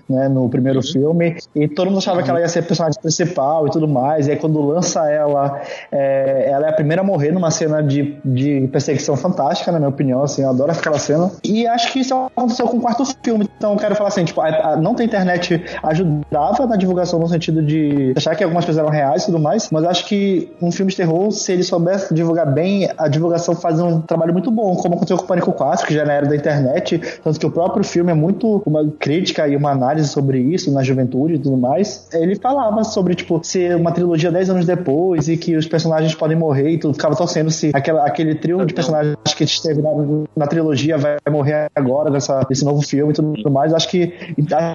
né, 0.09 0.29
no 0.29 0.49
primeiro 0.49 0.83
filme, 0.83 1.37
e 1.55 1.69
todo 1.69 1.89
mundo 1.89 1.99
achava 1.99 2.23
que 2.23 2.31
ela 2.31 2.41
ia 2.41 2.49
ser 2.49 2.61
a 2.61 2.63
personagem 2.63 3.01
principal 3.01 3.67
e 3.67 3.71
tudo 3.71 3.89
mais, 3.89 4.27
e 4.27 4.33
aí 4.33 4.37
quando 4.37 4.61
lança 4.61 5.11
ela, 5.11 5.61
é, 5.91 6.51
ela 6.51 6.67
é 6.67 6.71
a 6.71 6.73
primeira 6.73 7.03
a 7.03 7.05
morrer 7.05 7.33
numa 7.33 7.51
cena 7.51 7.83
de, 7.83 8.17
de 8.25 8.69
perseguição 8.69 9.17
fantástica, 9.17 9.73
na 9.73 9.79
minha 9.79 9.89
opinião, 9.89 10.23
assim, 10.23 10.43
eu 10.43 10.51
adoro 10.51 10.71
aquela 10.71 10.99
cena, 10.99 11.31
e 11.45 11.67
acho 11.67 11.93
que 11.93 12.01
isso 12.01 12.15
aconteceu 12.15 12.67
com 12.69 12.77
o 12.77 12.81
quarto 12.81 13.05
filme, 13.25 13.49
então 13.57 13.73
eu 13.73 13.79
quero 13.79 13.95
falar 13.95 14.09
assim, 14.09 14.25
tipo, 14.25 14.41
a, 14.41 14.52
não 14.81 14.95
ter 14.95 15.05
internet 15.05 15.63
ajudava 15.83 16.67
na 16.67 16.77
divulgação 16.77 17.19
no 17.19 17.29
sentido 17.29 17.63
de 17.63 18.13
achar 18.17 18.35
que 18.35 18.45
algumas 18.45 18.65
coisas 18.65 18.81
eram 18.81 18.91
reais 18.91 19.23
e 19.23 19.27
tudo 19.27 19.39
mais, 19.39 19.69
mas 19.71 19.85
acho 19.85 20.07
que 20.07 20.51
um 20.61 20.71
filme 20.71 20.91
de 20.91 20.97
terror, 20.97 21.31
se 21.31 21.53
ele 21.53 21.63
soubesse 21.63 22.13
divulgar 22.15 22.53
bem, 22.53 22.89
a 22.97 23.09
divulgação 23.09 23.55
faz 23.55 23.81
um 23.81 24.01
trabalho 24.01 24.33
muito 24.33 24.51
bom, 24.51 24.75
como 24.77 24.95
aconteceu 24.95 25.17
com 25.17 25.25
o 25.25 25.27
Pânico 25.27 25.53
4, 25.53 25.87
que 25.87 25.95
já 25.95 26.05
na 26.05 26.13
era 26.13 26.27
da 26.27 26.37
internet, 26.37 27.01
tanto 27.23 27.39
que 27.39 27.47
o 27.47 27.51
próprio 27.51 27.85
filme 27.85 28.11
é 28.11 28.15
muito 28.15 28.63
uma 28.67 28.87
crítica 28.99 29.47
e 29.49 29.57
uma 29.57 29.71
análise 29.71 30.09
sobre 30.09 30.39
isso 30.39 30.73
na 30.73 30.83
juventude 30.83 31.35
e 31.35 31.39
tudo 31.39 31.57
mais. 31.57 32.09
Ele 32.13 32.37
falava 32.37 32.85
sobre, 32.85 33.15
tipo, 33.15 33.41
ser 33.43 33.77
uma 33.77 33.93
trilogia 33.93 34.31
10 34.31 34.51
anos 34.51 34.67
depois 34.67 35.29
e 35.29 35.37
que 35.37 35.57
os 35.57 35.67
personagens 35.67 36.15
podem 36.15 36.37
morrer 36.37 36.71
e 36.71 36.79
tudo, 36.79 36.95
ficava 36.95 37.15
torcendo 37.17 37.51
se 37.51 37.71
aquela, 37.75 38.07
aquele 38.07 38.35
trio 38.35 38.65
de 38.65 38.75
personagens 38.75 39.17
que 39.35 39.45
esteve 39.45 39.81
na, 39.83 39.91
na 40.37 40.47
trilogia 40.47 40.97
vai 40.99 41.17
morrer 41.31 41.71
agora 41.75 42.11
dessa, 42.11 42.41
desse 42.49 42.65
novo 42.65 42.83
filme 42.83 43.13
e 43.13 43.15
tudo 43.15 43.51
mais. 43.51 43.73
Acho 43.73 43.89
que, 43.89 44.13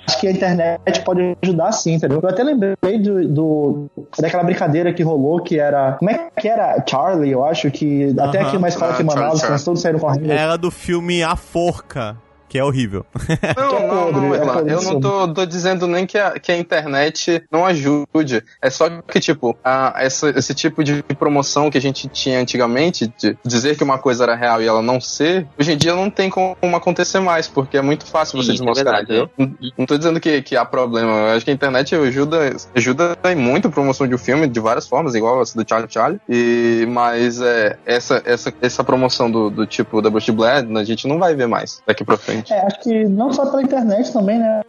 acho 0.05 0.19
que 0.19 0.27
a 0.27 0.31
internet 0.31 1.01
pode 1.03 1.35
ajudar 1.41 1.71
sim, 1.71 1.93
entendeu? 1.93 2.19
Eu 2.21 2.29
até 2.29 2.43
lembrei 2.43 2.75
do, 2.99 3.27
do- 3.27 3.89
daquela 4.19 4.43
brincadeira 4.43 4.93
que 4.93 5.03
rolou 5.03 5.41
que 5.41 5.59
era. 5.59 5.93
Como 5.93 6.09
é 6.11 6.29
que 6.39 6.47
era? 6.47 6.83
Charlie, 6.87 7.31
eu 7.31 7.43
acho 7.45 7.69
que. 7.71 8.13
Até 8.19 8.39
Aham. 8.39 8.47
aqui 8.47 8.57
mais 8.57 8.75
fala 8.75 8.93
Ah, 8.93 8.97
que 8.97 9.03
Manaus, 9.03 9.41
todos 9.63 9.81
saíram 9.81 9.99
correndo. 9.99 10.31
Era 10.31 10.57
do 10.57 10.69
filme 10.71 11.23
A 11.23 11.35
Forca, 11.35 12.17
que 12.57 12.59
é 12.59 12.63
horrível. 12.63 13.05
Não, 13.55 13.77
é 13.77 13.87
não, 13.87 14.11
não, 14.11 14.33
é 14.33 14.37
Erlan, 14.37 14.53
podre 14.53 14.73
eu 14.73 14.81
não 14.81 14.99
tô, 14.99 15.27
tô 15.27 15.45
dizendo 15.45 15.85
nem 15.87 16.05
que 16.05 16.17
a, 16.17 16.39
que 16.39 16.51
a 16.51 16.57
internet 16.57 17.43
não 17.51 17.65
ajude. 17.65 18.43
É 18.61 18.69
só 18.69 18.89
que, 19.01 19.19
tipo, 19.19 19.57
a, 19.63 19.93
essa, 19.97 20.29
esse 20.29 20.53
tipo 20.53 20.83
de 20.83 21.03
promoção 21.03 21.69
que 21.69 21.77
a 21.77 21.81
gente 21.81 22.07
tinha 22.07 22.39
antigamente, 22.39 23.11
de 23.17 23.37
dizer 23.45 23.77
que 23.77 23.83
uma 23.83 23.97
coisa 23.97 24.23
era 24.23 24.35
real 24.35 24.61
e 24.61 24.67
ela 24.67 24.81
não 24.81 24.99
ser, 24.99 25.45
hoje 25.59 25.73
em 25.73 25.77
dia 25.77 25.93
não 25.93 26.09
tem 26.09 26.29
como 26.29 26.75
acontecer 26.75 27.19
mais, 27.19 27.47
porque 27.47 27.77
é 27.77 27.81
muito 27.81 28.05
fácil 28.05 28.41
você 28.41 28.51
Sim, 28.51 28.57
desmostrar. 28.57 29.01
é 29.01 29.05
verdade, 29.05 29.27
entendeu? 29.27 29.57
não, 29.59 29.71
não 29.79 29.85
tô 29.85 29.97
dizendo 29.97 30.19
que, 30.19 30.41
que 30.41 30.55
há 30.55 30.65
problema. 30.65 31.11
Eu 31.11 31.35
acho 31.35 31.45
que 31.45 31.51
a 31.51 31.53
internet 31.53 31.95
ajuda, 31.95 32.55
ajuda 32.75 33.17
em 33.25 33.35
muito 33.35 33.67
a 33.67 33.71
promoção 33.71 34.07
de 34.07 34.15
um 34.15 34.19
filme, 34.19 34.47
de 34.47 34.59
várias 34.59 34.87
formas, 34.87 35.13
igual 35.15 35.41
essa 35.41 35.61
do 35.61 35.67
Charlie 35.67 35.91
Charlie. 35.91 36.19
E, 36.27 36.85
mas 36.89 37.39
é, 37.41 37.77
essa, 37.85 38.21
essa, 38.25 38.53
essa 38.61 38.83
promoção 38.83 39.29
do, 39.29 39.49
do 39.49 39.65
tipo 39.65 40.01
da 40.01 40.09
Bruce 40.09 40.31
Blade, 40.31 40.75
a 40.77 40.83
gente 40.83 41.07
não 41.07 41.19
vai 41.19 41.35
ver 41.35 41.47
mais 41.47 41.81
daqui 41.85 42.03
pra 42.03 42.17
frente. 42.17 42.46
É, 42.49 42.59
acho 42.59 42.79
que 42.79 43.05
não 43.05 43.31
só 43.31 43.45
pela 43.45 43.61
internet 43.61 44.11
também, 44.11 44.39
né? 44.39 44.61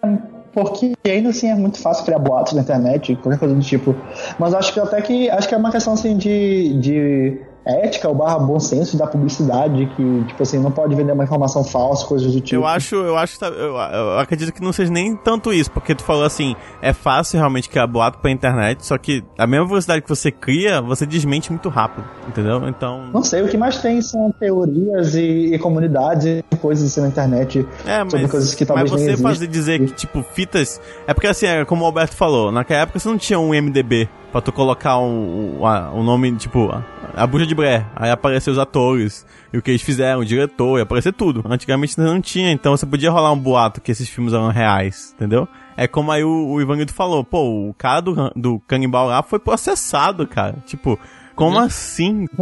Porque 0.53 0.95
ainda 1.07 1.31
assim 1.31 1.49
é 1.49 1.55
muito 1.55 1.79
fácil 1.79 2.05
criar 2.05 2.19
boatos 2.19 2.53
na 2.55 2.63
internet, 2.63 3.15
qualquer 3.17 3.39
coisa 3.39 3.55
do 3.55 3.61
tipo. 3.61 3.95
Mas 4.39 4.55
acho 4.55 4.73
que 4.73 4.81
até 4.81 5.01
que 5.01 5.31
acho 5.31 5.49
que 5.49 5.55
é 5.55 5.59
uma 5.59 5.71
questão 5.71 5.93
assim 5.93 6.17
de, 6.17 6.79
de 6.81 7.41
ética 7.69 8.09
ou 8.09 8.15
barra 8.15 8.39
bom 8.39 8.59
senso 8.59 8.97
da 8.97 9.07
publicidade, 9.07 9.87
que, 9.97 10.25
tipo 10.25 10.43
assim, 10.43 10.59
não 10.59 10.71
pode 10.71 10.95
vender 10.95 11.13
uma 11.13 11.25
informação 11.25 11.63
falsa, 11.63 12.07
coisas 12.07 12.33
do 12.33 12.41
tipo. 12.41 12.57
Eu 12.57 12.67
acho, 12.67 12.95
eu 12.97 13.17
acho, 13.17 13.35
que 13.35 13.41
tá- 13.41 13.49
eu, 13.49 13.77
eu 13.77 14.19
acredito 14.19 14.53
que 14.53 14.63
não 14.63 14.73
seja 14.73 14.91
nem 14.91 15.15
tanto 15.17 15.53
isso, 15.53 15.71
porque 15.71 15.95
tu 15.95 16.03
falou 16.03 16.25
assim, 16.25 16.57
é 16.81 16.93
fácil 16.93 17.39
realmente 17.39 17.69
criar 17.69 17.87
boato 17.87 18.19
pra 18.19 18.31
internet, 18.31 18.85
só 18.85 18.97
que 18.97 19.23
a 19.37 19.47
mesma 19.47 19.67
velocidade 19.67 20.03
que 20.03 20.09
você 20.09 20.31
cria, 20.31 20.81
você 20.81 21.05
desmente 21.05 21.51
muito 21.51 21.69
rápido, 21.69 22.05
entendeu? 22.27 22.67
Então, 22.69 23.07
Não 23.13 23.23
sei, 23.23 23.43
o 23.43 23.49
que 23.49 23.57
mais 23.57 23.79
tem 23.79 24.01
são 24.01 24.33
teorias 24.39 25.15
e, 25.15 25.55
e 25.55 25.59
comunidades 25.59 26.25
e 26.51 26.57
coisas 26.57 26.91
assim 26.91 27.01
na 27.03 27.09
internet. 27.09 27.67
é, 27.87 27.99
sobre 28.01 28.23
mas, 28.23 28.31
coisas 28.31 28.55
que 28.55 28.65
mas 28.65 28.69
talvez 28.69 28.93
nem 28.93 29.17
você 29.17 29.23
fazer 29.23 29.47
dizer 29.47 29.79
que, 29.81 29.93
tipo, 29.95 30.23
fitas, 30.23 30.81
é 31.07 31.13
porque 31.13 31.27
assim, 31.27 31.47
é 31.47 31.65
como 31.65 31.83
o 31.83 31.87
Alberto 31.87 32.17
falou, 32.17 32.51
naquela 32.51 32.81
época 32.83 32.99
você 32.99 33.09
não 33.09 33.19
tinha 33.19 33.39
um 33.39 33.51
MDB 33.51 34.09
pra 34.33 34.41
tu 34.41 34.53
colocar 34.53 34.99
um, 34.99 35.59
um, 35.61 35.67
a- 35.67 35.91
um 35.93 36.03
nome, 36.03 36.33
tipo, 36.37 36.71
a 37.15 37.27
bucha 37.27 37.47
de 37.47 37.55
Blair. 37.55 37.87
Aí 37.97 38.11
apareceu 38.11 38.53
os 38.53 38.59
atores, 38.59 39.27
e 39.53 39.59
o 39.59 39.63
que 39.63 39.71
eles 39.71 39.83
fizeram, 39.83 40.21
o 40.21 40.25
diretor, 40.25 40.77
ia 40.79 40.83
aparecer 40.83 41.13
tudo. 41.13 41.43
Antigamente 41.49 41.99
não 41.99 42.21
tinha, 42.21 42.51
então 42.51 42.77
você 42.77 42.85
podia 42.87 43.11
rolar 43.11 43.33
um 43.33 43.39
boato 43.39 43.81
que 43.81 43.91
esses 43.91 44.09
filmes 44.09 44.33
eram 44.33 44.49
reais, 44.49 45.13
entendeu? 45.17 45.49
É 45.77 45.87
como 45.87 46.11
aí 46.11 46.25
o, 46.25 46.49
o 46.49 46.61
Ivanildo 46.61 46.93
falou, 46.93 47.23
pô, 47.23 47.69
o 47.69 47.75
cara 47.79 48.01
do, 48.01 48.31
do 48.35 48.59
canibal 48.67 49.07
lá 49.07 49.23
foi 49.23 49.39
processado, 49.39 50.27
cara. 50.27 50.57
Tipo, 50.67 50.99
como 51.39 51.59
assim? 51.59 52.27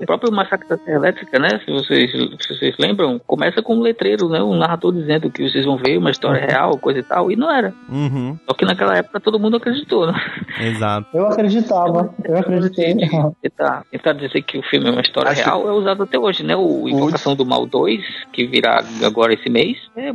O 0.00 0.06
próprio 0.06 0.32
Massacre 0.32 0.68
da 0.68 0.76
Serra 0.78 0.96
Elétrica, 0.96 1.38
né? 1.38 1.60
Se 1.64 1.70
vocês, 1.72 2.10
se 2.10 2.54
vocês 2.54 2.74
lembram, 2.78 3.18
começa 3.26 3.62
com 3.62 3.76
um 3.76 3.80
letreiro, 3.80 4.28
né? 4.28 4.42
Um 4.42 4.56
narrador 4.56 4.92
dizendo 4.92 5.30
que 5.30 5.48
vocês 5.48 5.64
vão 5.64 5.76
ver 5.76 5.96
uma 5.96 6.10
história 6.10 6.44
real, 6.44 6.76
coisa 6.78 6.98
e 7.00 7.02
tal, 7.02 7.30
e 7.30 7.36
não 7.36 7.50
era. 7.50 7.72
Uhum, 7.88 8.36
Só 8.46 8.54
que 8.54 8.64
naquela 8.64 8.96
época 8.96 9.20
todo 9.20 9.38
mundo 9.38 9.56
acreditou, 9.56 10.06
né? 10.06 10.14
exato. 10.60 11.06
Eu 11.14 11.26
acreditava, 11.28 12.12
eu 12.24 12.36
acreditei. 12.36 12.94
Tentar, 13.40 13.84
tentar 13.90 14.12
dizer 14.14 14.42
que 14.42 14.58
o 14.58 14.62
filme 14.62 14.88
é 14.88 14.92
uma 14.92 15.00
história 15.02 15.30
Acho- 15.30 15.44
real 15.44 15.68
é 15.68 15.72
usado 15.72 16.02
até 16.02 16.18
hoje, 16.18 16.42
né? 16.42 16.56
O 16.56 16.88
Invocação 16.88 17.34
do 17.36 17.46
Mal 17.46 17.66
2, 17.66 18.00
que 18.32 18.46
virá 18.46 18.82
agora 19.04 19.32
esse 19.34 19.48
mês, 19.48 19.76
é, 19.96 20.10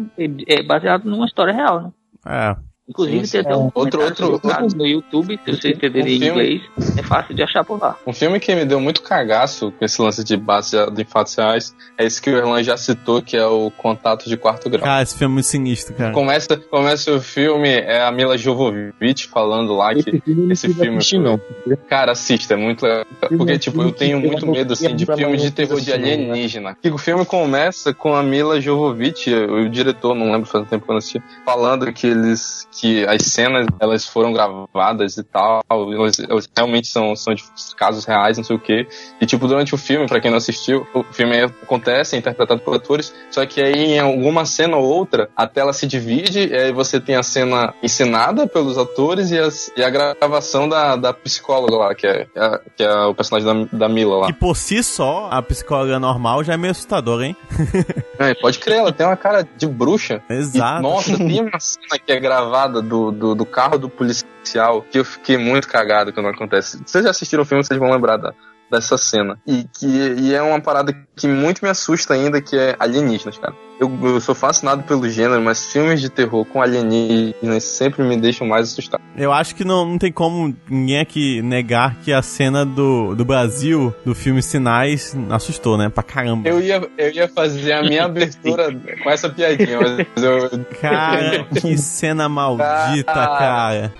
é 0.47 0.63
baseado 0.63 1.05
numa 1.05 1.25
história 1.25 1.53
real, 1.53 1.82
né? 1.82 1.91
É. 2.28 2.66
Inclusive 2.90 3.26
Sim, 3.28 3.32
tem 3.34 3.42
até 3.42 3.56
um 3.56 3.70
Outro- 3.74 4.00
comentário 4.00 4.32
outro- 4.32 4.50
sobre 4.52 4.78
no 4.78 4.88
YouTube, 4.88 5.40
se 5.44 5.52
você 5.52 5.70
entender 5.70 6.04
Um 6.04 6.08
em 6.08 6.20
filme- 6.20 6.28
inglês, 6.30 6.98
é 6.98 7.04
fácil 7.04 7.36
de 7.36 7.44
achar 7.44 7.64
por 7.66 7.82
lá. 7.82 7.98
Um 8.08 8.14
filme 8.14 8.40
que 8.40 8.56
me 8.56 8.64
deu 8.64 8.80
muito 8.80 9.02
cagaço 9.02 9.74
com 9.78 9.84
esse 9.84 10.02
lance 10.02 10.24
de 10.24 10.38
base 10.38 10.78
de 10.94 11.04
fatos 11.04 11.36
reais 11.36 11.76
é 11.98 12.06
esse 12.06 12.22
que 12.22 12.30
o 12.30 12.38
Erlan 12.38 12.64
já 12.64 12.78
citou, 12.78 13.22
que 13.22 13.36
é 13.36 13.46
o 13.46 13.70
Contato 13.72 14.30
de 14.30 14.38
Quarto 14.38 14.70
Grau. 14.70 14.84
Cara, 14.86 15.04
esse 15.04 15.18
filme 15.18 15.34
é 15.34 15.36
muito 15.36 15.46
sinistro, 15.48 15.94
cara. 15.96 16.14
Começa, 16.14 16.56
começa 16.56 17.12
o 17.12 17.20
filme, 17.20 17.68
é 17.70 18.02
a 18.02 18.12
Mila 18.12 18.38
Jovovich 18.38 19.28
falando 19.28 19.76
lá 19.76 19.94
que. 19.94 20.00
Esse 20.00 20.22
filme 20.22 20.54
esse 20.54 20.74
filme 20.74 20.98
assistir, 20.98 21.16
foi- 21.18 21.26
não. 21.26 21.42
Cara, 21.90 22.14
assista, 22.14 22.54
é 22.54 22.58
muito 22.58 22.84
legal. 22.84 23.06
Porque, 23.38 23.60
tipo, 23.60 23.82
eu 23.82 23.92
tenho 23.92 24.20
muito 24.22 24.48
medo, 24.48 24.72
assim, 24.72 24.96
de 24.96 25.06
filmes 25.06 25.42
de 25.42 25.52
terror 25.52 25.82
de 25.82 25.92
alienígena. 25.92 26.78
Que 26.82 26.90
o 26.90 26.98
filme 26.98 27.26
começa 27.26 27.94
com 27.94 28.16
a 28.16 28.24
Mila 28.24 28.62
Jovovich, 28.62 29.30
o 29.34 29.68
diretor, 29.70 30.16
não 30.16 30.32
lembro 30.32 30.48
faz 30.48 30.64
um 30.64 30.68
tempo 30.68 30.86
que 30.86 30.90
eu 30.92 30.94
não 30.94 31.00
assisti, 31.00 31.22
falando 31.44 31.92
que 31.92 32.08
eles. 32.08 32.66
Que 32.80 33.05
as 33.07 33.21
cenas 33.23 33.65
elas 33.80 34.05
foram 34.05 34.32
gravadas 34.34 35.17
e 35.17 35.23
tal, 35.23 35.61
elas, 35.69 36.19
elas 36.19 36.49
realmente 36.55 36.88
são, 36.88 37.15
são 37.15 37.34
de 37.34 37.43
casos 37.75 38.05
reais, 38.05 38.38
não 38.38 38.43
sei 38.43 38.55
o 38.55 38.59
quê. 38.59 38.88
E, 39.19 39.25
tipo, 39.25 39.47
durante 39.47 39.73
o 39.73 39.78
filme, 39.78 40.07
pra 40.07 40.19
quem 40.19 40.30
não 40.32 40.38
assistiu, 40.38 40.86
o 40.93 41.03
filme 41.03 41.41
acontece, 41.41 42.15
é 42.15 42.19
interpretado 42.19 42.61
por 42.61 42.75
atores, 42.75 43.13
só 43.32 43.45
que 43.45 43.61
aí 43.61 43.93
em 43.93 43.99
alguma 43.99 44.45
cena 44.45 44.78
ou 44.78 44.86
outra, 44.86 45.30
a 45.36 45.47
tela 45.47 45.73
se 45.73 45.88
divide, 45.88 46.47
e 46.47 46.55
aí 46.55 46.71
você 46.71 46.99
tem 46.99 47.15
a 47.15 47.23
cena 47.23 47.73
encenada 47.82 48.47
pelos 48.47 48.78
atores 48.78 49.32
e, 49.32 49.39
as- 49.39 49.71
e 49.75 49.84
a 49.84 49.89
gravação 49.89 50.69
da, 50.69 50.95
da 50.95 51.13
psicóloga 51.13 51.75
lá, 51.75 51.95
que 51.95 52.05
é, 52.05 52.25
que 52.25 52.39
é, 52.39 52.61
que 52.78 52.84
é 52.84 52.93
o 53.05 53.15
personagem 53.15 53.67
da, 53.71 53.78
da 53.78 53.89
Mila 53.89 54.17
lá. 54.17 54.28
Que 54.28 54.34
por 54.34 54.55
si 54.55 54.84
só, 54.84 55.28
a 55.32 55.41
psicóloga 55.41 55.99
normal 55.99 56.43
já 56.43 56.53
é 56.53 56.57
meio 56.57 56.71
assustador, 56.71 57.23
hein? 57.23 57.36
É, 58.19 58.34
pode 58.34 58.57
crer, 58.57 58.80
ela 58.80 58.91
tem 58.91 59.05
uma 59.05 59.15
cara 59.15 59.47
de 59.57 59.67
bruxa. 59.67 60.23
E, 60.28 60.34
Exato. 60.34 60.82
nossa, 60.82 61.15
tem 61.17 61.39
uma 61.39 61.59
cena 61.59 61.99
que 62.03 62.11
é 62.11 62.19
gravada 62.19 62.66
do, 62.68 63.11
do, 63.11 63.36
do 63.36 63.45
carro 63.45 63.78
do 63.78 63.89
policial 63.89 64.82
que 64.82 64.99
eu 64.99 65.05
fiquei 65.05 65.38
muito 65.38 65.68
cagado 65.68 66.13
quando 66.13 66.30
acontece. 66.30 66.82
Vocês 66.86 67.03
já 67.03 67.09
assistiram 67.09 67.43
o 67.43 67.45
filme, 67.45 67.63
vocês 67.63 67.80
vão 67.80 67.91
lembrar 67.91 68.18
da, 68.18 68.34
dessa 68.70 68.97
cena. 68.97 69.39
E, 69.45 69.65
que, 69.74 69.86
e 69.86 70.34
é 70.34 70.41
uma 70.41 70.59
parada 70.59 70.95
que 71.15 71.28
muito 71.28 71.63
me 71.63 71.70
assusta 71.70 72.13
ainda, 72.13 72.41
que 72.41 72.55
é 72.55 72.76
alienígenas, 72.80 73.38
cara. 73.38 73.55
Eu, 73.80 73.91
eu 74.03 74.20
sou 74.20 74.34
fascinado 74.34 74.84
pelo 74.84 75.07
gênero, 75.07 75.39
mas 75.41 75.72
filmes 75.72 76.01
de 76.01 76.09
terror 76.09 76.43
com 76.45 76.61
alienígenas 76.61 77.63
sempre 77.63 78.03
me 78.03 78.18
deixam 78.18 78.47
mais 78.47 78.72
assustado. 78.72 79.01
Eu 79.15 79.32
acho 79.32 79.55
que 79.55 79.63
não, 79.63 79.86
não 79.86 79.97
tem 79.97 80.11
como 80.11 80.55
ninguém 80.68 80.99
aqui 80.99 81.41
negar 81.43 81.95
que 82.01 82.11
a 82.11 82.22
cena 82.22 82.65
do, 82.65 83.13
do 83.15 83.24
Brasil, 83.24 83.93
do 84.03 84.15
filme 84.15 84.41
Sinais, 84.41 85.15
assustou, 85.30 85.78
né? 85.78 85.89
Pra 85.89 86.03
caramba. 86.03 86.49
Eu 86.49 86.59
ia, 86.59 86.82
eu 86.97 87.11
ia 87.11 87.28
fazer 87.28 87.74
a 87.74 87.84
minha 87.84 88.05
abertura 88.05 88.70
com 89.03 89.09
essa 89.09 89.30
piadinha, 89.30 89.80
mas 89.80 90.24
eu, 90.24 90.65
Cara, 90.82 91.45
que 91.45 91.78
cena 91.78 92.28
maldita, 92.28 93.13
cara. 93.13 93.93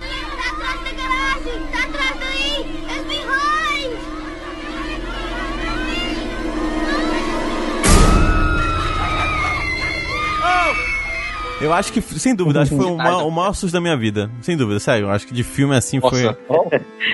Eu 11.60 11.74
acho 11.74 11.92
que, 11.92 12.00
sem 12.02 12.36
dúvida, 12.36 12.62
acho 12.62 12.70
que 12.72 12.78
foi 12.78 12.86
o 12.86 12.96
maior, 12.98 13.26
o 13.28 13.32
maior 13.32 13.52
susto 13.54 13.74
da 13.74 13.82
minha 13.82 13.98
vida. 13.98 14.30
Sem 14.42 14.56
dúvida, 14.56 14.80
sério. 14.80 15.08
Eu 15.08 15.10
acho 15.10 15.26
que 15.26 15.34
de 15.34 15.44
filme 15.44 15.76
assim 15.76 16.00
foi, 16.00 16.22
Nossa. 16.24 16.38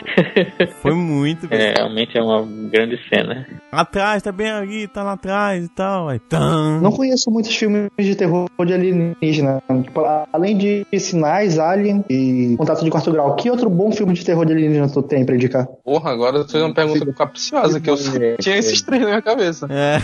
foi 0.81 0.93
muito. 0.93 1.47
É, 1.49 1.75
realmente 1.77 2.17
é 2.17 2.21
uma 2.21 2.45
grande 2.69 2.99
cena. 3.07 3.47
Atrás, 3.71 4.21
tá 4.21 4.33
bem 4.33 4.51
ali, 4.51 4.85
tá 4.87 5.01
lá 5.01 5.13
atrás 5.13 5.63
e 5.65 5.69
tal. 5.69 6.09
Aí, 6.09 6.19
tan. 6.19 6.81
Não 6.81 6.91
conheço 6.91 7.31
muitos 7.31 7.55
filmes 7.55 7.89
de 7.97 8.15
terror 8.15 8.49
de 8.65 8.73
alienígena. 8.73 9.63
Tipo, 9.83 10.01
a- 10.01 10.27
além 10.33 10.57
de 10.57 10.85
Sinais, 10.99 11.57
Alien 11.57 12.03
e 12.09 12.55
Contato 12.57 12.83
de 12.83 12.89
Quarto 12.91 13.11
Grau, 13.13 13.35
que 13.37 13.49
outro 13.49 13.69
bom 13.69 13.93
filme 13.93 14.13
de 14.13 14.25
terror 14.25 14.45
de 14.45 14.51
alienígena 14.51 14.89
tu 14.89 15.01
tem 15.01 15.25
pra 15.25 15.35
indicar? 15.35 15.65
porra, 15.85 16.11
agora 16.11 16.43
tu 16.43 16.51
fez 16.51 16.63
uma 16.63 16.73
pergunta 16.73 17.13
capciosa, 17.13 17.79
que 17.79 17.89
eu 17.89 17.95
só 17.95 18.11
tinha 18.41 18.57
esses 18.57 18.81
três 18.81 19.01
na 19.03 19.07
minha 19.09 19.21
cabeça. 19.21 19.67
É. 19.69 19.99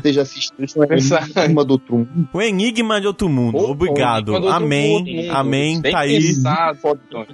Você 0.00 0.12
já 0.12 0.22
assistiu? 0.22 0.52
Pensar. 0.86 1.26
Uma 1.50 1.64
do 1.64 1.72
outro 1.72 1.96
mundo. 1.98 2.28
O 2.32 2.40
Enigma 2.40 3.00
de 3.00 3.06
Outro 3.08 3.28
Mundo. 3.28 3.52
Pô, 3.58 3.71
Obrigado. 3.72 4.36
Amém. 4.48 5.24
Mundo. 5.26 5.32
Amém. 5.36 5.82
Tá 5.82 5.98
aí. 6.00 6.34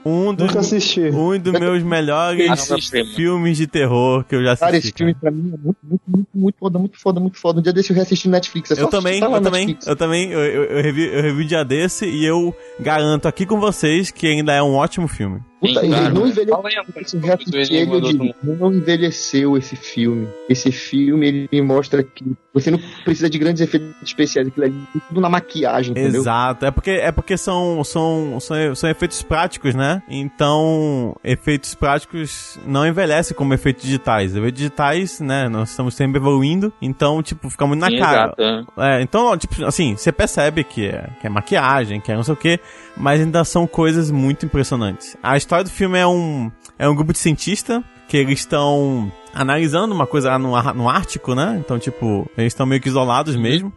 Um 0.04 0.34
dos, 0.34 0.46
Nunca 0.46 0.60
assisti. 0.60 1.00
um 1.02 1.38
dos 1.38 1.52
meus 1.52 1.82
melhores 1.82 2.70
Obra-prima. 2.70 3.14
filmes 3.14 3.56
de 3.56 3.66
terror 3.66 4.24
que 4.24 4.34
eu 4.34 4.42
já 4.42 4.52
assisti. 4.52 4.64
Cara, 4.66 4.76
esse 4.78 4.92
filme 4.96 5.14
pra 5.14 5.30
mim 5.30 5.52
é 5.54 5.58
muito, 5.58 5.78
muito, 5.82 6.02
muito, 6.06 6.28
muito 6.34 6.58
foda, 6.58 6.78
muito 6.78 6.98
foda, 6.98 7.20
muito 7.20 7.38
foda. 7.38 7.58
Um 7.60 7.62
dia 7.62 7.72
desse 7.72 7.90
eu 7.90 7.96
reassisti 7.96 8.26
no 8.28 8.32
Netflix. 8.32 8.70
É 8.70 8.74
só 8.74 8.82
Eu 8.82 8.88
também, 8.88 9.20
eu 9.20 9.30
no 9.30 9.40
também, 9.40 9.66
Netflix. 9.66 9.86
eu 9.86 9.96
também, 9.96 10.30
eu, 10.30 10.40
eu, 10.40 10.64
eu 10.64 10.82
revi, 10.82 11.04
eu 11.06 11.22
revi 11.22 11.44
um 11.44 11.46
dia 11.46 11.64
desse 11.64 12.06
e 12.06 12.24
eu 12.24 12.54
garanto 12.80 13.26
aqui 13.26 13.44
com 13.46 13.58
vocês 13.60 14.10
que 14.10 14.26
ainda 14.26 14.52
é 14.52 14.62
um 14.62 14.74
ótimo 14.74 15.08
filme. 15.08 15.40
Puta, 15.60 15.80
Sim, 15.80 15.86
ele 15.86 15.96
claro. 15.96 16.14
não 16.14 16.26
envelheceu. 16.26 17.64
Digo, 17.64 18.34
não 18.42 18.72
envelheceu 18.72 19.56
esse 19.56 19.76
filme. 19.76 20.28
Esse 20.48 20.70
filme, 20.70 21.48
ele 21.50 21.62
mostra 21.62 22.02
que 22.02 22.24
você 22.52 22.70
não 22.70 22.78
precisa 23.04 23.28
de 23.28 23.38
grandes 23.38 23.62
efeitos 23.62 23.90
especiais. 24.02 24.48
Aquilo 24.48 24.66
ali, 24.66 24.74
tudo 25.08 25.20
na 25.20 25.28
maquiagem, 25.28 25.92
entendeu? 25.92 26.20
Exato. 26.20 26.64
É 26.64 26.70
porque, 26.70 26.90
é 26.90 27.12
porque 27.12 27.36
são, 27.36 27.82
são, 27.84 28.38
são, 28.40 28.74
são 28.74 28.90
efeitos 28.90 29.22
práticos, 29.22 29.74
né? 29.74 30.02
Então, 30.08 31.16
efeitos 31.24 31.74
práticos 31.74 32.58
não 32.66 32.86
envelhecem 32.86 33.36
como 33.36 33.52
efeitos 33.54 33.82
digitais. 33.82 34.34
Efeitos 34.34 34.58
digitais, 34.58 35.20
né? 35.20 35.48
Nós 35.48 35.70
estamos 35.70 35.94
sempre 35.94 36.18
evoluindo. 36.18 36.72
Então, 36.80 37.22
tipo, 37.22 37.50
fica 37.50 37.66
muito 37.66 37.80
na 37.80 37.88
Sim, 37.88 37.98
cara. 37.98 38.34
exato. 38.38 38.80
é. 38.80 38.98
É, 38.98 39.02
então, 39.02 39.36
tipo, 39.36 39.64
assim, 39.64 39.96
você 39.96 40.10
percebe 40.10 40.64
que 40.64 40.86
é, 40.86 41.10
que 41.20 41.26
é 41.26 41.30
maquiagem, 41.30 42.00
que 42.00 42.10
é 42.10 42.14
não 42.16 42.22
sei 42.22 42.34
o 42.34 42.36
que, 42.36 42.58
mas 42.98 43.20
ainda 43.20 43.44
são 43.44 43.66
coisas 43.66 44.10
muito 44.10 44.44
impressionantes. 44.44 45.16
A 45.22 45.36
história 45.36 45.64
do 45.64 45.70
filme 45.70 45.98
é 45.98 46.06
um, 46.06 46.50
é 46.78 46.88
um 46.88 46.94
grupo 46.94 47.12
de 47.12 47.18
cientistas 47.18 47.82
que 48.08 48.16
eles 48.16 48.40
estão 48.40 49.12
analisando 49.34 49.94
uma 49.94 50.06
coisa 50.06 50.30
lá 50.30 50.38
no, 50.38 50.50
no 50.74 50.88
Ártico, 50.88 51.34
né? 51.34 51.56
Então, 51.64 51.78
tipo, 51.78 52.28
eles 52.36 52.52
estão 52.52 52.66
meio 52.66 52.80
que 52.80 52.88
isolados 52.88 53.36
mesmo. 53.36 53.72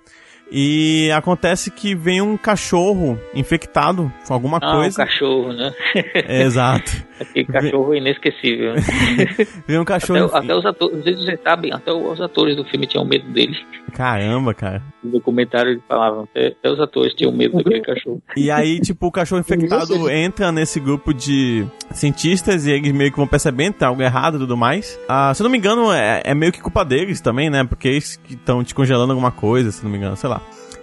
E 0.52 1.10
acontece 1.12 1.72
que 1.72 1.96
vem 1.96 2.22
um 2.22 2.36
cachorro 2.36 3.18
infectado 3.34 4.12
com 4.28 4.34
alguma 4.34 4.60
Ah, 4.62 4.74
o 4.76 4.80
coisa. 4.82 4.98
cachorro, 5.06 5.54
né? 5.54 5.74
É, 6.14 6.42
exato. 6.44 6.92
Aquele 7.22 7.46
cachorro 7.46 7.94
inesquecível. 7.94 8.74
Vem 9.68 9.78
um 9.78 9.84
Até, 9.84 9.94
cachorro. 9.94 10.26
o- 10.26 10.36
até 10.36 10.56
os 10.56 10.66
atores, 10.66 11.04
vocês 11.04 11.40
sabem, 11.44 11.72
até 11.72 11.92
os 11.94 12.20
atores 12.20 12.56
do 12.56 12.66
filme 12.66 12.88
tinham 12.88 13.06
medo 13.06 13.30
dele. 13.32 13.56
Caramba, 13.94 14.56
cara. 14.56 14.82
No 15.04 15.12
documentário 15.12 15.74
eles 15.74 15.84
falavam, 15.88 16.24
até, 16.24 16.48
até 16.48 16.72
os 16.72 16.80
atores 16.80 17.14
tinham 17.14 17.32
medo 17.32 17.58
daquele 17.58 17.82
cachorro. 17.82 18.20
E 18.36 18.50
aí, 18.50 18.80
tipo, 18.80 19.06
o 19.06 19.12
cachorro 19.12 19.40
infectado 19.40 20.10
entra 20.10 20.52
nesse 20.52 20.80
grupo 20.80 21.14
de 21.14 21.64
cientistas 21.92 22.66
e 22.66 22.72
eles 22.72 22.92
meio 22.92 23.12
que 23.12 23.18
vão 23.18 23.28
percebendo 23.28 23.74
que 23.74 23.80
tem 23.80 23.88
algo 23.88 24.02
errado 24.02 24.38
e 24.38 24.40
tudo 24.40 24.58
mais. 24.58 25.00
Ah, 25.08 25.32
se 25.36 25.42
eu 25.42 25.44
não 25.44 25.52
me 25.52 25.60
engano, 25.60 25.94
é, 25.94 26.22
é 26.26 26.34
meio 26.34 26.52
que 26.52 26.60
culpa 26.60 26.84
deles 26.84 27.22
também, 27.22 27.52
né? 27.52 27.64
Porque 27.64 27.88
eles 27.88 28.18
que 28.18 28.34
estão 28.34 28.64
te 28.64 28.74
congelando 28.74 29.12
alguma 29.12 29.32
coisa, 29.32 29.72
se 29.72 29.84
não 29.84 29.92
me 29.92 29.98
engano, 30.00 30.16
sei 30.18 30.28
lá. 30.30 30.41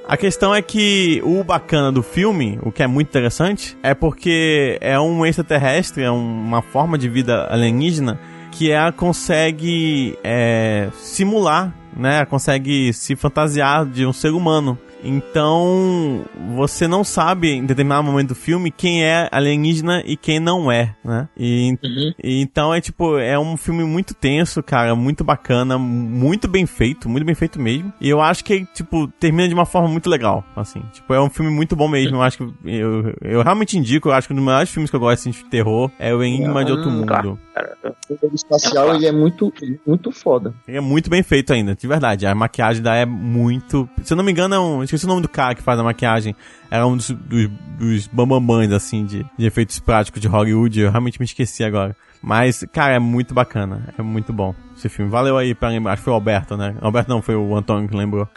A 0.09 0.17
questão 0.17 0.55
é 0.55 0.63
que 0.63 1.21
o 1.23 1.45
bacana 1.45 1.93
do 1.93 2.03
filme, 2.03 2.59
o 2.63 2.73
que 2.73 2.83
é 2.83 2.87
muito 2.87 3.09
interessante, 3.09 3.77
é 3.83 3.93
porque 3.93 4.79
é 4.81 4.99
um 4.99 5.27
extraterrestre, 5.27 6.03
é 6.03 6.11
um- 6.11 6.17
uma 6.47 6.63
forma 6.63 6.97
de 6.97 7.11
vida 7.11 7.47
alienígena 7.51 8.19
que 8.51 8.71
ela 8.71 8.91
consegue 8.91 10.17
é, 10.25 10.89
simular, 10.95 11.75
né? 11.95 12.25
Consegue 12.25 12.91
se 12.95 13.15
fantasiar 13.17 13.85
de 13.85 14.07
um 14.07 14.13
ser 14.13 14.31
humano. 14.31 14.79
Então, 15.03 16.25
você 16.57 16.87
não 16.89 17.05
sabe 17.05 17.51
em 17.53 17.65
determinado 17.67 18.03
momento 18.05 18.29
do 18.29 18.35
filme 18.35 18.71
quem 18.71 19.05
é 19.05 19.29
alienígena 19.31 20.03
e 20.05 20.17
quem 20.17 20.41
não 20.41 20.71
é, 20.71 20.95
né? 21.05 21.29
E, 21.37 21.77
Uhum. 21.83 22.13
e 22.23 22.41
então 22.43 22.73
é 22.75 22.81
tipo, 22.81 23.19
é 23.19 23.39
um 23.39 23.57
filme 23.57 23.85
muito 23.85 24.15
tenso, 24.15 24.63
cara, 24.63 24.95
muito 24.95 25.23
bacana, 25.25 25.79
muito 25.79 26.49
bem 26.49 26.67
feito, 26.67 27.09
muito 27.09 27.25
bem 27.25 27.35
feito 27.35 27.61
mesmo. 27.61 27.93
E 28.01 28.09
eu 28.09 28.21
acho 28.21 28.45
que, 28.45 28.65
tipo, 28.75 29.09
termina 29.21 29.49
de 29.49 29.55
uma 29.55 29.67
forma 29.67 29.89
muito 29.89 30.09
legal, 30.09 30.45
assim. 30.57 30.83
Tipo, 30.93 31.15
é 31.15 31.21
um 31.21 31.31
filme 31.31 31.51
muito 31.51 31.77
bom 31.77 31.89
mesmo. 31.89 32.17
Eu 32.17 32.23
acho 32.23 32.39
que 32.39 32.45
eu, 32.65 33.15
eu 33.23 33.43
realmente 33.43 33.77
indico, 33.79 34.09
eu 34.09 34.13
acho 34.13 34.27
que 34.27 34.33
um 34.33 34.37
dos 34.37 34.45
melhores 34.45 34.71
filmes 34.71 34.91
que 34.91 34.97
eu 34.97 35.01
gosto 35.01 35.21
assim, 35.21 35.31
de 35.31 35.45
terror 35.47 35.91
é 35.99 36.15
o 36.15 36.23
Enigma 36.23 36.65
de 36.65 36.73
Outro 36.73 36.91
Hum, 36.91 36.95
Mundo. 36.95 37.07
claro. 37.07 37.39
Cara. 37.59 37.77
O 38.09 38.35
espacial, 38.35 38.95
ele 38.95 39.07
é 39.07 39.13
muito, 39.13 39.53
muito 39.87 40.13
foda. 40.13 40.55
Ele 40.67 40.79
é 40.79 40.81
muito 40.81 41.11
bem 41.11 41.23
feito 41.23 41.53
ainda, 41.53 41.75
de 41.75 41.87
verdade. 41.87 42.27
A 42.27 42.35
maquiagem 42.35 42.83
da 42.83 42.95
é 42.95 43.05
muito. 43.05 43.89
Se 44.03 44.13
eu 44.13 44.17
não 44.17 44.25
me 44.25 44.33
engano, 44.33 44.55
é 44.55 44.61
um. 44.61 44.83
Esqueci 44.83 45.05
o 45.05 45.09
nome 45.09 45.23
do 45.23 45.29
cara 45.29 45.55
que 45.55 45.63
faz 45.63 45.79
a 45.79 45.83
maquiagem. 45.83 46.35
Era 46.71 46.87
um 46.87 46.97
dos, 46.97 47.11
dos, 47.11 47.51
dos 47.79 48.07
bambambãs, 48.07 48.71
assim, 48.73 49.05
de, 49.05 49.27
de 49.37 49.47
efeitos 49.47 49.79
práticos 49.81 50.21
de 50.21 50.29
Hollywood. 50.29 50.81
Eu 50.81 50.91
realmente 50.91 51.19
me 51.19 51.25
esqueci 51.25 51.65
agora. 51.65 51.97
Mas, 52.21 52.65
cara, 52.73 52.95
é 52.95 52.99
muito 52.99 53.33
bacana. 53.33 53.95
É 53.97 54.03
muito 54.03 54.33
bom 54.33 54.55
esse 54.77 54.89
filme. 54.89 55.11
Valeu 55.11 55.37
aí 55.37 55.55
pra 55.55 55.69
lembrar. 55.69 55.93
Acho 55.93 56.01
que 56.01 56.05
foi 56.05 56.13
o 56.13 56.17
Alberto, 56.17 56.57
né? 56.57 56.77
Alberto 56.81 57.11
não, 57.11 57.23
foi 57.23 57.37
o 57.37 57.57
Antônio 57.57 57.89
que 57.89 57.97
lembrou. 57.97 58.29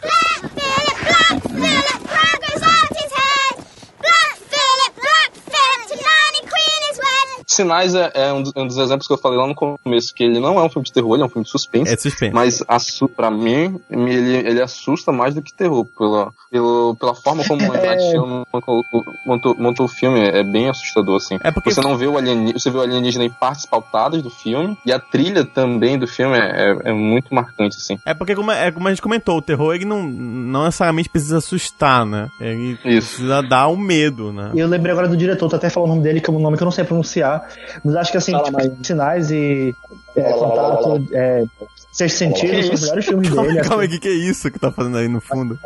Sinais 7.52 7.94
é, 7.94 8.10
é 8.14 8.32
um, 8.32 8.42
dos, 8.42 8.52
um 8.56 8.66
dos 8.66 8.76
exemplos 8.78 9.06
que 9.06 9.12
eu 9.12 9.18
falei 9.18 9.38
lá 9.38 9.46
no 9.46 9.54
começo, 9.54 10.14
que 10.14 10.24
ele 10.24 10.40
não 10.40 10.58
é 10.58 10.62
um 10.62 10.68
filme 10.68 10.84
de 10.86 10.92
terror, 10.92 11.14
ele 11.14 11.22
é 11.22 11.26
um 11.26 11.28
filme 11.28 11.44
de 11.44 11.50
suspense. 11.50 11.92
É 11.92 11.96
de 11.96 12.02
suspense. 12.02 12.34
Mas 12.34 12.62
assu 12.68 13.08
pra 13.08 13.30
mim, 13.30 13.80
ele, 13.90 14.36
ele 14.36 14.62
assusta 14.62 15.12
mais 15.12 15.34
do 15.34 15.42
que 15.42 15.52
terror. 15.52 15.84
Pela, 15.96 16.32
pelo, 16.50 16.96
pela 16.96 17.14
forma 17.14 17.44
como 17.46 17.62
o 17.70 17.72
Shyamalan 17.74 18.44
montou, 18.52 18.82
montou, 19.26 19.56
montou 19.58 19.86
o 19.86 19.88
filme, 19.88 20.20
é 20.20 20.42
bem 20.42 20.68
assustador, 20.68 21.16
assim. 21.16 21.38
É 21.42 21.50
porque- 21.50 21.72
Você 21.72 21.80
não 21.80 21.96
vê 21.96 22.06
o 22.06 22.16
alienígena, 22.16 22.58
você 22.58 22.70
vê 22.70 22.78
o 22.78 22.82
alienígena 22.82 23.24
em 23.24 23.30
partes 23.30 23.66
pautadas 23.66 24.22
do 24.22 24.30
filme, 24.30 24.76
e 24.84 24.92
a 24.92 24.98
trilha 24.98 25.44
também 25.44 25.98
do 25.98 26.06
filme 26.06 26.36
é, 26.36 26.40
é, 26.70 26.90
é 26.90 26.92
muito 26.92 27.34
marcante, 27.34 27.76
assim. 27.76 27.98
É 28.04 28.14
porque, 28.14 28.34
como, 28.34 28.50
é 28.50 28.70
como 28.70 28.88
a 28.88 28.90
gente 28.90 29.02
comentou, 29.02 29.38
o 29.38 29.42
terror 29.42 29.74
ele 29.74 29.84
não, 29.84 30.02
não 30.02 30.64
necessariamente 30.64 31.08
precisa 31.08 31.38
assustar, 31.38 32.04
né? 32.04 32.28
Ele 32.40 32.72
Isso. 32.84 33.16
precisa 33.16 33.42
dar 33.42 33.68
o 33.68 33.76
medo, 33.76 34.32
né? 34.32 34.50
E 34.54 34.60
eu 34.60 34.68
lembrei 34.68 34.92
agora 34.92 35.08
do 35.08 35.16
diretor, 35.16 35.48
tô 35.48 35.56
até 35.56 35.70
falando 35.70 35.90
o 35.90 35.92
nome 35.94 36.02
dele, 36.04 36.20
que 36.20 36.30
é 36.30 36.32
um 36.32 36.38
nome 36.38 36.56
que 36.56 36.62
eu 36.62 36.66
não 36.66 36.72
sei 36.72 36.84
pronunciar. 36.84 37.41
Mas 37.84 37.96
acho 37.96 38.12
que 38.12 38.18
assim, 38.18 38.32
tipo, 38.32 38.84
sinais 38.84 39.30
e 39.30 39.74
é, 40.16 40.32
contato, 40.32 41.08
é, 41.12 41.44
sexto 41.92 42.16
sentido, 42.18 42.62
são 42.64 42.74
os 42.74 42.80
melhores 42.82 43.04
filmes 43.06 43.28
Calma, 43.28 43.42
dele. 43.46 43.58
assim. 43.60 43.68
calma 43.68 43.82
aí, 43.82 43.88
o 43.88 43.90
que, 43.92 43.98
que 43.98 44.08
é 44.08 44.12
isso 44.12 44.50
que 44.50 44.58
tá 44.58 44.70
fazendo 44.70 44.96
aí 44.98 45.08
no 45.08 45.20
fundo? 45.20 45.58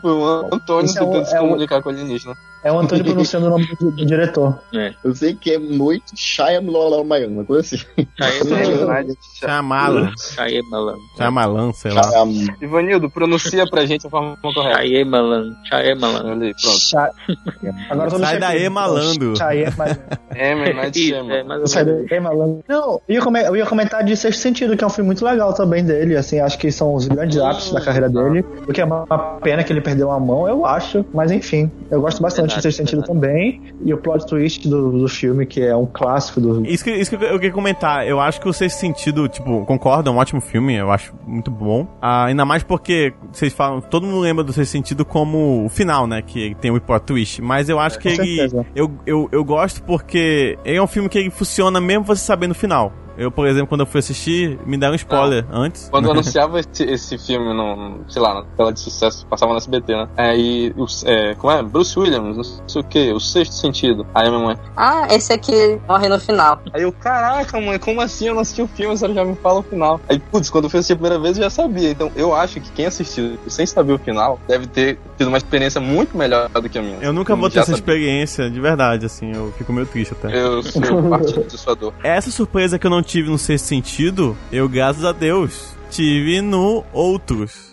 Foi 0.00 0.12
o 0.12 0.48
Antônio 0.52 0.84
Esse 0.86 0.98
é 0.98 1.04
tentando 1.04 1.24
se 1.26 1.34
é 1.36 1.38
comunicar 1.38 1.82
com 1.82 1.88
o 1.88 1.92
alienígena. 1.92 2.34
É 2.62 2.70
o 2.70 2.78
Antônio 2.78 3.04
pronunciando 3.06 3.46
o 3.46 3.50
nome 3.50 3.66
do, 3.80 3.90
do 3.90 4.06
diretor. 4.06 4.58
Eu 5.02 5.14
sei 5.14 5.34
que 5.34 5.52
é 5.54 5.58
Noite 5.58 6.14
Shyamalan, 6.14 7.02
uma 7.28 7.44
coisa 7.44 7.60
assim. 7.60 7.78
Shyamalan. 8.18 9.14
Shyamalan. 9.38 10.12
Shyamalan. 10.18 10.96
Shyamalan, 11.16 11.72
sei 11.72 11.90
lá. 11.92 12.02
Shyamalan. 12.02 12.56
Ivanildo, 12.60 13.10
pronuncia 13.10 13.66
pra 13.66 13.86
gente 13.86 14.06
a 14.06 14.10
forma 14.10 14.36
correta. 14.42 14.82
Shyamalan. 14.82 15.54
Shyamalan. 15.68 16.30
Olha 16.30 16.46
aí, 16.46 16.54
pronto. 16.60 18.18
Sai 18.18 18.38
daí, 18.38 18.68
malandro. 18.68 19.36
Chá- 19.36 19.54
é, 19.54 19.70
mas- 19.76 19.98
é, 20.30 20.92
Shyamalan. 20.92 21.66
Sai 21.66 21.84
daí, 21.84 22.20
malandro. 22.20 22.64
Não, 22.68 23.00
eu 23.08 23.14
ia, 23.14 23.20
come- 23.22 23.42
eu 23.46 23.56
ia 23.56 23.66
comentar 23.90 24.04
de 24.04 24.16
Sexto 24.16 24.40
Sentido, 24.40 24.76
que 24.76 24.84
é 24.84 24.86
um 24.86 24.90
filme 24.90 25.06
muito 25.06 25.24
legal 25.24 25.52
também 25.52 25.84
dele. 25.84 26.16
Assim, 26.16 26.38
acho 26.38 26.56
que 26.58 26.70
são 26.70 26.94
os 26.94 27.08
grandes 27.08 27.38
ápices 27.38 27.72
da 27.72 27.80
carreira 27.80 28.08
dele. 28.08 28.44
O 28.66 28.72
que 28.72 28.80
é 28.80 28.84
uma 28.84 29.04
pena 29.42 29.64
que 29.64 29.72
ele 29.72 29.80
perdeu 29.80 30.10
a 30.10 30.20
mão, 30.20 30.48
eu 30.48 30.64
acho. 30.64 31.04
Mas 31.12 31.32
enfim, 31.32 31.70
eu 31.90 32.00
gosto 32.00 32.22
bastante 32.22 32.54
Verdade, 32.54 32.68
de 32.68 32.74
Sexto 32.74 32.78
Sentido 32.78 33.02
também. 33.02 33.60
E 33.84 33.92
o 33.92 33.98
plot 33.98 34.26
twist 34.26 34.68
do, 34.68 34.92
do 34.92 35.08
filme, 35.08 35.44
que 35.44 35.62
é 35.62 35.74
um 35.74 35.86
clássico 35.86 36.40
do. 36.40 36.64
Isso 36.66 36.84
que, 36.84 36.92
isso 36.92 37.16
que 37.16 37.24
eu 37.24 37.38
queria 37.38 37.52
comentar, 37.52 38.06
eu 38.06 38.20
acho 38.20 38.40
que 38.40 38.48
o 38.48 38.52
Sexto 38.52 38.78
Sentido, 38.78 39.28
tipo, 39.28 39.64
concordo, 39.66 40.08
é 40.08 40.12
um 40.12 40.16
ótimo 40.16 40.40
filme, 40.40 40.76
eu 40.76 40.90
acho 40.90 41.12
muito 41.26 41.50
bom. 41.50 41.86
Ah, 42.00 42.26
ainda 42.26 42.44
mais 42.44 42.62
porque 42.62 43.12
vocês 43.32 43.52
falam, 43.52 43.80
todo 43.80 44.06
mundo 44.06 44.20
lembra 44.20 44.44
do 44.44 44.52
Sexto 44.52 44.70
Sentido 44.70 45.04
como 45.04 45.64
o 45.64 45.68
final, 45.68 46.06
né? 46.06 46.22
Que 46.22 46.54
tem 46.60 46.70
o 46.70 46.80
plot 46.80 47.04
twist. 47.04 47.42
Mas 47.42 47.68
eu 47.68 47.78
acho 47.78 47.98
que 47.98 48.16
com 48.16 48.22
ele. 48.22 48.66
Eu, 48.74 48.90
eu, 49.06 49.28
eu 49.32 49.44
gosto 49.44 49.82
porque 49.82 50.56
ele 50.64 50.76
é 50.76 50.82
um 50.82 50.86
filme 50.86 51.08
que 51.08 51.18
ele 51.18 51.30
funciona 51.30 51.80
mesmo 51.80 52.04
você 52.04 52.24
sabendo 52.24 52.52
o 52.52 52.54
final. 52.54 52.92
Eu, 53.16 53.30
por 53.30 53.46
exemplo, 53.46 53.66
quando 53.68 53.80
eu 53.80 53.86
fui 53.86 53.98
assistir, 54.00 54.58
me 54.64 54.76
deram 54.78 54.92
um 54.92 54.96
spoiler 54.96 55.44
antes. 55.50 55.88
Quando 55.90 56.08
anunciava 56.10 56.60
esse, 56.60 56.82
esse 56.84 57.18
filme 57.18 57.52
no, 57.54 58.00
sei 58.08 58.22
lá, 58.22 58.34
na 58.34 58.42
tela 58.56 58.72
de 58.72 58.80
sucesso, 58.80 59.26
passava 59.26 59.52
no 59.52 59.58
SBT, 59.58 59.92
né? 59.94 60.08
Aí, 60.16 60.72
os- 60.76 61.04
é, 61.04 61.34
como 61.34 61.52
é? 61.52 61.62
Bruce 61.62 61.98
Williams, 61.98 62.36
não 62.36 62.68
sei 62.68 62.80
o 62.80 62.84
que, 62.84 63.12
o 63.12 63.20
sexto 63.20 63.52
sentido. 63.54 64.06
Aí 64.14 64.26
a 64.26 64.30
minha 64.30 64.42
mãe, 64.42 64.56
Ah, 64.76 65.06
esse 65.10 65.32
aqui 65.32 65.78
morre 65.88 66.08
no 66.08 66.18
final. 66.18 66.60
aí 66.72 66.82
eu, 66.82 66.92
caraca, 66.92 67.60
mãe, 67.60 67.78
como 67.78 68.00
assim? 68.00 68.28
Eu 68.28 68.34
não 68.34 68.40
assisti 68.42 68.62
o 68.62 68.68
filme, 68.68 68.96
senhora 68.96 69.14
já 69.14 69.24
me 69.24 69.36
fala 69.36 69.60
o 69.60 69.62
final. 69.62 70.00
Aí, 70.08 70.18
putz, 70.18 70.48
quando 70.50 70.64
eu 70.64 70.70
fui 70.70 70.78
assistir 70.80 70.94
a 70.94 70.96
primeira 70.96 71.18
vez 71.18 71.36
eu 71.36 71.44
já 71.44 71.50
sabia. 71.50 71.90
Então, 71.90 72.10
eu 72.16 72.34
acho 72.34 72.60
que 72.60 72.70
quem 72.72 72.86
assistiu 72.86 73.38
sem 73.48 73.66
saber 73.66 73.92
o 73.92 73.98
final 73.98 74.38
deve 74.48 74.66
ter 74.66 74.98
tido 75.18 75.28
uma 75.28 75.38
experiência 75.38 75.80
muito 75.80 76.16
melhor 76.16 76.48
do 76.48 76.68
que 76.68 76.78
a 76.78 76.82
minha. 76.82 76.98
Eu 77.00 77.12
nunca 77.12 77.34
vou 77.36 77.50
ter 77.50 77.58
essa 77.58 77.66
sabia. 77.72 77.78
experiência, 77.80 78.50
de 78.50 78.60
verdade, 78.60 79.06
assim, 79.06 79.32
eu 79.34 79.52
fico 79.58 79.72
meio 79.72 79.86
triste 79.86 80.14
até. 80.14 80.34
Eu 80.36 80.62
sou 80.62 80.80
parte 81.10 81.38
de 81.40 81.58
sua 81.58 81.74
dor. 81.74 81.92
Essa 82.02 82.30
surpresa 82.30 82.78
que 82.78 82.86
eu 82.86 82.90
não 82.90 82.99
tive 83.02 83.30
no 83.30 83.38
sexto 83.38 83.66
sentido, 83.66 84.36
eu, 84.52 84.68
graças 84.68 85.04
a 85.04 85.12
Deus, 85.12 85.74
tive 85.90 86.40
no 86.40 86.84
Outros. 86.92 87.69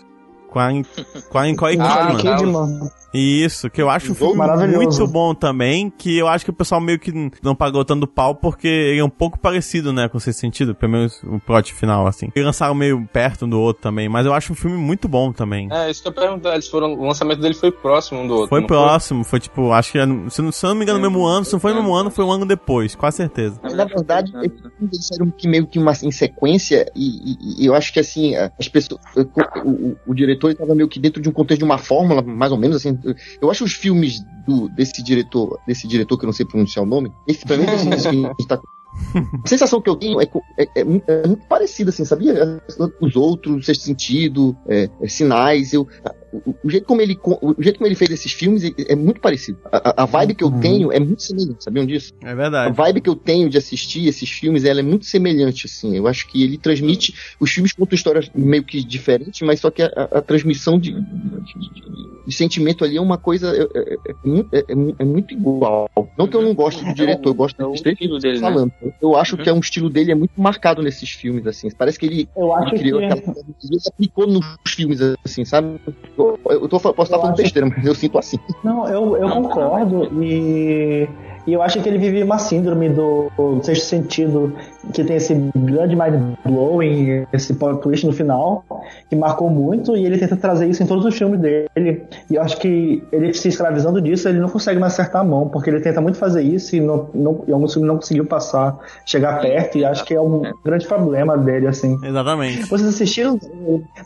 Com 0.48 0.58
a, 0.58 0.68
com 1.28 1.38
a 1.38 1.44
Nicole 1.46 1.78
Ah, 1.80 2.14
Kidman. 2.16 2.88
Isso, 3.14 3.70
que 3.70 3.80
eu 3.80 3.88
acho 3.88 4.12
um 4.12 4.14
filme 4.14 4.34
Maravilhoso. 4.36 4.76
muito 4.76 5.06
bom 5.06 5.34
também, 5.34 5.88
que 5.88 6.18
eu 6.18 6.28
acho 6.28 6.44
que 6.44 6.50
o 6.50 6.54
pessoal 6.54 6.78
meio 6.78 6.98
que 6.98 7.10
não 7.42 7.54
pagou 7.54 7.82
tanto 7.82 8.06
pau, 8.06 8.34
porque 8.34 8.68
ele 8.68 9.00
é 9.00 9.04
um 9.04 9.08
pouco 9.08 9.38
parecido, 9.38 9.94
né, 9.94 10.08
com 10.10 10.18
esse 10.18 10.32
sentido, 10.34 10.74
pelo 10.74 10.92
menos 10.92 11.22
o 11.24 11.40
plot 11.40 11.72
final, 11.72 12.06
assim. 12.06 12.28
E 12.36 12.42
lançaram 12.42 12.74
meio 12.74 13.08
perto 13.10 13.46
um 13.46 13.48
do 13.48 13.58
outro 13.58 13.82
também, 13.82 14.10
mas 14.10 14.26
eu 14.26 14.34
acho 14.34 14.52
um 14.52 14.56
filme 14.56 14.76
muito 14.76 15.08
bom 15.08 15.32
também. 15.32 15.68
É, 15.72 15.90
isso 15.90 16.02
que 16.02 16.08
eu 16.08 16.12
perguntar, 16.12 16.52
eles 16.52 16.68
foram, 16.68 16.92
o 16.94 17.06
lançamento 17.06 17.40
dele 17.40 17.54
foi 17.54 17.72
próximo 17.72 18.20
um 18.20 18.26
do 18.28 18.34
outro. 18.34 18.48
Foi 18.50 18.66
próximo, 18.66 19.24
foi 19.24 19.40
tipo, 19.40 19.72
acho 19.72 19.90
que, 19.92 19.98
era- 19.98 20.10
se 20.28 20.42
não, 20.42 20.52
se 20.52 20.66
eu 20.66 20.68
não 20.70 20.76
me 20.76 20.82
engano, 20.82 20.98
no 20.98 21.10
mesmo 21.10 21.24
ano, 21.26 21.46
se 21.46 21.52
não 21.54 21.60
foi 21.60 21.72
no 21.72 21.78
mesmo 21.80 21.94
ano, 21.94 22.10
foi 22.10 22.24
um 22.26 22.30
ano 22.30 22.44
depois, 22.44 22.94
com 22.94 23.10
certeza. 23.10 23.58
Na 23.74 23.86
verdade, 23.86 24.30
filmes 24.32 24.52
eles 24.82 25.06
saíram 25.06 25.32
meio 25.46 25.66
que 25.66 25.78
uma 25.78 25.92
em 26.02 26.10
sequência, 26.10 26.84
e, 26.94 27.32
e- 27.32 27.62
e 27.62 27.66
eu 27.66 27.74
acho 27.74 27.90
que 27.90 28.00
assim, 28.00 28.34
as 28.36 28.68
pessoas. 28.68 29.00
O, 29.16 29.22
o- 29.70 29.96
o 30.08 30.14
diretor 30.14 30.37
estava 30.46 30.74
meio 30.74 30.88
que 30.88 30.98
dentro 30.98 31.20
de 31.20 31.28
um 31.28 31.32
contexto 31.32 31.60
de 31.60 31.64
uma 31.64 31.78
fórmula, 31.78 32.22
mais 32.22 32.52
ou 32.52 32.58
menos 32.58 32.76
assim. 32.76 32.98
Eu 33.40 33.50
acho 33.50 33.64
os 33.64 33.72
filmes 33.72 34.20
do, 34.46 34.68
desse 34.70 35.02
diretor, 35.02 35.58
desse 35.66 35.86
diretor 35.86 36.18
que 36.18 36.24
eu 36.24 36.28
não 36.28 36.32
sei 36.32 36.46
pronunciar 36.46 36.84
o 36.84 36.88
nome, 36.88 37.12
esse 37.26 37.44
pra 37.44 37.56
mim 37.56 37.64
assim, 37.64 37.90
esse 37.90 38.08
que 38.08 38.16
a 38.16 38.28
gente 38.28 38.48
tá 38.48 38.60
a 39.44 39.48
sensação 39.48 39.80
que 39.80 39.88
eu 39.88 39.96
tenho 39.96 40.20
é, 40.20 40.26
é, 40.58 40.68
é 40.76 40.84
muito, 40.84 41.08
é 41.08 41.26
muito 41.26 41.46
parecida, 41.46 41.90
assim, 41.90 42.04
sabia? 42.04 42.60
Os 43.00 43.16
outros, 43.16 43.66
Sexto 43.66 43.82
Sentido, 43.82 44.56
é, 44.66 44.88
é, 45.00 45.08
Sinais, 45.08 45.72
eu, 45.72 45.86
o, 46.32 46.54
o 46.64 46.70
jeito 46.70 46.86
como 46.86 47.00
ele, 47.00 47.18
o 47.24 47.54
jeito 47.62 47.78
como 47.78 47.86
ele 47.88 47.94
fez 47.94 48.10
esses 48.10 48.32
filmes 48.32 48.64
é, 48.64 48.72
é 48.88 48.94
muito 48.96 49.20
parecido. 49.20 49.58
A, 49.72 49.90
a- 49.90 50.02
a 50.02 50.06
vibe 50.06 50.34
que 50.34 50.44
eu 50.44 50.50
tenho 50.60 50.92
é 50.92 50.98
muito 51.00 51.22
semelhante, 51.22 51.64
sabiam 51.64 51.86
disso? 51.86 52.12
É 52.22 52.30
A 52.30 52.34
verdade. 52.34 52.76
vibe 52.76 53.00
que 53.00 53.10
eu 53.10 53.16
tenho 53.16 53.48
de 53.48 53.56
assistir 53.58 54.06
esses 54.06 54.28
filmes, 54.30 54.64
ela 54.64 54.80
é 54.80 54.82
muito 54.82 55.06
semelhante, 55.06 55.66
assim. 55.66 55.96
Eu 55.96 56.06
acho 56.06 56.26
que 56.28 56.42
ele 56.42 56.58
transmite. 56.58 57.14
Os 57.40 57.50
filmes 57.50 57.72
contam 57.72 57.94
histórias 57.96 58.30
meio 58.34 58.62
que 58.64 58.82
diferentes, 58.84 59.40
mas 59.42 59.60
só 59.60 59.70
que 59.70 59.82
a, 59.82 59.86
a- 59.96 60.18
a 60.18 60.22
transmissão 60.22 60.78
de, 60.78 60.92
de- 60.92 61.00
de- 62.26 62.32
sentimento 62.32 62.84
ali 62.84 62.96
é 62.96 63.00
uma 63.00 63.16
coisa. 63.18 63.50
É, 63.56 63.62
é- 63.78 63.96
é 64.10 64.14
muito- 64.28 64.54
é- 64.54 64.64
é 64.68 64.74
mu- 64.74 64.94
é 64.98 65.04
muito 65.04 65.32
igual. 65.34 65.88
Não 66.16 66.28
que 66.28 66.36
eu 66.36 66.42
não 66.42 66.54
goste 66.54 66.84
do 66.84 66.92
diretor, 66.94 67.30
eu 67.30 67.34
gosto 67.34 67.60
É 67.60 67.64
o 67.66 67.70
dos 67.72 67.80
três 67.80 67.94
estilo 67.94 68.20
filmes 68.20 68.22
que 68.22 68.28
dele, 68.28 68.40
né? 68.40 68.48
falando. 68.48 68.72
Eu 69.00 69.16
acho 69.16 69.36
que 69.36 69.48
é 69.48 69.52
um 69.52 69.60
estilo 69.60 69.88
dele 69.88 70.12
é 70.12 70.14
muito 70.14 70.32
marcado 70.40 70.82
nesses 70.82 71.10
filmes, 71.10 71.46
assim. 71.46 71.70
Parece 71.70 71.98
que 71.98 72.06
ele, 72.06 72.28
Eu 72.36 72.52
acho 72.54 72.74
ele 72.74 72.78
criou 72.78 73.00
que. 73.00 73.06
aquela. 73.06 73.34
Ele 73.64 73.78
aplicou 73.86 74.26
nos 74.26 74.44
filmes, 74.68 74.98
assim, 75.24 75.44
sabe? 75.44 75.80
Eu, 76.18 76.38
eu 76.50 76.68
tô, 76.68 76.80
posso 76.80 76.88
estar 76.90 77.16
Eu 77.16 77.20
falando 77.20 77.34
acho- 77.34 77.42
besteira, 77.42 77.68
mas 77.68 77.84
eu 77.86 77.94
sinto 77.94 78.18
assim. 78.18 78.38
Não, 78.64 78.88
eu, 78.88 79.16
eu 79.16 79.28
Não, 79.28 79.42
concordo 79.42 80.04
e, 80.22 81.08
e 81.48 81.54
eu 81.54 81.62
acho 81.62 81.80
que 81.80 81.88
ele 81.88 81.96
vive 81.96 82.22
uma 82.22 82.38
síndrome 82.38 82.90
do, 82.90 83.32
do 83.34 83.64
sexto 83.64 83.86
sentido, 83.86 84.54
que 84.92 85.02
tem 85.02 85.16
esse 85.16 85.34
grande 85.56 85.96
mind-blowing, 85.96 87.26
esse 87.32 87.54
plot 87.54 87.80
twist 87.80 88.06
no 88.06 88.12
final, 88.12 88.62
que 89.08 89.16
marcou 89.16 89.48
muito 89.48 89.96
e 89.96 90.04
ele 90.04 90.18
tenta 90.18 90.36
trazer 90.36 90.68
isso 90.68 90.82
em 90.82 90.86
todos 90.86 91.06
os 91.06 91.16
filmes 91.16 91.40
dele. 91.40 92.02
E 92.30 92.34
eu 92.34 92.42
acho 92.42 92.58
que 92.58 93.02
ele 93.10 93.32
se 93.32 93.48
escravizando 93.48 93.98
disso, 94.02 94.28
ele 94.28 94.40
não 94.40 94.50
consegue 94.50 94.78
mais 94.78 94.92
acertar 94.92 95.22
a 95.22 95.24
mão, 95.24 95.48
porque 95.48 95.70
ele 95.70 95.80
tenta 95.80 96.02
muito 96.02 96.18
fazer 96.18 96.42
isso 96.42 96.76
e 96.76 96.80
não, 96.80 97.08
não, 97.14 97.42
em 97.48 97.52
alguns 97.52 97.72
filmes 97.72 97.88
não 97.88 97.96
conseguiu 97.96 98.26
passar, 98.26 98.78
chegar 99.06 99.40
perto, 99.40 99.78
e 99.78 99.86
acho 99.86 100.04
que 100.04 100.12
é 100.12 100.20
um 100.20 100.52
grande 100.62 100.86
problema 100.86 101.38
dele, 101.38 101.66
assim. 101.66 101.98
Exatamente. 102.04 102.68
Vocês 102.68 102.90
assistiram, 102.90 103.38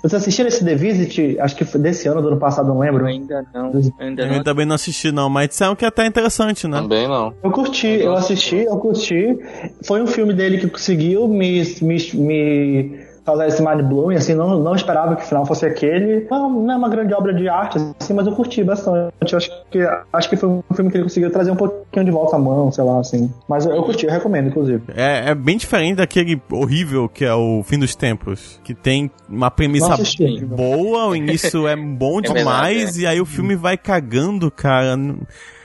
vocês 0.01 0.15
assistiram 0.15 0.47
esse 0.47 0.65
The 0.65 0.77
Visit, 0.77 1.41
acho 1.41 1.57
que 1.57 1.65
foi 1.65 1.81
desse 1.81 2.07
ano, 2.07 2.23
do 2.23 2.29
ano 2.29 2.39
passado, 2.39 2.69
não 2.69 2.79
lembro. 2.79 3.03
Eu 3.03 3.09
ainda 3.09 3.45
não. 3.53 3.73
eu 3.73 3.93
Ainda 3.99 4.27
não. 4.27 4.37
Eu 4.37 4.45
também 4.45 4.65
não 4.65 4.77
assisti, 4.77 5.11
não, 5.11 5.29
mas 5.29 5.49
disseram 5.49 5.75
que 5.75 5.85
é 5.85 5.89
até 5.89 6.07
interessante, 6.07 6.69
né? 6.69 6.81
Também 6.81 7.09
não. 7.09 7.32
Eu 7.43 7.51
curti, 7.51 7.87
eu 7.87 8.15
assisti, 8.15 8.57
eu 8.57 8.77
curti. 8.79 9.39
Foi 9.85 10.03
um 10.03 10.07
filme 10.07 10.33
dele 10.33 10.59
que 10.59 10.69
conseguiu 10.69 11.29
me, 11.29 11.63
me, 11.81 11.97
me 12.15 12.99
causar 13.25 13.47
esse 13.47 13.63
mind 13.63 13.83
blowing, 13.83 14.17
assim, 14.17 14.35
não, 14.35 14.59
não 14.59 14.75
esperava 14.75 15.17
que 15.17 15.23
o 15.23 15.27
final 15.27 15.47
fosse 15.47 15.65
aquele. 15.65 16.27
Não, 16.31 16.51
não 16.51 16.75
é 16.75 16.77
uma 16.77 16.89
grande 16.89 17.15
obra 17.15 17.33
de 17.33 17.49
arte, 17.49 17.79
assim, 18.01 18.13
mas 18.15 18.27
eu 18.27 18.33
curti 18.33 18.63
bastante. 18.65 19.13
Eu 19.33 19.39
acho 19.39 19.51
que, 19.71 19.79
acho 20.13 20.29
que 20.31 20.37
foi 20.37 20.49
um 20.49 20.63
filme 20.75 20.91
que 20.91 20.97
ele 20.97 21.05
conseguiu 21.05 21.31
trazer 21.31 21.51
um 21.51 21.57
pouquinho 21.57 22.05
de 22.05 22.11
volta 22.11 22.37
à 22.37 22.39
mão, 22.39 22.71
sei 22.73 22.85
lá, 22.85 23.01
assim. 23.01 23.33
Mas 23.49 23.65
eu, 23.65 23.73
eu 23.75 23.83
curti, 23.83 24.07
eu 24.07 24.13
recomendo, 24.13 24.49
inclusive. 24.49 24.83
É, 24.95 25.31
é 25.31 25.35
bem 25.35 25.57
diferente 25.57 25.97
daquele 25.97 26.41
horrível 26.51 27.09
que 27.09 27.25
é 27.25 27.35
o 27.35 27.63
Fim 27.63 27.79
dos 27.79 27.95
Tempos, 27.95 28.61
que 28.65 28.75
tem 28.75 29.11
uma 29.29 29.51
premissa 29.51 29.95
assisti. 29.95 30.45
boa, 30.45 31.07
o 31.09 31.17
início 31.17 31.67
é 31.69 31.77
bom 31.77 32.19
É 32.19 32.23
demais, 32.23 32.77
verdade, 32.77 33.01
e 33.03 33.07
aí 33.07 33.21
o 33.21 33.27
filme 33.27 33.55
vai 33.55 33.77
cagando, 33.77 34.51
cara. 34.51 34.97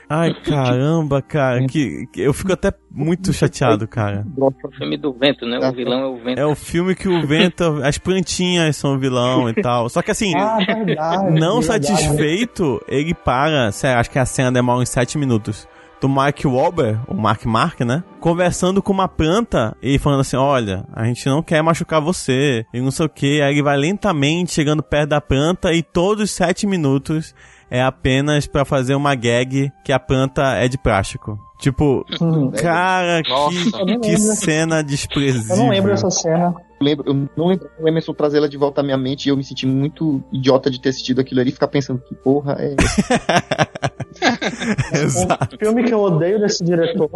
Ai, 0.10 0.34
caramba, 0.44 1.22
cara. 1.22 1.66
Que, 1.68 2.06
que 2.08 2.22
eu 2.22 2.34
fico 2.34 2.54
até 2.54 2.72
muito 2.92 3.34
chateado, 3.34 3.88
cara. 3.88 4.26
O 4.38 4.52
filme 4.78 4.98
do 4.98 5.14
vento, 5.14 5.46
né? 5.46 5.60
O 5.60 5.74
vilão 5.74 6.00
é 6.00 6.06
o 6.08 6.18
vento. 6.24 6.40
É 6.40 6.46
o 6.46 6.56
filme 6.56 6.96
que 6.96 7.08
o 7.10 7.26
vento, 7.28 7.82
as 7.84 7.98
plantinhas 7.98 8.76
são 8.78 8.96
o 8.96 9.00
vilão 9.00 9.50
e 9.50 9.54
tal. 9.54 9.90
Só 9.90 10.02
que 10.02 10.12
assim, 10.12 10.34
Ah, 10.38 10.58
verdade. 10.58 11.40
não 11.40 11.60
verdade. 11.62 11.88
satisfeito, 11.88 12.82
ele 12.88 13.14
para, 13.14 13.72
sério, 13.72 14.00
acho 14.00 14.10
que 14.10 14.20
a 14.20 14.26
cena 14.26 14.52
demora 14.52 14.80
uns 14.80 14.90
7 14.90 15.18
minutos. 15.18 15.68
Do 16.00 16.08
Mark 16.08 16.38
Wahlberg, 16.46 17.00
o 17.08 17.16
Mark 17.16 17.44
Mark, 17.46 17.80
né? 17.82 18.04
Conversando 18.20 18.84
com 18.84 18.94
uma 18.94 19.08
planta 19.08 19.76
e 19.82 19.98
falando 19.98 20.20
assim: 20.20 20.38
Olha, 20.38 20.86
a 20.94 21.06
gente 21.06 21.26
não 21.26 21.42
quer 21.42 21.64
machucar 21.64 22.00
você, 22.00 22.64
e 22.72 22.80
não 22.80 22.92
sei 22.92 23.08
o 23.08 23.10
que. 23.10 23.42
Aí 23.42 23.52
ele 23.56 23.64
vai 23.64 23.76
lentamente 23.76 24.54
chegando 24.54 24.84
perto 24.84 25.10
da 25.10 25.20
planta 25.20 25.74
e 25.74 25.82
todos 25.82 26.26
os 26.26 26.32
7 26.32 26.68
minutos 26.68 27.34
é 27.70 27.82
apenas 27.82 28.48
pra 28.48 28.66
fazer 28.66 28.96
uma 28.96 29.16
gag 29.16 29.72
que 29.84 29.92
a 29.92 30.00
planta 30.00 30.54
é 30.56 30.68
de 30.68 30.78
plástico. 30.78 31.38
Tipo, 31.60 32.06
Hum, 32.22 32.52
cara, 32.52 33.24
que, 33.24 34.00
que 34.00 34.18
cena 34.18 34.84
desprezível. 34.84 35.56
Eu 35.56 35.64
não 35.64 35.70
lembro 35.70 35.90
dessa 35.90 36.10
cena. 36.12 36.54
Eu, 36.80 36.86
lembro, 36.86 37.10
eu 37.10 37.30
não 37.36 37.48
lembro 37.48 37.68
o 37.80 37.88
Emerson 37.88 38.14
trazer 38.14 38.38
ela 38.38 38.48
de 38.48 38.58
volta 38.58 38.82
à 38.82 38.84
minha 38.84 38.98
mente 38.98 39.26
e 39.26 39.30
eu 39.30 39.38
me 39.38 39.44
senti 39.44 39.66
muito 39.66 40.22
idiota 40.32 40.70
de 40.70 40.80
ter 40.80 40.90
assistido 40.90 41.20
aquilo 41.20 41.42
ali 41.42 41.50
e 41.50 41.54
ficar 41.54 41.68
pensando 41.68 42.00
que 42.00 42.14
porra 42.14 42.58
é. 42.60 42.76
Exato. 45.02 45.56
O 45.56 45.60
filme 45.60 45.84
que 45.84 45.94
eu 45.94 46.00
odeio 46.00 46.40
desse 46.40 46.64
diretor, 46.64 47.10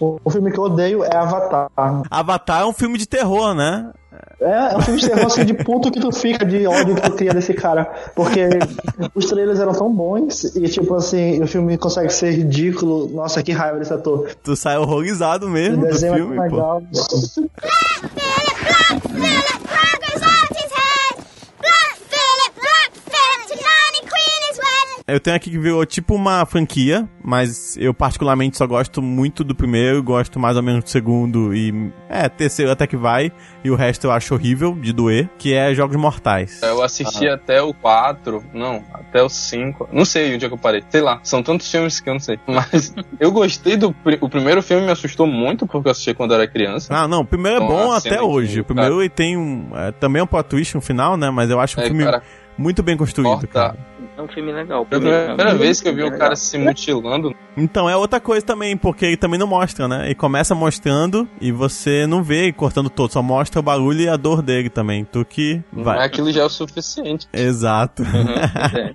o, 0.00 0.18
o 0.24 0.30
filme 0.30 0.50
que 0.50 0.58
eu 0.58 0.64
odeio 0.64 1.04
é 1.04 1.16
Avatar. 1.16 1.68
Avatar 2.10 2.62
é 2.62 2.66
um 2.66 2.72
filme 2.72 2.98
de 2.98 3.06
terror, 3.06 3.54
né? 3.54 3.92
É, 4.40 4.74
é 4.74 4.76
um 4.76 4.80
filme 4.82 5.00
de 5.00 5.08
terror 5.08 5.26
assim, 5.26 5.44
de 5.44 5.54
puto 5.54 5.90
que 5.90 6.00
tu 6.00 6.12
fica 6.12 6.44
de 6.44 6.66
ódio 6.66 6.94
que 6.94 7.02
tu 7.02 7.12
cria 7.12 7.34
desse 7.34 7.52
cara. 7.54 7.84
Porque 8.14 8.48
os 9.14 9.26
trailers 9.26 9.58
eram 9.58 9.72
tão 9.72 9.92
bons 9.92 10.44
e, 10.56 10.68
tipo 10.68 10.94
assim, 10.94 11.42
o 11.42 11.46
filme 11.46 11.76
consegue 11.76 12.12
ser 12.12 12.30
ridículo. 12.30 13.08
Nossa, 13.08 13.42
que 13.42 13.52
raiva 13.52 13.78
desse 13.78 13.92
ator. 13.92 14.30
Tu 14.42 14.54
sai 14.54 14.78
horrorizado 14.78 15.46
O 15.46 15.50
mesmo 15.50 15.78
do 15.78 15.86
desenho 15.86 16.14
é 16.14 16.16
filme, 16.16 16.36
pô. 16.36 16.42
legal. 16.42 16.82
Eu 25.08 25.18
tenho 25.18 25.34
aqui 25.34 25.50
que 25.50 25.58
virou 25.58 25.86
tipo 25.86 26.14
uma 26.14 26.44
franquia, 26.44 27.08
mas 27.24 27.78
eu 27.78 27.94
particularmente 27.94 28.58
só 28.58 28.66
gosto 28.66 29.00
muito 29.00 29.42
do 29.42 29.54
primeiro, 29.54 30.02
gosto 30.02 30.38
mais 30.38 30.54
ou 30.54 30.62
menos 30.62 30.84
do 30.84 30.90
segundo 30.90 31.54
e. 31.54 31.90
É, 32.10 32.28
terceiro 32.28 32.70
até 32.70 32.86
que 32.86 32.96
vai, 32.96 33.32
e 33.64 33.70
o 33.70 33.74
resto 33.74 34.06
eu 34.06 34.12
acho 34.12 34.34
horrível, 34.34 34.74
de 34.78 34.92
doer, 34.92 35.28
que 35.38 35.54
é 35.54 35.74
Jogos 35.74 35.96
Mortais. 35.96 36.60
Eu 36.62 36.82
assisti 36.82 37.26
até 37.26 37.62
o 37.62 37.72
4, 37.72 38.44
não, 38.52 38.84
até 38.92 39.22
o 39.22 39.30
5. 39.30 39.88
Não 39.90 40.04
sei 40.04 40.34
onde 40.34 40.44
é 40.44 40.48
que 40.48 40.54
eu 40.54 40.58
parei. 40.58 40.84
Sei 40.90 41.00
lá, 41.00 41.20
são 41.22 41.42
tantos 41.42 41.70
filmes 41.70 42.00
que 42.00 42.08
eu 42.10 42.12
não 42.12 42.20
sei. 42.20 42.38
Mas 42.46 42.94
eu 43.18 43.32
gostei 43.32 43.78
do. 43.78 43.94
O 44.20 44.28
primeiro 44.28 44.62
filme 44.62 44.84
me 44.84 44.92
assustou 44.92 45.26
muito 45.26 45.66
porque 45.66 45.88
eu 45.88 45.92
assisti 45.92 46.12
quando 46.12 46.32
eu 46.32 46.36
era 46.40 46.46
criança. 46.46 46.94
Ah, 46.94 47.08
não, 47.08 47.20
o 47.22 47.24
primeiro 47.24 47.62
é 47.62 47.64
Então, 47.64 47.74
bom 47.76 47.92
a 47.92 47.96
até 47.96 48.16
que 48.18 48.22
hoje. 48.22 48.60
o 48.60 48.64
primeiro 48.64 49.00
ele 49.00 49.08
tem 49.08 49.38
um. 49.38 49.70
é, 49.74 49.90
também 49.92 50.20
é 50.20 50.22
um 50.22 50.26
plot 50.26 50.48
twist 50.50 50.74
no 50.74 50.82
final, 50.82 51.16
né? 51.16 51.30
Mas 51.30 51.48
eu 51.48 51.58
acho 51.58 51.80
um 51.80 51.82
É, 51.82 51.86
filme 51.86 52.04
cara, 52.04 52.22
muito 52.58 52.82
bem 52.82 52.96
construído, 52.96 53.30
corta. 53.30 53.46
cara. 53.46 53.76
É 54.16 54.22
um 54.22 54.28
filme 54.28 54.50
legal. 54.52 54.84
Foi 54.88 54.98
a 54.98 55.00
primeira 55.00 55.50
é 55.50 55.54
um 55.54 55.58
vez 55.58 55.80
que 55.80 55.88
eu 55.88 55.94
vi 55.94 56.02
o 56.02 56.18
cara 56.18 56.34
se 56.34 56.58
mutilando. 56.58 57.32
Então 57.56 57.88
é 57.88 57.96
outra 57.96 58.18
coisa 58.20 58.44
também, 58.44 58.76
porque 58.76 59.06
ele 59.06 59.16
também 59.16 59.38
não 59.38 59.46
mostra, 59.46 59.86
né? 59.86 60.06
Ele 60.06 60.14
começa 60.16 60.54
mostrando 60.56 61.28
e 61.40 61.52
você 61.52 62.04
não 62.06 62.22
vê 62.22 62.44
ele 62.44 62.52
cortando 62.52 62.90
todo, 62.90 63.12
só 63.12 63.22
mostra 63.22 63.60
o 63.60 63.62
barulho 63.62 64.00
e 64.00 64.08
a 64.08 64.16
dor 64.16 64.42
dele 64.42 64.68
também. 64.70 65.04
Tu 65.04 65.24
que 65.24 65.62
vai. 65.72 66.04
aquilo 66.04 66.32
já 66.32 66.42
é 66.42 66.44
o 66.44 66.48
suficiente. 66.48 67.28
Exato. 67.32 68.02
Uhum, 68.02 68.08
é. 68.78 68.92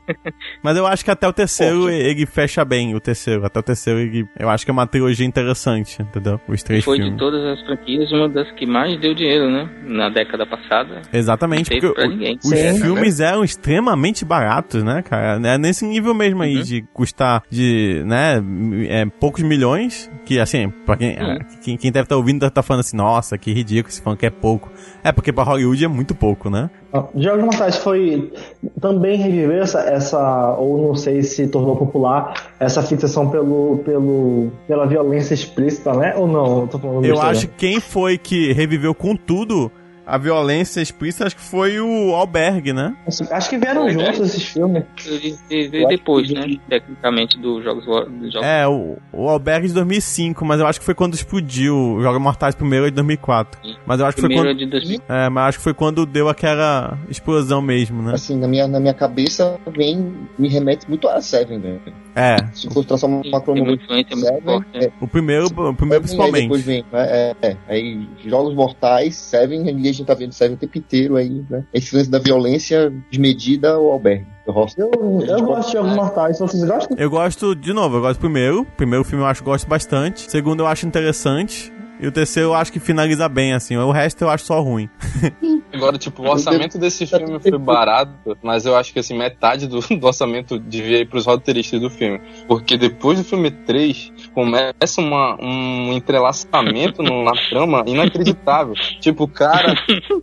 Mas 0.62 0.76
eu 0.78 0.86
acho 0.86 1.04
que 1.06 1.12
até 1.12 1.28
o 1.28 1.34
terceiro 1.34 1.82
Poxa. 1.84 1.94
ele 1.94 2.26
fecha 2.26 2.66
bem, 2.66 2.94
o 2.96 3.00
terceiro. 3.00 3.46
Até 3.46 3.60
o 3.60 3.64
terceiro 3.64 4.00
ele, 4.00 4.28
eu 4.38 4.50
acho 4.50 4.66
que 4.66 4.72
é 4.72 4.74
uma 4.74 4.88
trilogia 4.88 5.26
interessante, 5.26 6.02
entendeu? 6.02 6.40
Os 6.48 6.64
três 6.64 6.84
Foi 6.84 6.98
de 6.98 7.04
filmes. 7.04 7.20
todas 7.20 7.42
as 7.46 7.66
franquias 7.66 8.12
uma 8.12 8.28
das 8.28 8.52
que 8.52 8.66
mais 8.66 9.00
deu 9.00 9.14
dinheiro, 9.14 9.50
né? 9.50 9.70
Na 9.86 10.10
década 10.10 10.46
passada. 10.46 11.02
Exatamente, 11.14 11.70
porque 11.70 11.86
o- 11.88 12.38
os 12.44 12.50
Sim. 12.50 12.82
filmes 12.82 13.20
eram 13.22 13.44
extremamente 13.54 14.26
baratos, 14.26 14.84
né, 14.84 15.02
cara? 15.02 15.40
É 15.48 15.58
nesse 15.58 15.86
nível 15.86 16.14
mesmo 16.14 16.42
aí, 16.44 16.58
Uhum. 16.58 16.62
de 16.64 16.82
custar 16.94 17.44
de, 17.50 18.04
né, 18.06 18.42
é, 18.90 19.06
poucos 19.06 19.44
milhões, 19.44 20.10
que 20.26 20.40
assim, 20.40 20.70
pra 20.86 20.96
quem, 20.98 21.12
Uhum. 21.18 21.38
quem, 21.64 21.78
quem 21.78 21.92
deve 21.92 22.06
estar 22.06 22.16
ouvindo 22.18 22.40
deve 22.40 22.50
estar 22.50 22.64
falando 22.64 22.82
assim, 22.82 22.98
nossa, 22.98 23.38
que 23.38 23.52
ridículo, 23.54 23.90
esse 23.92 24.02
funk 24.02 24.26
é 24.26 24.30
pouco. 24.30 24.72
É, 25.04 25.12
porque 25.12 25.32
pra 25.32 25.44
Hollywood 25.44 25.84
é 25.84 25.88
muito 25.88 26.14
pouco, 26.16 26.50
né? 26.50 26.70
Jogos 27.16 27.44
Mortais 27.44 27.78
foi 27.78 28.32
também 28.80 29.18
reviver 29.18 29.62
essa, 29.64 29.80
essa, 29.82 30.56
ou 30.58 30.88
não 30.88 30.96
sei 30.96 31.24
se 31.24 31.48
tornou 31.48 31.76
popular, 31.76 32.34
essa 32.60 32.84
fixação 32.84 33.30
pelo, 33.30 33.80
pelo, 33.80 34.52
pela 34.68 34.86
violência 34.86 35.34
explícita, 35.34 35.92
né? 35.94 36.14
Ou 36.16 36.28
não? 36.28 36.62
Eu 36.62 36.68
Tô 36.68 36.78
falando 36.80 37.04
Eu 37.06 37.20
acho 37.22 37.48
que 37.48 37.54
quem 37.58 37.80
foi 37.80 38.18
que 38.18 38.54
reviveu 38.54 38.94
com 38.94 39.16
tudo 39.16 39.72
a 40.06 40.18
violência 40.18 40.82
explícita, 40.82 41.26
acho 41.26 41.36
que 41.36 41.42
foi 41.42 41.80
o 41.80 42.14
Albergue, 42.16 42.74
né? 42.74 42.96
Acho 43.32 43.50
que 43.50 43.58
vieram 43.58 43.84
Foi, 43.84 43.94
juntos 43.94 44.20
esses 44.20 44.44
filmes. 44.44 44.84
E, 45.06 45.36
e- 45.50 45.66
e 45.84 45.88
depois, 45.88 46.30
né? 46.32 46.46
Tecnicamente, 46.70 47.38
dos 47.38 47.64
jogos. 47.64 47.86
Jogos 47.86 48.36
É, 48.42 48.68
o, 48.68 48.98
o 49.12 49.30
Albergue 49.30 49.68
de 49.68 49.74
2005, 49.74 50.44
mas 50.46 50.60
eu 50.60 50.68
acho 50.68 50.80
que 50.80 50.86
foi 50.86 50.96
quando 50.96 51.14
explodiu. 51.14 51.76
O 51.76 52.02
Jogos 52.02 52.22
Mortais 52.22 52.56
primeiro 52.56 52.86
é 52.88 52.90
de 52.90 52.96
2004. 52.96 53.60
Mas 53.86 54.00
eu 54.00 54.06
acho 54.06 54.16
que 54.16 54.22
foi 54.22 54.30
primeiro 54.30 54.50
quando. 54.50 54.62
é 54.62 54.66
de 54.66 54.70
2000. 54.72 55.00
É, 55.10 55.30
mas 55.30 55.50
acho 55.50 55.58
que 55.60 55.64
foi 55.64 55.74
quando 55.74 56.06
deu 56.06 56.28
aquela 56.30 56.98
explosão 57.10 57.62
mesmo, 57.62 58.02
né? 58.02 58.14
Assim, 58.14 58.38
na 58.38 58.48
minha, 58.48 58.68
na 58.68 58.80
minha 58.80 58.94
cabeça 58.94 59.58
vem, 59.76 60.14
me 60.38 60.48
remete 60.50 60.88
muito 60.90 61.08
a 61.08 61.22
Seven, 61.22 61.60
velho. 61.60 61.82
É, 62.16 62.38
Se 62.54 62.70
fosse 62.70 62.88
transformar 62.88 63.22
uma 63.26 63.40
Seven, 63.40 63.66
forte. 63.66 64.16
né? 64.16 64.34
é, 64.76 64.92
o 65.02 65.08
primeiro, 65.08 65.48
o 65.48 65.74
primeiro 65.74 65.76
Seven, 65.78 65.94
Aí 65.96 66.00
principalmente. 66.02 66.42
depois 66.44 66.62
vem, 66.64 66.86
né, 66.92 67.08
é, 67.10 67.36
é, 67.42 67.58
aí 67.68 68.08
Jogos 68.24 68.54
Mortais, 68.54 69.16
Seven, 69.16 69.68
e 69.68 69.74
a 69.94 69.98
gente 69.98 70.08
tá 70.08 70.14
vendo 70.14 70.32
Seven 70.34 70.56
o 70.56 70.60
tempo 70.60 70.78
inteiro 70.78 71.16
aí, 71.16 71.44
né? 71.50 71.64
Esse 71.74 71.96
lance 71.96 72.10
da 72.10 72.20
violência 72.20 72.94
desmedida 73.10 73.72
ao 73.72 73.92
albergue. 73.92 74.28
do 74.46 74.52
Hostel. 74.52 74.92
Eu, 74.94 75.22
eu 75.26 75.44
gosto 75.44 75.68
de 75.68 75.74
Jogos 75.78 75.96
Mortais, 75.96 76.40
vocês 76.40 76.64
gostam? 76.64 76.98
Eu 76.98 77.10
gosto, 77.10 77.56
de 77.56 77.74
novo, 77.74 77.98
eu 77.98 78.02
gosto 78.02 78.18
do 78.18 78.22
primeiro. 78.22 78.66
Primeiro 78.78 79.04
filme 79.04 79.24
eu 79.24 79.28
acho 79.28 79.42
que 79.42 79.46
gosto 79.46 79.68
bastante. 79.68 80.30
Segundo 80.30 80.62
eu 80.62 80.68
acho 80.68 80.86
interessante. 80.86 81.73
E 82.04 82.08
o 82.08 82.12
terceiro 82.12 82.50
eu 82.50 82.54
acho 82.54 82.70
que 82.70 82.82
finaliza 82.82 83.30
bem, 83.30 83.54
assim. 83.54 83.78
O 83.78 83.90
resto 83.90 84.26
eu 84.26 84.30
acho 84.30 84.44
só 84.44 84.60
ruim. 84.60 84.90
Agora, 85.74 85.98
tipo, 85.98 86.22
o 86.22 86.30
orçamento 86.30 86.78
desse 86.78 87.08
filme 87.08 87.40
foi 87.40 87.58
barato, 87.58 88.38
mas 88.44 88.66
eu 88.66 88.76
acho 88.76 88.94
que 88.94 89.00
assim, 89.00 89.18
metade 89.18 89.68
do, 89.68 89.80
do 89.80 90.06
orçamento 90.06 90.60
devia 90.60 91.00
ir 91.00 91.08
pros 91.08 91.26
roteiristas 91.26 91.80
do 91.80 91.90
filme. 91.90 92.22
Porque 92.46 92.78
depois 92.78 93.18
do 93.18 93.24
filme 93.24 93.50
3, 93.50 94.12
começa 94.34 95.00
uma, 95.00 95.36
um 95.42 95.94
entrelaçamento 95.94 97.02
na 97.02 97.32
trama 97.50 97.84
inacreditável. 97.88 98.76
Tipo, 99.00 99.24
o 99.24 99.28
cara. 99.28 99.74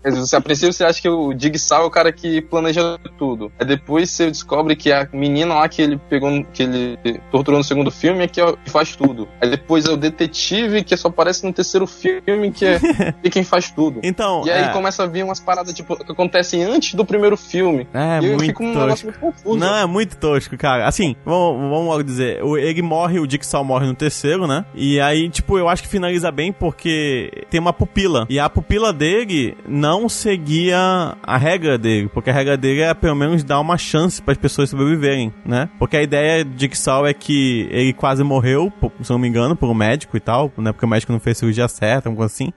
Você, 0.05 0.37
a 0.37 0.41
princípio 0.41 0.73
você 0.73 0.85
acha 0.85 1.01
que 1.01 1.09
o 1.09 1.33
Jigsaw 1.37 1.83
é 1.83 1.87
o 1.87 1.91
cara 1.91 2.13
que 2.13 2.43
planeja 2.43 2.99
tudo. 3.19 3.51
Aí 3.59 3.67
depois 3.67 4.11
você 4.11 4.27
descobre 4.27 4.77
que 4.77 4.93
a 4.93 5.09
menina 5.13 5.55
lá 5.55 5.69
que 5.69 5.81
ele 5.83 5.99
pegou, 6.09 6.45
que 6.53 6.63
ele 6.63 6.99
torturou 7.31 7.59
no 7.59 7.65
segundo 7.65 7.91
filme 7.91 8.25
é 8.25 8.29
que, 8.29 8.41
é 8.41 8.55
faz 8.67 8.95
tudo. 8.95 9.29
Aí 9.41 9.49
depois 9.49 9.87
é 9.87 9.91
o 9.91 9.97
detetive 9.97 10.85
que 10.85 10.97
só 10.97 11.09
aparece 11.09 11.45
no 11.45 11.53
terceiro 11.53 11.70
filme 11.87 12.51
que 12.51 12.65
é, 12.65 12.81
é 13.23 13.31
quem 13.31 13.45
faz 13.45 13.71
tudo. 13.71 14.01
Então, 14.03 14.43
E 14.47 14.51
aí 14.51 14.65
é, 14.65 14.69
começa 14.69 15.03
a 15.03 15.07
vir 15.07 15.25
umas 15.25 15.41
paradas 15.41 15.73
tipo, 15.73 15.97
que 15.97 16.13
acontecem 16.13 16.63
antes 16.63 16.95
do 16.95 17.05
primeiro 17.05 17.37
filme. 17.37 17.87
é 17.93 18.21
e 18.23 18.27
eu 18.27 18.33
muito 18.33 18.47
fico 18.47 18.65
um 18.65 18.75
negócio 18.75 19.07
muito 19.07 19.21
confuso. 19.21 19.59
Não, 19.59 19.77
é 19.77 19.87
muito 19.87 20.17
tosco, 20.17 20.57
cara. 20.57 20.87
Assim, 20.87 21.17
vamos, 21.25 21.61
vamos 21.61 21.87
logo 21.87 22.03
dizer, 22.03 22.41
ele 22.59 22.83
morre, 22.83 23.19
o 23.19 23.31
Jigsaw 23.31 23.65
morre 23.65 23.87
no 23.87 23.95
terceiro, 23.95 24.47
né? 24.47 24.65
E 24.75 25.01
aí, 25.01 25.29
tipo, 25.29 25.59
eu 25.59 25.69
acho 25.69 25.83
que 25.83 25.89
finaliza 25.89 26.31
bem 26.31 26.53
porque 26.53 27.45
tem 27.51 27.61
uma 27.61 27.73
pupila. 27.73 28.27
E 28.29 28.39
a 28.39 28.49
pupila 28.49 28.93
dele 28.93 29.57
não 29.67 30.09
seguia 30.09 31.17
a 31.23 31.37
regra 31.37 31.79
dele, 31.79 32.09
porque 32.13 32.31
a 32.31 32.33
regra 32.33 32.57
dele 32.57 32.81
é 32.83 32.95
pelo 32.95 33.17
menos 33.17 33.43
dar 33.43 33.61
uma 33.61 33.79
chance 33.79 34.21
para 34.21 34.33
as 34.33 34.39
pessoas 34.39 34.71
sobreviverem, 34.71 35.33
né? 35.45 35.69
Porque 35.79 35.97
a 35.97 36.03
ideia 36.03 36.45
de 36.45 36.61
Jigsaw 36.61 37.07
é 37.07 37.15
que 37.15 37.69
ele 37.71 37.93
quase 37.93 38.23
morreu, 38.23 38.73
se 39.03 39.11
eu 39.11 39.15
não 39.15 39.19
me 39.19 39.29
engano, 39.29 39.57
por 39.57 39.69
um 39.69 39.75
médico 39.75 40.17
e 40.17 40.21
tal, 40.21 40.53
né? 40.57 40.73
Porque 40.73 40.85
o 40.85 40.89
médico 40.89 41.13
não 41.13 41.21
fez 41.21 41.39
cirurgia 41.39 41.60
certa, 41.69 42.09
alguma 42.09 42.27
assim. 42.27 42.53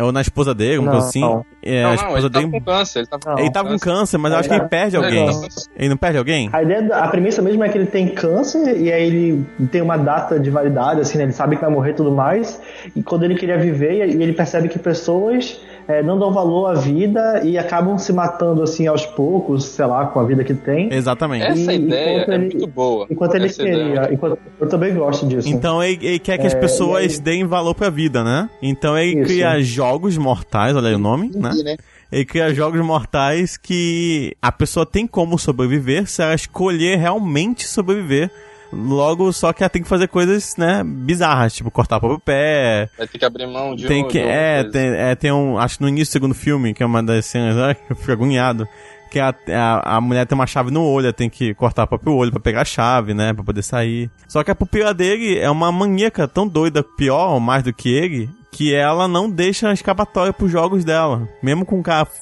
Ou 0.00 0.12
na 0.12 0.20
esposa 0.20 0.54
dele, 0.54 0.76
alguma 0.76 0.92
Não, 0.92 0.98
coisa 1.00 1.08
assim. 1.08 1.20
não. 1.20 1.44
É, 1.62 1.82
não, 1.82 1.90
a 1.90 1.94
não, 1.94 1.94
esposa 1.94 2.18
ele 2.26 2.30
tava 2.30 2.46
dele. 2.46 2.50
com 2.60 2.64
câncer. 2.64 2.98
Ele 3.00 3.06
tava 3.06 3.20
Não. 3.26 3.38
Ele 3.40 3.50
tava 3.52 3.68
com 3.68 3.78
câncer, 3.78 4.18
mas 4.18 4.32
eu 4.32 4.38
acho 4.38 4.48
que 4.48 4.54
ele 4.54 4.68
perde 4.68 4.96
alguém. 4.96 5.26
tava. 5.26 5.46
Ele 5.76 5.88
não 5.88 5.96
perde 5.96 6.18
alguém? 6.18 6.48
A 6.52 6.62
ideia, 6.62 6.82
da- 6.82 7.04
a 7.04 7.08
premissa 7.08 7.42
mesmo 7.42 7.62
é 7.64 7.68
que 7.68 7.76
ele 7.78 7.86
tem 7.86 8.08
câncer 8.08 8.80
e 8.80 8.92
aí 8.92 9.06
ele 9.06 9.46
tem 9.70 9.82
uma 9.82 9.96
data 9.96 10.38
de 10.40 10.50
validade, 10.50 11.00
assim, 11.00 11.18
né? 11.18 11.24
Ele 11.24 11.32
sabe 11.32 11.56
que 11.56 11.62
vai 11.62 11.70
morrer 11.70 11.90
e 11.90 11.94
tudo 11.94 12.10
mais. 12.12 12.60
E 12.96 13.02
quando 13.02 13.24
ele 13.24 13.34
queria 13.34 13.58
viver, 13.58 13.94
e 14.08 14.22
ele 14.22 14.32
percebe 14.32 14.68
que 14.68 14.78
pessoas 14.78 15.60
eh, 15.88 16.02
não 16.04 16.16
dão 16.18 16.30
valor 16.32 16.66
à 16.66 16.74
vida 16.74 17.40
e 17.42 17.58
acabam 17.58 17.98
se 17.98 18.12
matando, 18.12 18.62
assim, 18.62 18.86
aos 18.86 19.04
poucos, 19.04 19.64
sei 19.64 19.84
lá, 19.86 20.06
com 20.06 20.20
a 20.20 20.24
vida 20.24 20.44
que 20.44 20.54
tem. 20.54 20.92
Exatamente. 20.92 21.44
Essa 21.46 21.72
E- 21.72 21.76
ideia 21.76 22.12
enquanto 22.14 22.28
é 22.30 22.34
ele- 22.34 22.44
muito 22.54 22.66
boa. 22.68 23.06
Enquanto 23.10 23.34
ele 23.34 23.46
Essa 23.46 23.62
ideia 23.62 23.74
é 23.74 23.84
queria. 23.86 24.14
Enquanto, 24.14 24.38
eu 24.60 24.68
também 24.68 24.94
gosto 24.94 25.26
disso. 25.26 25.48
Então 25.48 25.82
ele, 25.82 25.98
ele 26.06 26.18
quer 26.20 26.38
que 26.38 26.46
as 26.46 26.54
É, 26.54 26.58
pessoas 26.60 27.14
e 27.14 27.16
aí- 27.16 27.20
deem 27.22 27.44
valor 27.44 27.74
pra 27.74 27.90
vida, 27.90 28.22
né? 28.22 28.48
Então 28.62 28.96
ele 28.96 29.18
Isso. 29.18 29.24
cria 29.28 29.60
jogos 29.62 29.89
mortais, 30.18 30.76
olha 30.76 30.88
aí 30.88 30.94
o 30.94 30.98
nome, 30.98 31.30
né? 31.34 31.50
E, 31.54 31.62
né? 31.62 31.76
Ele 32.12 32.24
cria 32.24 32.52
jogos 32.54 32.80
mortais 32.84 33.56
que 33.56 34.36
a 34.42 34.50
pessoa 34.50 34.84
tem 34.84 35.06
como 35.06 35.38
sobreviver 35.38 36.08
se 36.08 36.22
ela 36.22 36.34
escolher 36.34 36.96
realmente 36.98 37.66
sobreviver 37.66 38.30
Logo, 38.72 39.32
só 39.32 39.52
que 39.52 39.64
ela 39.64 39.70
tem 39.70 39.82
que 39.82 39.88
fazer 39.88 40.06
coisas, 40.06 40.54
né, 40.56 40.82
bizarras, 40.84 41.52
tipo 41.52 41.70
cortar 41.72 41.96
o 41.96 42.00
próprio 42.00 42.20
pé. 42.20 42.88
Vai 42.96 43.08
ter 43.08 43.18
que 43.18 43.24
abrir 43.24 43.46
mão 43.46 43.74
de 43.74 43.86
Tem 43.86 44.04
um- 44.04 44.08
que, 44.08 44.18
é, 44.18 44.62
tem, 44.62 44.82
é, 44.90 45.14
tem 45.16 45.32
um, 45.32 45.58
acho 45.58 45.76
que 45.78 45.82
no 45.82 45.88
início 45.88 46.10
do 46.10 46.12
segundo 46.12 46.34
filme, 46.34 46.72
que 46.72 46.80
é 46.82 46.86
uma 46.86 47.02
das 47.02 47.26
cenas, 47.26 47.56
ai, 47.56 47.76
eu 47.88 47.96
fico 47.96 48.12
agoniado. 48.12 48.68
Que 49.10 49.18
a, 49.18 49.34
a, 49.48 49.96
a 49.96 50.00
mulher 50.00 50.26
tem 50.26 50.36
uma 50.36 50.46
chave 50.46 50.70
no 50.70 50.84
olho, 50.84 51.06
ela 51.06 51.12
tem 51.12 51.28
que 51.28 51.52
cortar 51.54 51.84
o 51.84 51.86
próprio 51.88 52.14
olho 52.14 52.30
pra 52.30 52.38
pegar 52.40 52.62
a 52.62 52.64
chave, 52.64 53.12
né? 53.12 53.32
Pra 53.32 53.42
poder 53.44 53.62
sair. 53.62 54.08
Só 54.28 54.44
que 54.44 54.50
a 54.50 54.54
pupila 54.54 54.94
dele 54.94 55.38
é 55.38 55.50
uma 55.50 55.72
maníaca 55.72 56.28
tão 56.28 56.46
doida, 56.46 56.82
pior 56.82 57.32
ou 57.34 57.40
mais 57.40 57.62
do 57.64 57.72
que 57.72 57.92
ele, 57.92 58.30
que 58.52 58.72
ela 58.74 59.08
não 59.08 59.28
deixa 59.28 59.72
escapatória 59.72 60.32
pros 60.32 60.50
jogos 60.52 60.84
dela. 60.84 61.28
Mesmo 61.42 61.64
com 61.64 61.80
o 61.80 61.82
cara 61.82 62.02
f- 62.02 62.20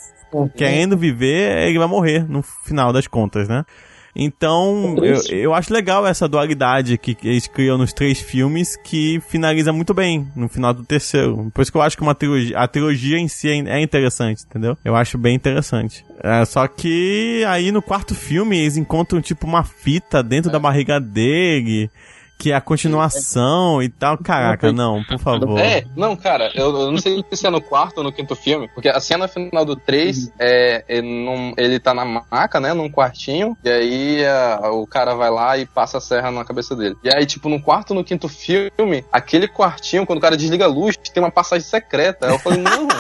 querendo 0.57 0.97
viver, 0.97 1.69
ele 1.69 1.79
vai 1.79 1.89
morrer 1.89 2.27
no 2.29 2.43
final 2.43 2.93
das 2.93 3.07
contas, 3.07 3.49
né? 3.49 3.65
Então, 4.15 4.97
eu, 5.03 5.21
eu 5.31 5.55
acho 5.55 5.73
legal 5.73 6.07
essa 6.07 6.29
dualidade 6.29 6.99
que 6.99 7.17
eles 7.23 7.47
criam 7.47 7.79
nos 7.79 7.93
três 7.93 8.21
filmes 8.21 8.77
que 8.77 9.21
finaliza 9.29 9.73
muito 9.73 9.95
bem 9.95 10.27
no 10.35 10.49
final 10.49 10.75
do 10.75 10.85
terceiro. 10.85 11.51
Por 11.55 11.63
isso 11.63 11.71
que 11.71 11.79
eu 11.79 11.83
acho 11.83 11.97
que 11.97 12.03
uma 12.03 12.15
trilogia, 12.15 12.59
a 12.59 12.67
trilogia 12.67 13.19
em 13.19 13.29
si 13.29 13.49
é 13.49 13.59
é 13.79 13.81
interessante, 13.81 14.45
entendeu? 14.45 14.77
Eu 14.85 14.97
acho 14.97 15.19
bem 15.19 15.35
interessante. 15.35 16.05
É, 16.23 16.45
só 16.45 16.67
que 16.67 17.45
aí 17.47 17.71
no 17.71 17.83
quarto 17.83 18.15
filme 18.15 18.59
eles 18.59 18.77
encontram 18.77 19.21
tipo 19.21 19.47
uma 19.47 19.63
fita 19.63 20.23
dentro 20.23 20.51
da 20.51 20.59
barriga 20.59 21.01
dele. 21.01 21.91
Que 22.39 22.53
é 22.53 22.55
a 22.55 22.61
continuação 22.61 23.83
e 23.83 23.89
tal. 23.89 24.17
Caraca, 24.19 24.73
não, 24.73 25.03
por 25.03 25.19
favor. 25.19 25.59
É, 25.59 25.85
não, 25.97 26.15
cara, 26.15 26.53
eu, 26.55 26.67
eu 26.83 26.91
não 26.93 26.99
sei 26.99 27.25
se 27.33 27.45
é 27.47 27.51
no 27.51 27.61
quarto 27.61 27.99
ou 27.99 28.05
no 28.05 28.13
quinto 28.13 28.37
filme, 28.37 28.69
porque 28.73 28.89
a 28.89 29.01
cena 29.01 29.27
final 29.27 29.65
do 29.65 29.75
3 29.75 30.31
é, 30.39 30.85
é 30.89 31.03
num- 31.03 31.53
ele 31.57 31.81
tá 31.81 31.93
na 31.93 32.05
maca, 32.05 32.61
né, 32.61 32.73
num 32.73 32.89
quartinho, 32.89 33.57
e 33.65 33.69
aí 33.69 34.25
a- 34.25 34.71
o 34.71 34.87
cara 34.87 35.15
vai 35.15 35.31
lá 35.31 35.59
e 35.59 35.67
passa 35.67 35.99
a 35.99 36.01
serra 36.01 36.31
na 36.31 36.45
cabeça 36.45 36.77
dele. 36.77 36.95
E 37.03 37.13
aí, 37.13 37.27
tipo, 37.27 37.49
no 37.49 37.61
quarto 37.61 37.91
ou 37.91 37.97
no 37.97 38.05
quinto 38.05 38.29
filme, 38.29 39.05
aquele 39.13 39.49
quartinho, 39.49 40.07
quando 40.07 40.19
o 40.19 40.23
cara 40.23 40.37
desliga 40.37 40.65
a 40.65 40.69
luz, 40.69 40.97
tem 40.97 41.21
uma 41.21 41.33
passagem 41.33 41.67
secreta. 41.67 42.27
Aí 42.29 42.33
eu 42.35 42.39
falei, 42.39 42.61
não. 42.63 42.87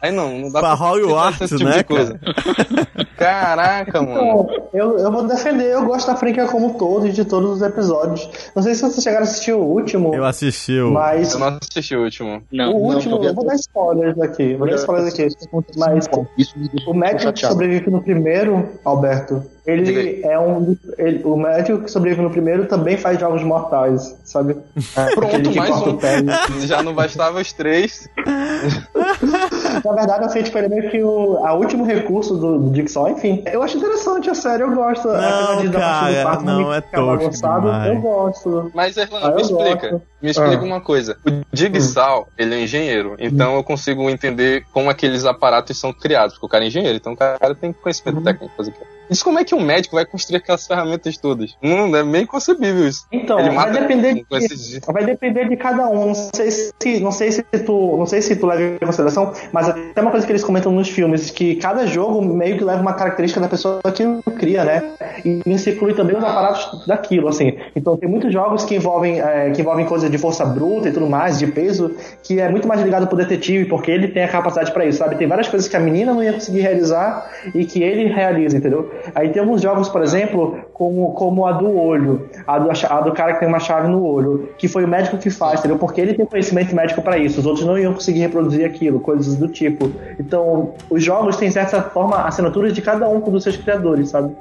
Aí 0.00 0.10
não, 0.10 0.36
não 0.36 0.50
dá 0.50 0.58
Pra 0.58 0.74
Hogwarts, 0.74 1.42
esse 1.42 1.56
tipo 1.58 1.70
né, 1.70 1.76
de 1.76 1.84
coisa. 1.84 2.18
Caraca, 3.22 4.02
mano. 4.02 4.12
Então, 4.12 4.48
eu, 4.72 4.98
eu 4.98 5.12
vou 5.12 5.26
defender, 5.26 5.70
eu 5.72 5.84
gosto 5.84 6.06
da 6.06 6.16
franquia 6.16 6.46
como 6.46 6.66
um 6.66 6.72
todo 6.74 7.06
e 7.06 7.12
de 7.12 7.24
todos 7.24 7.50
os 7.56 7.62
episódios. 7.62 8.28
Não 8.54 8.62
sei 8.62 8.74
se 8.74 8.82
vocês 8.82 9.02
chegaram 9.02 9.24
a 9.24 9.28
assistir 9.28 9.52
o 9.52 9.58
último, 9.60 10.14
Eu 10.14 10.24
assisti 10.24 10.78
o. 10.80 10.90
mas 10.92 11.32
Eu 11.32 11.38
não 11.40 11.58
assisti 11.60 11.96
o 11.96 12.02
último. 12.04 12.42
Não. 12.52 12.72
o 12.74 12.92
último, 12.92 13.16
não, 13.18 13.24
eu 13.24 13.34
vou 13.34 13.44
dar 13.46 13.54
spoilers 13.54 14.20
aqui, 14.20 14.54
vou 14.54 14.68
dar 14.68 14.76
spoilers 14.76 15.12
aqui. 15.14 15.28
Mas 15.76 16.08
Isso 16.36 16.54
o 16.86 16.94
médico 16.94 17.32
que 17.32 17.46
sobrevive 17.46 17.90
no 17.90 18.02
primeiro, 18.02 18.68
Alberto, 18.84 19.42
ele 19.66 20.20
é 20.24 20.38
um. 20.38 20.76
ele- 20.98 21.22
o 21.24 21.36
médico 21.36 21.82
que 21.82 21.90
sobrevive 21.90 22.22
no 22.22 22.30
primeiro 22.30 22.66
também 22.66 22.96
faz 22.96 23.18
jogos 23.20 23.42
mortais, 23.44 24.16
sabe? 24.24 24.56
Aquele 24.96 25.14
Pronto, 25.14 25.50
que 25.50 25.58
mais 25.58 25.70
um. 25.82 25.98
Já 26.66 26.82
não 26.82 26.94
bastava 26.94 27.40
os 27.40 27.52
três. 27.52 28.08
Na 29.84 29.92
verdade, 29.92 30.24
assim, 30.24 30.42
tipo, 30.42 30.58
ele 30.58 30.66
é 30.66 30.68
meio 30.68 30.90
que 30.90 31.02
o 31.02 31.38
a 31.44 31.54
último 31.54 31.84
recurso 31.84 32.36
do, 32.36 32.58
do 32.58 32.74
Jigsaw, 32.74 33.08
enfim. 33.12 33.42
Eu 33.46 33.62
acho 33.62 33.76
interessante 33.76 34.28
a 34.30 34.34
série, 34.34 34.62
eu 34.62 34.74
gosto. 34.74 35.08
Apesar 35.08 35.56
de 35.62 35.68
da 35.68 35.78
parte 35.80 36.14
do 36.14 36.22
cara, 36.24 36.40
não, 36.42 36.72
é 36.74 36.80
tosco. 36.80 37.46
Eu 37.86 38.00
gosto. 38.00 38.70
Mas, 38.74 38.96
Erlan, 38.96 39.20
Ah, 39.22 39.28
eu 39.28 39.34
me 39.36 39.42
explica. 39.42 39.90
gosto. 39.90 40.02
Me 40.22 40.30
explica 40.30 40.58
Ah. 40.60 40.64
uma 40.64 40.80
coisa. 40.80 41.16
O 41.26 41.42
Jigsaw, 41.52 42.28
ele 42.38 42.54
é 42.54 42.60
engenheiro. 42.62 43.16
Então 43.18 43.54
eu 43.56 43.64
consigo 43.64 44.08
entender 44.10 44.64
como 44.72 44.88
aqueles 44.90 45.24
aparatos 45.24 45.78
são 45.78 45.92
criados. 45.92 46.34
Porque 46.34 46.46
o 46.46 46.48
cara 46.48 46.64
é 46.64 46.66
engenheiro. 46.68 46.96
Então 46.96 47.12
o 47.12 47.16
cara 47.16 47.54
tem 47.54 47.72
conhecimento 47.72 48.18
Uhum. 48.18 48.24
técnico 48.24 48.46
pra 48.48 48.56
fazer 48.56 48.70
aquilo. 48.70 48.86
Diz 49.12 49.22
como 49.22 49.38
é 49.38 49.44
que 49.44 49.54
um 49.54 49.60
médico 49.60 49.94
vai 49.96 50.04
construir 50.06 50.38
aquelas 50.38 50.66
ferramentas 50.66 51.16
todas. 51.18 51.56
Não, 51.62 51.94
é 51.94 52.02
meio 52.02 52.24
inconcebível 52.24 52.88
isso. 52.88 53.06
Então, 53.12 53.38
Ele 53.38 53.50
vai 53.50 53.70
depender 53.70 54.14
de, 54.14 54.26
esses- 54.32 54.80
vai 54.86 55.04
depender 55.04 55.48
de 55.48 55.56
cada 55.56 55.88
um. 55.88 56.06
Não 56.06 56.14
sei 56.14 56.50
se, 56.50 57.00
não 57.00 57.12
sei 57.12 57.30
se 57.32 57.42
tu, 57.42 57.96
não 57.98 58.06
sei 58.06 58.22
se 58.22 58.34
tu 58.36 58.46
leva 58.46 58.62
em 58.62 58.78
consideração, 58.86 59.32
mas 59.52 59.68
até 59.68 60.00
uma 60.00 60.10
coisa 60.10 60.24
que 60.26 60.32
eles 60.32 60.42
comentam 60.42 60.72
nos 60.72 60.88
filmes 60.88 61.30
que 61.30 61.56
cada 61.56 61.86
jogo 61.86 62.22
meio 62.22 62.56
que 62.58 62.64
leva 62.64 62.80
uma 62.80 62.94
característica 62.94 63.40
da 63.40 63.48
pessoa 63.48 63.80
que 63.94 64.04
cria, 64.38 64.64
né? 64.64 64.82
E 65.24 65.42
isso 65.46 65.68
inclui 65.70 65.94
também 65.94 66.16
os 66.16 66.24
aparatos 66.24 66.86
daquilo, 66.86 67.28
assim. 67.28 67.52
Então 67.76 67.96
tem 67.96 68.08
muitos 68.08 68.32
jogos 68.32 68.64
que 68.64 68.74
envolvem 68.74 69.20
é, 69.20 69.50
que 69.50 69.60
envolvem 69.60 69.84
coisas 69.86 70.10
de 70.10 70.18
força 70.18 70.44
bruta 70.44 70.88
e 70.88 70.92
tudo 70.92 71.06
mais, 71.06 71.38
de 71.38 71.46
peso, 71.46 71.94
que 72.22 72.40
é 72.40 72.48
muito 72.48 72.66
mais 72.66 72.80
ligado 72.80 73.06
pro 73.06 73.16
detetive, 73.16 73.66
porque 73.66 73.90
ele 73.90 74.08
tem 74.08 74.22
a 74.24 74.28
capacidade 74.28 74.72
pra 74.72 74.86
isso, 74.86 74.98
sabe? 74.98 75.16
Tem 75.16 75.26
várias 75.28 75.48
coisas 75.48 75.68
que 75.68 75.76
a 75.76 75.80
menina 75.80 76.12
não 76.14 76.22
ia 76.22 76.32
conseguir 76.32 76.60
realizar 76.60 77.30
e 77.54 77.64
que 77.64 77.82
ele 77.82 78.06
realiza, 78.12 78.56
entendeu? 78.56 78.90
Aí 79.14 79.30
tem 79.30 79.40
alguns 79.40 79.60
jogos, 79.60 79.88
por 79.88 80.02
exemplo, 80.02 80.58
como, 80.72 81.12
como 81.12 81.46
a 81.46 81.52
do 81.52 81.76
olho, 81.76 82.28
a 82.46 82.58
do, 82.58 82.70
a 82.70 83.00
do 83.00 83.12
cara 83.12 83.34
que 83.34 83.40
tem 83.40 83.48
uma 83.48 83.60
chave 83.60 83.88
no 83.88 84.04
olho, 84.04 84.48
que 84.58 84.68
foi 84.68 84.84
o 84.84 84.88
médico 84.88 85.18
que 85.18 85.30
faz, 85.30 85.60
entendeu? 85.60 85.78
Porque 85.78 86.00
ele 86.00 86.14
tem 86.14 86.26
conhecimento 86.26 86.74
médico 86.74 87.02
pra 87.02 87.18
isso, 87.18 87.40
os 87.40 87.46
outros 87.46 87.66
não 87.66 87.78
iam 87.78 87.92
conseguir 87.92 88.20
reproduzir 88.20 88.64
aquilo, 88.64 89.00
coisas 89.00 89.36
do 89.36 89.48
tipo. 89.48 89.90
Então, 90.18 90.72
os 90.88 91.02
jogos 91.02 91.36
têm, 91.36 91.50
certa 91.50 91.82
forma, 91.82 92.16
assinaturas 92.22 92.72
de 92.72 92.82
cada 92.82 93.08
um 93.08 93.20
dos 93.20 93.42
seus 93.42 93.56
criadores, 93.56 94.10
sabe? 94.10 94.34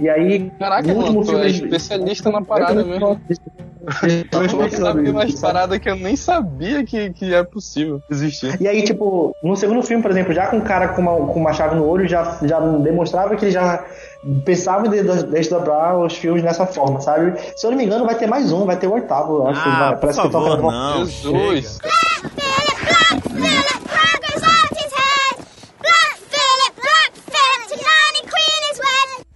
E 0.00 0.08
aí, 0.08 0.50
Caraca, 0.58 0.86
no 0.86 0.94
último 0.94 1.14
mano, 1.14 1.24
tu 1.24 1.30
filme. 1.30 1.44
é 1.44 1.48
especialista 1.48 2.30
na 2.30 2.40
parada 2.42 2.84
mesmo. 2.84 3.20
Tu 4.30 4.76
sabe 4.76 5.10
umas 5.10 5.34
paradas 5.40 5.78
que 5.78 5.88
eu 5.88 5.96
nem 5.96 6.14
sabia 6.14 6.84
que, 6.84 7.10
que 7.10 7.34
é 7.34 7.42
possível 7.42 8.00
existir. 8.10 8.60
E 8.60 8.68
aí, 8.68 8.82
tipo, 8.82 9.34
no 9.42 9.56
segundo 9.56 9.82
filme, 9.82 10.02
por 10.02 10.10
exemplo, 10.10 10.32
já 10.34 10.46
com 10.48 10.58
um 10.58 10.60
cara 10.60 10.88
com 10.88 11.00
uma, 11.02 11.14
com 11.32 11.40
uma 11.40 11.52
chave 11.52 11.74
no 11.76 11.86
olho, 11.86 12.06
já, 12.06 12.38
já 12.42 12.60
demonstrava 12.60 13.34
que 13.34 13.46
ele 13.46 13.52
já 13.52 13.82
pensava 14.44 14.86
em 14.86 14.90
des- 14.90 15.22
desdobrar 15.24 15.98
os 15.98 16.12
filmes 16.14 16.42
dessa 16.42 16.66
forma, 16.66 17.00
sabe? 17.00 17.34
Se 17.56 17.66
eu 17.66 17.70
não 17.70 17.78
me 17.78 17.84
engano, 17.84 18.04
vai 18.04 18.14
ter 18.16 18.26
mais 18.26 18.52
um, 18.52 18.66
vai 18.66 18.76
ter 18.76 18.86
o 18.88 18.92
oitavo, 18.92 19.36
eu 19.36 19.46
acho. 19.48 19.60
Ah, 19.64 19.78
vai, 19.78 19.92
por 19.92 20.00
parece 20.00 20.20
que 20.22 20.30
favor, 20.30 20.56
toca 20.56 20.62
não. 20.70 21.06
Jesus. 21.06 21.78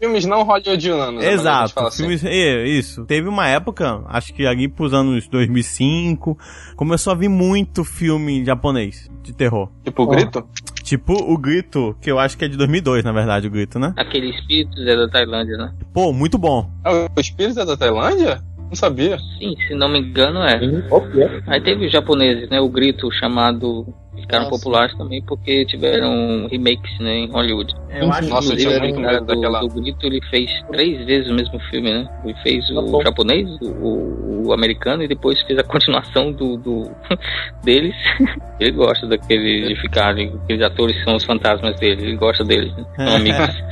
Filmes 0.02 0.24
não 0.24 0.42
hollywoodianos. 0.42 1.22
é 1.22 1.30
gente 1.30 1.40
Exato, 1.40 1.78
assim. 1.78 2.02
filmes, 2.02 2.24
é, 2.24 2.64
isso. 2.66 3.04
Teve 3.04 3.28
uma 3.28 3.46
época, 3.46 4.02
acho 4.08 4.34
que 4.34 4.44
ali 4.44 4.66
pros 4.66 4.92
anos 4.92 5.28
2005, 5.28 6.36
começou 6.74 7.12
a 7.12 7.16
vir 7.16 7.28
muito 7.28 7.84
filme 7.84 8.44
japonês 8.44 9.08
de 9.22 9.32
terror. 9.32 9.68
Tipo 9.84 10.02
o 10.02 10.06
grito? 10.08 10.44
Tipo 10.82 11.12
o 11.12 11.38
Grito, 11.38 11.96
que 12.02 12.10
eu 12.10 12.18
acho 12.18 12.36
que 12.36 12.44
é 12.44 12.48
de 12.48 12.56
2002, 12.56 13.04
na 13.04 13.12
verdade, 13.12 13.46
o 13.46 13.50
Grito, 13.50 13.78
né? 13.78 13.94
Aquele 13.96 14.30
espírito 14.30 14.76
é 14.80 14.96
da 14.96 15.08
Tailândia, 15.08 15.56
né? 15.56 15.72
Pô, 15.94 16.12
muito 16.12 16.36
bom. 16.36 16.68
Ah, 16.84 17.06
o 17.16 17.20
espírito 17.20 17.60
é 17.60 17.64
da 17.64 17.76
Tailândia? 17.76 18.42
Não 18.58 18.74
sabia. 18.74 19.16
Sim, 19.38 19.54
se 19.68 19.74
não 19.74 19.88
me 19.88 20.00
engano 20.00 20.40
é. 20.40 20.58
Aí 21.46 21.60
teve 21.60 21.86
os 21.86 21.92
japoneses, 21.92 22.50
né? 22.50 22.60
O 22.60 22.68
grito 22.68 23.08
chamado. 23.12 23.86
Ficaram 24.14 24.44
Nossa. 24.44 24.58
populares 24.58 24.96
também 24.96 25.22
porque 25.22 25.64
tiveram 25.64 26.46
remakes 26.50 26.98
né, 27.00 27.18
em 27.20 27.30
Hollywood. 27.30 27.74
Eu 27.90 28.10
acho 28.10 28.28
Nossa, 28.28 28.52
eu 28.52 28.56
tinha 28.56 28.78
muito 28.78 28.98
o 28.98 29.02
cara 29.02 29.12
medo 29.20 29.26
do, 29.26 29.34
daquela. 29.34 29.60
do 29.60 29.68
Grito 29.68 30.06
ele 30.06 30.20
fez 30.30 30.50
três 30.70 31.04
vezes 31.06 31.30
o 31.30 31.34
mesmo 31.34 31.58
filme, 31.70 31.90
né? 31.92 32.08
Ele 32.24 32.34
fez 32.42 32.66
Tá 32.68 32.80
o 32.80 32.90
bom. 32.90 33.02
japonês, 33.02 33.48
o, 33.62 34.46
o 34.48 34.52
americano 34.52 35.02
e 35.02 35.08
depois 35.08 35.40
fez 35.42 35.58
a 35.58 35.64
continuação 35.64 36.30
do, 36.32 36.56
do 36.56 36.90
deles. 37.64 37.94
Ele 38.60 38.70
gosta 38.72 39.06
daquele 39.06 39.68
de 39.68 39.80
ficarem, 39.80 40.32
aqueles 40.44 40.62
atores 40.62 40.96
que 40.96 41.04
são 41.04 41.16
os 41.16 41.24
fantasmas 41.24 41.74
dele, 41.80 42.02
ele 42.02 42.16
gosta 42.16 42.44
deles, 42.44 42.72
né? 42.76 42.84
São 42.96 43.16
amigos. 43.16 43.62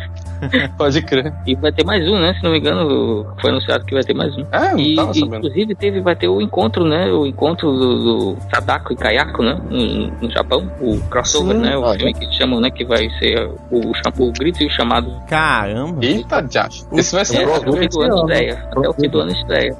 Pode 0.77 1.03
crer. 1.03 1.33
E 1.47 1.55
vai 1.55 1.73
ter 1.73 1.85
mais 1.85 2.07
um, 2.09 2.19
né? 2.19 2.35
Se 2.35 2.43
não 2.43 2.51
me 2.51 2.59
engano, 2.59 3.27
foi 3.41 3.51
anunciado 3.51 3.85
que 3.85 3.95
vai 3.95 4.03
ter 4.03 4.15
mais 4.15 4.35
um. 4.37 4.45
É, 4.53 4.75
E, 4.77 4.97
tava 4.97 5.13
e, 5.15 5.21
inclusive 5.21 5.75
teve, 5.75 6.01
vai 6.01 6.17
ter 6.17 6.29
o 6.29 6.41
encontro, 6.41 6.85
né? 6.85 7.07
O 7.13 7.27
encontro 7.27 7.71
do, 7.73 8.35
do 8.35 8.37
Sadako 8.55 8.93
e 8.93 8.97
Kayako, 8.97 9.43
né? 9.43 9.61
No, 9.71 10.07
no 10.23 10.31
Japão, 10.31 10.71
o 10.81 10.99
crossover, 11.09 11.57
Sim. 11.57 11.63
né? 11.63 11.77
O 11.77 11.95
filme 11.95 12.15
que 12.15 12.33
chamam, 12.37 12.61
né? 12.61 12.71
Que 12.71 12.85
vai 12.85 13.09
ser 13.19 13.51
o, 13.71 13.93
cham- 13.95 14.13
o 14.19 14.33
grito 14.33 14.63
e 14.63 14.67
o 14.67 14.71
chamado. 14.71 15.11
Caramba. 15.29 16.05
Eita, 16.05 16.47
já. 16.51 16.69
Esse 16.93 17.15
vai 17.15 17.25
ser 17.25 17.43
É, 17.43 17.55
até 17.55 17.69
o 17.71 17.73
fim 17.77 17.89
do 17.89 18.01
ano 18.03 18.17
estreia. 18.21 18.65
Até 18.71 18.89
o 18.89 18.93
fim 18.95 19.09
do 19.09 19.21
ano 19.21 19.33
estreia. 19.33 19.77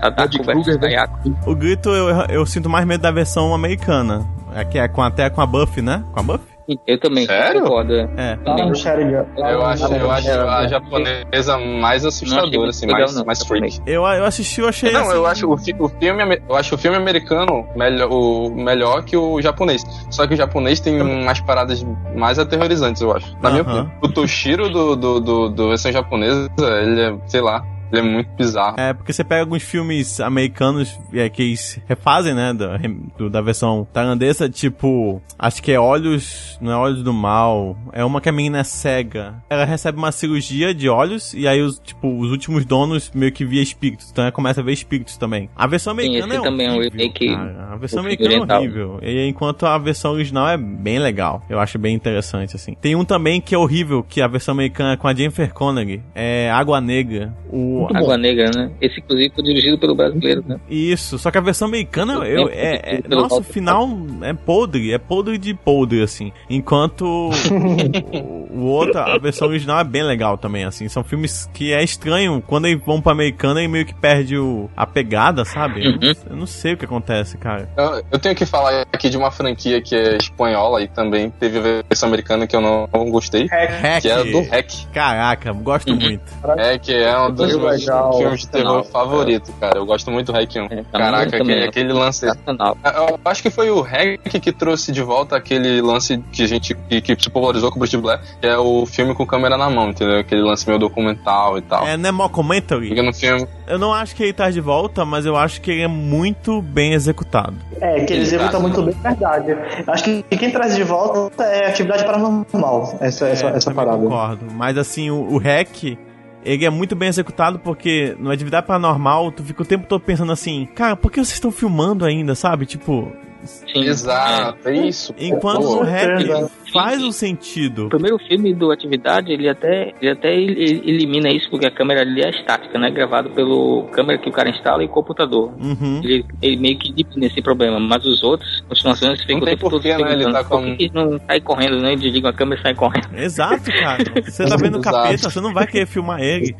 Sadako 0.00 0.42
versus? 0.44 0.76
Kayako. 0.76 1.18
O 1.46 1.54
Grito 1.54 1.88
eu, 1.88 2.08
eu 2.28 2.44
sinto 2.46 2.68
mais 2.68 2.84
medo 2.84 3.00
da 3.00 3.10
versão 3.10 3.54
americana. 3.54 4.26
É 4.54 4.64
que 4.64 4.78
é 4.78 4.86
com, 4.86 5.02
até 5.02 5.30
com 5.30 5.40
a 5.40 5.46
Buffy, 5.46 5.82
né? 5.82 6.04
Com 6.12 6.20
a 6.20 6.22
Buffy? 6.22 6.53
Eu 6.86 6.98
também, 6.98 7.26
Sério? 7.26 7.62
concordo. 7.62 7.94
é. 7.94 8.08
É. 8.16 8.74
Sheridan. 8.74 9.26
Eu 9.36 9.66
acho, 9.66 9.92
eu 9.92 10.10
acho 10.10 10.30
a 10.30 10.66
japonesa 10.66 11.58
mais 11.58 12.04
assustadora, 12.06 12.70
assim, 12.70 12.86
legal, 12.86 13.00
mais, 13.12 13.24
mais 13.24 13.46
freak. 13.46 13.80
Eu, 13.86 14.02
eu 14.04 14.24
assisti, 14.24 14.60
eu 14.62 14.68
achei 14.68 14.90
Não, 14.90 15.02
assim, 15.02 15.12
eu 15.12 15.26
acho 15.26 15.50
o, 15.52 15.56
fi- 15.58 15.74
o 15.78 15.88
filme, 15.88 16.40
eu 16.48 16.56
acho 16.56 16.74
o 16.74 16.78
filme 16.78 16.96
americano 16.96 17.66
melhor, 17.76 18.10
o 18.10 18.48
melhor 18.50 19.04
que 19.04 19.16
o 19.16 19.40
japonês. 19.42 19.82
Só 20.10 20.26
que 20.26 20.34
o 20.34 20.36
japonês 20.36 20.80
tem 20.80 21.00
umas 21.02 21.38
paradas 21.40 21.84
mais 22.16 22.38
aterrorizantes, 22.38 23.02
eu 23.02 23.14
acho. 23.14 23.36
Na 23.42 23.50
minha 23.50 23.62
Aham. 23.62 23.80
opinião. 23.82 23.92
O 24.02 24.08
Toshiro 24.08 24.70
do, 24.70 24.96
do, 24.96 25.20
do, 25.20 25.48
do 25.50 25.68
versão 25.68 25.92
japonesa, 25.92 26.48
ele 26.82 27.00
é, 27.02 27.14
sei 27.26 27.40
lá, 27.42 27.62
Ele 27.96 28.06
é 28.08 28.10
muito 28.10 28.30
bizarro. 28.36 28.78
É, 28.78 28.92
porque 28.92 29.12
você 29.12 29.22
pega 29.24 29.42
alguns 29.42 29.62
filmes 29.62 30.20
americanos 30.20 30.98
é, 31.12 31.28
que 31.28 31.42
eles 31.42 31.80
refazem, 31.86 32.34
né, 32.34 32.52
da, 32.52 32.76
do- 33.16 33.30
da 33.30 33.40
versão 33.40 33.86
tailandesa, 33.92 34.48
tipo, 34.48 35.22
acho 35.38 35.62
que 35.62 35.72
é 35.72 35.78
Olhos, 35.78 36.58
não 36.60 36.72
é 36.72 36.76
Olhos 36.76 37.02
do 37.02 37.12
Mal, 37.12 37.76
é 37.92 38.04
uma 38.04 38.20
que 38.20 38.28
a 38.28 38.32
menina 38.32 38.58
é 38.58 38.64
cega. 38.64 39.34
Ela 39.48 39.64
recebe 39.64 39.98
uma 39.98 40.10
cirurgia 40.12 40.74
de 40.74 40.88
olhos 40.88 41.32
e 41.34 41.46
aí, 41.46 41.60
os, 41.62 41.78
tipo, 41.78 42.08
os 42.20 42.30
últimos 42.30 42.64
donos 42.64 43.10
meio 43.14 43.32
que 43.32 43.44
via 43.44 43.62
espíritos, 43.62 44.10
então 44.10 44.24
ela 44.24 44.32
começa 44.32 44.60
a 44.60 44.64
ver 44.64 44.72
espíritos 44.72 45.16
também. 45.16 45.48
A 45.56 45.66
versão 45.66 45.94
Sim, 45.94 46.00
americana 46.00 46.34
esse 46.34 46.42
é 46.42 46.50
também 46.50 46.66
é 46.66 46.70
um 46.70 46.76
horrível, 46.76 47.12
cara. 47.36 47.68
A 47.72 47.76
versão 47.76 48.00
americana 48.00 48.30
é 48.30 48.34
oriental. 48.34 48.58
horrível, 48.60 48.98
e 49.02 49.28
enquanto 49.28 49.66
a 49.66 49.78
versão 49.78 50.12
original 50.12 50.48
é 50.48 50.56
bem 50.56 50.98
legal. 50.98 51.42
Eu 51.48 51.60
acho 51.60 51.78
bem 51.78 51.94
interessante, 51.94 52.56
assim. 52.56 52.74
Tem 52.80 52.94
um 52.96 53.04
também 53.04 53.40
que 53.40 53.54
é 53.54 53.58
horrível, 53.58 54.02
que 54.02 54.20
a 54.20 54.26
versão 54.28 54.52
americana 54.52 54.92
é 54.92 54.96
com 54.96 55.06
a 55.08 55.14
Jennifer 55.14 55.52
Connelly, 55.52 56.02
é 56.14 56.50
Água 56.50 56.80
Negra. 56.80 57.34
O, 57.50 57.83
Água 57.92 58.16
Negra, 58.16 58.50
né? 58.54 58.70
Esse, 58.80 59.00
inclusive, 59.00 59.32
foi 59.34 59.44
dirigido 59.44 59.78
pelo 59.78 59.94
brasileiro, 59.94 60.44
né? 60.46 60.58
Isso, 60.68 61.18
só 61.18 61.30
que 61.30 61.38
a 61.38 61.40
versão 61.40 61.68
americana, 61.68 62.14
Muito 62.16 62.26
eu, 62.30 62.46
tempo 62.48 62.58
é, 62.58 63.00
é- 63.04 63.08
nossa, 63.08 63.36
o 63.36 63.42
final 63.42 63.88
é 64.22 64.32
podre, 64.32 64.92
é 64.92 64.98
podre 64.98 65.38
de 65.38 65.54
podre, 65.54 66.02
assim. 66.02 66.32
Enquanto 66.48 67.02
o, 67.04 67.30
o 68.52 68.64
outro, 68.66 68.98
a 68.98 69.18
versão 69.18 69.48
original 69.48 69.78
é 69.80 69.84
bem 69.84 70.02
legal 70.02 70.36
também, 70.38 70.64
assim. 70.64 70.88
São 70.88 71.02
filmes 71.04 71.48
que 71.52 71.72
é 71.72 71.82
estranho, 71.82 72.42
quando 72.46 72.66
eles 72.66 72.82
vão 72.84 73.00
pra 73.00 73.12
americana 73.12 73.62
e 73.62 73.68
meio 73.68 73.84
que 73.86 73.94
perde 73.94 74.36
o, 74.36 74.68
a 74.76 74.86
pegada, 74.86 75.44
sabe? 75.44 75.84
Eu, 75.84 75.92
não, 75.92 76.04
Uhum. 76.04 76.14
eu 76.30 76.36
não 76.36 76.46
sei 76.46 76.74
o 76.74 76.76
que 76.76 76.84
acontece, 76.84 77.36
cara. 77.38 77.68
Eu, 77.76 78.02
eu 78.12 78.18
tenho 78.18 78.34
que 78.34 78.44
falar 78.44 78.86
aqui 78.92 79.08
de 79.08 79.16
uma 79.16 79.30
franquia 79.30 79.80
que 79.80 79.94
é 79.94 80.16
espanhola 80.16 80.82
e 80.82 80.88
também 80.88 81.30
teve 81.30 81.58
a 81.58 81.82
versão 81.88 82.08
americana 82.08 82.46
que 82.46 82.54
eu 82.54 82.60
não, 82.60 82.88
não 82.92 83.10
gostei, 83.10 83.46
Hack. 83.46 84.02
que 84.02 84.08
é 84.08 84.12
a 84.14 84.22
do 84.22 84.40
Hack. 84.42 84.70
Caraca, 84.92 85.52
gosto 85.52 85.90
Uhum. 85.92 85.98
muito. 86.00 86.22
É, 86.58 86.78
que 86.78 86.92
é 86.92 87.18
um 87.18 87.32
dos 87.32 87.54
Legal, 87.64 88.18
filmes 88.18 88.40
de 88.40 88.48
terror 88.48 88.84
favorito, 88.84 89.52
cara. 89.60 89.78
Eu 89.78 89.86
gosto 89.86 90.10
muito 90.10 90.32
do 90.32 90.38
Hack 90.38 90.54
1. 90.56 90.64
É, 90.70 90.84
Caraca, 90.92 91.36
aquele, 91.36 91.52
é. 91.60 91.64
aquele 91.68 91.92
lance. 91.92 92.20
Sensacional. 92.20 92.76
Eu 92.84 93.18
acho 93.24 93.42
que 93.42 93.50
foi 93.50 93.70
o 93.70 93.80
Hack 93.80 94.20
que 94.40 94.52
trouxe 94.52 94.92
de 94.92 95.02
volta 95.02 95.36
aquele 95.36 95.80
lance 95.80 96.18
que 96.32 96.42
a 96.42 96.46
gente 96.46 96.74
que, 96.74 97.00
que 97.00 97.22
se 97.22 97.30
popularizou 97.30 97.70
com 97.70 97.76
o 97.76 97.80
Bruce 97.80 97.96
Blair, 97.96 98.20
que 98.40 98.46
é 98.46 98.56
o 98.58 98.86
filme 98.86 99.14
com 99.14 99.26
câmera 99.26 99.56
na 99.56 99.68
mão, 99.70 99.90
entendeu? 99.90 100.18
Aquele 100.18 100.42
lance 100.42 100.66
meio 100.66 100.78
documental 100.78 101.58
e 101.58 101.62
tal. 101.62 101.86
É, 101.86 101.96
não 101.96 102.08
é 102.08 102.12
mockumentary? 102.12 102.88
Porque 102.88 103.02
no 103.02 103.12
filme. 103.12 103.46
Eu 103.66 103.78
não 103.78 103.92
acho 103.92 104.14
que 104.14 104.22
ele 104.22 104.32
tá 104.32 104.50
de 104.50 104.60
volta, 104.60 105.04
mas 105.04 105.24
eu 105.24 105.36
acho 105.36 105.60
que 105.60 105.70
ele 105.70 105.82
é 105.82 105.88
muito 105.88 106.60
bem 106.60 106.92
executado. 106.92 107.54
É, 107.80 108.04
que 108.04 108.12
eles 108.12 108.32
executam 108.32 108.60
muito 108.60 108.82
bem, 108.82 108.94
verdade. 108.94 109.56
Acho 109.86 110.04
que 110.04 110.22
quem 110.36 110.50
traz 110.50 110.74
de 110.76 110.84
volta 110.84 111.44
é 111.44 111.68
atividade 111.68 112.04
paranormal, 112.04 112.96
essa, 113.00 113.26
essa, 113.28 113.46
É, 113.46 113.56
essa 113.56 113.70
também 113.70 113.84
parada. 113.84 114.02
concordo. 114.02 114.46
Mas 114.52 114.76
assim, 114.76 115.10
o, 115.10 115.34
o 115.34 115.38
hack, 115.38 115.96
ele 116.44 116.64
é 116.64 116.70
muito 116.70 116.94
bem 116.94 117.08
executado 117.08 117.58
porque 117.58 118.14
no 118.18 118.30
Atividade 118.30 118.66
Paranormal, 118.66 119.32
tu 119.32 119.42
fica 119.42 119.62
o 119.62 119.66
tempo 119.66 119.86
todo 119.86 120.02
pensando 120.02 120.32
assim, 120.32 120.66
cara, 120.74 120.94
por 120.94 121.10
que 121.10 121.16
vocês 121.16 121.34
estão 121.34 121.50
filmando 121.50 122.04
ainda, 122.04 122.34
sabe? 122.34 122.66
Tipo, 122.66 123.12
Sim. 123.44 123.84
Exato, 123.84 124.68
é 124.68 124.86
isso. 124.86 125.14
enquanto 125.18 125.62
Pô, 125.62 125.80
o 125.80 125.82
hack 125.82 126.20
certeza. 126.20 126.50
Faz 126.74 127.02
um 127.02 127.08
O 127.08 127.12
sentido. 127.12 127.88
primeiro 127.88 128.18
filme 128.18 128.52
do 128.52 128.70
Atividade, 128.70 129.32
ele 129.32 129.48
até, 129.48 129.92
ele 130.02 130.10
até 130.10 130.34
el- 130.34 130.50
el- 130.58 130.82
elimina 130.88 131.30
isso, 131.30 131.48
porque 131.48 131.66
a 131.66 131.70
câmera 131.70 132.00
ali 132.02 132.22
é 132.22 132.28
estática, 132.30 132.78
né? 132.78 132.90
Gravado 132.90 133.30
pelo 133.30 133.84
câmera 133.92 134.18
que 134.18 134.28
o 134.28 134.32
cara 134.32 134.50
instala 134.50 134.82
e 134.84 134.88
computador. 134.88 135.52
Uhum. 135.60 136.00
Ele, 136.04 136.24
ele 136.42 136.56
meio 136.56 136.78
que 136.78 136.90
elimina 136.90 137.26
esse 137.26 137.40
problema, 137.40 137.78
mas 137.80 138.04
os 138.04 138.22
outros, 138.22 138.60
continuações, 138.68 139.20
ficam 139.22 139.36
o 139.38 139.44
tem 139.44 139.56
tempo 139.56 139.70
todo 139.70 139.82
né? 139.82 140.12
Ele 140.12 140.32
tá 140.32 140.44
com- 140.44 140.62
por 140.62 140.76
que, 140.76 140.90
não 140.92 141.18
sai 141.26 141.40
correndo, 141.40 141.80
né? 141.80 141.96
Desliga 141.96 142.28
a 142.30 142.32
câmera 142.32 142.60
e 142.60 142.62
sai 142.62 142.74
correndo. 142.74 143.08
Exato, 143.16 143.70
cara. 143.70 144.04
Você 144.24 144.44
tá 144.44 144.56
vendo 144.56 144.78
o 144.78 144.82
capeta, 144.82 145.30
você 145.30 145.40
não 145.40 145.52
vai 145.54 145.66
querer 145.66 145.86
filmar 145.86 146.20
ele. 146.20 146.54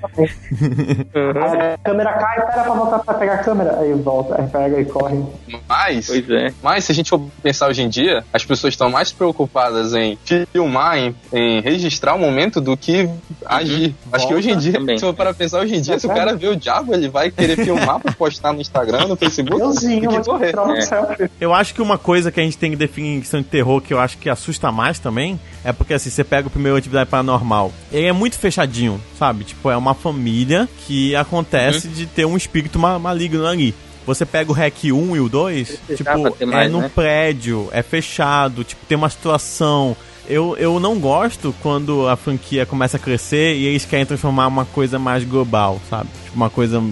Aí 1.15 1.73
a 1.74 1.78
câmera 1.78 2.12
cai, 2.15 2.47
pera 2.47 2.62
pra 2.65 2.74
voltar 2.74 2.99
pra 3.01 3.15
pegar 3.15 3.35
a 3.35 3.39
câmera. 3.39 3.78
Aí 3.81 3.93
volta, 3.95 4.41
aí 4.41 4.49
pega 4.49 4.81
e 4.81 4.85
corre. 4.85 5.23
Mas, 5.69 6.07
Pois 6.07 6.31
é. 6.31 6.53
mas 6.62 6.85
se 6.85 6.93
a 6.93 6.95
gente 6.95 7.11
for 7.11 7.20
pensar 7.43 7.69
hoje 7.69 7.82
em 7.82 7.89
dia, 7.89 8.24
as 8.32 8.45
pessoas 8.45 8.73
estão 8.74 8.91
mais 8.91 9.12
preocupadas 9.12 9.95
em 9.95 10.03
filmar, 10.52 10.98
em, 10.98 11.14
em 11.32 11.60
registrar 11.60 12.14
o 12.14 12.18
momento 12.18 12.60
do 12.60 12.76
que 12.76 13.09
agir. 13.44 13.94
Acho 14.12 14.28
que 14.28 14.35
hoje 14.35 14.51
em 14.51 14.59
dia, 14.59 14.72
também. 14.74 14.98
se 14.98 15.05
for 15.05 15.14
para 15.14 15.32
pensar 15.35 15.60
hoje 15.60 15.74
em 15.74 15.81
dia, 15.81 15.98
se 15.98 16.06
o 16.06 16.10
cara 16.10 16.35
vê 16.36 16.48
o 16.48 16.56
diabo, 16.56 16.94
ele 16.94 17.09
vai 17.09 17.31
querer 17.31 17.56
filmar 17.56 18.01
pra 18.01 18.12
postar 18.12 18.52
no 18.52 18.60
Instagram, 18.60 19.06
no 19.06 19.16
Facebook, 19.16 19.60
vou 19.60 19.74
que 19.74 20.06
correr. 20.24 20.59
um 20.59 20.74
É. 20.74 21.28
Eu 21.40 21.52
acho 21.55 21.74
que 21.74 21.82
uma 21.82 21.98
coisa 21.98 22.31
que 22.31 22.40
a 22.40 22.43
gente 22.43 22.56
tem 22.59 22.70
que 22.70 22.76
definir 22.76 23.16
em 23.16 23.20
questão 23.20 23.40
de 23.40 23.47
terror, 23.47 23.81
que 23.81 23.93
eu 23.93 23.98
acho 24.01 24.18
que 24.18 24.28
assusta 24.28 24.70
mais 24.72 24.98
também, 24.98 25.39
é 25.64 25.72
porque 25.72 25.94
assim, 25.94 26.10
você 26.10 26.22
pega 26.24 26.48
o 26.48 26.51
primeiro 26.51 26.76
Atividade 26.76 27.09
Paranormal, 27.10 27.72
ele 27.93 28.06
é 28.06 28.12
muito 28.12 28.39
fechadinho, 28.39 29.01
sabe? 29.18 29.44
Tipo, 29.44 29.70
é 29.70 29.76
uma 29.76 29.94
família 29.94 30.68
que 30.86 31.14
acontece 31.16 31.89
de 31.89 32.06
ter 32.06 32.24
um 32.24 32.36
espírito 32.36 32.78
ma- 32.78 32.98
maligno 32.98 33.47
ali. 33.47 33.74
Você 34.06 34.26
pega 34.26 34.51
o 34.51 34.55
REC 34.55 34.85
1 34.93 35.16
e 35.16 35.20
o 35.20 35.28
2, 35.28 35.76
Precisava 35.86 36.31
tipo, 36.31 36.43
é 36.43 36.47
mais, 36.47 36.70
num 36.70 36.81
né? 36.82 36.90
prédio, 36.94 37.68
é 37.72 37.82
fechado, 37.82 38.62
tipo, 38.64 38.85
tem 38.86 38.97
uma 38.98 39.09
situação. 39.10 39.97
Eu, 40.26 40.56
eu 40.59 40.81
não 40.81 40.98
gosto 40.98 41.55
quando 41.62 42.09
a 42.09 42.16
franquia 42.16 42.64
começa 42.64 42.97
a 42.97 43.01
crescer 43.01 43.56
e 43.56 43.66
eles 43.66 43.85
querem 43.85 44.06
transformar 44.06 44.47
uma 44.47 44.64
coisa 44.64 44.98
mais 44.98 45.22
global, 45.22 45.78
sabe? 45.90 46.09
Tipo, 46.24 46.36
uma 46.36 46.48
coisa 46.48 46.76
dá. 46.81 46.82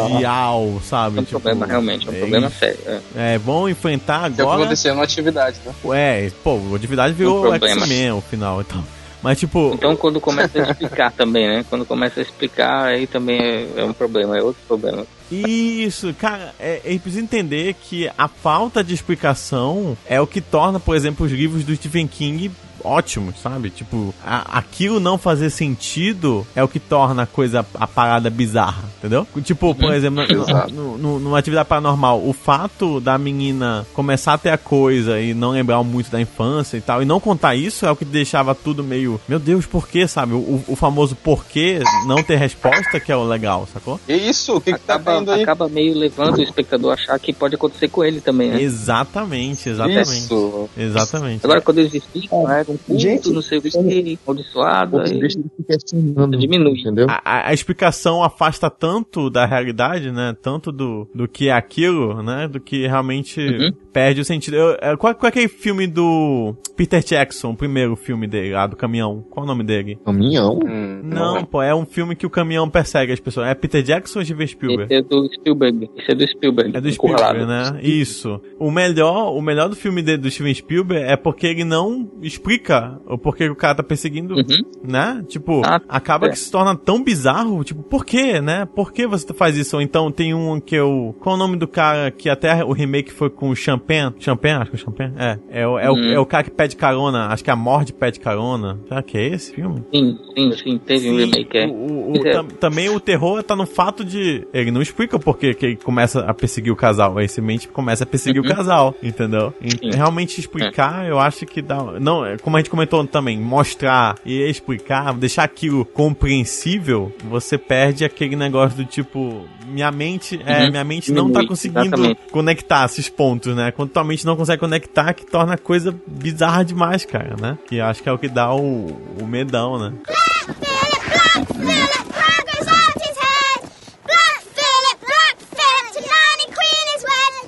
mundial, 0.00 0.80
sabe? 0.84 1.18
É 1.18 1.20
um 1.20 1.24
Tipo, 1.24 1.40
problema, 1.40 1.66
realmente, 1.66 2.06
é 2.06 2.10
um 2.10 2.14
é 2.14 2.18
problema 2.18 2.50
sério. 2.50 2.78
é. 2.86 3.00
É, 3.34 3.38
vão 3.38 3.68
enfrentar 3.68 4.20
Que 4.20 4.26
é 4.26 4.28
o 4.28 4.34
que 4.34 4.40
agora. 4.42 4.60
aconteceu 4.62 4.94
na 4.94 5.02
atividade, 5.02 5.56
né? 5.66 5.72
É, 5.92 6.30
pô, 6.44 6.54
o 6.54 6.74
atividade 6.76 7.14
virou 7.14 7.50
Um. 7.50 7.54
X-Men 7.54 8.12
o 8.12 8.20
final 8.20 8.60
e 8.60 8.64
tal. 8.64 8.84
Mas 9.22 9.38
tipo, 9.38 9.70
Então, 9.74 9.96
quando 9.96 10.20
começa 10.20 10.60
a 10.60 10.70
explicar 10.70 11.12
também, 11.16 11.48
né? 11.48 11.64
Quando 11.68 11.84
começa 11.86 12.20
a 12.20 12.22
explicar, 12.22 12.86
aí 12.86 13.06
também 13.06 13.40
é, 13.40 13.68
é 13.76 13.84
um 13.84 13.92
problema, 13.92 14.36
é 14.36 14.42
outro 14.42 14.60
problema. 14.66 15.06
isso, 15.30 16.12
cara, 16.14 16.54
é, 16.58 16.80
é 16.84 16.98
preciso 16.98 17.24
entender 17.24 17.74
que 17.74 18.10
a 18.18 18.28
falta 18.28 18.82
de 18.82 18.92
explicação 18.92 19.96
é 20.06 20.20
o 20.20 20.26
que 20.26 20.40
torna, 20.40 20.80
por 20.80 20.96
exemplo, 20.96 21.24
os 21.24 21.32
livros 21.32 21.64
do 21.64 21.74
Stephen 21.74 22.06
King 22.06 22.50
ótimos, 22.84 23.36
sabe? 23.42 23.70
Tipo, 23.70 24.14
a- 24.24 24.58
aquilo 24.58 25.00
não 25.00 25.16
fazer 25.18 25.50
sentido 25.50 26.46
é 26.54 26.62
o 26.62 26.68
que 26.68 26.78
torna 26.78 27.22
a 27.22 27.26
coisa, 27.26 27.64
a 27.74 27.86
parada 27.86 28.28
bizarra, 28.30 28.84
entendeu? 28.98 29.26
Tipo, 29.42 29.74
por 29.74 29.92
exemplo, 29.92 30.24
no- 30.26 30.68
no, 30.68 30.98
no, 30.98 31.18
numa 31.20 31.38
atividade 31.38 31.68
paranormal, 31.68 32.20
o 32.26 32.32
fato 32.32 33.00
da 33.00 33.16
menina 33.18 33.86
começar 33.94 34.34
a 34.34 34.38
ter 34.38 34.50
a 34.50 34.58
coisa 34.58 35.20
e 35.20 35.34
não 35.34 35.50
lembrar 35.50 35.82
muito 35.82 36.10
da 36.10 36.20
infância 36.20 36.76
e 36.76 36.80
tal, 36.80 37.02
e 37.02 37.04
não 37.04 37.18
contar 37.20 37.54
isso 37.54 37.84
é 37.86 37.90
o 37.90 37.96
que 37.96 38.04
deixava 38.04 38.54
tudo 38.54 38.82
meio, 38.84 39.20
meu 39.28 39.38
Deus, 39.38 39.66
por 39.66 39.88
quê, 39.88 40.06
sabe? 40.06 40.32
O, 40.34 40.62
o 40.68 40.76
famoso 40.76 41.14
porquê 41.16 41.80
não 42.06 42.22
ter 42.22 42.36
resposta 42.36 42.98
que 43.00 43.10
é 43.12 43.16
o 43.16 43.24
legal, 43.24 43.66
sacou? 43.72 44.00
E 44.08 44.14
isso, 44.28 44.56
o 44.56 44.60
que, 44.60 44.72
que 44.72 44.80
tá 44.80 44.94
acaba, 44.94 45.18
tendo 45.18 45.30
aí? 45.32 45.42
acaba 45.42 45.68
meio 45.68 45.96
levando 45.96 46.38
o 46.38 46.42
espectador 46.42 46.90
a 46.92 46.94
achar 46.94 47.18
que 47.18 47.32
pode 47.32 47.54
acontecer 47.54 47.88
com 47.88 48.04
ele 48.04 48.20
também, 48.20 48.50
né? 48.50 48.62
Exatamente, 48.62 49.68
exatamente. 49.68 50.10
Isso. 50.10 50.68
Exatamente. 50.76 51.44
Agora, 51.44 51.60
quando 51.60 51.78
eles 51.78 51.94
explicam, 51.94 52.50
é, 52.50 52.64
um 52.72 52.76
culto, 52.78 53.00
Gente, 53.00 53.30
não 53.30 53.42
sei 53.42 53.58
o 53.58 53.62
que, 53.62 54.18
amaldiçoado, 54.26 54.98
aí 55.00 55.18
deixa 55.18 55.38
ele 55.38 55.50
questionando. 55.66 56.38
diminui. 56.38 56.80
Entendeu? 56.80 57.06
A, 57.08 57.20
a- 57.24 57.48
a 57.50 57.54
explicação 57.54 58.22
afasta 58.22 58.68
tanto 58.70 59.28
da 59.30 59.44
realidade, 59.46 60.10
né? 60.10 60.34
Tanto 60.42 60.72
do, 60.72 61.08
do 61.14 61.28
que 61.28 61.48
é 61.48 61.52
aquilo, 61.52 62.22
né? 62.22 62.48
Do 62.48 62.60
que 62.60 62.86
realmente 62.86 63.40
Uhum. 63.40 63.72
perde 63.92 64.20
o 64.20 64.24
sentido. 64.24 64.56
Eu- 64.56 64.76
é, 64.80 64.96
qual, 64.96 65.14
qual 65.14 65.26
é 65.26 65.28
aquele 65.28 65.48
filme 65.48 65.86
do 65.86 66.54
Peter 66.76 67.02
Jackson, 67.04 67.50
o 67.50 67.56
primeiro 67.56 67.94
filme 67.96 68.26
dele, 68.26 68.52
lá 68.52 68.66
do 68.66 68.76
caminhão? 68.76 69.24
Qual 69.30 69.44
o 69.44 69.46
nome 69.46 69.62
dele? 69.64 69.98
Caminhão? 70.04 70.58
Hum, 70.64 71.00
Não, 71.04 71.44
pô, 71.44 71.62
é 71.62 71.74
um 71.74 71.84
filme 71.84 72.14
que 72.16 72.26
o 72.26 72.30
caminhão 72.30 72.68
persegue 72.68 73.12
as 73.12 73.20
pessoas. 73.20 73.48
É 73.48 73.54
Peter 73.54 73.82
Jackson 73.82 74.20
ou 74.20 74.24
Steven 74.24 74.46
Spielberg? 74.46 74.92
Esse 74.94 74.94
é 74.94 75.02
do 75.02 75.28
Spielberg. 75.32 75.90
Esse 75.96 76.12
é 76.12 76.14
do 76.14 76.26
Spielberg. 76.26 76.76
É 76.76 76.80
do. 76.80 76.92
Spielberg, 76.92 77.46
né? 77.46 77.80
Isso. 77.82 78.40
O 78.58 78.70
melhor, 78.70 79.32
o 79.36 79.40
melhor 79.42 79.68
do 79.68 79.76
filme 79.76 80.02
dele, 80.02 80.18
do 80.18 80.30
Steven 80.30 80.54
Spielberg 80.54 81.04
é 81.04 81.16
porque 81.16 81.46
ele 81.46 81.64
não 81.64 82.10
explica 82.22 82.61
o 83.06 83.18
porquê 83.18 83.44
que 83.44 83.50
o 83.50 83.56
cara 83.56 83.74
tá 83.76 83.82
perseguindo, 83.82 84.34
Uhum. 84.34 84.62
né? 84.84 85.24
Tipo, 85.28 85.62
Ah, 85.64 85.80
acaba 85.88 86.26
é. 86.26 86.30
que 86.30 86.38
se 86.38 86.50
torna 86.50 86.74
tão 86.76 87.02
bizarro, 87.02 87.62
tipo, 87.64 87.82
por 87.82 88.04
quê, 88.04 88.40
né? 88.40 88.66
Por 88.74 88.92
que 88.92 89.06
você 89.06 89.32
faz 89.34 89.56
isso? 89.56 89.76
Ou 89.76 89.82
então 89.82 90.10
tem 90.10 90.34
um 90.34 90.60
que 90.60 90.74
eu... 90.76 91.14
Qual 91.20 91.34
é 91.34 91.36
o 91.36 91.38
nome 91.38 91.56
do 91.56 91.66
cara 91.68 92.10
que 92.10 92.28
até 92.28 92.64
o 92.64 92.72
remake 92.72 93.12
foi 93.12 93.30
com 93.30 93.48
o 93.50 93.56
Champagne? 93.56 94.14
Champagne? 94.18 94.60
Acho 94.62 94.70
que 94.70 94.76
é 94.76 94.80
o 94.80 94.82
Champagne. 94.84 95.14
É. 95.18 95.38
É 95.50 95.66
o, 95.66 95.78
é, 95.78 95.90
o, 95.90 95.94
Hum. 95.94 96.12
é 96.12 96.18
o 96.18 96.26
cara 96.26 96.44
que 96.44 96.50
pede 96.50 96.76
carona. 96.76 97.26
Acho 97.28 97.42
que 97.44 97.50
a 97.50 97.56
morte 97.56 97.92
pede 97.92 98.20
carona. 98.20 98.78
Será 98.88 99.02
que 99.02 99.16
é 99.18 99.28
esse 99.28 99.52
filme? 99.54 99.82
Sim, 99.92 100.18
sim, 100.34 100.52
sim. 100.52 100.78
Teve 100.78 101.10
um 101.10 101.16
remake, 101.16 101.56
é. 101.58 101.66
o- 101.66 102.12
o- 102.12 102.26
é. 102.26 102.32
tam- 102.32 102.46
também 102.46 102.88
o 102.88 103.00
terror 103.00 103.42
tá 103.42 103.54
no 103.56 103.66
fato 103.66 104.04
de. 104.04 104.46
Ele 104.52 104.70
não 104.70 104.82
explica 104.82 105.18
por 105.18 105.38
que 105.38 105.54
que 105.54 105.66
ele 105.66 105.76
começa 105.76 106.20
a 106.20 106.34
perseguir 106.34 106.72
o 106.72 106.76
casal. 106.76 107.18
Ele 107.18 107.28
simplesmente 107.28 107.68
começa 107.68 108.04
a 108.04 108.06
perseguir 108.06 108.40
o 108.40 108.44
casal, 108.44 108.94
entendeu? 109.02 109.52
Uhum. 109.62 109.70
Sim. 109.70 109.90
É. 109.92 109.96
realmente 109.96 110.38
explicar, 110.40 111.06
eu 111.06 111.18
acho 111.18 111.46
que 111.46 111.60
dá. 111.62 111.76
Não, 112.00 112.24
é 112.24 112.36
como 112.52 112.58
a 112.58 112.60
gente 112.60 112.68
comentou 112.70 113.06
também, 113.06 113.40
mostrar 113.40 114.14
e 114.26 114.42
explicar, 114.42 115.14
deixar 115.14 115.44
aquilo 115.44 115.86
compreensível, 115.86 117.10
você 117.24 117.56
perde 117.56 118.04
aquele 118.04 118.36
negócio 118.36 118.76
do 118.76 118.84
tipo. 118.84 119.46
Minha 119.66 119.90
mente, 119.90 120.38
é, 120.44 120.64
Uhum. 120.64 120.70
minha 120.70 120.84
mente 120.84 121.10
não 121.12 121.32
tá 121.32 121.46
conseguindo 121.46 121.86
exatamente. 121.86 122.20
conectar 122.30 122.84
esses 122.84 123.08
pontos, 123.08 123.56
né? 123.56 123.70
Quando 123.70 123.88
tua 123.88 124.04
mente 124.04 124.26
não 124.26 124.36
consegue 124.36 124.60
conectar, 124.60 125.14
que 125.14 125.24
torna 125.24 125.54
a 125.54 125.58
coisa 125.58 125.94
bizarra 126.06 126.62
demais, 126.62 127.06
cara, 127.06 127.36
né? 127.40 127.56
Que 127.66 127.80
acho 127.80 128.02
que 128.02 128.08
é 128.08 128.12
o 128.12 128.18
que 128.18 128.28
dá 128.28 128.52
o, 128.54 128.86
o 129.18 129.26
medão, 129.26 129.78
né? 129.78 129.94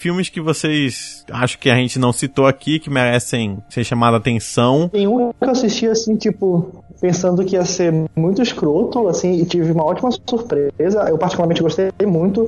Filmes 0.05 0.28
que 0.28 0.39
vocês 0.39 1.24
acho 1.32 1.59
que 1.59 1.70
a 1.70 1.76
gente 1.76 1.98
não 1.98 2.12
citou 2.12 2.47
aqui, 2.47 2.78
que 2.78 2.90
merecem 2.90 3.56
ser 3.70 3.85
chamados 3.85 4.16
a 4.16 4.18
atenção. 4.18 4.86
Tem 4.93 5.06
um 5.06 5.32
que 5.32 5.44
eu 5.47 5.51
assisti 5.51 5.86
assim, 5.86 6.14
tipo, 6.14 6.85
pensando 7.01 7.43
que 7.43 7.56
ia 7.56 7.64
ser 7.64 7.90
muito 8.14 8.43
escroto, 8.43 9.09
assim, 9.09 9.40
e 9.40 9.47
tive 9.47 9.72
uma 9.72 9.82
ótima 9.82 10.10
surpresa. 10.28 11.06
Eu 11.09 11.16
particularmente 11.16 11.62
gostei 11.62 11.90
muito, 12.06 12.47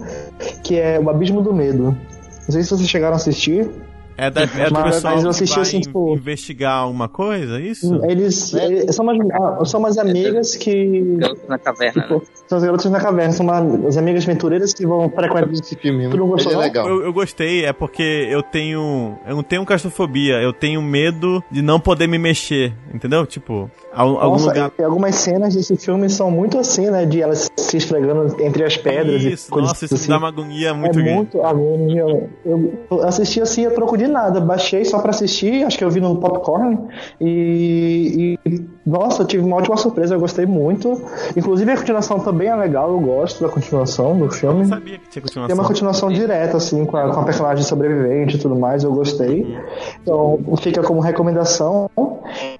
que 0.62 0.78
é 0.78 1.00
O 1.00 1.08
Abismo 1.08 1.40
do 1.40 1.54
Medo. 1.54 1.84
Não 1.84 2.52
sei 2.52 2.62
se 2.62 2.68
vocês 2.68 2.90
chegaram 2.90 3.14
a 3.14 3.16
assistir. 3.16 3.70
É, 4.18 4.30
da, 4.30 4.42
é 4.42 4.46
do 4.46 4.82
pessoal 4.82 5.14
mas 5.14 5.24
eu 5.24 5.30
que 5.30 5.36
assisti 5.36 5.60
assim, 5.60 5.80
tipo- 5.80 6.14
investigar 6.14 6.72
alguma 6.78 7.08
coisa, 7.08 7.58
é 7.60 7.62
isso? 7.62 8.00
Eles, 8.04 8.54
eles 8.54 8.94
são, 8.94 9.04
umas, 9.04 9.18
ah, 9.32 9.64
são 9.64 9.80
umas 9.80 9.98
amigas 9.98 10.56
que. 10.56 11.18
Na 11.48 11.58
caverna, 11.58 12.02
né? 12.02 12.08
Tipo, 12.08 12.22
são 12.46 12.58
as 12.58 12.64
garotas 12.64 12.90
na 12.90 13.00
caverna, 13.00 13.32
são 13.32 13.44
uma, 13.44 13.88
as 13.88 13.96
amigas 13.96 14.24
aventureiras 14.24 14.72
que 14.72 14.86
vão 14.86 15.10
frequentar. 15.10 15.52
Esse 15.52 15.76
filme, 15.76 16.08
Tu 16.08 16.16
não 16.16 16.28
gostou, 16.28 16.52
é 16.52 16.56
legal. 16.56 16.88
Eu, 16.88 17.02
eu 17.04 17.12
gostei, 17.12 17.64
é 17.64 17.72
porque 17.72 18.26
eu 18.30 18.42
tenho. 18.42 19.18
Eu 19.26 19.36
não 19.36 19.42
tenho 19.42 19.64
claustrofobia, 19.66 20.40
eu 20.40 20.52
tenho 20.52 20.80
medo 20.80 21.42
de 21.50 21.60
não 21.60 21.78
poder 21.78 22.06
me 22.06 22.18
mexer, 22.18 22.72
entendeu? 22.94 23.26
Tipo, 23.26 23.70
algum 23.96 24.30
Nossa, 24.32 24.48
lugar. 24.48 24.72
algumas 24.84 25.14
cenas 25.14 25.54
desse 25.54 25.76
filme 25.76 26.08
são 26.10 26.30
muito 26.30 26.58
assim, 26.58 26.90
né? 26.90 27.06
De 27.06 27.22
elas 27.22 27.50
se 27.56 27.76
esfregando 27.78 28.36
entre 28.42 28.64
as 28.64 28.76
pedras 28.76 29.22
Isso, 29.22 29.48
e 29.50 29.62
nossa, 29.62 29.84
isso 29.86 29.94
assim. 29.94 30.08
dá 30.08 30.18
uma 30.18 30.28
agonia 30.28 30.74
muito 30.74 30.98
é 30.98 31.02
grande. 31.02 31.16
muito 31.16 31.42
agonia. 31.42 32.30
Eu, 32.44 32.72
eu 32.90 33.02
assisti 33.04 33.40
assim 33.40 33.64
a 33.66 33.70
troco 33.70 33.96
de 33.96 34.06
nada. 34.06 34.40
Baixei 34.40 34.84
só 34.84 34.98
pra 34.98 35.10
assistir, 35.10 35.64
acho 35.64 35.78
que 35.78 35.84
eu 35.84 35.90
vi 35.90 36.00
no 36.00 36.16
Popcorn. 36.16 36.78
E, 37.20 38.38
e, 38.44 38.66
nossa, 38.86 39.22
eu 39.22 39.26
tive 39.26 39.44
uma 39.44 39.56
ótima 39.56 39.76
surpresa, 39.76 40.14
eu 40.14 40.20
gostei 40.20 40.46
muito. 40.46 41.02
Inclusive 41.36 41.70
a 41.72 41.76
continuação 41.76 42.20
também 42.20 42.48
é 42.48 42.54
legal, 42.54 42.90
eu 42.92 43.00
gosto 43.00 43.42
da 43.42 43.48
continuação 43.50 44.16
do 44.16 44.26
Eu 44.26 44.30
filme. 44.30 44.60
não 44.60 44.66
sabia 44.68 44.98
que 44.98 45.08
tinha 45.08 45.22
continuação. 45.22 45.46
Tem 45.48 45.54
uma 45.62 45.66
continuação 45.68 46.08
direta, 46.10 46.56
assim, 46.56 46.84
com 46.84 46.96
a, 46.96 47.12
com 47.12 47.20
a 47.20 47.24
personagem 47.24 47.64
sobrevivente 47.64 48.36
e 48.36 48.38
tudo 48.38 48.54
mais, 48.56 48.84
eu 48.84 48.92
gostei. 48.92 49.56
Então, 50.02 50.38
fica 50.60 50.82
como 50.82 51.00
recomendação. 51.00 51.90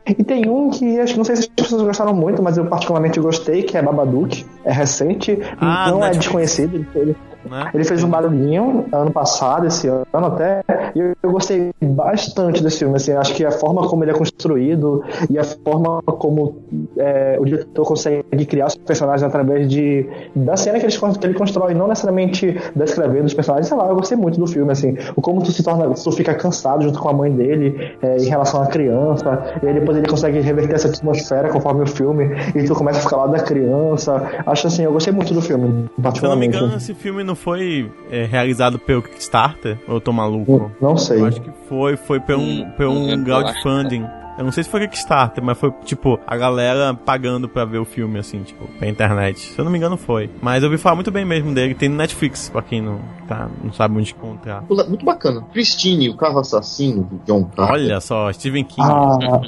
E 0.07 0.15
tem 0.25 0.49
um 0.49 0.71
que 0.71 0.99
acho 1.01 1.13
que 1.13 1.19
não 1.19 1.25
sei 1.25 1.37
se 1.37 1.43
as 1.43 1.49
pessoas 1.49 1.83
gostaram 1.83 2.15
muito, 2.15 2.43
mas 2.43 2.57
eu 2.57 2.67
particularmente 2.67 3.19
gostei, 3.21 3.63
que 3.63 3.77
é 3.77 3.83
Babadook. 3.83 4.45
É 4.65 4.73
recente, 4.73 5.39
Ah, 5.61 5.91
não 5.91 6.05
é 6.05 6.11
desconhecido. 6.11 6.87
Ele- 6.95 7.17
né? 7.49 7.71
ele 7.75 7.85
fez 7.85 8.03
um 8.03 8.09
barulhinho 8.09 8.87
ano 8.93 9.11
passado, 9.11 9.67
esse 9.67 9.89
ano 9.89 10.27
até, 10.27 10.63
e 10.95 10.99
eu, 10.99 11.15
eu 11.23 11.31
gostei 11.31 11.73
bastante 11.83 12.63
desse 12.63 12.79
filme. 12.79 12.97
Assim, 12.97 13.13
acho 13.13 13.35
que 13.35 13.45
a 13.45 13.51
forma 13.51 13.87
como 13.89 14.05
ele 14.05 14.11
é 14.11 14.15
construído 14.15 15.05
e 15.31 15.39
a 15.39 15.45
forma 15.45 16.03
como 16.03 16.63
é, 16.97 17.37
o 17.39 17.45
diretor 17.45 17.85
consegue 17.85 18.47
criar 18.47 18.67
os 18.67 18.75
personagens 18.77 19.23
através 19.23 19.69
de 19.69 20.07
da 20.35 20.57
cena 20.57 20.79
que 20.79 20.87
ele, 20.87 20.97
que 20.97 21.27
ele 21.27 21.35
constrói, 21.35 21.75
não 21.75 21.89
necessariamente 21.89 22.57
descrevendo 22.75 23.27
os 23.27 23.35
personagens. 23.35 23.69
Sei 23.69 23.77
lá, 23.77 23.89
eu 23.89 23.95
gostei 23.95 24.17
muito 24.17 24.39
do 24.39 24.47
filme. 24.47 24.73
Assim, 24.73 24.97
o 25.15 25.21
como 25.21 25.43
tu 25.43 25.53
se 25.53 25.63
torna, 25.63 25.89
tu 25.95 26.13
fica 26.13 26.35
cansado 26.35 26.83
junto 26.83 26.99
com 26.99 27.09
a 27.09 27.13
mãe 27.13 27.31
dele 27.31 27.97
é, 28.03 28.17
em 28.17 28.29
relação 28.29 28.63
à 28.63 28.67
criança, 28.67 29.59
e 29.63 29.69
aí 29.69 29.75
depois 29.75 29.97
ele 29.97 30.09
consegue 30.09 30.41
reverter 30.41 30.75
essa 30.75 30.89
atmosfera 30.89 31.49
conforme 31.49 31.83
o 31.83 31.87
filme, 31.87 32.31
e 32.55 32.65
tu 32.65 32.75
começa 32.75 32.99
a 32.99 33.03
ficar 33.03 33.17
lá 33.17 33.27
da 33.27 33.39
criança. 33.39 34.43
Acho 34.47 34.67
assim, 34.67 34.83
eu 34.83 34.93
gostei 34.93 35.13
muito 35.13 35.33
do 35.33 35.43
filme, 35.43 35.65
Se 35.65 35.71
eu 35.71 35.73
não 35.77 35.83
me 35.97 36.03
particularmente. 36.03 36.57
engano, 36.57 36.77
esse 36.77 36.95
filme 36.95 37.23
não 37.23 37.35
foi 37.37 37.91
é, 38.11 38.25
realizado 38.25 38.79
pelo 38.79 39.03
Kickstarter? 39.03 39.79
Ou 39.87 39.95
eu 39.95 40.01
tô 40.01 40.13
maluco? 40.13 40.71
Não 40.81 40.97
sei. 40.97 41.21
Eu 41.21 41.27
acho 41.27 41.41
que 41.41 41.51
foi, 41.69 41.97
foi 41.97 42.21
por 42.21 42.37
um, 42.37 42.63
Hum, 42.63 42.71
por 42.77 42.87
um 42.87 43.25
crowdfunding. 43.25 44.05
Eu 44.39 44.45
não 44.45 44.53
sei 44.53 44.65
se 44.65 44.69
foi 44.69 44.81
Kickstarter, 44.87 45.43
mas 45.43 45.57
foi, 45.57 45.73
tipo, 45.85 46.21
a 46.27 46.37
galera 46.37 46.93
pagando 46.93 47.49
pra 47.49 47.65
ver 47.65 47.79
o 47.79 47.87
filme, 47.87 48.19
assim, 48.19 48.43
tipo, 48.43 48.67
pra 48.79 48.87
internet. 48.87 49.41
Se 49.41 49.59
eu 49.59 49.65
não 49.65 49.73
me 49.73 49.79
engano, 49.79 49.97
foi. 49.97 50.29
Mas 50.43 50.63
eu 50.63 50.69
ouvi 50.69 50.77
falar 50.77 50.95
muito 50.95 51.11
bem 51.11 51.25
mesmo 51.25 51.55
dele. 51.55 51.75
Tem 51.75 51.89
no 51.89 51.97
Netflix, 51.97 52.51
pra 52.51 52.61
quem 52.61 52.83
não, 52.83 53.01
tá, 53.27 53.49
não 53.65 53.73
sabe 53.73 53.97
onde 53.97 54.13
encontrar. 54.13 54.63
Muito 54.89 55.07
bacana. 55.07 55.43
Christine, 55.53 56.11
o 56.11 56.17
carro 56.17 56.39
assassino 56.39 57.05
do 57.05 57.19
John 57.25 57.45
Carter. 57.45 57.75
Olha 57.75 58.01
só, 58.01 58.31
Stephen 58.31 58.65
King. 58.65 58.87
Ah, 58.87 59.41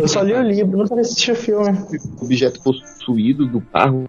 eu 0.00 0.08
só 0.08 0.22
li 0.22 0.32
o 0.32 0.42
livro, 0.42 0.76
nunca 0.76 0.98
assisti 1.00 1.30
o 1.30 1.36
filme. 1.36 1.78
objeto 2.20 2.60
possuído 2.62 3.46
do 3.46 3.60
carro, 3.60 4.04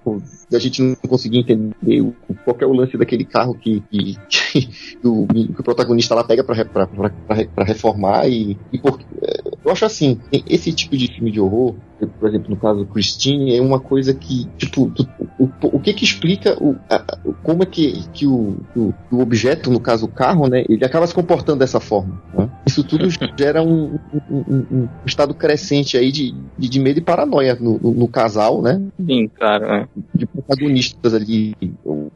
a 0.51 0.59
gente 0.59 0.81
não 0.81 0.95
conseguia 1.07 1.41
entender 1.41 2.01
o, 2.01 2.13
qual 2.43 2.57
é 2.59 2.65
o 2.65 2.73
lance 2.73 2.97
daquele 2.97 3.25
carro 3.25 3.53
que, 3.55 3.81
que, 3.91 4.15
que 4.29 4.69
o, 5.03 5.27
que 5.27 5.59
o 5.61 5.63
protagonista 5.63 6.15
lá 6.15 6.23
pega 6.23 6.43
pra, 6.43 6.63
pra, 6.65 6.87
pra, 6.87 7.09
pra 7.09 7.35
re- 7.35 7.49
pra 7.53 7.63
reformar 7.65 8.27
e, 8.27 8.57
e 8.71 8.77
é, 8.77 9.41
eu 9.65 9.71
acho 9.71 9.85
assim, 9.85 10.19
esse 10.31 10.71
tipo 10.73 10.97
de 10.97 11.07
filme 11.07 11.31
de 11.31 11.39
horror, 11.39 11.75
por 12.05 12.29
exemplo, 12.29 12.49
no 12.49 12.55
caso 12.57 12.79
do 12.79 12.85
Christine, 12.85 13.55
é 13.55 13.61
uma 13.61 13.79
coisa 13.79 14.13
que, 14.13 14.45
tipo, 14.57 14.91
tu- 14.95 15.07
o, 15.39 15.49
o 15.63 15.79
que 15.79 15.93
que 15.93 16.03
explica 16.03 16.55
o, 16.61 16.75
a- 16.89 17.17
como 17.43 17.63
é 17.63 17.65
que, 17.65 18.03
que 18.13 18.25
o, 18.27 18.57
o, 18.75 18.93
o 19.11 19.19
objeto, 19.21 19.69
no 19.71 19.79
caso 19.79 20.05
o 20.05 20.09
carro, 20.09 20.47
né, 20.47 20.63
ele 20.69 20.83
acaba 20.85 21.05
se 21.07 21.13
comportando 21.13 21.59
dessa 21.59 21.79
forma, 21.79 22.21
né? 22.33 22.49
Isso 22.65 22.83
tudo 22.83 23.07
gera 23.37 23.61
um, 23.61 23.99
um- 24.29 24.43
um- 24.47 24.65
um 24.71 24.87
estado 25.05 25.33
crescente 25.33 25.97
aí 25.97 26.11
de, 26.11 26.33
de, 26.57 26.69
de 26.69 26.79
medo 26.79 26.97
e 26.99 27.01
paranoia 27.01 27.55
no, 27.59 27.79
no- 27.79 27.93
no 27.93 28.07
casal, 28.07 28.61
né? 28.61 28.81
Sim, 29.05 29.27
cara. 29.27 29.81
é. 29.81 29.87
de 30.17 30.25
protagonistas 30.25 31.13
ali. 31.13 31.53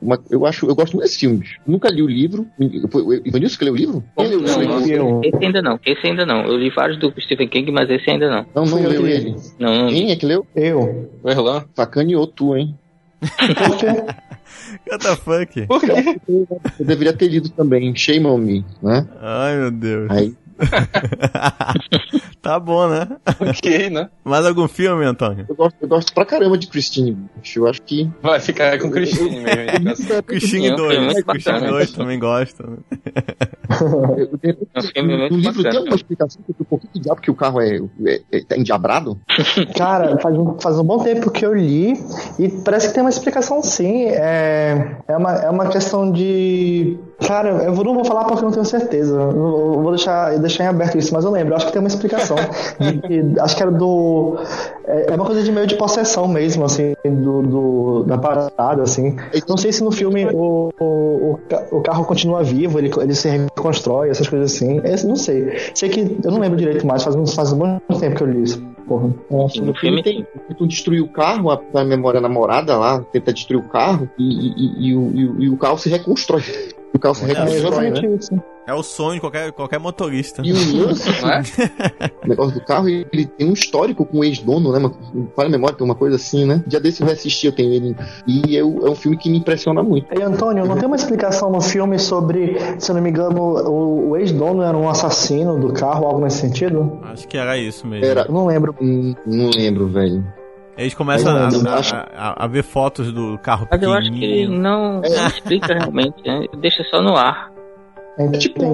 Uma- 0.01 0.19
eu 0.29 0.45
acho, 0.45 0.65
eu 0.67 0.75
gosto 0.75 0.93
muito 0.93 1.03
desse 1.05 1.19
filme. 1.19 1.37
bicho. 1.37 1.59
Nunca 1.65 1.89
li 1.89 2.01
o 2.01 2.07
livro. 2.07 2.47
Ivanilson 3.25 3.57
que 3.57 3.65
leu 3.65 3.73
o 3.73 3.77
livro? 3.77 4.03
Não, 4.17 4.25
não, 4.63 4.87
eu. 4.87 5.21
esse 5.23 5.45
ainda 5.45 5.61
não. 5.61 5.79
Esse 5.85 6.07
ainda 6.07 6.25
não. 6.25 6.41
Eu 6.45 6.57
li 6.57 6.69
vários 6.69 6.97
do 6.99 7.13
Stephen 7.19 7.47
King, 7.47 7.71
mas 7.71 7.89
esse 7.89 8.09
ainda 8.09 8.29
não. 8.29 8.45
Não, 8.55 8.65
não 8.65 8.87
leu 8.87 9.07
ele. 9.07 9.35
Não, 9.59 9.76
li. 9.85 9.93
Quem 9.93 10.11
é 10.11 10.15
que 10.15 10.25
leu? 10.25 10.45
Eu. 10.55 11.11
O 11.23 11.29
Erlan? 11.29 11.65
Sacaneou 11.75 12.27
tu, 12.27 12.55
hein? 12.55 12.77
The 14.99 15.15
fuck? 15.15 15.67
Por 15.67 15.81
quê? 15.81 16.19
Eu 16.79 16.85
deveria 16.85 17.13
ter 17.13 17.27
lido 17.27 17.49
também. 17.49 17.95
Shame 17.95 18.25
on 18.25 18.37
me, 18.37 18.65
né? 18.81 19.07
Ai, 19.21 19.57
meu 19.57 19.71
Deus. 19.71 20.09
Aí, 20.09 20.35
tá 22.47 22.57
bom, 22.61 22.87
né? 22.87 23.05
ok, 23.41 23.89
né? 23.89 24.09
Mais 24.23 24.45
algum 24.45 24.69
filme, 24.69 25.03
Antônio? 25.03 25.45
eu 25.49 25.55
gosto, 25.55 25.75
eu 25.81 25.87
gosto 25.89 26.13
pra 26.13 26.23
caramba 26.23 26.57
de 26.57 26.67
Christine. 26.67 27.17
Eu 27.53 27.67
acho 27.67 27.81
que. 27.81 28.09
Vai 28.21 28.39
ficar 28.39 28.79
com 28.79 28.87
o 28.87 28.91
Christine 28.91 29.41
mesmo. 29.41 30.23
Christine 30.23 30.67
Sim, 30.67 30.67
é 30.71 30.73
um 30.73 30.77
filme 30.77 30.95
2. 30.95 30.99
muito 31.13 31.25
Christine 31.25 31.53
bacana. 31.55 31.71
2 31.73 31.91
também 31.91 32.19
gosta. 32.19 32.63
né? 32.65 32.77
eu- 34.17 34.29
É 34.73 34.79
um 34.79 34.81
filme 34.81 35.29
no 35.29 35.37
livro 35.37 35.61
tem 35.63 35.75
alguma 35.77 35.95
explicação 35.95 36.41
do 36.47 36.63
porquê 36.65 36.87
que 36.93 36.99
diabo 37.01 37.19
que 37.21 37.29
o 37.29 37.35
carro 37.35 37.59
é, 37.61 37.81
é, 38.05 38.21
é, 38.31 38.43
tá 38.45 38.57
endiabrado? 38.57 39.19
Cara, 39.75 40.17
faz 40.19 40.37
um, 40.37 40.57
faz 40.59 40.79
um 40.79 40.83
bom 40.83 40.99
tempo 41.03 41.29
que 41.29 41.45
eu 41.45 41.53
li 41.53 41.93
e 42.39 42.47
parece 42.63 42.87
que 42.87 42.93
tem 42.93 43.03
uma 43.03 43.09
explicação 43.09 43.61
sim. 43.61 44.05
É, 44.05 44.97
é, 45.07 45.17
uma, 45.17 45.33
é 45.33 45.49
uma 45.49 45.67
questão 45.67 46.09
de. 46.11 46.97
Cara, 47.27 47.49
eu 47.49 47.73
não 47.83 47.93
vou 47.93 48.05
falar 48.05 48.23
porque 48.23 48.39
eu 48.39 48.43
não 48.45 48.51
tenho 48.51 48.65
certeza. 48.65 49.13
Eu 49.15 49.31
vou 49.31 49.73
eu 49.73 49.81
vou 49.81 49.91
deixar, 49.91 50.37
deixar 50.39 50.63
em 50.63 50.67
aberto 50.67 50.97
isso, 50.97 51.13
mas 51.13 51.25
eu 51.25 51.31
lembro. 51.31 51.55
Acho 51.55 51.65
que 51.67 51.71
tem 51.73 51.81
uma 51.81 51.87
explicação. 51.87 52.36
De 52.79 52.97
que- 52.99 53.39
acho 53.39 53.55
que 53.55 53.61
era 53.63 53.71
do. 53.71 54.37
É 54.85 55.11
é 55.11 55.15
uma 55.15 55.25
coisa 55.25 55.43
de 55.43 55.51
meio 55.51 55.67
de 55.67 55.75
possessão 55.75 56.27
mesmo, 56.27 56.63
assim, 56.63 56.95
do, 57.05 57.41
do- 57.41 58.03
da 58.03 58.17
parada, 58.17 58.83
assim. 58.83 59.15
Não 59.47 59.57
sei 59.57 59.71
se 59.71 59.83
no 59.83 59.91
filme 59.91 60.25
o, 60.33 60.69
o, 60.79 60.83
o, 61.33 61.39
ca- 61.49 61.65
o 61.71 61.81
carro 61.81 62.05
continua 62.05 62.43
vivo, 62.43 62.79
ele, 62.79 62.91
ele 63.01 63.13
se 63.15 63.27
reconstrói, 63.29 64.09
essas 64.09 64.27
coisas 64.27 64.53
assim. 64.53 64.81
Não 65.05 65.15
sei. 65.15 65.57
Sei 65.75 65.89
que 65.89 66.17
eu 66.23 66.31
não 66.31 66.39
lembro 66.39 66.57
direito 66.57 66.85
mais, 66.87 67.03
faz, 67.03 67.15
um- 67.15 67.25
faz 67.27 67.51
um 67.51 67.57
bom 67.57 67.79
tempo 67.99 68.15
que 68.15 68.23
eu 68.23 68.27
li 68.27 68.43
isso. 68.43 68.61
Porra. 68.87 69.09
Acho 69.45 69.63
No 69.65 69.73
filme 69.73 70.01
tem. 70.01 70.25
Tu 70.57 70.65
destrui 70.67 71.01
o 71.01 71.09
carro, 71.09 71.51
a, 71.51 71.59
a 71.73 71.83
memória 71.83 72.21
namorada 72.21 72.77
lá, 72.77 73.01
tenta 73.11 73.33
destruir 73.33 73.57
o 73.59 73.63
carro 73.67 74.09
e, 74.17 74.23
e- 74.23 74.53
e- 74.57 74.87
e 74.89 74.95
o, 74.95 75.11
e 75.13 75.25
o- 75.25 75.41
e 75.43 75.49
o 75.49 75.57
carro 75.57 75.77
se 75.77 75.89
reconstrói. 75.89 76.41
O 76.97 76.99
carro 76.99 77.15
se 77.15 77.23
É 77.23 77.27
reconstrói, 77.27 77.57
exatamente 77.87 78.07
né? 78.07 78.15
isso. 78.19 78.43
É 78.67 78.73
o 78.73 78.83
sonho 78.83 79.13
de 79.13 79.21
qualquer, 79.21 79.51
qualquer 79.53 79.79
motorista. 79.79 80.41
E 80.43 80.51
o 80.51 80.87
lance 80.87 81.09
Não 81.21 81.29
é? 81.31 81.41
o 82.25 82.27
negócio 82.27 82.53
do 82.59 82.65
carro, 82.65 82.89
ele 82.89 83.25
tem 83.25 83.47
um 83.49 83.53
histórico 83.53 84.05
com 84.05 84.19
o 84.19 84.23
ex-dono, 84.25 84.73
né? 84.77 84.91
Para 85.33 85.45
a 85.45 85.49
memória, 85.49 85.77
tem 85.77 85.85
uma 85.85 85.95
coisa 85.95 86.17
assim, 86.17 86.45
né? 86.45 86.61
Dia 86.67 86.77
desse 86.79 87.01
eu 87.01 87.07
reassisti, 87.07 87.45
eu 87.47 87.53
tenho 87.53 87.71
ele. 87.73 87.95
E 88.27 88.57
é, 88.57 88.63
o- 88.63 88.85
é 88.85 88.89
um 88.89 88.95
filme 88.95 89.15
que 89.15 89.29
me 89.29 89.37
impressiona 89.37 89.81
muito. 89.81 90.07
E 90.13 90.21
Antônio, 90.21 90.65
não 90.65 90.75
tem 90.75 90.85
uma 90.85 90.97
explicação 90.97 91.49
no 91.49 91.61
filme 91.61 91.97
sobre, 91.97 92.57
se 92.77 92.91
eu 92.91 92.95
não 92.95 93.01
me 93.01 93.09
engano, 93.09 93.39
o, 93.41 94.09
o 94.09 94.17
ex-dono 94.17 94.61
era 94.61 94.75
um 94.77 94.89
assassino 94.89 95.57
do 95.57 95.71
carro, 95.71 96.05
algo 96.05 96.19
nesse 96.25 96.39
sentido? 96.39 96.99
Acho 97.03 97.25
que 97.25 97.37
era 97.37 97.57
isso 97.57 97.87
mesmo. 97.87 98.05
Era. 98.05 98.25
Eu 98.27 98.33
não 98.33 98.47
lembro. 98.47 98.75
Hum, 98.81 99.15
não 99.25 99.49
lembro, 99.49 99.87
velho. 99.87 100.25
Eles 100.77 100.93
começam 100.93 101.35
a, 101.35 101.47
a- 101.47 102.07
a- 102.15 102.43
a 102.45 102.47
ver 102.47 102.63
fotos 102.63 103.11
do 103.11 103.37
carro 103.39 103.67
Mas 103.71 103.81
eu 103.81 103.91
acho 103.93 104.11
que 104.11 104.47
não, 104.47 105.01
não 105.01 105.01
explica 105.27 105.73
realmente, 105.73 106.21
né? 106.25 106.45
Deixa 106.59 106.83
só 106.85 107.01
no 107.01 107.15
ar. 107.15 107.51
É, 108.19 108.27
Tipo, 108.31 108.63
é, 108.63 108.67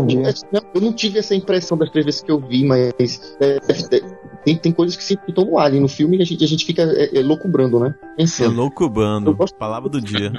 eu 0.74 0.82
não 0.82 0.94
tive 0.94 1.20
essa 1.20 1.36
impressão 1.36 1.78
das 1.78 1.90
três 1.90 2.06
vezes 2.06 2.22
que 2.22 2.32
eu 2.32 2.40
vi, 2.40 2.64
mas 2.66 3.36
é, 3.42 3.56
é, 3.58 3.58
é, 3.98 4.00
tem, 4.46 4.56
tem 4.58 4.72
coisas 4.72 4.96
que 4.96 5.04
sempre 5.04 5.30
estão 5.30 5.44
no 5.46 5.58
ar 5.60 5.66
ali 5.66 5.80
no 5.82 5.88
filme 5.90 6.18
e 6.18 6.22
a 6.22 6.26
gente, 6.26 6.44
a 6.44 6.48
gente 6.48 6.66
fica 6.66 6.82
é, 6.84 7.20
é, 7.20 7.22
loucubrando, 7.22 7.78
né? 7.80 7.94
É 8.02 8.16
Pensando. 8.18 8.56
louco 8.56 8.84
Eu 8.86 8.90
bando. 8.90 9.36
gosto- 9.36 9.56
Palavra 9.58 9.90
do 9.90 10.00
dia. 10.02 10.32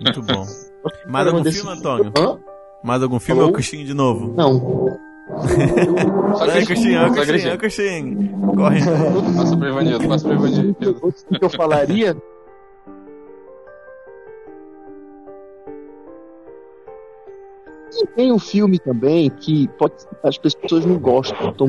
Muito 0.00 0.22
bom. 0.22 0.44
Mais 1.08 1.26
algum 1.26 1.42
filme, 1.44 1.70
Antônio? 1.70 2.12
Hã? 2.18 2.38
Mais 2.84 3.02
algum 3.02 3.18
filme 3.18 3.40
ou 3.42 3.50
Cristinho 3.52 3.84
de 3.86 3.94
novo? 3.94 4.34
Não. 4.36 4.98
Só 5.28 6.46
É, 6.46 6.64
Cristinho, 6.64 6.98
é 6.98 7.08
Só 7.08 7.24
Cristinho, 7.24 7.52
é 7.52 7.56
Cristinho. 7.56 8.28
Corre. 8.56 8.80
Passa 9.36 9.56
pro 9.56 9.68
Ivanildo, 9.68 10.08
passa 10.08 10.24
pro 10.28 10.34
Ivanildo. 10.36 10.76
O 11.30 11.38
que 11.38 11.44
eu 11.44 11.50
falaria 11.50 12.16
E 18.00 18.06
tem 18.06 18.32
um 18.32 18.38
filme 18.38 18.78
também 18.78 19.28
que 19.28 19.66
pode, 19.78 19.94
as 20.22 20.38
pessoas 20.38 20.84
não 20.86 20.98
gostam. 20.98 21.52
Tão. 21.54 21.66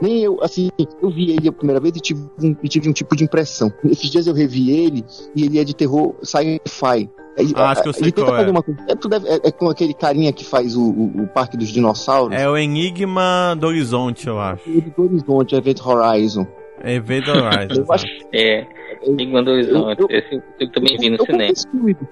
Nem 0.00 0.20
eu, 0.22 0.38
assim, 0.42 0.70
eu 1.02 1.10
vi 1.10 1.32
ele 1.32 1.48
a 1.48 1.52
primeira 1.52 1.80
vez 1.80 1.96
e 1.96 2.00
tive, 2.00 2.20
um, 2.42 2.54
e 2.62 2.68
tive 2.68 2.88
um 2.88 2.92
tipo 2.92 3.16
de 3.16 3.24
impressão. 3.24 3.72
Esses 3.84 4.10
dias 4.10 4.26
eu 4.26 4.34
revi 4.34 4.70
ele 4.70 5.04
e 5.34 5.44
ele 5.44 5.58
é 5.58 5.64
de 5.64 5.74
terror 5.74 6.14
sci-fi. 6.22 7.10
Ele- 7.36 7.52
Ah, 7.56 7.70
acho 7.70 7.82
que 7.82 7.88
eu 7.88 7.92
sei 7.92 8.02
ele 8.04 8.12
tenta 8.12 8.26
qual 8.26 8.36
é. 8.36 8.38
fazer 8.40 8.50
uma 8.50 8.62
coisa. 8.62 8.80
É, 8.88 8.94
deve- 9.08 9.28
é- 9.28 9.40
é 9.44 9.50
com 9.52 9.68
aquele 9.70 9.94
carinha 9.94 10.32
que 10.32 10.44
faz 10.44 10.76
o, 10.76 10.82
o- 10.82 11.22
o 11.22 11.26
Parque 11.28 11.56
dos 11.56 11.68
Dinossauros. 11.68 12.36
É 12.36 12.48
o 12.48 12.56
Enigma 12.56 13.56
do 13.58 13.66
Horizonte, 13.66 14.26
eu 14.26 14.38
acho. 14.38 14.68
Do 14.68 15.02
Horizonte, 15.04 15.54
Event 15.54 15.78
Horizon. 15.84 16.46
Event 16.84 17.26
Horizon. 17.28 17.82
Eu 17.86 17.92
acho 17.92 18.06
É, 18.32 18.66
Eu- 19.02 19.12
Enigma 19.12 19.42
do 19.42 19.52
Horizonte. 19.52 20.00
eu- 20.00 20.08
Esse 20.10 20.42
eu 20.60 20.70
também 20.72 20.96
vi 20.98 21.10
no 21.10 21.16
eu, 21.16 21.24
cinema. 21.26 21.52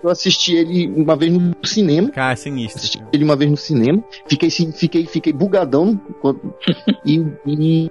eu 0.03 0.11
assisti 0.11 0.55
ele 0.57 0.87
uma 0.97 1.17
vez 1.17 1.33
no 1.33 1.53
cinema. 1.65 2.11
Cara, 2.11 2.33
é 2.33 2.37
sinistro. 2.37 2.79
Assisti 2.79 3.03
ele 3.13 3.25
uma 3.25 3.37
vez 3.37 3.51
no 3.51 3.57
cinema, 3.57 4.03
fiquei, 4.27 4.49
fiquei, 4.51 5.05
fiquei 5.07 5.33
bugadão 5.33 6.01
e, 7.05 7.25
e, 7.47 7.91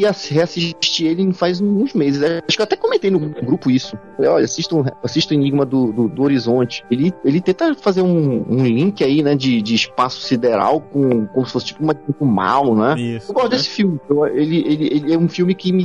e 0.00 0.06
ass- 0.06 0.28
reassisti 0.28 1.06
ele 1.06 1.32
faz 1.32 1.60
uns 1.60 1.92
meses. 1.94 2.22
Acho 2.22 2.56
que 2.56 2.60
eu 2.60 2.64
até 2.64 2.76
comentei 2.76 3.10
no 3.10 3.18
grupo 3.18 3.70
isso. 3.70 3.96
Falei, 4.16 4.30
olha, 4.30 4.44
assista, 4.44 4.76
assista 5.02 5.34
o 5.34 5.36
Enigma 5.36 5.64
do, 5.64 5.92
do, 5.92 6.08
do 6.08 6.22
Horizonte. 6.22 6.84
Ele, 6.90 7.12
ele 7.24 7.40
tenta 7.40 7.74
fazer 7.74 8.02
um, 8.02 8.44
um 8.48 8.64
link 8.64 9.02
aí, 9.02 9.22
né, 9.22 9.34
de, 9.34 9.60
de 9.62 9.74
espaço 9.74 10.20
sideral 10.20 10.80
com 10.80 11.26
como 11.26 11.46
se 11.46 11.52
fosse 11.52 11.66
tipo 11.66 11.82
uma, 11.82 11.94
tipo 11.94 12.24
mal, 12.24 12.74
né? 12.74 12.94
Isso. 12.98 13.30
Eu 13.30 13.34
gosto 13.34 13.50
desse 13.50 13.68
filme. 13.70 13.98
Eu- 14.08 14.26
ele, 14.26 14.58
ele, 14.66 14.86
ele 14.94 15.12
é 15.14 15.18
um 15.18 15.28
filme 15.28 15.54
que 15.54 15.72
me, 15.72 15.84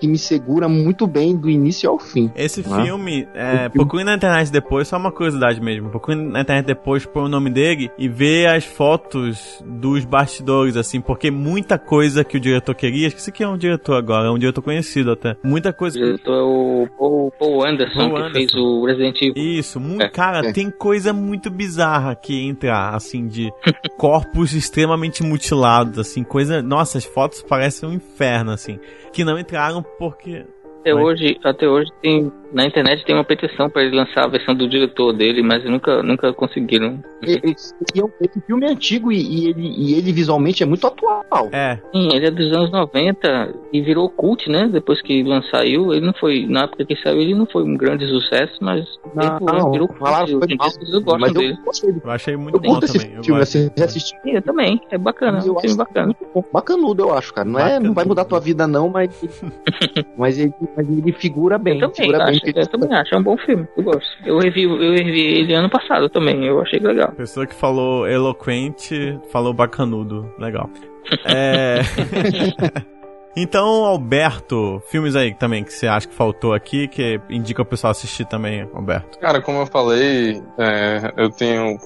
que 0.00 0.06
me 0.08 0.18
segura 0.18 0.68
muito 0.68 1.06
bem 1.06 1.36
do 1.36 1.48
início 1.48 1.88
ao 1.88 1.98
fim. 1.98 2.30
Esse 2.34 2.64
Ah. 2.70 2.82
filme, 2.82 3.26
é, 3.34 3.68
procure 3.68 4.04
na 4.04 4.14
internet 4.14 4.50
depois, 4.50 4.88
só 4.88 4.96
uma 4.96 5.12
curiosidade 5.12 5.60
mesmo. 5.60 5.88
Procure 5.90 6.16
na 6.16 6.40
internet 6.40 6.66
depois, 6.66 7.04
põe 7.06 7.24
o 7.24 7.28
nome 7.28 7.50
dele 7.50 7.90
e 7.98 8.08
vê 8.08 8.46
as 8.46 8.64
fotos 8.64 9.62
dos 9.64 10.04
bastidores, 10.04 10.76
assim, 10.76 11.00
porque 11.00 11.30
muita 11.30 11.78
coisa 11.78 12.24
que 12.24 12.36
o 12.36 12.40
diretor 12.40 12.74
queria, 12.74 13.06
esqueci 13.08 13.30
que 13.32 13.42
é 13.42 13.48
um 13.48 13.56
diretor 13.56 13.94
agora, 13.96 14.28
é 14.28 14.30
um 14.30 14.38
diretor 14.38 14.62
conhecido 14.62 15.12
até. 15.12 15.36
Muita 15.44 15.72
coisa 15.72 15.98
O 15.98 16.02
diretor 16.02 16.32
é 16.34 16.42
o 16.42 16.88
Paul, 16.98 17.32
Paul 17.38 17.66
Anderson, 17.66 17.94
Paul 17.98 18.10
que 18.10 18.16
Anderson. 18.16 18.34
fez 18.34 18.54
o 18.54 18.84
Resident 18.86 19.22
Evil. 19.22 19.34
Isso, 19.36 19.78
mu- 19.80 20.02
É, 20.02 20.08
cara, 20.08 20.48
é. 20.48 20.52
tem 20.52 20.70
coisa 20.70 21.12
muito 21.12 21.50
bizarra 21.50 22.14
que 22.14 22.40
entra, 22.46 22.90
assim, 22.90 23.26
de 23.26 23.50
corpos 23.96 24.52
extremamente 24.54 25.22
mutilados, 25.22 25.98
assim, 25.98 26.22
coisa. 26.24 26.62
Nossa, 26.62 26.98
as 26.98 27.04
fotos 27.04 27.42
parecem 27.42 27.88
um 27.88 27.92
inferno, 27.92 28.50
assim. 28.50 28.78
Que 29.12 29.24
não 29.24 29.38
entraram 29.38 29.82
porque. 29.98 30.44
Até 30.80 30.94
hoje, 30.94 31.38
até 31.44 31.68
hoje 31.68 31.90
tem 32.00 32.32
na 32.52 32.64
internet 32.66 33.04
tem 33.04 33.14
uma 33.14 33.24
petição 33.24 33.68
para 33.68 33.82
ele 33.82 33.96
lançar 33.96 34.24
a 34.24 34.28
versão 34.28 34.54
do 34.54 34.68
diretor 34.68 35.12
dele, 35.12 35.42
mas 35.42 35.64
nunca 35.64 36.02
nunca 36.02 36.32
conseguiram. 36.32 36.98
E- 37.22 37.40
Esse, 37.50 37.74
e 37.94 38.00
é 38.00 38.04
um- 38.04 38.10
esse 38.20 38.40
filme 38.46 38.66
é 38.66 38.70
antigo 38.70 39.12
e, 39.12 39.18
e 39.20 39.48
ele, 39.50 39.68
e 39.76 39.94
ele 39.94 40.12
visualmente 40.12 40.62
é 40.62 40.66
muito 40.66 40.86
atual. 40.86 41.24
É, 41.52 41.78
Sim, 41.92 42.08
ele 42.14 42.26
é 42.26 42.30
dos 42.30 42.52
anos 42.52 42.70
90 42.70 43.54
e 43.72 43.80
virou 43.80 44.08
cult, 44.08 44.48
né? 44.50 44.68
Depois 44.70 45.02
que 45.02 45.12
ele 45.20 45.42
saiu, 45.50 45.92
ele 45.92 46.06
não 46.06 46.14
foi 46.14 46.46
na 46.46 46.62
época 46.64 46.84
que 46.84 46.96
saiu 46.96 47.20
ele 47.20 47.34
não 47.34 47.46
foi 47.46 47.62
um 47.64 47.76
grande 47.76 48.06
sucesso, 48.08 48.54
mas 48.60 48.86
Não, 49.14 49.24
ele 49.24 49.58
não, 49.58 49.70
virou 49.72 49.88
cult. 49.88 49.98
falaram 50.00 50.40
as 50.60 50.76
pessoas 50.78 51.02
gostam 51.02 51.18
mas 51.20 51.32
dele. 51.32 51.56
eu 51.84 52.00
eu 52.04 52.10
achei 52.10 52.36
muito 52.36 52.56
Eu 52.56 52.60
bom 52.60 52.68
curto 52.70 52.84
esse 52.84 52.98
também. 52.98 53.16
eu 53.16 53.24
filme, 53.24 53.40
gosto. 53.40 53.56
assim, 53.58 53.70
já 53.76 53.84
assisti. 53.84 54.14
Sim, 54.22 54.30
eu 54.32 54.42
também, 54.42 54.80
é 54.90 54.98
bacana, 54.98 55.38
Eu 55.38 55.54
é 55.54 55.56
um 55.56 55.60
filme 55.60 55.66
acho 55.66 55.76
bacana. 55.76 56.06
muito 56.06 56.26
bom. 56.34 56.44
Bacanudo, 56.52 57.02
eu 57.02 57.14
acho, 57.14 57.32
cara. 57.34 57.48
Não, 57.48 57.58
é, 57.60 57.78
não 57.80 57.92
vai 57.94 58.04
mudar 58.04 58.22
a 58.22 58.24
tua 58.24 58.40
vida, 58.40 58.66
não, 58.66 58.88
mas, 58.88 59.10
mas, 60.16 60.38
ele, 60.38 60.52
mas 60.76 60.88
ele 60.88 61.12
figura 61.12 61.58
bem. 61.58 61.74
Eu 61.80 61.88
também, 61.90 62.06
figura 62.10 62.24
bem 62.26 62.37
acho, 62.44 62.58
eu 62.58 62.66
também 62.68 62.94
acho, 62.96 63.14
é 63.14 63.18
um 63.18 63.22
bom 63.22 63.36
filme, 63.38 63.66
eu 63.76 63.82
gosto. 63.82 64.08
Eu 64.24 64.38
revi, 64.38 64.64
eu 64.64 64.92
revi 64.92 65.38
ele 65.38 65.54
ano 65.54 65.70
passado 65.70 66.08
também, 66.08 66.44
eu 66.44 66.60
achei 66.60 66.78
legal. 66.78 67.12
Pessoa 67.12 67.46
que 67.46 67.54
falou 67.54 68.06
eloquente, 68.08 69.18
falou 69.30 69.52
bacanudo. 69.52 70.32
Legal. 70.38 70.68
É. 71.24 71.80
Então, 73.40 73.84
Alberto, 73.84 74.82
filmes 74.88 75.14
aí 75.14 75.32
também 75.32 75.62
que 75.62 75.72
você 75.72 75.86
acha 75.86 76.08
que 76.08 76.14
faltou 76.14 76.52
aqui, 76.52 76.88
que 76.88 77.20
indica 77.30 77.62
o 77.62 77.64
pessoal 77.64 77.92
assistir 77.92 78.24
também, 78.24 78.68
Alberto. 78.74 79.18
Cara, 79.20 79.40
como 79.40 79.60
eu 79.60 79.66
falei, 79.66 80.42
é, 80.58 81.12
eu 81.16 81.30
tenho 81.30 81.78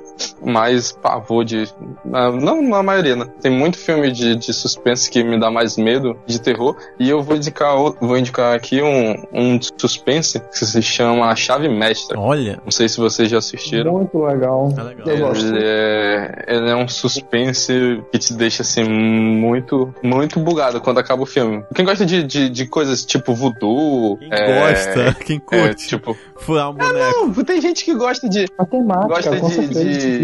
mais 0.43 0.93
pavor 0.93 1.45
de. 1.45 1.69
Não 2.05 2.63
na 2.63 2.83
maioria, 2.83 3.17
né? 3.17 3.27
Tem 3.41 3.53
muito 3.53 3.77
filme 3.79 4.11
de, 4.11 4.35
de 4.35 4.53
suspense 4.53 5.11
que 5.11 5.23
me 5.23 5.39
dá 5.39 5.51
mais 5.51 5.77
medo 5.77 6.17
de 6.27 6.41
terror. 6.41 6.77
E 6.99 7.11
eu 7.11 7.23
vou 7.23 7.37
indicar, 7.37 7.77
vou 7.77 8.17
indicar 8.17 8.55
aqui 8.55 8.81
um, 8.83 9.15
um 9.33 9.59
suspense 9.77 10.41
que 10.41 10.65
se 10.65 10.83
chama 10.83 11.27
A 11.27 11.37
Chave 11.37 11.69
Mestra. 11.69 12.19
Olha, 12.19 12.61
Não 12.65 12.71
sei 12.71 12.89
se 12.89 12.99
vocês 12.99 13.29
já 13.29 13.39
assistiram. 13.39 13.93
Muito 13.93 14.23
legal. 14.25 14.73
é 14.77 14.83
legal. 14.83 15.07
Eu 15.07 15.19
gosto. 15.19 15.47
Ele 15.47 15.63
é, 15.63 16.45
ele 16.49 16.71
é 16.71 16.77
um 16.77 16.89
suspense 16.89 18.03
que 18.11 18.19
te 18.19 18.33
deixa 18.35 18.63
assim 18.63 18.85
muito, 18.85 19.93
muito 20.03 20.41
bugado 20.41 20.81
quando 20.81 20.99
acaba 20.99 21.23
o 21.23 21.27
filme. 21.27 21.42
Quem 21.75 21.85
gosta 21.85 22.05
de, 22.07 22.23
de, 22.23 22.49
de 22.51 22.67
coisas 22.67 23.05
tipo 23.05 23.35
voodoo, 23.35 24.17
Quem 24.19 24.29
é, 24.33 24.61
gosta, 24.73 25.15
quem 25.25 25.37
é, 25.37 25.41
curte, 25.41 25.89
tipo, 25.89 26.17
furar 26.39 26.71
um 26.71 26.75
boneco. 26.75 27.27
não, 27.37 27.45
tem 27.45 27.61
gente 27.61 27.85
que 27.85 27.95
gosta 27.95 28.29
de 28.29 28.47
A 28.59 28.65
temática, 28.67 29.09
gosta 29.09 29.37
com 29.39 29.49
de, 29.49 29.69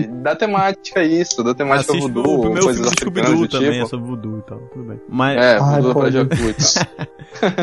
de- 0.03 0.07
da 0.09 0.35
temática 0.37 1.03
isso, 1.03 1.43
da 1.43 1.55
temática 1.55 1.93
Assiste 1.93 2.11
voodoo, 2.13 2.35
o 2.37 2.41
primeiro 2.41 2.65
coisas 2.65 2.83
filme 2.83 2.95
do 2.95 3.01
Scooby-Doo 3.01 3.41
do 3.43 3.49
também, 3.49 3.69
é 3.69 3.73
tipo. 3.73 3.89
sobre 3.89 4.07
voodoo 4.07 4.39
e 4.39 4.43
tal, 4.43 4.59
tudo 4.73 4.85
bem. 4.85 5.01
Mas, 5.09 5.37
É, 5.37 5.59
Ai, 5.61 5.81
voodoo 5.81 5.95
pô, 5.95 6.01
pra. 6.01 6.11
Jacuzzi. 6.11 6.79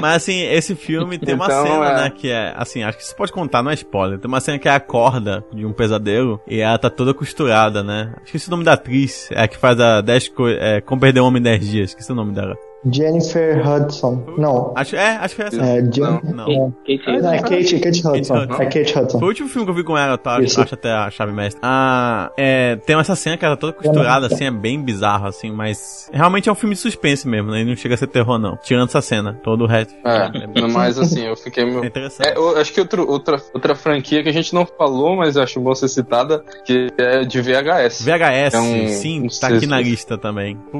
mas 0.01 0.15
assim, 0.15 0.41
esse 0.43 0.75
filme 0.75 1.17
tem 1.17 1.35
uma 1.35 1.45
Então, 1.45 1.63
cena, 1.65 1.89
é. 1.91 1.95
né, 2.03 2.09
que 2.09 2.29
é, 2.29 2.53
assim, 2.55 2.83
acho 2.83 2.97
que 2.97 3.05
você 3.05 3.15
pode 3.15 3.31
contar, 3.31 3.61
não 3.63 3.71
é 3.71 3.73
spoiler, 3.73 4.19
tem 4.19 4.27
uma 4.27 4.39
cena 4.39 4.59
que 4.59 4.67
é 4.67 4.71
a 4.71 4.79
corda 4.79 5.43
de 5.53 5.65
um 5.65 5.73
pesadelo 5.73 6.39
e 6.47 6.59
ela 6.59 6.77
tá 6.77 6.89
toda 6.89 7.13
costurada, 7.13 7.83
né? 7.83 8.13
Esqueci 8.25 8.47
o 8.47 8.51
nome 8.51 8.63
da 8.63 8.73
atriz, 8.73 9.27
é 9.31 9.43
a 9.43 9.47
que 9.47 9.57
faz 9.57 9.79
a 9.79 10.01
10 10.01 10.29
co 10.29 10.47
é, 10.47 10.81
Como 10.81 11.01
Perder 11.01 11.21
um 11.21 11.25
Homem 11.25 11.39
em 11.39 11.43
10 11.43 11.67
Dias, 11.69 11.89
esqueci 11.91 12.11
o 12.11 12.15
nome 12.15 12.33
dela. 12.33 12.55
Jennifer 12.91 13.61
Hudson. 13.67 14.23
Não. 14.37 14.73
Acho, 14.75 14.95
é, 14.95 15.15
acho 15.17 15.35
que 15.35 15.41
é 15.41 15.45
essa. 15.47 15.61
É, 15.61 15.81
Jen... 15.81 16.03
Não. 16.03 16.21
Não. 16.45 16.71
Kate, 16.85 17.21
Não, 17.21 17.33
é 17.33 17.39
Kate, 17.39 17.79
Kate 17.79 17.99
Hudson. 17.99 18.11
Hudson. 18.15 18.35
É 18.59 18.65
Kate 18.65 18.99
Hudson. 18.99 19.19
Foi 19.19 19.27
o 19.27 19.29
último 19.29 19.49
filme 19.49 19.65
que 19.65 19.71
eu 19.71 19.75
vi 19.75 19.83
com 19.83 19.97
ela, 19.97 20.17
tá? 20.17 20.39
Isso. 20.41 20.61
Acho 20.61 20.73
até 20.75 20.91
a 20.91 21.09
chave 21.09 21.31
mestra. 21.33 21.59
Ah, 21.63 22.31
é, 22.37 22.75
tem 22.77 22.97
essa 22.99 23.15
cena 23.15 23.37
que 23.37 23.45
ela 23.45 23.55
tá 23.55 23.61
toda 23.61 23.73
costurada, 23.73 24.27
assim, 24.27 24.45
é 24.45 24.51
bem 24.51 24.81
bizarro, 24.81 25.27
assim, 25.27 25.51
mas 25.51 26.09
realmente 26.13 26.47
é 26.49 26.51
um 26.51 26.55
filme 26.55 26.75
de 26.75 26.81
suspense 26.81 27.27
mesmo, 27.27 27.51
né? 27.51 27.61
E 27.61 27.65
não 27.65 27.75
chega 27.75 27.95
a 27.95 27.97
ser 27.97 28.07
terror, 28.07 28.37
não. 28.37 28.57
Tirando 28.57 28.87
essa 28.89 29.01
cena, 29.01 29.39
todo 29.43 29.63
o 29.63 29.67
resto. 29.67 29.93
É, 30.05 30.29
bem- 30.47 30.67
mas 30.71 30.97
assim, 30.99 31.25
eu 31.25 31.35
fiquei 31.35 31.63
é 31.63 31.65
meio. 31.65 31.85
interessante. 31.85 32.27
É, 32.29 32.37
eu 32.37 32.57
acho 32.57 32.71
que 32.73 32.79
outro, 32.79 33.09
outra, 33.09 33.41
outra 33.53 33.75
franquia 33.75 34.21
que 34.23 34.29
a 34.29 34.33
gente 34.33 34.53
não 34.53 34.65
falou, 34.65 35.15
mas 35.15 35.35
eu 35.35 35.43
acho 35.43 35.59
bom 35.59 35.73
ser 35.73 35.87
citada, 35.87 36.43
que 36.65 36.87
é 36.97 37.23
de 37.23 37.41
VHS. 37.41 38.03
VHS, 38.03 38.53
É 38.53 38.59
um- 38.59 38.87
sim, 38.89 39.21
um 39.23 39.27
tá 39.27 39.47
aqui 39.47 39.65
na 39.65 39.79
lista 39.81 40.17
também. 40.17 40.57
O, 40.73 40.79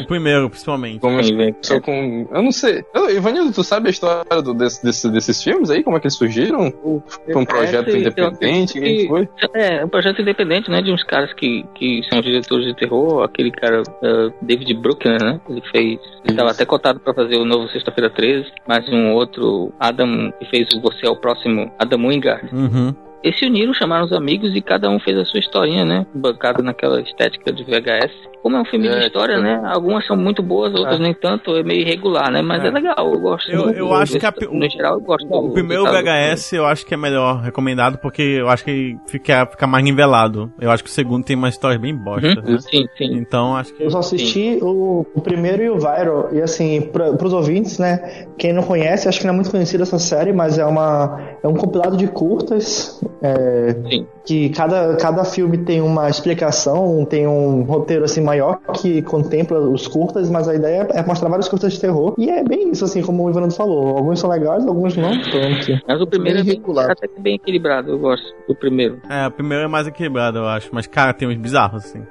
o 0.00 0.06
primeiro, 0.06 0.48
principalmente. 0.50 0.93
Começou 0.98 1.24
Sim, 1.32 1.36
velho. 1.36 1.82
com. 1.82 2.28
Eu 2.32 2.42
não 2.42 2.52
sei. 2.52 2.84
Eu, 2.94 3.10
Ivanildo, 3.10 3.52
tu 3.52 3.62
sabe 3.64 3.88
a 3.88 3.90
história 3.90 4.42
do, 4.42 4.54
desse, 4.54 4.82
desse- 4.84 5.10
desses 5.10 5.42
filmes 5.42 5.70
aí? 5.70 5.82
Como 5.82 5.96
é 5.96 6.00
que 6.00 6.06
eles 6.06 6.14
surgiram? 6.16 6.72
Foi 6.72 7.36
um 7.36 7.44
projeto 7.44 7.86
Parece- 7.86 7.98
independente? 7.98 8.80
Que- 8.80 9.08
foi? 9.08 9.28
É, 9.54 9.84
um 9.84 9.88
projeto 9.88 10.20
independente, 10.22 10.70
né? 10.70 10.80
De 10.82 10.90
uns 10.92 11.02
caras 11.04 11.32
que, 11.34 11.64
que 11.74 12.02
são 12.10 12.20
diretores 12.20 12.66
de 12.66 12.74
terror. 12.74 13.22
Aquele 13.22 13.50
cara, 13.50 13.82
uh, 13.82 14.32
David 14.42 14.74
Bruckner, 14.74 15.22
né? 15.22 15.40
Ele 15.48 15.62
fez. 15.72 15.98
Ele 16.24 16.32
estava 16.32 16.50
até 16.50 16.64
cotado 16.64 17.00
pra 17.00 17.14
fazer 17.14 17.36
o 17.36 17.44
novo 17.44 17.68
Sexta-feira 17.68 18.10
13. 18.10 18.46
Mas 18.66 18.88
um 18.88 19.12
outro, 19.12 19.72
Adam, 19.78 20.32
que 20.38 20.46
fez 20.50 20.68
o 20.74 20.80
Você 20.80 21.06
é 21.06 21.10
o 21.10 21.16
Próximo, 21.16 21.70
Adam 21.78 22.06
Wingard. 22.08 22.48
Uhum. 22.54 22.94
Eles 23.24 23.38
se 23.38 23.46
uniram, 23.46 23.72
chamaram 23.72 24.04
os 24.04 24.12
amigos 24.12 24.54
e 24.54 24.60
cada 24.60 24.90
um 24.90 25.00
fez 25.00 25.16
a 25.18 25.24
sua 25.24 25.40
historinha, 25.40 25.82
né? 25.82 26.06
Bancado 26.14 26.62
naquela 26.62 27.00
estética 27.00 27.50
de 27.50 27.64
VHS. 27.64 28.12
Como 28.42 28.56
é 28.58 28.60
um 28.60 28.64
filme 28.66 28.86
É, 28.86 28.98
de 28.98 29.06
história, 29.06 29.36
tipo- 29.36 29.46
né? 29.48 29.62
Algumas 29.64 30.06
são 30.06 30.14
muito 30.14 30.42
boas, 30.42 30.74
outras 30.74 31.00
nem 31.00 31.14
tanto. 31.14 31.56
É 31.56 31.62
meio 31.62 31.80
irregular, 31.80 32.30
né? 32.30 32.42
Mas 32.42 32.62
É. 32.62 32.66
é, 32.66 32.70
legal, 32.70 32.96
eu 33.14 33.18
gosto. 33.18 33.50
Eu- 33.50 33.70
eu 33.70 33.88
do- 33.88 33.94
acho 33.94 34.12
do- 34.12 34.18
que 34.20 34.26
a- 34.26 34.34
No 34.52 34.68
geral, 34.68 34.94
eu 34.96 35.00
gosto. 35.00 35.26
O 35.26 35.48
do- 35.48 35.54
primeiro 35.54 35.84
VHS 35.84 36.52
eu 36.54 36.66
acho 36.66 36.84
que 36.84 36.92
é 36.92 36.96
melhor 36.98 37.40
recomendado 37.40 37.96
porque 37.96 38.20
eu 38.20 38.50
acho 38.50 38.62
que 38.62 38.98
fica, 39.06 39.46
fica 39.46 39.66
mais 39.66 39.82
nivelado. 39.82 40.52
Eu 40.60 40.70
acho 40.70 40.84
que 40.84 40.90
o 40.90 40.92
segundo 40.92 41.24
tem 41.24 41.34
uma 41.34 41.48
história 41.48 41.78
bem 41.78 41.96
bosta. 41.96 42.42
Uhum. 42.46 42.58
Sim, 42.58 42.84
sim. 42.98 43.14
Então 43.14 43.56
acho 43.56 43.72
que. 43.72 43.82
Eu 43.82 43.90
só 43.90 44.00
assisti 44.00 44.58
o, 44.60 45.06
o 45.14 45.20
primeiro 45.22 45.62
e 45.62 45.70
o 45.70 45.78
Viral. 45.78 46.28
E 46.34 46.42
assim, 46.42 46.82
pra, 46.82 47.14
pros 47.14 47.32
ouvintes, 47.32 47.78
né? 47.78 48.26
Quem 48.36 48.52
não 48.52 48.62
conhece, 48.62 49.08
acho 49.08 49.18
que 49.20 49.26
não 49.26 49.32
é 49.32 49.36
muito 49.36 49.50
conhecida 49.50 49.84
essa 49.84 49.98
série, 49.98 50.34
mas 50.34 50.58
é 50.58 50.66
uma 50.66 51.18
é 51.42 51.48
um 51.48 51.54
compilado 51.54 51.96
de 51.96 52.06
curtas. 52.08 53.00
É, 53.22 53.74
Sim. 53.88 54.06
que 54.24 54.48
cada, 54.50 54.96
cada 54.96 55.24
filme 55.24 55.58
tem 55.58 55.80
uma 55.80 56.08
explicação, 56.08 57.04
tem 57.04 57.26
um 57.26 57.62
roteiro 57.62 58.04
assim 58.04 58.20
maior 58.22 58.58
que 58.74 59.02
contempla 59.02 59.58
os 59.58 59.86
curtas, 59.86 60.30
mas 60.30 60.48
a 60.48 60.54
ideia 60.54 60.86
é 60.90 61.02
mostrar 61.04 61.28
vários 61.28 61.48
curtas 61.48 61.72
de 61.72 61.80
terror. 61.80 62.14
E 62.18 62.30
é 62.30 62.42
bem 62.44 62.70
isso, 62.70 62.84
assim, 62.84 63.02
como 63.02 63.24
o 63.24 63.30
Ivanildo 63.30 63.54
falou. 63.54 63.96
Alguns 63.96 64.20
são 64.20 64.30
legais, 64.30 64.66
alguns 64.66 64.96
não 64.96 65.10
tanto. 65.10 65.80
Mas 65.86 66.00
o 66.00 66.06
primeiro 66.06 66.38
é 66.38 66.42
Bem 66.42 66.52
bem, 66.52 66.60
regular. 66.60 66.90
até 66.90 67.08
que 67.08 67.20
bem 67.20 67.34
equilibrado, 67.36 67.90
eu 67.90 67.98
gosto 67.98 68.26
do 68.48 68.54
primeiro. 68.54 68.98
É, 69.08 69.26
o 69.26 69.30
primeiro 69.30 69.64
é 69.64 69.68
mais 69.68 69.86
equilibrado, 69.86 70.38
eu 70.38 70.46
acho. 70.46 70.68
Mas, 70.72 70.86
cara, 70.86 71.12
tem 71.14 71.28
uns 71.28 71.36
bizarros, 71.36 71.84
assim. 71.84 72.02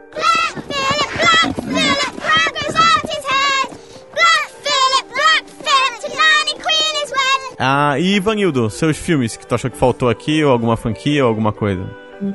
Ah, 7.65 7.98
e 7.98 8.15
Ivanildo, 8.15 8.69
seus 8.69 8.98
filmes 8.98 9.38
que 9.38 9.48
tu 9.48 9.56
achou 9.56 9.72
que 9.72 9.77
faltou 9.77 10.10
aqui, 10.10 10.44
ou 10.44 10.52
alguma 10.52 10.76
franquia, 10.76 11.23
ou 11.23 11.30
alguma 11.30 11.53
coisa? 11.53 11.90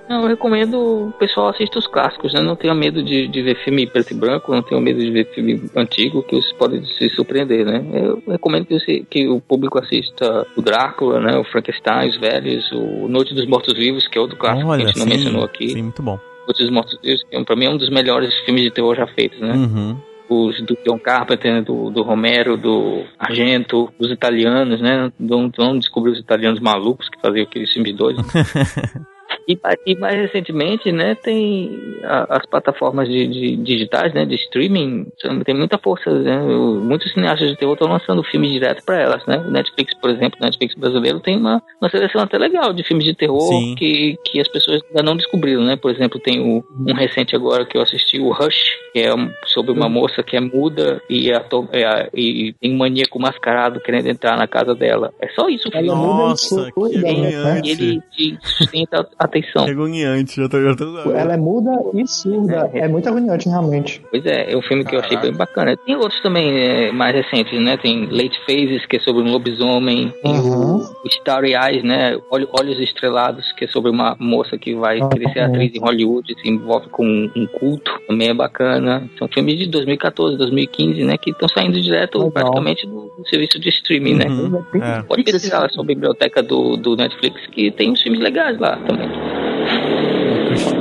Não, 0.09 0.23
eu 0.23 0.29
recomendo 0.29 1.09
o 1.09 1.13
pessoal 1.19 1.49
assista 1.49 1.79
os 1.79 1.87
clássicos, 1.87 2.33
né? 2.33 2.41
Não 2.41 2.57
tenha 2.57 2.75
medo 2.75 3.03
de, 3.03 3.29
de 3.29 3.43
ver 3.43 3.63
filme 3.65 3.87
preto 3.87 4.13
e 4.13 4.17
branco, 4.17 4.55
não 4.55 4.63
tenha 4.63 4.81
medo 4.81 5.01
de 5.01 5.11
ver 5.11 5.27
filme 5.35 5.63
antigo, 5.77 6.23
que 6.23 6.35
vocês 6.37 6.53
podem 6.55 6.83
se 6.85 7.09
surpreender, 7.11 7.65
né? 7.65 7.85
Eu 7.93 8.23
recomendo 8.27 8.67
que, 8.67 8.79
você, 8.79 9.05
que 9.09 9.29
o 9.29 9.41
público 9.41 9.79
assista 9.79 10.47
o 10.57 10.63
Drácula, 10.63 11.21
né? 11.21 11.39
O 11.39 11.45
Frankenstein, 11.45 12.09
os 12.09 12.17
velhos, 12.17 12.71
o 12.73 13.07
Noite 13.09 13.35
dos 13.35 13.47
Mortos-Vivos, 13.47 14.09
que 14.09 14.17
é 14.19 14.21
outro 14.21 14.37
clássico 14.37 14.65
que 14.67 14.67
a 14.67 14.73
Olha, 14.73 14.87
gente 14.87 14.99
não 14.99 15.05
sim, 15.05 15.11
mencionou 15.11 15.45
aqui. 15.45 15.69
sim, 15.69 15.83
muito 15.83 16.03
bom. 16.03 16.19
Noite 16.47 16.63
dos 16.63 16.71
Mortos-Vivos, 16.71 17.23
que 17.25 17.45
pra 17.45 17.57
mim 17.57 17.67
é 17.67 17.71
um 17.71 17.77
dos 17.77 17.91
melhores 17.91 18.35
filmes 18.45 18.65
de 18.65 18.71
terror 18.71 18.95
já 18.95 19.07
feitos, 19.07 19.39
né? 19.41 19.53
Uhum. 19.53 19.97
Os 20.29 20.61
do 20.63 20.77
John 20.87 20.99
Carpenter, 20.99 21.55
né, 21.55 21.63
do, 21.63 21.91
do 21.91 22.03
Romero, 22.03 22.57
do 22.57 23.05
Argento, 23.19 23.93
dos 23.99 24.11
italianos, 24.11 24.81
né? 24.81 25.11
Vão 25.19 25.51
descobrir 25.79 26.13
os 26.13 26.19
italianos 26.19 26.61
malucos 26.61 27.09
que 27.09 27.21
faziam 27.21 27.45
aqueles 27.45 27.73
filmes 27.73 27.95
doidos. 27.95 28.25
E, 29.47 29.59
e 29.87 29.95
mais 29.97 30.15
recentemente, 30.15 30.93
né, 30.93 31.15
tem 31.15 31.81
a- 32.05 32.37
as 32.39 32.47
plataformas 32.47 33.09
de, 33.09 33.27
de- 33.27 33.57
digitais, 33.57 34.13
né, 34.13 34.25
de 34.27 34.35
streaming, 34.35 35.07
tem 35.45 35.55
muita 35.55 35.79
força, 35.79 36.11
né, 36.11 36.39
muitos 36.39 37.13
cineastas 37.13 37.49
de 37.51 37.57
terror 37.57 37.73
estão 37.75 37.89
lançando 37.91 38.23
filmes 38.23 38.51
direto 38.51 38.85
para 38.85 39.01
elas, 39.01 39.25
né, 39.27 39.39
o 39.39 39.51
Netflix, 39.51 39.95
por 40.01 40.11
exemplo, 40.11 40.39
o 40.41 40.45
Netflix 40.45 40.75
brasileiro 40.75 41.21
tem 41.21 41.37
uma, 41.37 41.63
uma 41.81 41.89
seleção 41.91 42.21
até 42.23 42.37
legal 42.39 42.73
de 42.73 42.83
filmes 42.83 43.05
de 43.07 43.15
terror 43.15 43.41
Sim. 43.49 43.75
que, 43.77 44.17
que 44.25 44.41
as 44.41 44.49
pessoas 44.49 44.83
ainda 44.89 45.03
não 45.03 45.17
descobriram, 45.17 45.63
né, 45.65 45.77
por 45.77 45.91
exemplo, 45.91 46.21
tem 46.21 46.41
o, 46.41 46.63
um 46.87 46.95
recente 46.95 47.35
agora 47.35 47.65
que 47.65 47.77
eu 47.77 47.83
assisti, 47.83 48.19
o 48.19 48.31
Rush, 48.33 48.77
que 48.93 49.01
é 49.01 49.15
um- 49.15 49.31
sobre 49.47 49.73
uma 49.73 49.89
moça 49.89 50.23
que 50.23 50.37
é 50.37 50.41
muda 50.41 51.03
e, 51.09 51.31
é 51.31 51.37
a- 51.85 52.09
e 52.15 52.53
tem 52.61 52.73
um 52.75 52.79
maníaco 52.79 53.19
mascarado 53.19 53.81
querendo 53.81 54.09
entrar 54.09 54.37
na 54.37 54.47
casa 54.47 54.75
dela, 54.75 55.13
é 55.21 55.29
só 55.29 55.49
isso 55.49 55.69
o 55.69 55.73
filme. 55.73 55.89
Ela 55.89 55.97
Nossa, 55.99 56.73
que 56.73 56.99
né? 56.99 57.09
agoniante. 57.09 57.69
E 57.69 57.71
ele 57.71 58.03
te 58.11 58.39
sustenta 58.43 59.09
atenção. 59.19 59.65
Que 59.65 59.71
agoniante, 59.73 60.37
já 60.41 60.49
tô, 60.49 60.63
já 60.63 60.75
tô... 60.77 61.11
Ela 61.11 61.35
é 61.35 61.37
muda 61.37 61.71
e 61.95 62.07
surda. 62.07 62.71
É 62.73 62.87
muito 62.89 63.09
agoniante, 63.09 63.49
realmente. 63.49 64.01
Pois 64.11 64.25
é, 64.27 64.53
é 64.53 64.57
um 64.57 64.63
filme 64.63 64.85
que 64.85 64.95
eu 64.95 65.01
achei 65.01 65.11
Caraca. 65.17 65.29
bem 65.29 65.37
bacana. 65.37 65.77
Tem 65.77 65.97
outros 65.97 66.21
também 66.23 66.59
é, 66.59 66.93
mais 66.93 67.15
recentes, 67.15 67.61
né? 67.61 67.77
Tem 67.77 68.07
Late 68.07 68.39
Phases, 68.47 68.87
que 68.87 68.97
é 68.97 69.01
sobre 69.01 69.23
um 69.23 69.31
lobisomem. 69.33 70.13
Tem 70.23 70.39
Uhum. 70.39 70.77
o, 70.77 71.09
Starry 71.09 71.55
Eyes, 71.55 71.83
né? 71.83 72.17
Olho- 72.31 72.49
Olhos 72.59 72.79
Estrelados, 72.79 73.51
que 73.53 73.65
é 73.65 73.69
sobre 73.69 73.91
uma 73.91 74.17
moça 74.21 74.57
que 74.57 74.75
vai 74.75 75.01
querer 75.09 75.31
ser 75.33 75.41
uhum. 75.41 75.47
atriz 75.47 75.75
em 75.75 75.81
Hollywood 75.81 76.33
e 76.33 76.41
se 76.41 76.49
envolve 76.49 76.89
com 76.89 77.05
um, 77.05 77.31
um 77.35 77.47
culto. 77.47 77.91
Também 78.07 78.29
é 78.29 78.35
bacana. 78.35 79.09
São 79.19 79.27
filmes 79.29 79.59
de 79.59 79.67
2014, 79.67 80.37
2015, 80.37 81.05
né? 81.05 81.17
Que 81.19 81.31
estão 81.31 81.49
saindo 81.49 81.81
direto 81.81 82.19
Legal. 82.19 82.31
praticamente 82.33 82.87
do, 82.87 83.11
do 83.19 83.29
serviço 83.29 83.59
de 83.59 83.69
streaming, 83.71 84.15
né? 84.15 84.27
Uhum. 84.27 84.63
É. 84.83 85.03
Pode 85.03 85.25
pesquisar 85.25 85.61
lá 85.61 85.69
sobre 85.69 85.93
a 85.93 85.95
biblioteca 85.97 86.43
do, 86.43 86.77
do 86.77 86.97
Netflix, 86.97 87.47
que 87.49 87.71
tem 87.71 87.91
uns 87.91 88.01
filmes 88.03 88.21
legais 88.21 88.59
lá 88.59 88.77
também. 88.87 89.08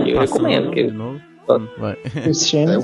Eu 0.06 0.20
recomendo. 0.20 0.72
Que, 0.72 0.84
novo. 0.84 1.20
Vai. 1.78 1.95
Cristiano. 1.95 2.84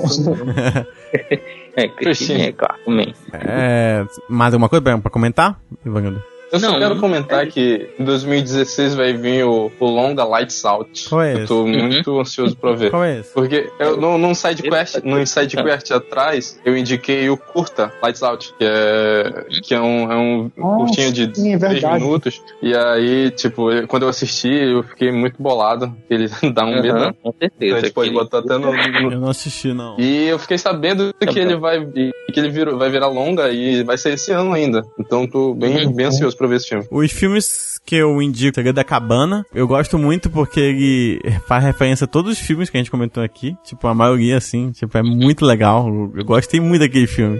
é, 1.76 1.88
Cristina, 1.88 2.44
é 2.44 2.52
claro, 2.52 2.76
também. 2.84 3.14
É, 3.32 4.06
mais 4.28 4.54
alguma 4.54 4.68
coisa 4.68 4.82
pra, 4.82 4.96
pra 4.98 5.10
comentar, 5.10 5.60
Ivanildo? 5.84 6.22
Eu 6.54 6.60
só 6.60 6.70
Não, 6.72 6.78
quero 6.78 6.94
não 6.94 7.00
comentar 7.00 7.46
que 7.48 7.90
em 7.98 8.04
2016 8.04 8.94
vai 8.94 9.12
vir 9.12 9.44
o, 9.44 9.72
o 9.80 9.86
longa 9.86 10.24
Lights 10.24 10.64
Out. 10.64 11.08
Qual 11.08 11.20
é 11.22 11.34
eu 11.34 11.46
tô 11.46 11.66
esse? 11.68 11.76
muito 11.78 12.20
ansioso 12.20 12.56
pra 12.56 12.72
ver. 12.72 12.90
Qual 12.90 13.02
é 13.04 13.18
esse? 13.18 13.32
Porque 13.34 13.68
eu, 13.78 13.96
no, 14.00 14.16
num 14.16 14.34
side 14.34 14.62
quest, 14.62 15.02
num 15.02 15.24
side 15.26 15.56
quest 15.56 15.90
atrás, 15.90 16.60
eu 16.64 16.76
indiquei 16.76 17.28
o 17.28 17.36
curta 17.36 17.92
Lights 18.02 18.22
Out, 18.22 18.54
que 18.56 18.64
é, 18.64 19.46
que 19.62 19.74
é 19.74 19.80
um, 19.80 20.12
é 20.12 20.16
um 20.16 20.50
Ah, 20.58 20.76
curtinho 20.76 21.12
de 21.12 21.34
sim, 21.34 21.54
é 21.54 21.58
3 21.58 21.72
verdade. 21.82 22.04
minutos. 22.04 22.40
E 22.62 22.74
aí, 22.76 23.30
tipo, 23.32 23.68
quando 23.88 24.04
eu 24.04 24.08
assisti, 24.08 24.48
eu 24.54 24.82
fiquei 24.84 25.10
muito 25.10 25.42
bolado. 25.42 25.92
Ele 26.08 26.28
dá 26.54 26.64
um 26.64 26.74
Aham, 26.74 26.82
medo. 26.82 27.14
com 27.20 27.28
Então 27.30 27.34
certeza. 27.40 27.76
a 27.76 27.80
gente 27.80 27.92
pode 27.92 28.10
botar 28.10 28.38
até 28.38 28.56
no, 28.58 28.72
no- 28.72 29.12
Eu 29.12 29.20
não 29.20 29.28
assisti, 29.30 29.72
não. 29.72 29.96
E 29.98 30.28
eu 30.28 30.38
fiquei 30.38 30.56
sabendo 30.58 31.12
Tá 31.14 31.26
que 31.26 31.38
ele 31.40 31.56
vai 31.56 31.84
que 31.84 32.40
ele 32.40 32.50
virou, 32.50 32.76
vai 32.78 32.90
virar 32.90 33.06
longa 33.08 33.48
e 33.50 33.82
vai 33.84 33.96
ser 33.96 34.14
esse 34.14 34.32
ano 34.32 34.52
ainda. 34.52 34.82
Então 34.98 35.26
tô 35.26 35.54
bem, 35.54 35.92
bem 35.94 36.06
ansioso 36.06 36.36
pra 36.36 36.43
ver 36.48 36.56
esse 36.56 36.68
filme. 36.68 36.86
Os 36.90 37.12
filmes 37.12 37.80
que 37.84 37.96
eu 37.96 38.20
indico, 38.22 38.54
Segredo 38.54 38.76
da 38.76 38.84
Cabana, 38.84 39.44
eu 39.54 39.66
gosto 39.66 39.98
muito 39.98 40.30
porque 40.30 40.60
ele 40.60 41.20
faz 41.46 41.62
referência 41.62 42.04
a 42.04 42.08
todos 42.08 42.32
os 42.32 42.38
filmes 42.38 42.70
que 42.70 42.76
a 42.76 42.80
gente 42.80 42.90
comentou 42.90 43.22
aqui. 43.22 43.56
Tipo, 43.64 43.86
a 43.86 43.94
maioria, 43.94 44.36
assim, 44.36 44.70
tipo, 44.72 44.96
é 44.96 45.02
muito 45.02 45.44
legal. 45.44 45.86
Eu 46.14 46.24
gostei 46.24 46.60
muito 46.60 46.80
daquele 46.80 47.06
filme. 47.06 47.38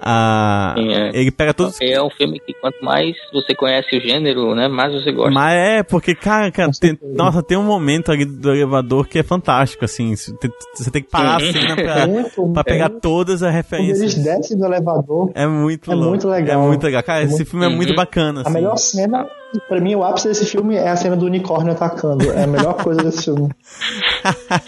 Ah, 0.00 0.74
Sim, 0.76 0.92
é. 0.92 1.10
ele 1.14 1.30
pega 1.30 1.54
todos 1.54 1.80
É 1.80 2.00
um 2.02 2.10
filme 2.10 2.38
que 2.40 2.52
quanto 2.60 2.84
mais 2.84 3.16
você 3.32 3.54
conhece 3.54 3.96
o 3.96 4.00
gênero, 4.00 4.54
né, 4.54 4.68
mais 4.68 4.92
você 4.92 5.10
gosta. 5.10 5.30
Mas 5.32 5.54
é, 5.56 5.82
porque, 5.82 6.14
cara, 6.14 6.50
cara, 6.50 6.70
tem- 6.78 6.98
nossa, 7.14 7.42
tem 7.42 7.56
um 7.56 7.62
momento 7.64 8.12
ali 8.12 8.24
do 8.24 8.50
elevador 8.50 9.06
que 9.08 9.18
é 9.18 9.22
fantástico, 9.22 9.84
assim. 9.84 10.14
Você 10.14 10.90
tem, 10.90 11.02
que 11.02 11.08
parar 11.10 11.40
a 11.40 11.44
Uhum. 11.44 11.52
cena 11.52 11.76
pra, 11.76 12.06
Muito, 12.06 12.52
pra 12.52 12.64
pegar 12.64 12.90
todas 12.90 13.42
as 13.42 13.50
Quando 13.68 13.80
eles 13.80 14.00
referências. 14.00 14.14
descem 14.24 14.58
do 14.58 14.66
elevador, 14.66 15.30
É 15.34 15.46
muito 15.46 15.90
É 15.90 15.94
louco. 15.94 16.10
muito 16.10 16.28
legal. 16.28 16.62
É 16.62 16.66
muito 16.66 16.82
legal. 16.84 17.02
Cara, 17.02 17.20
É 17.20 17.24
esse 17.24 17.36
muito- 17.36 17.50
filme 17.50 17.66
é 17.66 17.68
muito 17.68 17.90
Uhum. 17.90 17.96
bacana, 17.96 18.40
a 18.40 18.42
assim. 18.42 18.52
melhor 18.52 18.76
cena, 18.76 19.26
pra 19.68 19.80
mim, 19.80 19.94
o 19.94 20.04
ápice 20.04 20.28
desse 20.28 20.46
filme 20.46 20.74
é 20.76 20.88
a 20.88 20.96
cena 20.96 21.16
do 21.16 21.26
unicórnio 21.26 21.72
atacando. 21.72 22.30
É 22.30 22.44
a 22.44 22.46
melhor 22.46 22.74
coisa 22.74 23.02
desse 23.02 23.24
filme. 23.24 23.48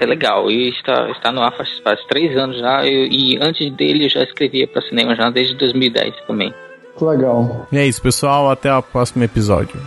é 0.00 0.06
legal 0.06 0.50
e 0.50 0.70
está, 0.70 1.10
está 1.10 1.30
no 1.32 1.42
ar 1.42 1.56
faz, 1.56 1.78
faz 1.78 2.04
três 2.06 2.36
anos 2.36 2.58
já 2.58 2.84
eu- 2.86 3.06
e 3.06 3.38
antes 3.40 3.70
dele 3.72 4.04
eu 4.04 4.08
já 4.10 4.22
escrevia 4.22 4.66
para 4.66 4.82
cinema 4.82 5.14
já 5.14 5.30
desde 5.30 5.54
2010 5.54 6.14
também. 6.26 6.52
Muito 6.90 7.04
legal. 7.06 7.66
E 7.72 7.78
é 7.78 7.86
isso, 7.86 8.00
pessoal. 8.02 8.50
Até 8.50 8.74
o 8.74 8.82
próximo 8.82 9.24
episódio. 9.24 9.80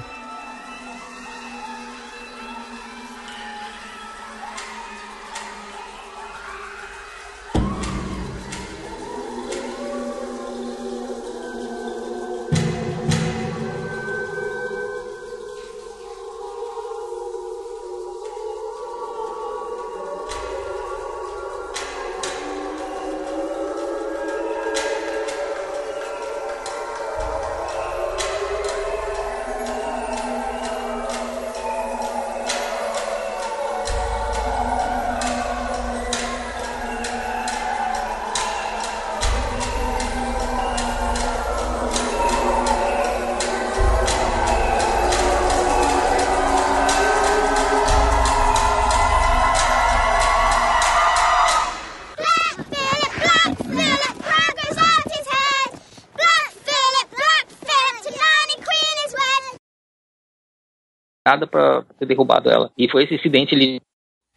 Nada 61.38 61.47
pra 61.47 61.84
ter 61.99 62.05
derrubado 62.07 62.49
ela. 62.49 62.72
E 62.77 62.89
foi 62.89 63.03
esse 63.03 63.15
incidente 63.15 63.53
ali. 63.53 63.80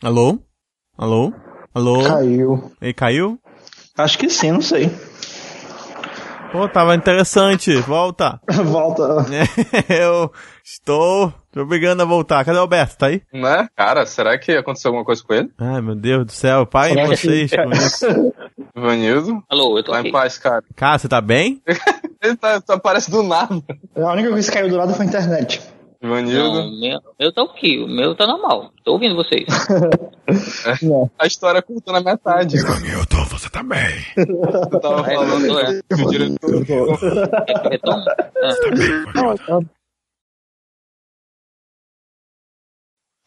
Alô? 0.02 0.38
Alô? 0.98 1.32
Alô? 1.74 2.02
Caiu. 2.04 2.70
Ele 2.80 2.92
caiu? 2.94 3.38
Acho 3.96 4.18
que 4.18 4.28
sim, 4.28 4.52
não 4.52 4.60
sei. 4.62 4.90
Pô, 6.52 6.68
tava 6.68 6.94
interessante. 6.96 7.74
Volta. 7.76 8.40
Volta. 8.64 9.24
Eu 9.88 10.32
estou 10.64 11.32
te 11.52 11.60
obrigando 11.60 12.02
a 12.02 12.06
voltar. 12.06 12.44
Cadê 12.44 12.58
o 12.58 12.62
Alberto? 12.62 12.98
Tá 12.98 13.06
aí? 13.06 13.22
Né? 13.32 13.68
Cara, 13.76 14.04
será 14.04 14.36
que 14.36 14.52
aconteceu 14.52 14.88
alguma 14.88 15.04
coisa 15.04 15.22
com 15.22 15.32
ele? 15.32 15.50
Ai, 15.58 15.80
meu 15.80 15.94
Deus 15.94 16.26
do 16.26 16.32
céu. 16.32 16.66
Pai, 16.66 16.94
que- 16.94 17.06
vocês 17.06 17.50
com 17.52 17.70
isso. 17.72 18.06
Ivanildo? 18.76 19.42
Alô, 19.48 19.78
eu 19.78 19.82
tô 19.84 19.92
Tá 19.92 19.98
aqui. 20.00 20.08
em 20.08 20.12
paz, 20.12 20.38
cara. 20.38 20.64
Cara, 20.74 20.98
você 20.98 21.08
tá 21.08 21.20
bem? 21.20 21.62
Ele 22.22 22.36
tá, 22.36 22.60
tá- 22.60 22.74
aparece 22.74 23.10
do 23.10 23.22
nada. 23.22 23.62
A 23.96 24.12
única 24.12 24.30
coisa 24.30 24.50
que 24.50 24.56
caiu 24.58 24.68
do 24.70 24.76
lado 24.76 24.92
foi 24.94 25.04
a 25.06 25.08
internet. 25.08 25.60
Ivanildo. 26.02 26.62
Não, 26.62 26.80
meu, 26.80 26.98
meu 27.18 27.32
tá 27.32 27.42
aqui, 27.42 27.78
o 27.78 27.86
meu 27.86 28.14
tá 28.14 28.26
normal. 28.26 28.70
Tô 28.84 28.92
ouvindo 28.92 29.14
vocês. 29.14 29.44
A 31.18 31.26
história 31.26 31.60
cortou 31.60 31.92
na 31.92 32.00
metade. 32.00 32.56
Ivanildo, 32.56 33.24
você 33.28 33.50
tá 33.50 33.62
bem. 33.62 34.02
Eu 34.16 34.80
tava 34.80 35.10
É, 35.10 35.14
falando 35.14 35.58
é. 35.60 35.80
que 35.82 36.02
o 36.02 36.10
diretor. 36.10 36.64
Que? 36.64 36.74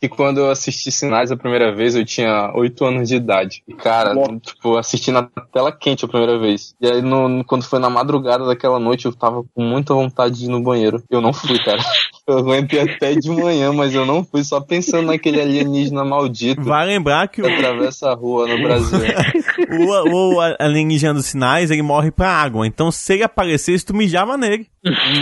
Que 0.03 0.09
quando 0.09 0.39
eu 0.41 0.51
assisti 0.51 0.91
Sinais 0.91 1.31
a 1.31 1.37
primeira 1.37 1.73
vez, 1.73 1.95
eu 1.95 2.03
tinha 2.03 2.51
8 2.53 2.83
anos 2.83 3.07
de 3.07 3.15
idade. 3.15 3.63
E, 3.65 3.73
cara, 3.73 4.13
tipo, 4.41 4.73
eu 4.73 4.77
assisti 4.77 5.11
na 5.11 5.23
tela 5.53 5.71
quente 5.71 6.03
a 6.03 6.09
primeira 6.09 6.37
vez. 6.37 6.75
E 6.81 6.91
aí, 6.91 7.01
no, 7.01 7.29
no- 7.29 7.45
quando 7.45 7.63
foi 7.63 7.79
na 7.79 7.89
madrugada 7.89 8.45
daquela 8.45 8.79
noite, 8.79 9.05
eu 9.05 9.13
tava 9.13 9.45
com 9.55 9.63
muita 9.63 9.93
vontade 9.93 10.39
de 10.39 10.43
ir 10.43 10.49
no 10.49 10.61
banheiro. 10.61 11.01
Eu 11.09 11.21
não 11.21 11.31
fui, 11.31 11.57
cara. 11.63 11.81
Eu 12.25 12.37
aguentei 12.37 12.79
até 12.79 13.13
de 13.15 13.29
manhã, 13.29 13.73
mas 13.73 13.93
eu 13.93 14.05
não 14.05 14.23
fui, 14.23 14.45
só 14.45 14.61
pensando 14.61 15.07
naquele 15.07 15.41
alienígena 15.41 16.05
maldito 16.05 16.63
Vai 16.63 16.85
lembrar 16.87 17.27
que 17.27 17.41
que 17.41 17.45
o, 17.45 17.53
atravessa 17.53 18.11
a 18.11 18.15
rua 18.15 18.47
no 18.47 18.63
Brasil. 18.63 18.97
o, 20.09 20.35
o 20.37 20.39
alienígena 20.57 21.13
dos 21.15 21.25
sinais, 21.25 21.69
ele 21.69 21.81
morre 21.81 22.11
pra 22.11 22.29
água. 22.29 22.65
Então, 22.65 22.89
se 22.91 23.11
ele 23.15 23.23
aparecesse, 23.23 23.85
tu 23.85 23.93
mijava 23.93 24.37
nele. 24.37 24.67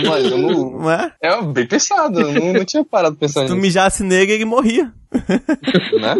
Mas 0.06 0.30
eu 0.30 0.38
não. 0.38 0.70
Não 0.78 0.90
é? 0.92 1.12
É 1.20 1.42
bem 1.42 1.66
pensado, 1.66 2.20
eu 2.20 2.32
não, 2.32 2.52
não 2.52 2.64
tinha 2.64 2.84
parado 2.84 3.16
pra 3.16 3.26
pensar 3.26 3.40
Se 3.40 3.46
tu 3.46 3.54
nisso, 3.54 3.62
mijasse 3.62 4.04
nele, 4.04 4.32
ele 4.34 4.44
morria. 4.44 4.71
Né? 4.80 6.16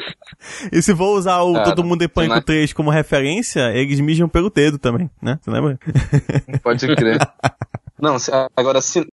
E 0.70 0.82
se 0.82 0.94
for 0.94 1.16
usar 1.16 1.40
o 1.42 1.52
Cara, 1.54 1.64
Todo 1.66 1.84
Mundo 1.84 2.02
em 2.02 2.08
Pânico 2.08 2.34
né? 2.36 2.42
3 2.44 2.72
como 2.72 2.90
referência, 2.90 3.72
eles 3.74 4.00
mijam 4.00 4.28
pelo 4.28 4.50
dedo 4.50 4.78
também, 4.78 5.10
né? 5.20 5.38
Você 5.40 5.50
lembra? 5.50 5.78
Pode 6.62 6.86
crer. 6.94 7.18
Não, 8.00 8.16
agora, 8.56 8.80
se- 8.80 9.00